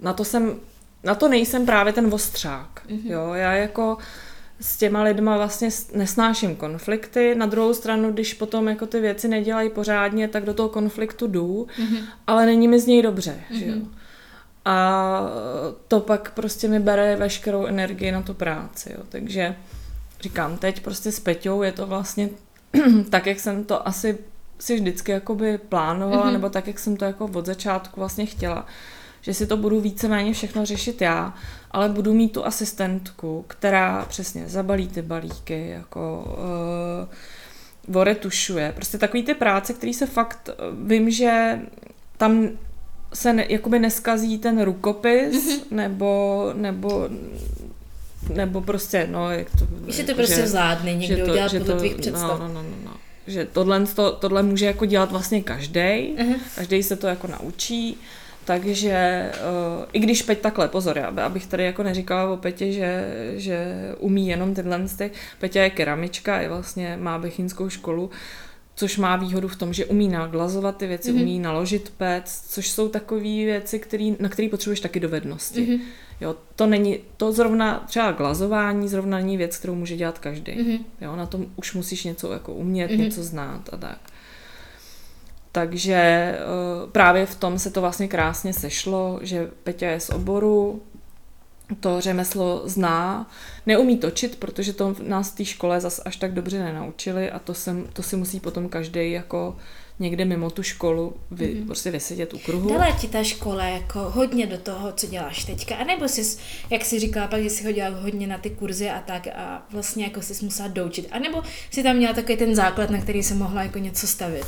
na 0.00 0.12
to 0.12 0.24
jsem, 0.24 0.56
na 1.04 1.14
to 1.14 1.28
nejsem 1.28 1.66
právě 1.66 1.92
ten 1.92 2.14
ostřák, 2.14 2.82
Mhm. 2.90 3.00
jo, 3.12 3.32
já 3.32 3.52
jako 3.52 3.96
s 4.60 4.76
těma 4.76 5.02
lidma 5.02 5.36
vlastně 5.36 5.68
nesnáším 5.94 6.56
konflikty, 6.56 7.34
na 7.34 7.46
druhou 7.46 7.74
stranu, 7.74 8.12
když 8.12 8.34
potom 8.34 8.68
jako 8.68 8.86
ty 8.86 9.00
věci 9.00 9.28
nedělají 9.28 9.70
pořádně, 9.70 10.28
tak 10.28 10.44
do 10.44 10.54
toho 10.54 10.68
konfliktu 10.68 11.26
jdu, 11.26 11.66
Mhm. 11.78 11.96
ale 12.26 12.46
není 12.46 12.68
mi 12.68 12.80
z 12.80 12.86
něj 12.86 13.02
dobře, 13.02 13.40
že 13.50 13.66
jo. 13.66 13.74
Mhm. 13.74 13.94
A 14.64 15.20
to 15.88 16.00
pak 16.00 16.30
prostě 16.30 16.68
mi 16.68 16.80
bere 16.80 17.16
veškerou 17.16 17.66
energii 17.66 18.12
na 18.12 18.22
tu 18.22 18.34
práci, 18.34 18.92
jo. 18.98 19.02
Takže 19.08 19.56
říkám, 20.20 20.56
teď 20.58 20.80
prostě 20.80 21.12
s 21.12 21.20
Peťou 21.20 21.62
je 21.62 21.72
to 21.72 21.86
vlastně 21.86 22.28
tak, 23.10 23.26
jak 23.26 23.40
jsem 23.40 23.64
to 23.64 23.88
asi 23.88 24.18
si 24.58 24.74
vždycky 24.76 25.12
jakoby 25.12 25.58
plánovala, 25.58 26.16
Mhm. 26.22 26.28
mm-hmm. 26.28 26.32
nebo 26.32 26.48
tak, 26.50 26.66
jak 26.66 26.78
jsem 26.78 26.96
to 26.96 27.04
jako 27.04 27.24
od 27.34 27.46
začátku 27.46 28.00
vlastně 28.00 28.26
chtěla, 28.26 28.66
že 29.20 29.34
si 29.34 29.46
to 29.46 29.56
budu 29.56 29.80
víceméně 29.80 30.32
všechno 30.32 30.66
řešit 30.66 31.00
já, 31.00 31.34
ale 31.70 31.88
budu 31.88 32.14
mít 32.14 32.32
tu 32.32 32.46
asistentku, 32.46 33.44
která 33.48 34.04
přesně 34.08 34.48
zabalí 34.48 34.88
ty 34.88 35.02
balíky, 35.02 35.68
jako 35.68 36.24
uh, 36.28 37.14
voretušuje, 37.94 38.72
prostě 38.72 38.98
takový 38.98 39.22
ty 39.22 39.34
práce, 39.34 39.72
které 39.72 39.94
se 39.94 40.06
fakt, 40.06 40.48
eh, 40.48 40.54
vím, 40.84 41.10
že 41.10 41.60
tam 42.16 42.48
se 43.14 43.32
ne, 43.32 43.46
jakoby 43.48 43.78
neskazí 43.78 44.38
ten 44.38 44.62
rukopis, 44.62 45.34
mm-hmm. 45.34 45.76
nebo, 45.76 46.50
nebo 46.54 47.08
nebo 48.34 48.60
prostě, 48.60 49.08
no, 49.10 49.30
jak 49.30 49.50
to... 49.50 49.66
Že 49.86 50.04
to 50.04 50.10
jako, 50.10 50.14
prostě 50.14 50.46
zvládne 50.46 50.94
někdo 50.94 51.16
že 51.16 51.24
to- 51.24 51.30
udělat 51.30 51.50
že 51.50 51.58
podle 51.58 51.74
to- 51.74 51.78
tvých 51.78 51.94
představ. 51.94 52.40
No, 52.40 52.48
no, 52.48 52.54
no, 52.54 52.62
no, 52.62 52.76
no. 52.84 52.92
Že 53.26 53.44
tohle, 53.44 53.86
to, 53.86 54.12
tohle 54.12 54.42
může 54.42 54.66
jako 54.66 54.84
dělat 54.84 55.10
vlastně 55.10 55.42
každý, 55.42 55.80
Aha. 56.20 56.34
každý 56.54 56.82
se 56.82 56.96
to 56.96 57.06
jako 57.06 57.26
naučí, 57.26 57.96
takže 58.48 59.30
uh, 59.78 59.84
i 59.92 59.98
když 60.00 60.22
Peť 60.22 60.38
takhle, 60.40 60.68
pozor, 60.68 60.98
já, 60.98 61.06
abych 61.06 61.46
tady 61.46 61.64
jako 61.64 61.82
neříkala 61.82 62.32
o 62.32 62.36
Petě, 62.36 62.72
že, 62.72 63.04
že 63.36 63.74
umí 63.98 64.28
jenom 64.28 64.54
tyhle 64.54 64.80
ty, 64.98 65.10
Peťa 65.38 65.62
je 65.62 65.70
keramička, 65.70 66.40
je 66.40 66.48
vlastně, 66.48 66.96
má 67.00 67.18
bechynskou 67.18 67.68
školu, 67.68 68.10
což 68.74 68.96
má 68.98 69.16
výhodu 69.16 69.48
v 69.48 69.56
tom, 69.56 69.72
že 69.72 69.84
umí 69.86 70.08
naglazovat 70.08 70.76
ty 70.76 70.86
věci, 70.86 71.12
Mhm. 71.12 71.18
mm-hmm. 71.18 71.22
umí 71.22 71.38
naložit 71.38 71.92
pec, 71.96 72.44
což 72.48 72.70
jsou 72.70 72.88
takové 72.88 73.20
věci, 73.20 73.78
který, 73.78 74.16
na 74.20 74.28
které 74.28 74.48
potřebuješ 74.48 74.80
taky 74.80 75.00
dovednosti. 75.00 75.60
Mhm. 75.60 75.80
Jo, 76.20 76.36
to 76.56 76.66
není, 76.66 76.98
to 77.16 77.32
zrovna, 77.32 77.84
třeba 77.88 78.12
glazování 78.12 78.88
zrovna 78.88 79.18
není 79.18 79.36
věc, 79.36 79.56
kterou 79.58 79.74
může 79.74 79.96
dělat 79.96 80.18
každý. 80.18 80.52
Mhm. 80.62 80.84
Jo, 81.00 81.16
na 81.16 81.26
tom 81.26 81.46
už 81.56 81.74
musíš 81.74 82.04
něco 82.04 82.32
jako 82.32 82.54
umět, 82.54 82.90
Mhm. 82.90 83.00
něco 83.00 83.22
znát 83.22 83.68
a 83.72 83.76
tak. 83.76 83.98
Takže 85.58 85.94
eh, 85.94 86.36
právě 86.92 87.26
v 87.26 87.34
tom 87.36 87.58
se 87.58 87.70
to 87.70 87.80
vlastně 87.80 88.08
krásně 88.08 88.52
sešlo, 88.52 89.18
že 89.22 89.50
Peťa 89.64 89.90
je 89.90 90.00
z 90.00 90.10
oboru, 90.10 90.82
to 91.80 92.00
řemeslo 92.00 92.62
zná, 92.64 93.30
neumí 93.66 93.98
točit, 93.98 94.36
protože 94.36 94.72
to 94.72 94.96
nás 95.02 95.30
v 95.30 95.36
té 95.36 95.44
škole 95.44 95.80
zas 95.80 96.00
až 96.04 96.16
tak 96.16 96.32
dobře 96.34 96.58
nenaučili 96.64 97.30
a 97.30 97.38
to, 97.38 97.54
sem, 97.54 97.86
to 97.92 98.02
si 98.02 98.16
musí 98.16 98.40
potom 98.40 98.68
každý 98.68 99.12
jako 99.12 99.56
někde 100.00 100.24
mimo 100.24 100.50
tu 100.50 100.62
školu 100.62 101.14
vy, 101.30 101.46
Mhm. 101.46 101.54
mm-hmm. 101.54 101.66
prostě 101.66 101.90
vysedět 101.90 102.34
u 102.34 102.38
kruhu. 102.38 102.68
Dala 102.68 102.90
ti 102.90 103.08
ta 103.08 103.22
škola 103.24 103.64
jako 103.64 103.98
hodně 103.98 104.46
do 104.46 104.58
toho, 104.58 104.92
co 104.92 105.06
děláš 105.06 105.44
teďka? 105.44 105.76
A 105.76 105.84
nebo 105.84 106.08
jsi, 106.08 106.38
jak 106.70 106.84
jsi 106.84 106.98
říkala 107.00 107.26
pak, 107.28 107.42
že 107.42 107.50
jsi 107.50 107.64
chodila 107.64 107.88
hodně 107.88 108.26
na 108.26 108.38
ty 108.38 108.50
kurzy 108.50 108.90
a 108.90 109.00
tak 109.00 109.26
a 109.26 109.66
vlastně 109.70 110.04
jako 110.04 110.22
jsi 110.22 110.44
musela 110.44 110.68
doučit? 110.68 111.08
A 111.10 111.18
nebo 111.18 111.42
jsi 111.70 111.82
tam 111.82 111.96
měla 111.96 112.12
takový 112.14 112.36
ten 112.38 112.54
základ, 112.54 112.90
na 112.90 112.98
který 113.00 113.22
se 113.22 113.34
mohla 113.34 113.62
jako 113.62 113.78
něco 113.78 114.06
stavit? 114.06 114.46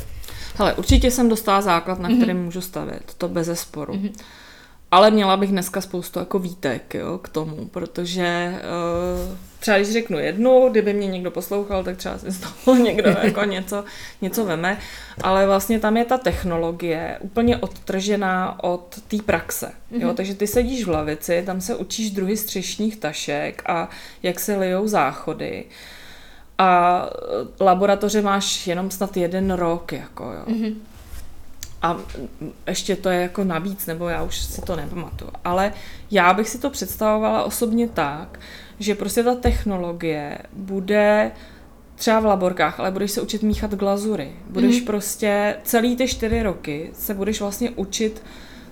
Hele, 0.61 0.75
určitě 0.75 1.11
jsem 1.11 1.29
dostala 1.29 1.61
základ, 1.61 1.99
na 1.99 2.09
Mhm. 2.09 2.19
kterém 2.19 2.45
můžu 2.45 2.61
stavět, 2.61 3.15
to 3.19 3.29
bez 3.29 3.61
sporu. 3.61 3.95
Mhm. 3.95 4.13
Ale 4.93 5.11
měla 5.11 5.37
bych 5.37 5.51
dneska 5.51 5.81
spoustu 5.81 6.19
jako 6.19 6.39
výtek 6.39 6.95
jo, 6.95 7.19
k 7.19 7.29
tomu, 7.29 7.69
protože 7.69 8.55
uh, 8.55 9.37
třeba 9.61 9.77
když 9.79 9.93
řeknu 9.93 10.19
jednu, 10.19 10.69
kdyby 10.71 10.93
mě 10.93 11.07
někdo 11.07 11.31
poslouchal, 11.31 11.85
tak 11.85 11.97
třeba 11.97 12.19
si 12.19 12.31
z 12.31 12.41
toho 12.41 12.77
někdo 12.83 13.11
jako 13.23 13.45
něco, 13.45 13.85
něco 14.23 14.45
veme, 14.45 14.79
ale 15.23 15.47
vlastně 15.47 15.81
tam 15.81 15.97
je 15.97 16.05
ta 16.05 16.19
technologie 16.19 17.17
úplně 17.21 17.57
odtržená 17.57 18.65
od 18.65 19.01
té 19.09 19.17
praxe. 19.27 19.73
Jo? 19.91 20.07
Mhm. 20.07 20.17
Takže 20.17 20.35
ty 20.35 20.47
sedíš 20.47 20.85
v 20.85 20.89
lavici, 20.91 21.43
tam 21.47 21.61
se 21.61 21.77
učíš 21.77 22.11
druhy 22.11 22.37
střešních 22.37 22.97
tašek 22.97 23.63
a 23.67 23.89
jak 24.23 24.41
se 24.41 24.57
lijou 24.57 24.89
záchody. 24.89 25.65
A 26.61 27.07
eh, 27.61 27.65
laboratoře 27.65 28.23
máš 28.23 28.67
jenom 28.67 28.91
snad 28.91 29.17
jeden 29.17 29.51
rok, 29.51 29.93
jako 29.93 30.25
jo. 30.25 30.43
Mhm. 30.47 30.75
A 31.83 31.97
ještě 32.67 32.97
to 32.97 33.09
je 33.09 33.21
jako 33.23 33.45
navíc, 33.45 33.87
nebo 33.87 34.09
já 34.09 34.23
už 34.23 34.39
si 34.39 34.63
to 34.63 34.77
nepamatuju. 34.77 35.31
Ale 35.45 35.73
já 36.11 36.35
bych 36.35 36.49
si 36.49 36.59
to 36.59 36.71
představovala 36.71 37.43
osobně 37.43 37.89
tak, 37.89 38.39
že 38.79 38.95
prostě 38.95 39.23
ta 39.23 39.35
technologie 39.35 40.39
bude 40.53 41.31
třeba 41.95 42.21
v 42.21 42.25
laborkách, 42.25 42.81
ale 42.81 42.91
budeš 42.91 43.11
se 43.11 43.21
učit 43.21 43.43
míchat 43.43 43.75
glazury. 43.75 44.33
Budeš 44.51 44.77
Mhm. 44.77 44.87
prostě 44.87 45.57
celý 45.65 45.97
ty 45.97 46.09
čtyři 46.09 46.43
roky 46.43 46.91
se 46.93 47.15
budeš 47.15 47.41
vlastně 47.41 47.71
učit 47.71 48.23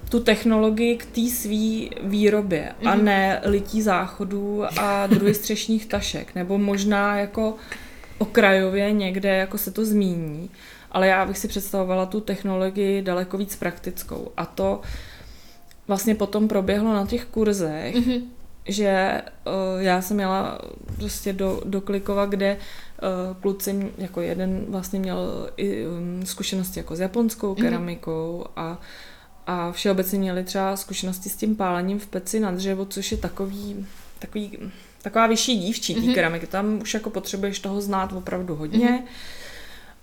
tu 0.08 0.20
technologii 0.20 0.96
k 0.96 1.06
té 1.06 1.20
své 1.30 1.88
výrobě 2.02 2.72
mm-hmm. 2.82 2.88
a 2.90 2.94
Mhm. 2.94 3.04
ne 3.04 3.40
lití 3.44 3.82
záchodů 3.82 4.64
a 4.80 5.06
druhý 5.06 5.34
střešních 5.34 5.86
tašek. 5.86 6.34
Nebo 6.34 6.58
možná 6.58 7.16
jako 7.18 7.54
okrajově 8.18 8.92
někde 8.92 9.28
jako 9.36 9.58
se 9.58 9.70
to 9.70 9.84
zmíní, 9.84 10.50
ale 10.92 11.06
já 11.06 11.26
bych 11.26 11.38
si 11.38 11.48
představovala 11.48 12.06
tu 12.06 12.20
technologii 12.20 13.02
daleko 13.02 13.38
víc 13.38 13.56
praktickou. 13.56 14.28
A 14.36 14.46
to 14.46 14.80
vlastně 15.88 16.14
potom 16.14 16.48
proběhlo 16.48 16.94
na 16.94 17.06
těch 17.06 17.24
kurzech, 17.24 17.94
Mhm. 17.94 18.14
že 18.66 19.22
uh, 19.46 19.82
já 19.82 20.02
jsem 20.02 20.16
měla 20.16 20.58
prostě 20.96 21.32
do, 21.32 21.60
do 21.64 21.80
Klikova, 21.80 22.26
kde 22.26 22.56
uh, 22.56 23.36
kluci, 23.40 23.90
jako 23.98 24.20
jeden 24.20 24.64
vlastně 24.68 24.98
měl 25.00 25.50
i 25.56 25.86
um, 25.86 26.26
zkušenosti 26.26 26.80
jako 26.80 26.96
s 26.96 27.00
japonskou 27.00 27.54
Mhm. 27.54 27.62
keramikou 27.64 28.44
a, 28.56 28.78
a 29.50 29.72
všeobecně 29.72 30.18
měli 30.18 30.44
třeba 30.44 30.76
zkušenosti 30.76 31.28
s 31.28 31.36
tím 31.36 31.56
pálením 31.56 31.98
v 31.98 32.06
peci 32.06 32.40
na 32.40 32.50
dřevo, 32.50 32.84
což 32.86 33.12
je 33.12 33.18
takový, 33.18 33.86
takový 34.18 34.58
taková 35.02 35.26
vyšší 35.26 35.58
dívčí 35.58 35.94
té 35.94 36.00
Mhm. 36.00 36.14
keramiky. 36.14 36.46
Tam 36.46 36.78
už 36.82 36.94
jako 36.94 37.10
potřebuješ 37.10 37.58
toho 37.58 37.80
znát 37.80 38.12
opravdu 38.12 38.54
hodně. 38.56 39.04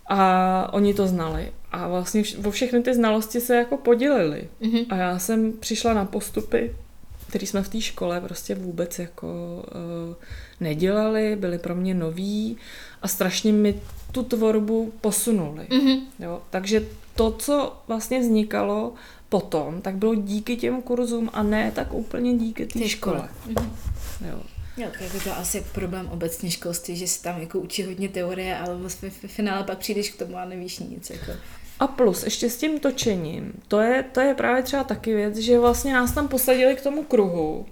A 0.10 0.74
oni 0.74 0.94
to 0.94 1.08
znali. 1.08 1.52
A 1.72 1.88
vlastně 1.88 2.22
vš- 2.22 2.48
o 2.48 2.52
všechny 2.52 2.82
ty 2.84 2.94
znalosti 2.94 3.42
se 3.42 3.56
jako 3.56 3.78
podělili. 3.78 4.50
Mhm. 4.62 4.80
A 4.90 4.96
já 4.96 5.20
jsem 5.20 5.54
přišla 5.54 5.94
na 5.94 6.06
postupy, 6.06 6.76
které 7.30 7.48
jsme 7.48 7.64
v 7.64 7.70
té 7.70 7.82
škole 7.82 8.22
prostě 8.22 8.56
vůbec 8.56 9.00
jako 9.00 9.28
uh, 10.08 10.16
nedělali, 10.60 11.36
byly 11.36 11.58
pro 11.58 11.76
mě 11.76 11.94
noví 11.94 12.58
a 13.02 13.08
strašně 13.08 13.54
mi 13.54 13.82
tu 14.12 14.24
tvorbu 14.24 14.94
posunuli. 15.02 15.68
Mhm. 15.70 16.00
Jo? 16.20 16.42
Takže 16.50 16.84
to, 17.16 17.32
co 17.32 17.74
vlastně 17.88 18.20
vznikalo 18.20 18.94
potom, 19.30 19.82
tak 19.82 19.96
bylo 19.96 20.16
díky 20.16 20.56
těm 20.56 20.82
kurzům 20.82 21.30
a 21.34 21.44
ne 21.44 21.72
tak 21.76 21.94
úplně 21.94 22.34
díky 22.38 22.66
té 22.66 22.90
škole. 22.90 23.18
škole. 23.18 23.30
Mhm. 23.46 23.76
Jo. 24.30 24.40
Jo, 24.78 24.88
tak 24.92 25.02
jako 25.02 25.20
to 25.20 25.38
asi 25.38 25.66
problém 25.74 26.08
obecně 26.12 26.52
školství, 26.52 26.96
že 26.96 27.08
se 27.08 27.24
tam 27.24 27.42
jako 27.42 27.60
učí 27.60 27.84
hodně 27.84 28.10
teorie, 28.10 28.58
ale 28.58 28.76
vlastně 28.76 29.10
v 29.10 29.14
finále 29.28 29.64
pak 29.64 29.78
přijdeš 29.78 30.10
k 30.10 30.18
tomu 30.18 30.38
a 30.38 30.46
nevíš 30.46 30.80
nic. 30.80 31.10
Jako. 31.10 31.32
A 31.80 31.88
plus, 31.88 32.24
ještě 32.24 32.50
s 32.50 32.58
tím 32.58 32.80
točením, 32.80 33.54
to 33.68 33.80
je, 33.80 34.04
to 34.04 34.22
je 34.22 34.34
právě 34.34 34.64
třeba 34.64 34.84
taky 34.84 35.16
věc, 35.16 35.38
že 35.38 35.60
vlastně 35.60 35.94
nás 35.94 36.12
tam 36.12 36.28
posadili 36.28 36.76
k 36.76 36.82
tomu 36.82 37.04
kruhu 37.04 37.66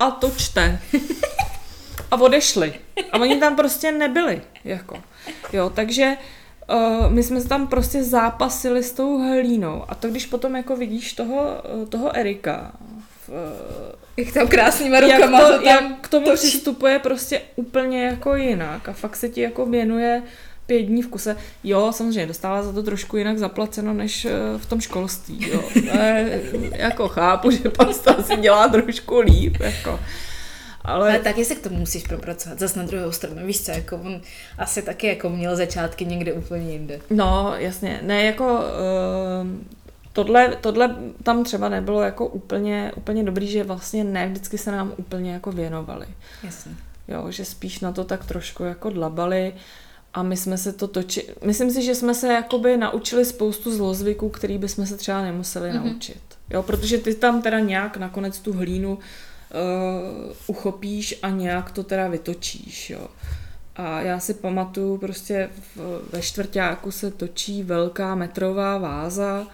a 0.00 0.10
točte. 0.10 0.80
A 2.10 2.20
odešli. 2.20 2.74
A 3.12 3.18
oni 3.18 3.40
tam 3.40 3.56
prostě 3.56 3.92
nebyli. 3.92 4.42
Jako. 4.64 5.02
Jo, 5.52 5.70
takže 5.70 6.16
uh, 6.70 7.12
my 7.12 7.22
jsme 7.22 7.40
se 7.40 7.48
tam 7.48 7.66
prostě 7.66 8.04
zápasili 8.04 8.82
s 8.82 8.92
tou 8.92 9.18
hlínou. 9.18 9.84
A 9.88 9.94
to, 9.94 10.08
když 10.08 10.26
potom 10.26 10.56
jako 10.56 10.76
vidíš 10.76 11.12
toho, 11.12 11.62
uh, 11.74 11.88
toho 11.88 12.16
Erika, 12.16 12.72
v, 13.26 13.28
uh, 13.28 13.34
Jak 14.16 14.34
tam 14.34 14.48
krásnýma 14.48 14.96
jak, 14.96 15.20
rukama 15.20 15.40
to, 15.40 15.46
to, 15.46 15.52
tam 15.52 15.64
jak 15.64 16.00
k 16.00 16.08
tomu 16.08 16.26
točí. 16.26 16.48
přistupuje 16.48 16.98
prostě 16.98 17.42
úplně 17.56 18.04
jako 18.04 18.34
jinak 18.34 18.88
a 18.88 18.92
fakt 18.92 19.16
se 19.16 19.28
ti 19.28 19.40
jako 19.40 19.66
věnuje 19.66 20.22
pět 20.66 20.82
dní 20.82 21.02
v 21.02 21.08
kuse. 21.08 21.36
Jo, 21.64 21.92
samozřejmě 21.92 22.26
dostává 22.26 22.62
za 22.62 22.72
to 22.72 22.82
trošku 22.82 23.16
jinak 23.16 23.38
zaplaceno 23.38 23.94
než 23.94 24.24
eh, 24.24 24.30
v 24.56 24.66
tom 24.66 24.80
školství. 24.80 25.50
Jo. 25.50 25.62
E, 25.92 26.40
jako 26.72 27.08
chápu, 27.08 27.50
že 27.50 27.70
pasta 27.70 28.22
si 28.22 28.36
dělá 28.36 28.68
trošku 28.68 29.20
líp. 29.20 29.56
Jako. 29.60 30.00
Ale 30.86 31.10
Ale 31.10 31.18
taky 31.18 31.44
se 31.44 31.54
k 31.54 31.62
tomu 31.62 31.76
musíš 31.78 32.02
propracovat. 32.02 32.58
Zas 32.58 32.74
na 32.74 32.82
druhou 32.82 33.12
stranu, 33.12 33.46
víš 33.46 33.62
co, 33.64 33.70
jako 33.70 33.96
on 33.96 34.20
asi 34.58 34.82
taky 34.82 35.06
jako 35.06 35.28
měl 35.30 35.56
začátky 35.56 36.04
někde 36.04 36.32
úplně 36.32 36.72
jinde. 36.72 37.00
no, 37.10 37.54
jasně, 37.58 38.00
ne 38.02 38.24
jako... 38.24 38.44
Uh, 38.44 39.48
Tohle, 40.12 40.56
tohle 40.60 40.96
tam 41.22 41.44
třeba 41.44 41.68
nebylo 41.68 42.02
jako 42.02 42.26
úplně, 42.26 42.92
úplně 42.96 43.24
dobrý, 43.24 43.46
že 43.48 43.64
vlastně 43.64 44.04
ne 44.04 44.28
vždycky 44.28 44.58
se 44.58 44.72
nám 44.72 44.92
úplně 44.96 45.32
jako 45.32 45.52
věnovali. 45.52 46.06
Jasně. 46.42 46.72
Jo, 47.08 47.26
že 47.30 47.44
spíš 47.44 47.80
na 47.80 47.92
to 47.92 48.04
tak 48.04 48.24
trošku 48.24 48.62
jako 48.64 48.90
dlabali 48.90 49.52
a 50.14 50.22
my 50.22 50.36
jsme 50.36 50.58
se 50.58 50.72
to 50.72 50.88
točili. 50.88 51.26
Myslím 51.44 51.70
si, 51.70 51.82
že 51.82 51.94
jsme 51.94 52.14
se 52.14 52.32
jakoby 52.32 52.76
naučili 52.76 53.24
spoustu 53.24 53.76
zlozvyků, 53.76 54.28
který 54.28 54.58
bychom 54.58 54.86
se 54.86 54.96
třeba 54.96 55.22
nemuseli 55.22 55.70
Mhm. 55.70 55.78
mm-hmm. 55.82 55.92
naučit. 55.92 56.20
Jo, 56.50 56.62
protože 56.62 56.98
ty 56.98 57.14
tam 57.14 57.42
teda 57.42 57.58
nějak 57.60 57.96
nakonec 57.96 58.38
tu 58.38 58.52
hlínu 58.52 58.94
uh, 58.94 59.02
uchopíš 60.46 61.18
a 61.22 61.30
nějak 61.30 61.70
to 61.70 61.82
teda 61.82 62.08
vytočíš, 62.08 62.90
jo. 62.90 63.08
A 63.76 64.00
já 64.00 64.18
si 64.20 64.34
pamatuju, 64.34 64.98
prostě 64.98 65.50
v, 65.76 66.00
ve 66.12 66.22
čtvrtáku 66.22 66.90
se 66.90 67.10
točí 67.10 67.62
velká 67.62 68.14
metrová 68.14 68.78
váza, 68.78 69.46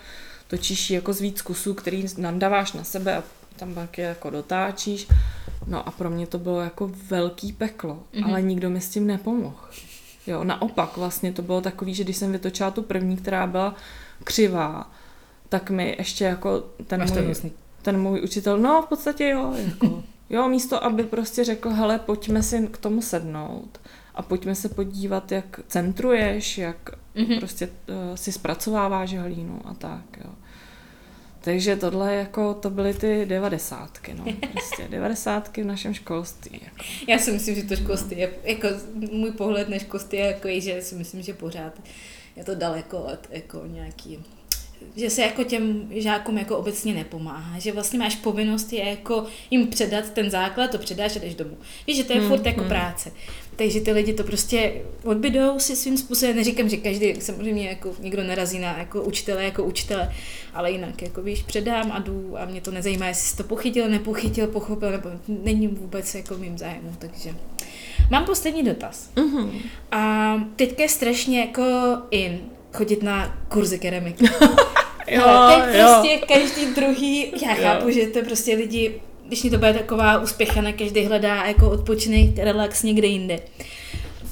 točíš 0.48 0.90
ji 0.90 0.96
jako 0.96 1.12
z 1.12 1.20
víc 1.20 1.42
kusů, 1.42 1.74
který 1.74 2.04
nandáváš 2.18 2.72
na 2.72 2.84
sebe 2.84 3.16
a 3.16 3.22
tam 3.56 3.74
pak 3.74 3.98
je 3.98 4.04
jako 4.04 4.30
dotáčíš. 4.30 5.08
No 5.66 5.88
a 5.88 5.90
pro 5.90 6.10
mě 6.10 6.26
to 6.26 6.38
bylo 6.38 6.60
jako 6.60 6.90
velký 7.08 7.52
peklo, 7.52 7.94
Mhm. 7.94 8.24
mm-hmm. 8.24 8.30
ale 8.30 8.42
nikdo 8.42 8.70
mi 8.70 8.80
s 8.80 8.88
tím 8.88 9.06
nepomohl. 9.06 9.56
Jo, 10.26 10.44
naopak 10.44 10.96
vlastně 10.96 11.32
to 11.32 11.42
bylo 11.42 11.60
takový, 11.60 11.94
že 11.94 12.04
když 12.04 12.16
jsem 12.16 12.32
vytočila 12.32 12.70
tu 12.70 12.82
první, 12.82 13.16
která 13.16 13.46
byla 13.46 13.74
křivá, 14.24 14.90
tak 15.48 15.70
mi 15.70 15.96
ještě 15.98 16.24
jako 16.24 16.64
ten 16.86 17.00
Máš 17.00 17.10
můj. 17.10 17.52
Ten 17.82 18.00
můj 18.00 18.20
učitel, 18.22 18.58
no 18.58 18.82
v 18.82 18.86
podstatě 18.86 19.28
jo, 19.28 19.54
jako, 19.56 20.02
jo, 20.30 20.48
místo, 20.48 20.84
aby 20.84 21.04
prostě 21.04 21.44
řekl, 21.44 21.70
hele, 21.70 21.98
pojďme 21.98 22.42
si 22.42 22.68
k 22.68 22.78
tomu 22.78 23.02
sednout 23.02 23.80
a 24.14 24.22
pojďme 24.22 24.54
se 24.54 24.68
podívat, 24.68 25.32
jak 25.32 25.60
centruješ, 25.68 26.58
jak 26.58 26.90
Mhm. 27.14 27.24
mm-hmm. 27.26 27.38
prostě 27.38 27.66
uh, 27.66 27.94
si 28.14 28.32
zpracováváš 28.32 29.14
hlínu 29.14 29.60
a 29.64 29.74
tak, 29.74 30.04
jo. 30.24 30.30
Takže 31.40 31.76
tohle 31.76 32.14
jako, 32.14 32.54
to 32.54 32.70
byly 32.70 32.94
ty 32.94 33.26
devadesátky, 33.26 34.14
no. 34.14 34.24
Prostě 34.52 34.88
devadesátky 34.90 35.62
v 35.62 35.66
našem 35.66 35.94
školství. 35.94 36.60
Jako. 36.64 36.76
Já 37.08 37.18
si 37.18 37.32
myslím, 37.32 37.54
že 37.54 37.62
to 37.62 37.76
školství 37.76 38.18
je, 38.18 38.30
jako 38.44 38.68
můj 39.12 39.30
pohled 39.32 39.68
na 39.68 39.78
školství 39.78 40.18
je 40.18 40.26
jako, 40.26 40.48
že 40.60 40.82
si 40.82 40.94
myslím, 40.94 41.22
že 41.22 41.34
pořád 41.34 41.72
je 42.36 42.44
to 42.44 42.54
daleko 42.54 42.98
od 42.98 43.18
jako 43.30 43.62
nějaký 43.66 44.24
že 44.96 45.10
se 45.10 45.22
jako 45.22 45.44
těm 45.44 45.88
žákům 45.90 46.38
jako 46.38 46.58
obecně 46.58 46.94
nepomáhá, 46.94 47.58
že 47.58 47.72
vlastně 47.72 47.98
máš 47.98 48.16
povinnost 48.16 48.72
je 48.72 48.84
jako 48.84 49.24
jim 49.50 49.66
předat 49.66 50.10
ten 50.10 50.30
základ, 50.30 50.70
to 50.70 50.78
předáš 50.78 51.16
a 51.16 51.18
jdeš 51.18 51.34
domů. 51.34 51.56
Víš, 51.86 51.96
že 51.96 52.04
to 52.04 52.12
je 52.12 52.22
Hmm, 52.22 52.28
furt 52.28 52.46
jako 52.46 52.60
hmm. 52.60 52.68
práce. 52.68 53.12
Takže 53.56 53.80
ty 53.80 53.92
lidi 53.92 54.12
to 54.12 54.24
prostě 54.24 54.72
odbydou 55.04 55.58
si 55.58 55.76
svým 55.76 55.98
způsobem, 55.98 56.36
neříkám, 56.36 56.68
že 56.68 56.76
každý 56.76 57.14
samozřejmě 57.20 57.68
jako 57.68 57.94
někdo 58.00 58.24
narazí 58.24 58.58
na 58.58 58.78
jako 58.78 59.02
učitele, 59.02 59.44
jako 59.44 59.64
učitele, 59.64 60.12
ale 60.54 60.70
jinak, 60.70 61.02
jako 61.02 61.22
víš, 61.22 61.42
předám 61.42 61.92
a 61.92 61.98
jdu 61.98 62.38
a 62.38 62.44
mě 62.44 62.60
to 62.60 62.70
nezajímá, 62.70 63.06
jestli 63.06 63.28
jsi 63.28 63.36
to 63.36 63.44
pochytil, 63.44 63.88
nepochytil, 63.88 64.46
pochopil, 64.46 64.90
nebo 64.90 65.08
není 65.28 65.68
vůbec 65.68 66.14
jako 66.14 66.34
mým 66.34 66.58
zájmu, 66.58 66.96
takže 66.98 67.34
mám 68.10 68.24
poslední 68.24 68.62
dotaz. 68.62 69.10
Mm-hmm. 69.16 69.50
A 69.90 70.34
teďka 70.56 70.82
je 70.82 70.88
strašně 70.88 71.40
jako 71.40 71.62
in 72.10 72.40
chodit 72.72 73.02
na 73.02 73.38
kurzy 73.48 73.78
keramiky. 73.78 74.24
Jo, 75.06 75.22
Ale 75.26 75.66
teď 75.66 75.80
jo. 75.80 75.86
prostě 75.86 76.26
každý 76.34 76.74
druhý, 76.74 77.32
já 77.42 77.56
Jo. 77.56 77.62
chápu, 77.62 77.90
že 77.90 78.06
to 78.06 78.22
prostě 78.22 78.54
lidi, 78.56 79.00
když 79.26 79.42
mi 79.42 79.50
to 79.50 79.58
bude 79.58 79.74
taková 79.74 80.18
úspěchaná, 80.18 80.72
každý 80.72 81.04
hledá 81.04 81.44
jako 81.44 81.70
odpočinek, 81.70 82.38
relax 82.38 82.82
někde 82.82 83.06
jinde. 83.06 83.40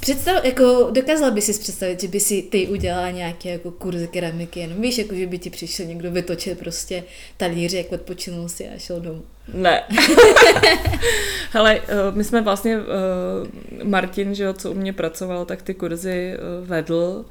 Představ, 0.00 0.44
jako 0.44 0.88
dokázala 0.90 1.30
by 1.30 1.42
si 1.42 1.60
představit, 1.60 2.00
že 2.00 2.08
by 2.08 2.20
si 2.20 2.42
ty 2.42 2.68
udělala 2.68 3.10
nějaký 3.10 3.48
jako 3.48 3.70
kurz 3.70 3.96
keramiky, 4.10 4.60
jenom 4.60 4.80
víš, 4.80 4.98
jako 4.98 5.14
že 5.14 5.26
by 5.26 5.38
ti 5.38 5.50
přišel 5.50 5.86
někdo 5.86 6.10
vytočit 6.10 6.58
prostě 6.58 7.04
talířek, 7.36 7.92
odpočinul 7.92 8.48
si 8.48 8.68
a 8.68 8.78
šel 8.78 9.00
domů. 9.00 9.22
Ne. 9.54 9.82
Hele, 11.50 11.80
eh, 11.88 11.94
my 12.12 12.24
jsme 12.24 12.40
vlastně, 12.40 12.76
eh, 12.76 13.84
Martin, 13.84 14.34
že 14.34 14.44
jo, 14.44 14.52
co 14.52 14.70
u 14.70 14.74
mě 14.74 14.92
pracoval, 14.92 15.44
tak 15.44 15.62
ty 15.62 15.74
kurzy 15.74 16.32
eh, 16.34 16.38
vedl, 16.60 17.24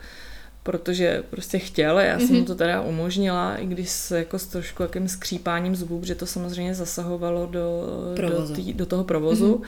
protože 0.64 1.23
prostě 1.30 1.60
chtěl, 1.60 1.99
já 1.99 2.19
jsem 2.19 2.36
mu 2.36 2.45
to 2.45 2.56
teda 2.56 2.81
umožnila, 2.81 3.56
i 3.56 3.65
když 3.65 3.90
s, 3.90 4.11
jako 4.11 4.40
s 4.40 4.48
trošku 4.48 4.84
jakým 4.84 5.07
skřípáním 5.07 5.76
zubů, 5.76 5.99
protože 5.99 6.15
to 6.15 6.26
samozřejmě 6.26 6.76
zasahovalo 6.76 7.45
do, 7.45 7.84
Provozu. 8.15 8.48
do, 8.48 8.56
tý, 8.56 8.73
do 8.73 8.86
toho 8.86 9.03
provozu. 9.03 9.56
Uh, 9.56 9.64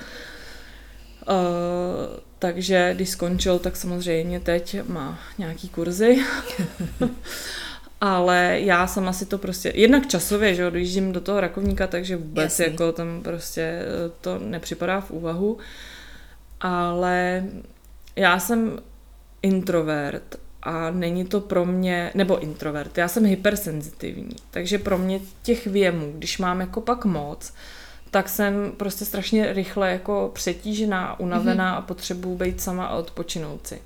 takže 2.39 2.91
když 2.95 3.09
skončil, 3.09 3.59
tak 3.59 3.75
samozřejmě 3.75 4.39
teď 4.39 4.77
má 4.87 5.19
nějaký 5.37 5.69
kurzy. 5.69 6.17
Ale 8.01 8.59
já 8.59 8.87
sama 8.87 9.13
si 9.13 9.25
to 9.25 9.37
prostě, 9.37 9.71
jednak 9.75 10.07
časově, 10.07 10.55
že 10.55 10.61
jo, 10.61 10.69
dojíždím 10.69 11.11
do 11.11 11.21
toho 11.21 11.41
rakovníka, 11.41 11.87
takže 11.87 12.15
vůbec 12.17 12.59
Jasný. 12.59 12.65
jako 12.65 12.91
tam 12.91 13.21
prostě 13.23 13.61
eh, 13.61 14.11
to 14.21 14.39
nepřipadá 14.39 15.01
v 15.01 15.11
úvahu. 15.11 15.57
Ale 16.61 17.43
já 18.15 18.39
jsem 18.39 18.79
introvert 19.41 20.40
a 20.63 20.91
není 20.91 21.25
to 21.25 21.41
pro 21.41 21.65
mě, 21.65 22.11
nebo 22.15 22.39
introvert, 22.39 22.97
já 22.97 23.07
jsem 23.07 23.25
hypersenzitivní, 23.25 24.35
takže 24.51 24.77
pro 24.79 24.97
mě 24.97 25.19
těch 25.43 25.67
věmů, 25.67 26.13
když 26.17 26.37
mám 26.37 26.59
jako 26.59 26.81
pak 26.81 27.05
moc, 27.05 27.53
tak 28.11 28.29
jsem 28.29 28.71
prostě 28.77 29.05
strašně 29.05 29.53
rychle 29.53 29.91
jako 29.91 30.31
přetížená, 30.33 31.19
unavená 31.19 31.73
mm-hmm. 31.73 31.77
a 31.77 31.81
potřebuji 31.81 32.35
být 32.35 32.61
sama 32.61 32.85
a 32.85 32.97
odpočinout 32.97 33.67
si. 33.67 33.81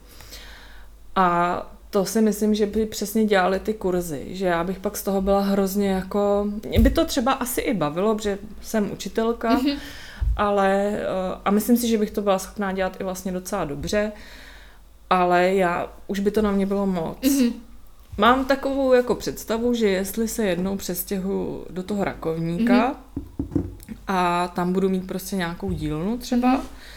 A 1.15 1.72
to 1.89 2.06
si 2.06 2.22
myslím, 2.22 2.56
že 2.56 2.65
by 2.65 2.85
přesně 2.85 3.26
dělali 3.26 3.60
ty 3.60 3.73
kurzy, 3.73 4.26
že 4.30 4.45
já 4.45 4.64
bych 4.64 4.80
pak 4.80 4.97
z 4.97 5.03
toho 5.03 5.22
byla 5.22 5.41
hrozně 5.41 5.89
jako, 5.89 6.47
mě 6.68 6.80
by 6.80 6.89
to 6.89 7.06
třeba 7.06 7.31
asi 7.31 7.61
i 7.61 7.73
bavilo, 7.73 8.15
protože 8.15 8.38
jsem 8.61 8.91
učitelka, 8.91 9.57
mm-hmm. 9.57 9.77
ale 10.38 10.91
eh, 10.91 11.06
a 11.45 11.52
myslím 11.52 11.77
si, 11.77 11.88
že 11.88 11.97
bych 11.97 12.11
to 12.11 12.22
byla 12.22 12.39
schopná 12.39 12.72
dělat 12.72 13.02
i 13.02 13.03
vlastně 13.03 13.31
docela 13.31 13.65
dobře, 13.65 14.11
ale 15.10 15.53
já, 15.53 15.91
už 16.07 16.19
by 16.19 16.32
to 16.32 16.41
na 16.41 16.52
mě 16.52 16.65
bylo 16.65 16.86
moc. 16.86 17.18
Mm-hmm. 17.22 17.53
Mám 18.18 18.45
takovou 18.45 18.94
jako 18.94 19.15
představu, 19.15 19.73
že 19.73 19.90
jestli 19.90 20.27
se 20.27 20.45
jednou 20.45 20.77
přestěhu 20.77 21.65
do 21.69 21.84
toho 21.84 22.03
rakovníka 22.03 22.91
mm-hmm. 22.91 23.95
a 24.07 24.48
tam 24.48 24.73
budu 24.73 24.90
mít 24.90 25.07
prostě 25.07 25.36
nějakou 25.36 25.72
dílnu 25.72 26.18
třeba, 26.18 26.57
mm-hmm 26.57 26.95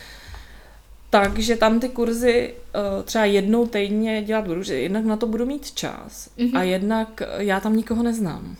takže 1.11 1.57
tam 1.57 1.81
ty 1.81 1.89
kurzy 1.89 2.55
uh, 2.75 3.05
třeba 3.05 3.25
jednou 3.25 3.67
týdně 3.67 4.23
dělat 4.23 4.47
budu, 4.47 4.63
že 4.63 4.75
jednak 4.75 5.05
na 5.05 5.17
to 5.17 5.27
budu 5.27 5.47
mít 5.47 5.71
čas 5.71 6.31
mm-hmm. 6.39 6.59
a 6.59 6.63
jednak 6.63 7.23
já 7.39 7.61
tam 7.61 7.77
nikoho 7.77 8.03
neznám. 8.03 8.57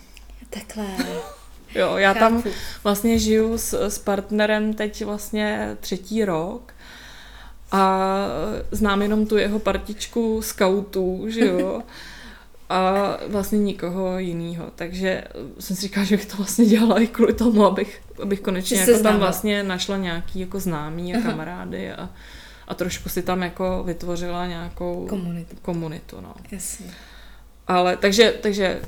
Takhle. 0.49 0.85
jo, 1.75 1.97
já 1.97 2.13
Chápu. 2.13 2.41
tam 2.41 2.51
vlastně 2.83 3.19
žiju 3.19 3.57
s, 3.57 3.87
s 3.87 3.99
partnerem 3.99 4.73
teď 4.73 5.05
vlastně 5.05 5.77
třetí 5.79 6.25
rok 6.25 6.73
a 7.71 8.07
znám 8.71 9.01
jenom 9.01 9.25
tu 9.25 9.37
jeho 9.37 9.59
partičku 9.59 10.41
skautů, 10.41 11.25
že 11.29 11.45
jo. 11.45 11.81
a 12.69 13.17
vlastně 13.27 13.59
nikoho 13.59 14.19
jiného. 14.19 14.65
Takže 14.75 15.23
jsem 15.59 15.75
si 15.75 15.81
říkala, 15.81 16.05
že 16.05 16.17
bych 16.17 16.25
to 16.25 16.37
vlastně 16.37 16.65
dělala 16.65 16.99
i 16.99 17.07
kvůli 17.07 17.33
tomu, 17.33 17.65
abych, 17.65 18.01
abych 18.23 18.39
konečně 18.39 18.79
jako 18.79 19.03
tam 19.03 19.17
vlastně 19.17 19.63
našla 19.63 19.97
nějaký 19.97 20.39
jako 20.39 20.59
známý 20.59 21.15
a 21.15 21.21
kamarády 21.21 21.91
a, 21.91 22.09
a 22.67 22.73
trošku 22.73 23.09
si 23.09 23.21
tam 23.21 23.41
jako 23.41 23.83
vytvořila 23.85 24.47
nějakou 24.47 25.07
komunitu. 25.09 25.55
komunitu 25.61 26.21
no. 26.21 26.33
Jasně. 26.51 26.85
Ale 27.69 27.97
takže, 27.97 28.33
takže 28.41 28.65
eh, 28.65 28.79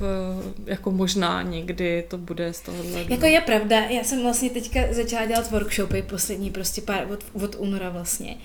jako 0.66 0.90
možná 0.90 1.42
někdy 1.42 2.04
to 2.08 2.18
bude 2.18 2.52
z 2.52 2.60
tohohle. 2.60 3.04
Jako 3.08 3.26
je 3.26 3.40
pravda, 3.40 3.80
já 3.80 4.04
jsem 4.04 4.22
vlastně 4.22 4.50
teďka 4.50 4.80
začala 4.90 5.26
dělat 5.26 5.50
workshopy 5.50 6.02
poslední 6.02 6.50
prostě 6.50 6.80
pár, 6.80 7.06
od, 7.12 7.24
od 7.44 7.56
února 7.58 7.90
vlastně. 7.90 8.36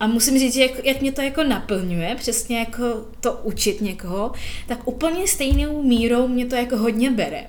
A 0.00 0.06
musím 0.06 0.38
říct, 0.38 0.54
že 0.54 0.62
jak, 0.62 0.84
jak 0.84 1.00
mě 1.00 1.12
to 1.12 1.22
jako 1.22 1.44
naplňuje, 1.44 2.14
přesně 2.14 2.58
jako 2.58 3.06
to 3.20 3.32
učit 3.32 3.80
někoho, 3.80 4.32
tak 4.66 4.88
úplně 4.88 5.28
stejnou 5.28 5.82
mírou 5.82 6.28
mě 6.28 6.46
to 6.46 6.56
jako 6.56 6.76
hodně 6.76 7.10
bere. 7.10 7.46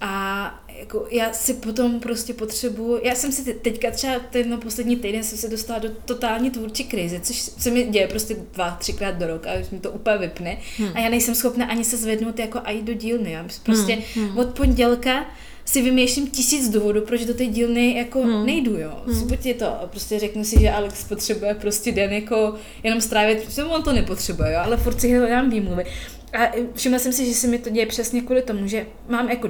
A 0.00 0.63
jako 0.78 1.06
já 1.10 1.32
si 1.32 1.54
potom 1.54 2.00
prostě 2.00 2.34
potřebuju, 2.34 3.00
já 3.02 3.14
jsem 3.14 3.32
si 3.32 3.54
teďka 3.54 3.90
třeba 3.90 4.18
ten 4.30 4.60
poslední 4.60 4.96
týden 4.96 5.22
jsem 5.22 5.38
se 5.38 5.48
dostala 5.48 5.78
do 5.78 5.88
totální 6.04 6.50
tvůrčí 6.50 6.84
krize, 6.84 7.20
což 7.20 7.36
se 7.36 7.70
mi 7.70 7.82
děje 7.82 8.08
prostě 8.08 8.36
dva, 8.52 8.70
třikrát 8.70 9.14
do 9.14 9.26
roka, 9.26 9.50
už 9.60 9.70
mi 9.70 9.80
to 9.80 9.90
úplně 9.90 10.18
vypne 10.18 10.58
hmm. 10.78 10.90
a 10.94 11.00
já 11.00 11.08
nejsem 11.08 11.34
schopna 11.34 11.66
ani 11.66 11.84
se 11.84 11.96
zvednout 11.96 12.38
jako 12.38 12.60
i 12.64 12.82
do 12.82 12.92
dílny, 12.92 13.32
já 13.32 13.46
prostě 13.62 13.98
hmm. 14.14 14.28
hmm. 14.28 14.38
od 14.38 14.48
pondělka 14.48 15.26
si 15.64 15.82
vymýšlím 15.82 16.30
tisíc 16.30 16.68
důvodů, 16.68 17.00
proč 17.00 17.24
do 17.24 17.34
té 17.34 17.46
dílny 17.46 17.96
jako 17.96 18.22
hmm. 18.22 18.46
nejdu, 18.46 18.78
jo. 18.78 19.02
Hmm. 19.06 19.28
Buď 19.28 19.46
je 19.46 19.54
to, 19.54 19.66
prostě 19.90 20.18
řeknu 20.18 20.44
si, 20.44 20.60
že 20.60 20.70
Alex 20.70 21.04
potřebuje 21.04 21.54
prostě 21.54 21.92
den 21.92 22.12
jako 22.12 22.54
jenom 22.82 23.00
strávit, 23.00 23.42
protože 23.42 23.64
on 23.64 23.82
to 23.82 23.92
nepotřebuje, 23.92 24.52
jo, 24.52 24.58
ale 24.64 24.76
furt 24.76 25.00
si 25.00 25.18
hledám 25.18 25.50
výmluvy. 25.50 25.84
A 26.32 26.52
všimla 26.74 26.98
jsem 26.98 27.12
si, 27.12 27.26
že 27.26 27.34
se 27.34 27.46
mi 27.46 27.58
to 27.58 27.70
děje 27.70 27.86
přesně 27.86 28.20
kvůli 28.20 28.42
tomu, 28.42 28.66
že 28.66 28.86
mám 29.08 29.30
jako 29.30 29.48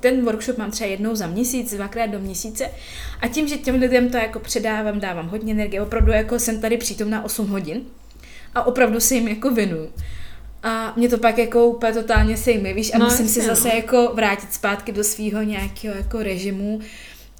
ten 0.00 0.24
workshop 0.24 0.58
mám 0.58 0.70
třeba 0.70 0.90
jednou 0.90 1.14
za 1.14 1.26
měsíc, 1.26 1.74
dvakrát 1.74 2.06
do 2.06 2.18
měsíce 2.18 2.70
a 3.20 3.28
tím, 3.28 3.48
že 3.48 3.58
těm 3.58 3.74
lidem 3.74 4.10
to 4.10 4.16
jako 4.16 4.38
předávám, 4.38 5.00
dávám 5.00 5.28
hodně 5.28 5.52
energie, 5.52 5.82
opravdu 5.82 6.12
jako 6.12 6.38
jsem 6.38 6.60
tady 6.60 6.76
přítomná 6.76 7.24
8 7.24 7.48
hodin 7.48 7.82
a 8.54 8.66
opravdu 8.66 9.00
se 9.00 9.14
jim 9.14 9.28
jako 9.28 9.50
věnuju. 9.50 9.92
A 10.62 10.92
mě 10.96 11.08
to 11.08 11.18
pak 11.18 11.38
jako 11.38 11.66
úplně 11.66 11.92
totálně 11.92 12.36
sejme, 12.36 12.72
víš, 12.72 12.94
a 12.94 12.98
no, 12.98 13.04
musím 13.04 13.28
si 13.28 13.42
zase 13.42 13.68
no. 13.68 13.74
jako 13.74 14.12
vrátit 14.14 14.52
zpátky 14.52 14.92
do 14.92 15.04
svého 15.04 15.42
nějakého 15.42 15.96
jako 15.96 16.22
režimu 16.22 16.80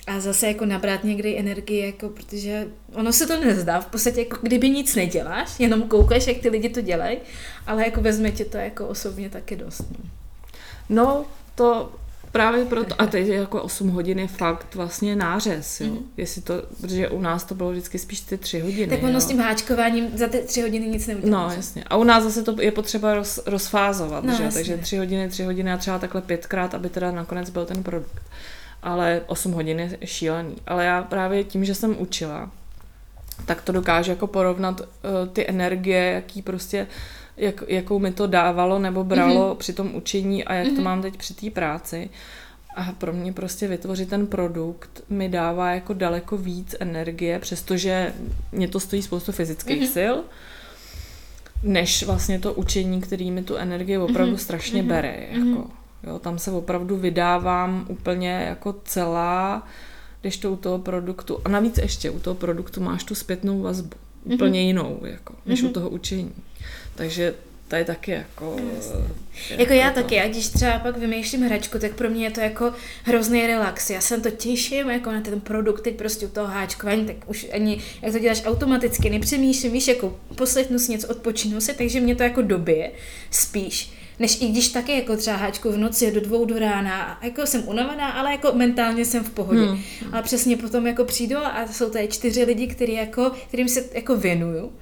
a 0.07 0.20
zase 0.20 0.47
jako 0.47 0.66
nabrat 0.66 1.05
někdy 1.05 1.39
energii, 1.39 1.87
jako 1.87 2.09
protože 2.09 2.69
ono 2.93 3.12
se 3.12 3.27
to 3.27 3.45
nezdá, 3.45 3.81
v 3.81 3.87
podstatě 3.87 4.20
jako 4.20 4.37
kdyby 4.43 4.70
nic 4.70 4.95
neděláš, 4.95 5.49
jenom 5.59 5.82
koukáš, 5.82 6.27
jak 6.27 6.39
ty 6.39 6.49
lidi 6.49 6.69
to 6.69 6.81
dělají, 6.81 7.19
ale 7.66 7.85
jako 7.85 8.01
vezme 8.01 8.31
tě 8.31 8.45
to 8.45 8.57
jako 8.57 8.87
osobně 8.87 9.31
taky 9.31 9.57
dost. 9.57 9.85
No, 9.91 10.05
no 10.89 11.27
to 11.55 11.93
Právě 12.32 12.65
proto, 12.65 12.94
a 12.98 13.07
teď 13.07 13.27
jako 13.27 13.62
8 13.62 13.89
hodin 13.89 14.19
je 14.19 14.28
fakt 14.28 14.74
vlastně 14.74 15.16
nářez, 15.16 15.81
jo. 15.81 15.86
Mm. 15.86 15.98
Jestli 16.16 16.43
to, 16.43 16.55
protože 16.81 17.09
u 17.09 17.20
nás 17.20 17.44
to 17.44 17.55
bylo 17.55 17.70
vždycky 17.70 17.98
spíš 17.98 18.20
ty 18.20 18.39
3 18.39 18.61
hodiny. 18.61 18.86
Tak 18.86 19.02
ono 19.02 19.12
jo. 19.12 19.20
s 19.20 19.27
tím 19.27 19.39
háčkováním 19.39 20.19
za 20.19 20.28
ty 20.28 20.39
3 20.39 20.62
hodiny 20.62 20.89
nic 20.89 21.07
neuděláš. 21.07 21.32
No, 21.32 21.57
jasně. 21.57 21.85
A 21.86 21.97
u 21.97 22.05
nás 22.05 22.24
zase 22.24 22.43
to 22.43 22.62
je 22.62 22.73
potřeba 22.73 23.15
roz, 23.15 23.40
rozfázovat, 23.47 24.24
no, 24.24 24.36
že? 24.36 24.43
Jasně. 24.43 24.59
takže 24.59 24.78
3 24.78 24.97
hodiny, 24.97 25.28
3 25.28 25.44
hodiny 25.44 25.73
a 25.73 25.77
třeba 25.77 25.98
takhle 25.98 26.23
pětkrát, 26.23 26.74
aby 26.74 26.89
teda 26.89 27.11
nakonec 27.11 27.51
byl 27.51 27.66
ten 27.66 27.82
produkt. 27.82 28.23
Ale 28.82 29.23
8 29.27 29.52
hodin 29.52 29.81
je 29.81 29.98
šílený. 30.05 30.57
Ale 30.66 30.85
já 30.85 31.02
právě 31.02 31.44
tím, 31.44 31.65
že 31.65 31.74
jsem 31.74 31.97
učila, 31.98 32.51
tak 33.47 33.62
to 33.62 33.73
dokážu 33.73 34.11
jako 34.11 34.27
porovnat 34.27 34.81
uh, 34.81 34.86
ty 35.32 35.48
energie, 35.48 36.12
jaký 36.12 36.43
prostě 36.43 36.82
uh, 36.82 37.20
jak, 37.41 37.65
jakou 37.69 37.99
mi 37.99 38.12
to 38.12 38.27
dávalo 38.27 38.79
nebo 38.79 39.05
bralo 39.05 39.51
mm-hmm. 39.51 39.57
při 39.57 39.73
tom 39.73 39.95
učení 39.95 40.45
a 40.45 40.55
jak 40.55 40.67
mm-hmm. 40.67 40.71
to 40.71 40.75
mhm. 40.75 40.85
mám 40.85 41.03
teď 41.03 41.17
při 41.17 41.35
té 41.35 41.51
práci. 41.51 42.11
A 42.77 42.93
pro 42.93 43.12
mě 43.12 43.33
prostě 43.33 43.69
vytvořit 43.69 44.09
ten 44.09 44.27
produkt 44.27 45.03
mi 45.09 45.29
dává 45.29 45.71
jako 45.71 45.95
daleko 45.95 46.37
víc 46.37 46.77
energie, 46.81 47.39
přestože 47.39 48.12
mě 48.53 48.69
to 48.69 48.81
stojí 48.81 49.03
spoustu 49.03 49.33
fyzických 49.33 49.83
mm-hmm. 49.83 49.93
sil, 49.97 50.15
než 51.62 52.03
vlastně 52.03 52.39
to 52.39 52.55
učení, 52.55 53.01
který 53.01 53.31
mi 53.31 53.43
tu 53.43 53.57
energii 53.57 53.99
opravdu 53.99 54.35
mm-hmm. 54.35 54.39
strašně 54.39 54.83
mm-hmm. 54.83 54.89
bere. 54.89 55.27
Jako. 55.31 55.45
Mm-hmm. 55.45 55.71
Jo, 56.07 56.19
tam 56.19 56.39
se 56.39 56.51
opravdu 56.51 56.97
vydávám 56.97 57.87
úplně 57.89 58.31
jako 58.31 58.75
celá, 58.85 59.67
když 60.21 60.39
to 60.39 60.53
u 60.53 60.57
toho 60.57 60.79
produktu, 60.79 61.39
a 61.45 61.49
navíc 61.49 61.79
ještě 61.79 62.11
u 62.11 62.19
toho 62.19 62.35
produktu 62.35 62.81
máš 62.81 63.05
tu 63.05 63.15
zpětnou 63.15 63.61
vazbu, 63.61 63.97
úplně 64.25 64.61
mm-hmm. 64.61 64.65
jinou, 64.65 65.01
jako, 65.05 65.35
než 65.47 65.61
mm-hmm. 65.61 65.65
u 65.65 65.67
mhm. 65.67 65.75
toho 65.75 65.89
učení. 65.89 66.33
Takže 67.01 67.35
to 67.68 67.77
je 67.77 67.85
taky 67.85 68.10
jako... 68.10 68.56
Jako, 69.51 69.62
jako 69.62 69.72
já 69.72 69.90
to... 69.90 69.94
taky, 69.94 70.20
a 70.20 70.28
když 70.28 70.48
třeba 70.48 70.78
pak 70.78 70.97
vymýšlím 70.97 71.43
hračku, 71.43 71.78
tak 71.78 71.94
pro 71.94 72.10
mě 72.10 72.24
je 72.24 72.31
to 72.31 72.40
jako 72.40 72.72
hrozný 73.05 73.47
relax. 73.47 73.90
Já 73.90 74.01
jsem 74.01 74.22
to 74.22 74.31
těším 74.31 74.90
jako 74.90 75.12
na 75.12 75.20
ten 75.20 75.40
produkt, 75.40 75.81
teď 75.81 75.97
prostě 75.97 76.27
u 76.27 76.28
toho 76.28 76.47
háčkování, 76.47 77.06
tak 77.06 77.16
už 77.27 77.47
ani, 77.52 77.82
jak 78.02 78.12
to 78.12 78.18
děláš 78.18 78.43
automaticky, 78.44 79.10
nepřemýšlím, 79.10 79.72
víš, 79.72 79.89
jako 79.89 80.16
poslechnu 80.35 80.78
si 80.78 80.93
něco, 80.93 81.09
odpočinu 81.09 81.60
si, 81.60 81.74
takže 81.74 82.01
mě 82.01 82.16
to 82.16 82.22
jako 82.22 82.43
dobije 82.43 82.90
spíš 83.31 83.93
než 84.18 84.43
i 84.43 84.48
když 84.48 84.68
taky 84.68 84.93
jako 84.93 85.16
třeba 85.16 85.36
háčku 85.36 85.72
v 85.72 85.78
noci 85.78 86.12
do 86.12 86.20
dvou 86.20 86.44
do 86.44 86.59
rána, 86.59 87.18
jako 87.22 87.47
jsem 87.47 87.68
unavená, 87.68 88.10
ale 88.10 88.32
jako 88.32 88.52
mentálně 88.52 89.05
jsem 89.05 89.24
v 89.24 89.31
pohodě. 89.31 89.60
Hmm. 89.60 89.82
Ale 90.12 90.22
přesně 90.22 90.56
potom 90.56 90.86
jako 90.86 91.05
přijdu 91.05 91.39
a 91.39 91.66
jsou 91.72 91.90
tady 91.90 92.09
čtyři 92.09 92.44
lidi, 92.44 92.66
který 92.66 92.93
jako, 92.93 93.32
kterým 93.48 93.68
se 93.68 93.85
jako 93.93 94.16
věnuju 94.16 94.72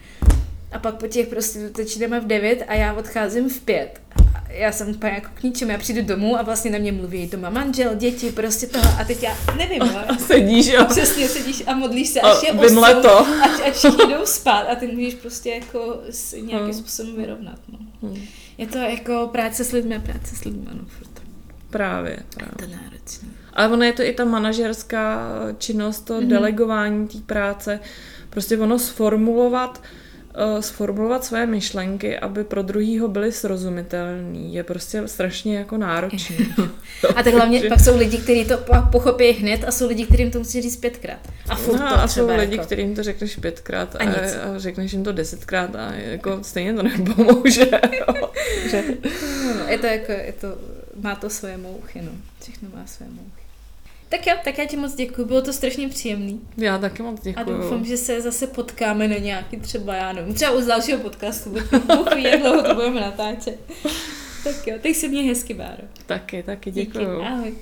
a 0.73 0.79
pak 0.79 0.95
po 0.95 1.07
těch 1.07 1.29
prostě 1.29 1.71
začínáme 1.77 2.21
v 2.21 2.27
9 2.27 2.65
a 2.69 2.75
já 2.75 2.93
odcházím 2.93 3.49
v 3.49 3.61
5. 3.61 4.01
Já 4.49 4.73
jsem 4.73 4.89
úplně 4.91 5.13
jako 5.13 5.29
k 5.35 5.43
ničemu, 5.43 5.71
já 5.71 5.79
přijdu 5.79 6.03
domů 6.03 6.39
a 6.39 6.43
vlastně 6.43 6.71
na 6.71 6.79
mě 6.79 6.93
mluví 6.93 7.27
doma 7.27 7.51
manžel, 7.51 7.95
děti, 7.95 8.33
prostě 8.33 8.67
toho 8.67 8.85
a 9.01 9.05
teď 9.05 9.23
já 9.23 9.37
nevím, 9.57 9.83
ale... 9.83 10.05
A 10.05 10.17
sedíš, 10.17 10.67
jo. 10.67 10.85
Přesně, 10.85 11.29
sedíš 11.29 11.63
a 11.67 11.75
modlíš 11.75 12.09
se, 12.09 12.21
až 12.21 12.43
je 12.43 12.53
osou, 12.53 13.03
to. 13.03 13.19
Až, 13.19 13.61
až 13.69 13.83
jdou 13.83 14.25
spát 14.27 14.61
a 14.61 14.75
ty 14.75 14.87
můžeš 14.87 15.15
prostě 15.15 15.51
jako 15.51 16.01
si 16.11 16.43
nějakým 16.43 16.65
hmm. 16.65 16.75
způsobem 16.75 17.17
vyrovnat, 17.17 17.59
no. 17.69 17.79
Hmm. 18.03 18.23
Je 18.59 18.67
to 18.67 18.79
jako 18.79 19.29
práce 19.33 19.65
s 19.65 19.73
lidmi 19.73 19.97
a 19.97 20.01
práce 20.01 20.37
s 20.37 20.45
lidmi, 20.45 20.67
no, 20.73 20.81
furt. 20.89 21.23
Právě, 21.71 22.19
právě. 22.35 22.55
To 22.59 22.83
náročné. 22.83 23.29
Ale 23.53 23.69
ono 23.69 23.85
je 23.85 23.93
to 23.93 24.03
i 24.03 24.13
ta 24.13 24.25
manažerská 24.25 25.29
činnost, 25.59 26.01
to 26.01 26.21
mm-hmm. 26.21 26.27
delegování 26.27 27.09
té 27.09 27.19
práce, 27.19 27.81
prostě 28.31 28.59
ono 28.59 28.79
sformulovat, 28.79 29.79
uh, 29.79 30.08
sformulovat 30.61 31.25
své 31.25 31.47
myšlenky, 31.47 32.19
aby 32.19 32.45
pro 32.45 32.63
druhýho 32.63 33.09
byly 33.09 33.33
srozumitelný, 33.33 34.55
je 34.55 34.63
prostě 34.63 35.09
strašně 35.09 35.59
jako 35.59 35.77
náročný. 35.77 36.37
a 37.17 37.23
tak 37.23 37.35
hlavně 37.35 37.63
pak 37.69 37.81
jsou 37.81 37.97
lidi, 37.97 38.19
kteří 38.19 38.45
to 38.45 38.59
pochopí 38.93 39.31
hned 39.31 39.65
a 39.65 39.71
jsou 39.71 39.89
lidi, 39.89 40.07
kterým 40.07 40.31
to 40.31 40.39
musí 40.39 40.63
říct 40.63 40.77
pětkrát. 40.77 41.19
A 41.49 41.57
furt 41.57 41.79
no, 41.79 41.89
to 41.89 42.01
a 42.01 42.09
jsou 42.09 42.37
lidi, 42.37 42.57
jako... 42.57 42.67
kterým 42.67 42.95
to 42.95 43.03
řekneš 43.03 43.37
pětkrát 43.37 43.97
a, 43.97 43.99
a, 43.99 44.11
a 44.55 44.59
řekneš 44.59 44.93
jim 44.93 45.05
to 45.05 45.13
desetkrát 45.13 45.77
a 45.77 45.95
jako 45.95 46.39
stejně 46.43 46.75
to 46.75 46.83
nepomůže. 46.83 47.67
že... 48.71 48.85
no, 49.59 49.69
je 49.69 49.79
to 49.79 49.87
jako, 49.87 50.13
je 50.13 50.35
to, 50.41 50.49
má 51.03 51.15
to 51.15 51.31
svoje 51.31 51.57
mouchy, 51.57 52.03
no. 52.03 52.13
Všechno 52.43 52.69
má 52.75 52.87
své 52.87 53.07
mouchy. 53.07 53.38
Tak 54.09 54.27
jo, 54.27 54.35
tak 54.45 54.59
já 54.59 54.65
ti 54.65 54.77
moc 54.77 54.95
děkuji, 54.95 55.25
bylo 55.25 55.43
to 55.43 55.53
strašně 55.53 55.89
příjemný. 55.89 56.41
Já 56.57 56.79
taky 56.79 57.03
moc 57.03 57.21
děkuji. 57.23 57.41
A 57.41 57.43
doufám, 57.43 57.85
že 57.85 57.97
se 57.97 58.21
zase 58.21 58.47
potkáme 58.47 59.09
na 59.09 59.17
nějaký 59.17 59.57
třeba, 59.57 59.95
já 59.95 60.13
nevím, 60.13 60.35
třeba 60.35 60.53
u 60.53 60.67
dalšího 60.67 60.99
podcastu, 60.99 61.51
Bůh 61.97 62.15
ví, 62.15 62.23
jak 62.23 62.41
dlouho 62.41 62.63
to 62.63 62.75
budeme 62.75 63.01
natáčet. 63.01 63.61
Tak 64.45 64.67
jo, 64.67 64.77
teď 64.83 64.97
se 64.97 65.09
mě 65.09 65.23
hezky, 65.23 65.55
Báro. 65.55 65.83
Taky, 66.07 66.43
taky 66.43 66.71
děkuji. 66.71 66.99
Díky, 66.99 67.27
ahoj. 67.27 67.55